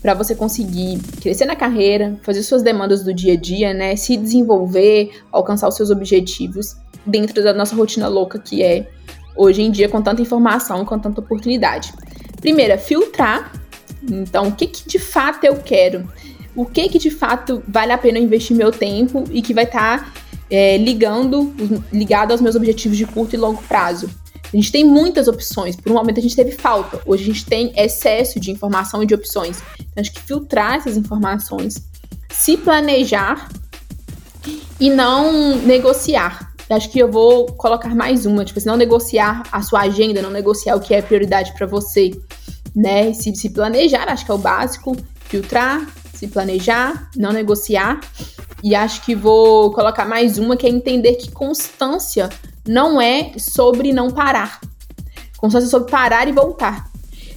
para 0.00 0.14
você 0.14 0.34
conseguir 0.34 1.00
crescer 1.20 1.46
na 1.46 1.56
carreira, 1.56 2.18
fazer 2.22 2.42
suas 2.42 2.62
demandas 2.62 3.02
do 3.02 3.12
dia 3.12 3.32
a 3.32 3.36
dia, 3.36 3.74
né, 3.74 3.96
se 3.96 4.16
desenvolver, 4.16 5.10
alcançar 5.32 5.68
os 5.68 5.74
seus 5.74 5.90
objetivos 5.90 6.76
dentro 7.04 7.42
da 7.42 7.52
nossa 7.52 7.74
rotina 7.74 8.08
louca 8.08 8.38
que 8.38 8.62
é 8.62 8.86
hoje 9.36 9.62
em 9.62 9.70
dia 9.70 9.88
com 9.88 10.00
tanta 10.00 10.22
informação, 10.22 10.84
com 10.84 10.98
tanta 10.98 11.20
oportunidade. 11.20 11.92
Primeiro, 12.40 12.72
é 12.72 12.78
filtrar 12.78 13.52
então, 14.02 14.48
o 14.48 14.52
que, 14.52 14.66
que 14.66 14.88
de 14.88 14.98
fato 14.98 15.44
eu 15.44 15.56
quero? 15.56 16.08
O 16.54 16.64
que 16.64 16.88
que 16.88 16.98
de 16.98 17.10
fato 17.10 17.62
vale 17.68 17.92
a 17.92 17.98
pena 17.98 18.18
investir 18.18 18.56
meu 18.56 18.72
tempo 18.72 19.24
e 19.30 19.42
que 19.42 19.52
vai 19.52 19.64
estar 19.64 20.04
tá, 20.04 20.12
é, 20.50 20.76
ligando, 20.78 21.54
ligado 21.92 22.32
aos 22.32 22.40
meus 22.40 22.54
objetivos 22.54 22.96
de 22.96 23.06
curto 23.06 23.34
e 23.34 23.38
longo 23.38 23.62
prazo? 23.64 24.08
A 24.52 24.56
gente 24.56 24.70
tem 24.70 24.84
muitas 24.84 25.28
opções. 25.28 25.76
Por 25.76 25.90
um 25.90 25.96
momento 25.96 26.18
a 26.18 26.22
gente 26.22 26.36
teve 26.36 26.52
falta. 26.52 27.00
Hoje 27.04 27.24
a 27.24 27.26
gente 27.26 27.44
tem 27.44 27.72
excesso 27.76 28.38
de 28.38 28.50
informação 28.50 29.02
e 29.02 29.06
de 29.06 29.14
opções. 29.14 29.62
Então, 29.78 30.00
acho 30.00 30.12
que 30.12 30.20
filtrar 30.20 30.76
essas 30.76 30.96
informações, 30.96 31.86
se 32.30 32.56
planejar 32.56 33.48
e 34.78 34.88
não 34.88 35.56
negociar. 35.58 36.54
Eu 36.68 36.76
acho 36.76 36.90
que 36.90 36.98
eu 36.98 37.10
vou 37.10 37.46
colocar 37.46 37.94
mais 37.94 38.26
uma, 38.26 38.44
tipo 38.44 38.58
assim, 38.58 38.68
não 38.68 38.76
negociar 38.76 39.42
a 39.52 39.62
sua 39.62 39.80
agenda, 39.80 40.22
não 40.22 40.30
negociar 40.30 40.74
o 40.76 40.80
que 40.80 40.94
é 40.94 41.02
prioridade 41.02 41.52
para 41.54 41.66
você 41.66 42.10
né? 42.76 43.14
Se, 43.14 43.34
se 43.34 43.48
planejar, 43.48 44.08
acho 44.08 44.26
que 44.26 44.30
é 44.30 44.34
o 44.34 44.38
básico, 44.38 44.94
filtrar, 45.24 45.88
se 46.12 46.28
planejar, 46.28 47.10
não 47.16 47.32
negociar. 47.32 48.00
E 48.62 48.74
acho 48.74 49.02
que 49.02 49.14
vou 49.14 49.72
colocar 49.72 50.04
mais 50.04 50.38
uma 50.38 50.56
que 50.56 50.66
é 50.66 50.70
entender 50.70 51.14
que 51.14 51.30
constância 51.30 52.28
não 52.68 53.00
é 53.00 53.32
sobre 53.38 53.92
não 53.92 54.10
parar. 54.10 54.60
Constância 55.38 55.66
é 55.66 55.70
sobre 55.70 55.90
parar 55.90 56.28
e 56.28 56.32
voltar. 56.32 56.90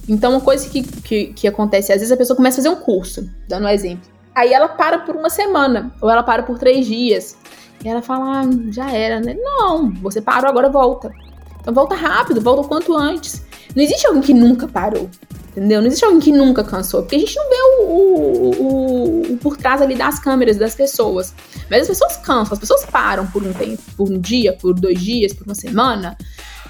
Então, 0.08 0.32
uma 0.32 0.40
coisa 0.40 0.68
que, 0.68 0.82
que, 0.82 1.26
que 1.28 1.48
acontece, 1.48 1.92
às 1.92 1.98
vezes 1.98 2.12
a 2.12 2.16
pessoa 2.16 2.36
começa 2.36 2.60
a 2.60 2.62
fazer 2.62 2.74
um 2.74 2.80
curso, 2.80 3.30
dando 3.48 3.64
um 3.64 3.68
exemplo. 3.68 4.10
Aí 4.34 4.52
ela 4.52 4.68
para 4.68 4.98
por 4.98 5.14
uma 5.14 5.30
semana, 5.30 5.94
ou 6.00 6.10
ela 6.10 6.22
para 6.22 6.42
por 6.42 6.58
três 6.58 6.86
dias. 6.86 7.36
E 7.84 7.88
ela 7.88 8.02
fala, 8.02 8.40
ah, 8.40 8.50
já 8.70 8.90
era, 8.90 9.20
né? 9.20 9.34
Não, 9.34 9.90
você 9.94 10.20
parou, 10.20 10.50
agora 10.50 10.68
volta. 10.68 11.12
Então 11.60 11.72
volta 11.72 11.94
rápido, 11.94 12.40
volta 12.40 12.62
o 12.62 12.68
quanto 12.68 12.96
antes. 12.96 13.46
Não 13.74 13.82
existe 13.82 14.06
alguém 14.06 14.22
que 14.22 14.34
nunca 14.34 14.66
parou. 14.66 15.08
Entendeu? 15.50 15.80
Não 15.80 15.88
existe 15.88 16.04
alguém 16.04 16.20
que 16.20 16.32
nunca 16.32 16.62
cansou, 16.62 17.02
porque 17.02 17.16
a 17.16 17.18
gente 17.18 17.34
não 17.34 17.48
vê 17.48 17.56
o, 17.56 17.84
o, 17.84 18.50
o, 18.50 19.32
o, 19.32 19.36
por 19.38 19.56
trás 19.56 19.82
ali 19.82 19.96
das 19.96 20.20
câmeras 20.20 20.56
das 20.56 20.76
pessoas. 20.76 21.34
Mas 21.68 21.82
as 21.82 21.88
pessoas 21.88 22.16
cansam, 22.18 22.52
as 22.52 22.58
pessoas 22.58 22.84
param 22.86 23.26
por 23.26 23.42
um 23.42 23.52
tempo, 23.52 23.82
por 23.96 24.08
um 24.08 24.18
dia, 24.18 24.52
por 24.52 24.74
dois 24.74 25.00
dias, 25.00 25.32
por 25.32 25.44
uma 25.44 25.54
semana, 25.54 26.16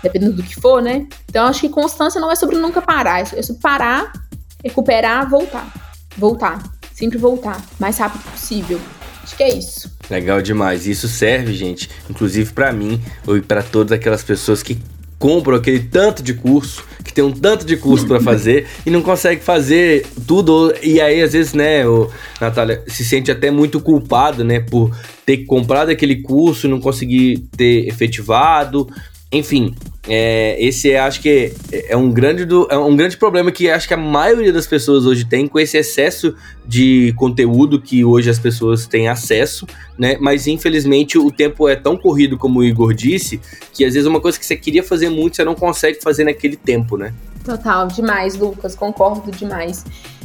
dependendo 0.03 0.33
do 0.33 0.43
que 0.43 0.59
for, 0.59 0.83
né? 0.83 1.07
Então 1.29 1.47
acho 1.47 1.61
que 1.61 1.69
constância 1.69 2.19
não 2.21 2.31
é 2.31 2.37
sobre 2.37 2.57
nunca 2.57 2.81
parar, 2.81 3.21
é 3.21 3.43
sobre 3.43 3.61
parar, 3.61 4.13
recuperar, 4.65 5.29
voltar. 5.29 5.95
Voltar. 6.17 6.63
Sempre 6.95 7.19
voltar. 7.19 7.63
Mais 7.79 7.99
rápido 7.99 8.23
possível. 8.31 8.81
Acho 9.23 9.37
que 9.37 9.43
é 9.43 9.55
isso. 9.55 9.91
Legal 10.09 10.41
demais. 10.41 10.87
Isso 10.87 11.07
serve, 11.07 11.53
gente, 11.53 11.91
inclusive 12.09 12.53
para 12.53 12.73
mim 12.73 13.01
ou 13.27 13.41
para 13.43 13.63
todas 13.63 13.93
aquelas 13.93 14.23
pessoas 14.23 14.63
que 14.63 14.79
compram 15.19 15.57
aquele 15.57 15.81
tanto 15.81 16.23
de 16.23 16.33
curso, 16.35 16.85
que 17.05 17.13
tem 17.13 17.25
um 17.25 17.33
tanto 17.33 17.65
de 17.65 17.77
curso 17.77 18.07
para 18.07 18.21
fazer 18.21 18.67
e 18.85 18.91
não 18.91 19.03
consegue 19.03 19.43
fazer 19.43 20.07
tudo. 20.27 20.75
E 20.83 21.01
aí, 21.01 21.23
às 21.23 21.33
vezes, 21.33 21.55
né, 21.55 21.87
o 21.87 22.11
Natália 22.41 22.83
se 22.87 23.05
sente 23.05 23.31
até 23.31 23.51
muito 23.51 23.81
culpado, 23.81 24.45
né, 24.45 24.61
por 24.61 24.95
ter 25.25 25.45
comprado 25.45 25.91
aquele 25.91 26.23
curso 26.23 26.67
e 26.67 26.71
não 26.71 26.81
conseguir 26.81 27.39
ter 27.57 27.89
efetivado. 27.89 28.89
Enfim, 29.33 29.75
é, 30.09 30.57
esse 30.59 30.91
é, 30.91 30.99
acho 30.99 31.21
que 31.21 31.53
é, 31.71 31.97
um 31.97 32.11
grande 32.11 32.45
do, 32.45 32.67
é 32.69 32.77
um 32.77 32.97
grande 32.97 33.17
problema 33.17 33.53
que 33.53 33.71
acho 33.71 33.87
que 33.87 33.95
a 33.95 33.97
maioria 33.97 34.53
das 34.53 34.67
pessoas 34.67 35.07
hoje 35.07 35.25
tem 35.25 35.47
com 35.47 35.61
esse 35.61 35.77
excesso 35.77 36.35
de 36.67 37.13
conteúdo 37.17 37.81
que 37.81 38.05
hoje 38.05 38.29
as 38.29 38.39
pessoas 38.39 38.87
têm 38.87 39.07
acesso, 39.07 39.67
né? 39.97 40.17
Mas 40.21 40.49
infelizmente 40.49 41.17
o 41.17 41.31
tempo 41.31 41.69
é 41.69 41.77
tão 41.77 41.97
corrido 41.97 42.37
como 42.37 42.59
o 42.59 42.65
Igor 42.65 42.93
disse, 42.93 43.41
que 43.73 43.85
às 43.85 43.95
vezes 43.95 44.07
uma 44.09 44.21
coisa 44.21 44.37
que 44.37 44.45
você 44.45 44.57
queria 44.57 44.83
fazer 44.83 45.09
muito 45.11 45.37
você 45.37 45.45
não 45.45 45.55
consegue 45.55 46.01
fazer 46.03 46.25
naquele 46.25 46.57
tempo, 46.57 46.97
né? 46.97 47.15
Total, 47.45 47.87
demais, 47.87 48.37
Lucas, 48.37 48.75
concordo 48.75 49.31
demais. 49.31 49.85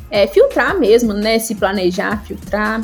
É 0.09 0.25
filtrar 0.25 0.79
mesmo, 0.79 1.13
né? 1.13 1.37
Se 1.37 1.53
planejar, 1.53 2.23
filtrar. 2.25 2.81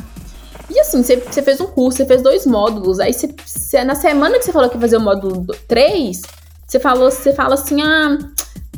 E 0.74 0.80
assim, 0.80 1.04
você, 1.04 1.42
fez 1.42 1.60
um 1.60 1.68
curso, 1.68 1.98
você 1.98 2.06
fez 2.06 2.22
dois 2.22 2.46
módulos, 2.46 3.00
aí 3.00 3.12
você, 3.14 3.84
na 3.84 3.94
semana 3.94 4.40
que 4.40 4.46
você 4.46 4.54
falou 4.54 4.70
que 4.70 4.78
ia 4.78 4.82
fazer 4.82 4.98
o 4.98 5.02
módulo 5.02 5.46
3, 5.68 6.22
você 6.66 6.80
falou, 6.80 7.12
você 7.12 7.34
fala 7.34 7.56
assim, 7.56 7.82
ah, 7.82 8.18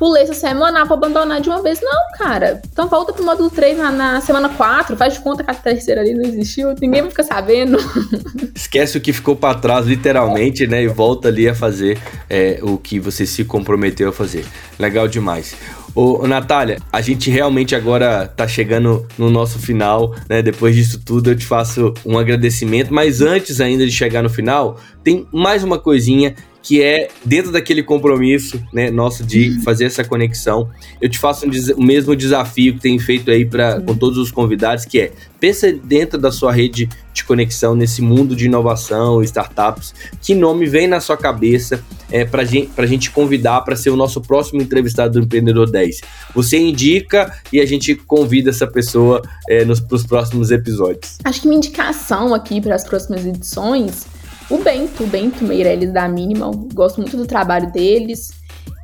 pulei 0.03 0.23
essa 0.23 0.33
semana, 0.33 0.81
ah, 0.81 0.93
abandonar 0.93 1.39
de 1.39 1.47
uma 1.47 1.61
vez. 1.61 1.79
Não, 1.81 2.17
cara. 2.17 2.61
Então 2.69 2.89
volta 2.89 3.13
pro 3.13 3.23
módulo 3.23 3.49
3 3.49 3.77
na, 3.77 3.89
na 3.89 4.19
semana 4.19 4.49
4, 4.49 4.97
faz 4.97 5.13
de 5.13 5.21
conta 5.21 5.45
que 5.45 5.49
a 5.49 5.53
terceira 5.53 6.01
ali 6.01 6.13
não 6.13 6.23
existiu, 6.23 6.75
ninguém 6.81 6.99
vai 7.03 7.09
ficar 7.09 7.23
sabendo. 7.23 7.77
Esquece 8.53 8.97
o 8.97 9.01
que 9.01 9.13
ficou 9.13 9.33
para 9.33 9.57
trás, 9.57 9.85
literalmente, 9.85 10.67
né? 10.67 10.83
E 10.83 10.89
volta 10.89 11.29
ali 11.29 11.47
a 11.47 11.55
fazer 11.55 11.97
é, 12.29 12.59
o 12.61 12.77
que 12.77 12.99
você 12.99 13.25
se 13.25 13.45
comprometeu 13.45 14.09
a 14.09 14.11
fazer. 14.11 14.45
Legal 14.77 15.07
demais. 15.07 15.55
Ô, 15.95 16.27
Natália, 16.27 16.79
a 16.91 16.99
gente 16.99 17.29
realmente 17.29 17.73
agora 17.73 18.27
tá 18.27 18.45
chegando 18.45 19.07
no 19.17 19.29
nosso 19.29 19.57
final, 19.57 20.13
né? 20.27 20.41
Depois 20.41 20.75
disso 20.75 20.99
tudo, 20.99 21.31
eu 21.31 21.35
te 21.35 21.45
faço 21.45 21.93
um 22.05 22.17
agradecimento, 22.17 22.93
mas 22.93 23.21
antes 23.21 23.61
ainda 23.61 23.85
de 23.85 23.91
chegar 23.91 24.21
no 24.21 24.29
final, 24.29 24.77
tem 25.01 25.25
mais 25.31 25.63
uma 25.63 25.79
coisinha 25.79 26.35
que 26.63 26.81
é 26.81 27.09
dentro 27.25 27.51
daquele 27.51 27.83
compromisso, 27.83 28.59
né, 28.71 28.89
nosso 28.89 29.23
de 29.23 29.49
uhum. 29.49 29.61
fazer 29.61 29.85
essa 29.85 30.03
conexão. 30.03 30.69
Eu 31.01 31.09
te 31.09 31.19
faço 31.19 31.45
um 31.45 31.51
o 31.75 31.83
mesmo 31.83 32.15
desafio 32.15 32.75
que 32.75 32.79
tem 32.79 32.97
feito 32.97 33.29
aí 33.29 33.45
para 33.45 33.81
com 33.81 33.95
todos 33.95 34.17
os 34.17 34.31
convidados, 34.31 34.85
que 34.85 34.99
é 34.99 35.11
pensa 35.39 35.73
dentro 35.73 36.17
da 36.17 36.31
sua 36.31 36.53
rede 36.53 36.87
de 37.13 37.23
conexão 37.25 37.75
nesse 37.75 38.01
mundo 38.01 38.33
de 38.33 38.45
inovação, 38.45 39.21
startups, 39.21 39.93
que 40.21 40.33
nome 40.33 40.65
vem 40.65 40.87
na 40.87 41.01
sua 41.01 41.17
cabeça 41.17 41.83
é, 42.09 42.23
para 42.23 42.45
gente, 42.45 42.71
a 42.77 42.85
gente 42.85 43.11
convidar 43.11 43.61
para 43.61 43.75
ser 43.75 43.89
o 43.89 43.97
nosso 43.97 44.21
próximo 44.21 44.61
entrevistado 44.61 45.19
do 45.19 45.25
Empreendedor 45.25 45.69
10. 45.69 45.99
Você 46.33 46.57
indica 46.57 47.37
e 47.51 47.59
a 47.59 47.65
gente 47.65 47.93
convida 47.93 48.51
essa 48.51 48.65
pessoa 48.65 49.21
é, 49.49 49.65
nos 49.65 49.81
próximos 49.81 50.49
episódios. 50.49 51.17
Acho 51.25 51.41
que 51.41 51.47
minha 51.47 51.57
indicação 51.57 52.33
aqui 52.33 52.61
para 52.61 52.75
as 52.75 52.85
próximas 52.85 53.25
edições 53.25 54.07
o 54.49 54.57
Bento, 54.57 55.03
o 55.03 55.07
Bento 55.07 55.43
Meirelles 55.43 55.91
da 55.91 56.07
Minimal, 56.07 56.51
gosto 56.73 56.99
muito 57.01 57.17
do 57.17 57.25
trabalho 57.25 57.71
deles. 57.71 58.31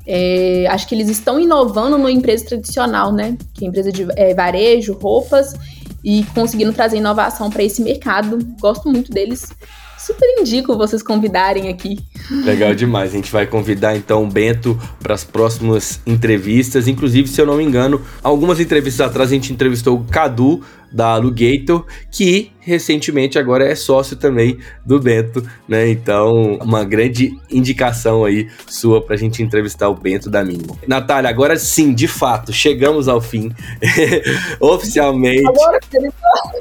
É, 0.08 0.66
acho 0.70 0.88
que 0.88 0.96
eles 0.96 1.08
estão 1.08 1.40
inovando 1.40 1.98
numa 1.98 2.12
empresa 2.12 2.46
tradicional, 2.46 3.14
né? 3.14 3.38
Que 3.54 3.66
é 3.66 3.68
empresa 3.68 3.92
de 3.92 4.08
é, 4.16 4.34
varejo, 4.34 4.94
roupas, 4.94 5.54
e 6.04 6.26
conseguindo 6.34 6.74
trazer 6.74 6.98
inovação 6.98 7.50
para 7.50 7.64
esse 7.64 7.82
mercado. 7.82 8.40
Gosto 8.60 8.90
muito 8.90 9.12
deles. 9.12 9.48
Super 10.00 10.40
indico 10.40 10.78
vocês 10.78 11.04
convidarem 11.04 11.68
aqui. 11.68 12.00
Legal 12.32 12.74
demais. 12.74 13.12
A 13.12 13.16
gente 13.18 13.32
vai 13.32 13.46
convidar 13.46 13.96
então 13.96 14.24
o 14.24 14.28
Bento 14.28 14.80
para 15.00 15.14
as 15.14 15.24
próximas 15.24 16.00
entrevistas. 16.08 16.88
Inclusive, 16.88 17.28
se 17.28 17.40
eu 17.40 17.46
não 17.46 17.58
me 17.58 17.64
engano, 17.64 18.02
algumas 18.24 18.60
entrevistas 18.60 19.06
atrás 19.06 19.30
a 19.30 19.34
gente 19.36 19.52
entrevistou 19.52 19.98
o 19.98 20.04
Cadu 20.06 20.64
da 20.92 21.10
Alugator, 21.10 21.86
que 22.12 22.50
recentemente 22.70 23.40
agora 23.40 23.68
é 23.68 23.76
sócio 23.76 24.16
também 24.16 24.58
do 24.86 25.00
Bento, 25.00 25.44
né? 25.68 25.90
Então, 25.90 26.58
uma 26.62 26.84
grande 26.84 27.36
indicação 27.50 28.24
aí 28.24 28.48
sua 28.68 29.02
pra 29.02 29.18
gente 29.18 29.42
entrevistar 29.42 29.90
o 29.90 29.96
Bento 29.96 30.30
da 30.30 30.44
Mínimo. 30.44 30.78
Natália, 30.88 31.30
agora 31.30 31.58
sim, 31.58 31.94
de 31.94 32.08
fato, 32.08 32.54
chegamos 32.54 33.08
ao 33.08 33.20
fim. 33.20 33.52
Oficialmente. 34.62 35.48
Agora, 35.48 35.80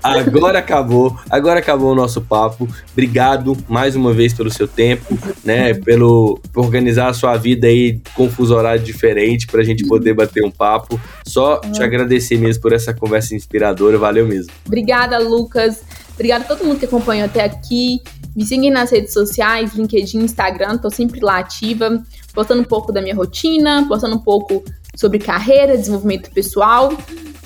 agora 0.03 0.59
acabou. 0.59 1.17
Agora 1.29 1.61
acabou 1.61 1.93
o 1.93 1.95
nosso 1.95 2.23
papo. 2.23 2.69
Obrigado 2.93 3.57
mais 3.69 3.95
uma 3.95 4.13
vez 4.13 4.33
pelo 4.33 4.51
seu 4.51 4.67
tempo, 4.67 5.19
né? 5.45 5.75
Pelo 5.75 6.41
por 6.53 6.65
organizar 6.65 7.09
a 7.09 7.15
sua 7.15 7.37
vida 7.37 7.67
aí 7.67 8.01
com 8.15 8.31
fuso 8.31 8.55
horário 8.55 8.83
diferente 8.83 9.47
pra 9.47 9.63
gente 9.63 9.87
poder 9.87 10.15
bater 10.15 10.45
um 10.45 10.51
papo. 10.51 10.99
Só 11.25 11.59
te 11.59 11.83
agradecer 11.83 12.39
mesmo 12.39 12.63
por 12.63 12.73
essa 12.73 12.95
conversa 12.95 13.35
inspiradora. 13.35 13.99
Valeu 13.99 14.27
mesmo. 14.27 14.53
Obrigada, 14.67 15.19
Lucas. 15.19 15.83
Obrigada 16.19 16.43
a 16.43 16.49
todo 16.49 16.65
mundo 16.65 16.81
que 16.81 16.85
acompanhou 16.85 17.27
até 17.27 17.45
aqui. 17.45 18.03
Me 18.35 18.45
sigam 18.45 18.73
nas 18.73 18.91
redes 18.91 19.13
sociais, 19.13 19.73
LinkedIn, 19.73 20.19
Instagram, 20.19 20.77
tô 20.77 20.91
sempre 20.91 21.21
lá 21.21 21.39
ativa, 21.39 22.03
postando 22.35 22.61
um 22.61 22.65
pouco 22.65 22.91
da 22.91 23.01
minha 23.01 23.15
rotina, 23.15 23.87
postando 23.87 24.17
um 24.17 24.21
pouco 24.21 24.65
sobre 24.97 25.21
carreira, 25.21 25.79
desenvolvimento 25.79 26.29
pessoal. 26.33 26.93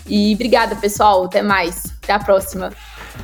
E 0.08 0.32
obrigada, 0.32 0.74
pessoal. 0.74 1.24
Até 1.24 1.42
mais. 1.42 1.84
Até 2.02 2.14
a 2.14 2.18
próxima. 2.18 2.72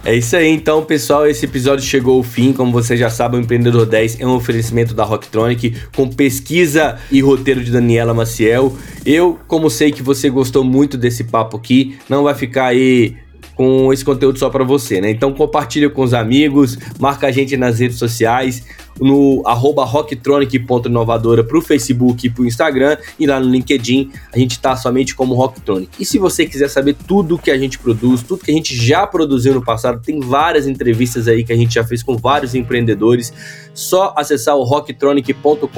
É 0.05 0.15
isso 0.15 0.37
aí, 0.37 0.49
então, 0.49 0.85
pessoal. 0.85 1.27
Esse 1.27 1.47
episódio 1.47 1.83
chegou 1.83 2.19
ao 2.19 2.23
fim. 2.23 2.53
Como 2.53 2.71
vocês 2.71 3.01
já 3.01 3.09
sabem, 3.09 3.41
o 3.41 3.43
Empreendedor 3.43 3.87
10 3.87 4.21
é 4.21 4.27
um 4.27 4.35
oferecimento 4.35 4.93
da 4.93 5.03
Rocktronic 5.03 5.75
com 5.97 6.09
pesquisa 6.11 6.99
e 7.11 7.23
roteiro 7.23 7.65
de 7.65 7.71
Daniela 7.71 8.13
Maciel. 8.13 8.77
Eu, 9.05 9.39
como 9.49 9.71
sei 9.71 9.91
que 9.91 10.03
você 10.03 10.29
gostou 10.29 10.63
muito 10.63 10.99
desse 10.99 11.25
papo 11.25 11.57
aqui, 11.57 11.99
não 12.07 12.23
vai 12.23 12.35
ficar 12.35 12.67
aí 12.67 13.17
com 13.59 13.93
esse 13.93 14.05
conteúdo 14.05 14.39
só 14.39 14.49
para 14.49 14.63
você, 14.63 15.01
né? 15.01 15.11
Então 15.11 15.35
compartilha 15.35 15.91
com 15.91 16.03
os 16.03 16.15
amigos, 16.15 16.79
marca 16.97 17.27
a 17.27 17.33
gente 17.33 17.57
nas 17.57 17.81
redes 17.81 17.99
sociais, 17.99 18.65
no 19.01 19.43
arroba 19.47 19.85
rocktronic.inovadora 19.85 21.45
pro 21.45 21.61
Facebook 21.61 22.27
e 22.27 22.31
pro 22.31 22.45
Instagram 22.47 22.97
e 23.19 23.27
lá 23.27 23.41
no 23.41 23.49
LinkedIn 23.49 24.11
a 24.33 24.39
gente 24.39 24.59
tá 24.59 24.77
somente 24.77 25.15
como 25.15 25.35
Rocktronic. 25.35 25.91
E 25.99 26.05
se 26.05 26.19
você 26.19 26.47
quiser 26.47 26.69
saber 26.69 26.97
tudo 27.07 27.39
que 27.39 27.51
a 27.51 27.59
gente 27.59 27.79
produz, 27.79 28.23
tudo 28.23 28.45
que 28.45 28.51
a 28.51 28.55
gente 28.55 28.75
já 28.77 29.07
produziu 29.07 29.55
no 29.55 29.65
passado, 29.65 30.01
tem 30.05 30.21
várias 30.21 30.67
entrevistas 30.67 31.29
aí 31.29 31.45
que 31.45 31.53
a 31.53 31.57
gente 31.57 31.75
já 31.75 31.85
fez 31.85 32.03
com 32.03 32.17
vários 32.17 32.55
empreendedores, 32.55 33.33
só 33.75 34.15
acessar 34.17 34.57
o 34.57 34.65
rocktronic.com.br, 34.65 35.69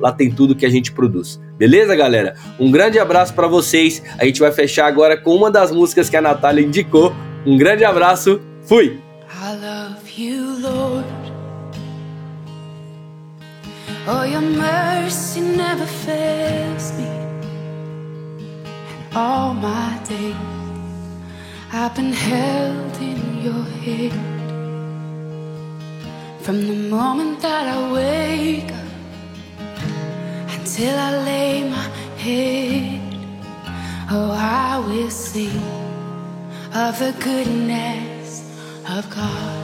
lá 0.00 0.12
tem 0.12 0.30
tudo 0.30 0.54
que 0.54 0.66
a 0.66 0.70
gente 0.70 0.92
produz. 0.92 1.40
Beleza, 1.56 1.94
galera? 1.94 2.34
Um 2.58 2.70
grande 2.70 2.98
abraço 2.98 3.32
para 3.32 3.46
vocês. 3.46 4.02
A 4.18 4.24
gente 4.24 4.40
vai 4.40 4.50
fechar 4.50 4.86
agora 4.86 5.16
com 5.16 5.34
uma 5.34 5.50
das 5.50 5.70
músicas 5.70 6.08
que 6.10 6.16
a 6.16 6.20
Natália 6.20 6.64
indicou. 6.64 7.14
Um 7.46 7.56
grande 7.56 7.84
abraço. 7.84 8.40
Fui. 8.62 8.98
I 9.30 9.54
love 9.60 10.22
you, 10.22 10.60
Lord. 10.60 11.23
Oh, 14.06 14.22
your 14.22 14.42
mercy 14.42 15.40
never 15.40 15.86
fails 15.86 16.92
me. 16.98 17.06
And 18.92 19.16
all 19.16 19.54
my 19.54 19.98
days 20.06 20.36
I've 21.72 21.94
been 21.94 22.12
held 22.12 22.96
in 23.00 23.42
your 23.42 23.64
hand. 23.84 24.12
From 26.42 26.60
the 26.68 26.76
moment 26.90 27.40
that 27.40 27.66
I 27.66 27.92
wake 27.92 28.70
up 28.72 30.64
till 30.66 30.98
I 30.98 31.24
lay 31.24 31.70
my 31.70 31.88
head. 32.18 33.00
Oh, 34.10 34.32
I 34.32 34.80
will 34.86 35.08
sing 35.08 35.62
of 36.74 36.98
the 36.98 37.14
goodness 37.20 38.42
of 38.86 39.08
God. 39.08 39.63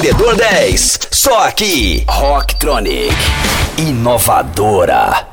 Empreendedor 0.00 0.34
10, 0.34 0.98
só 1.10 1.40
aqui, 1.44 2.04
Rocktronic, 2.08 3.14
inovadora. 3.76 5.29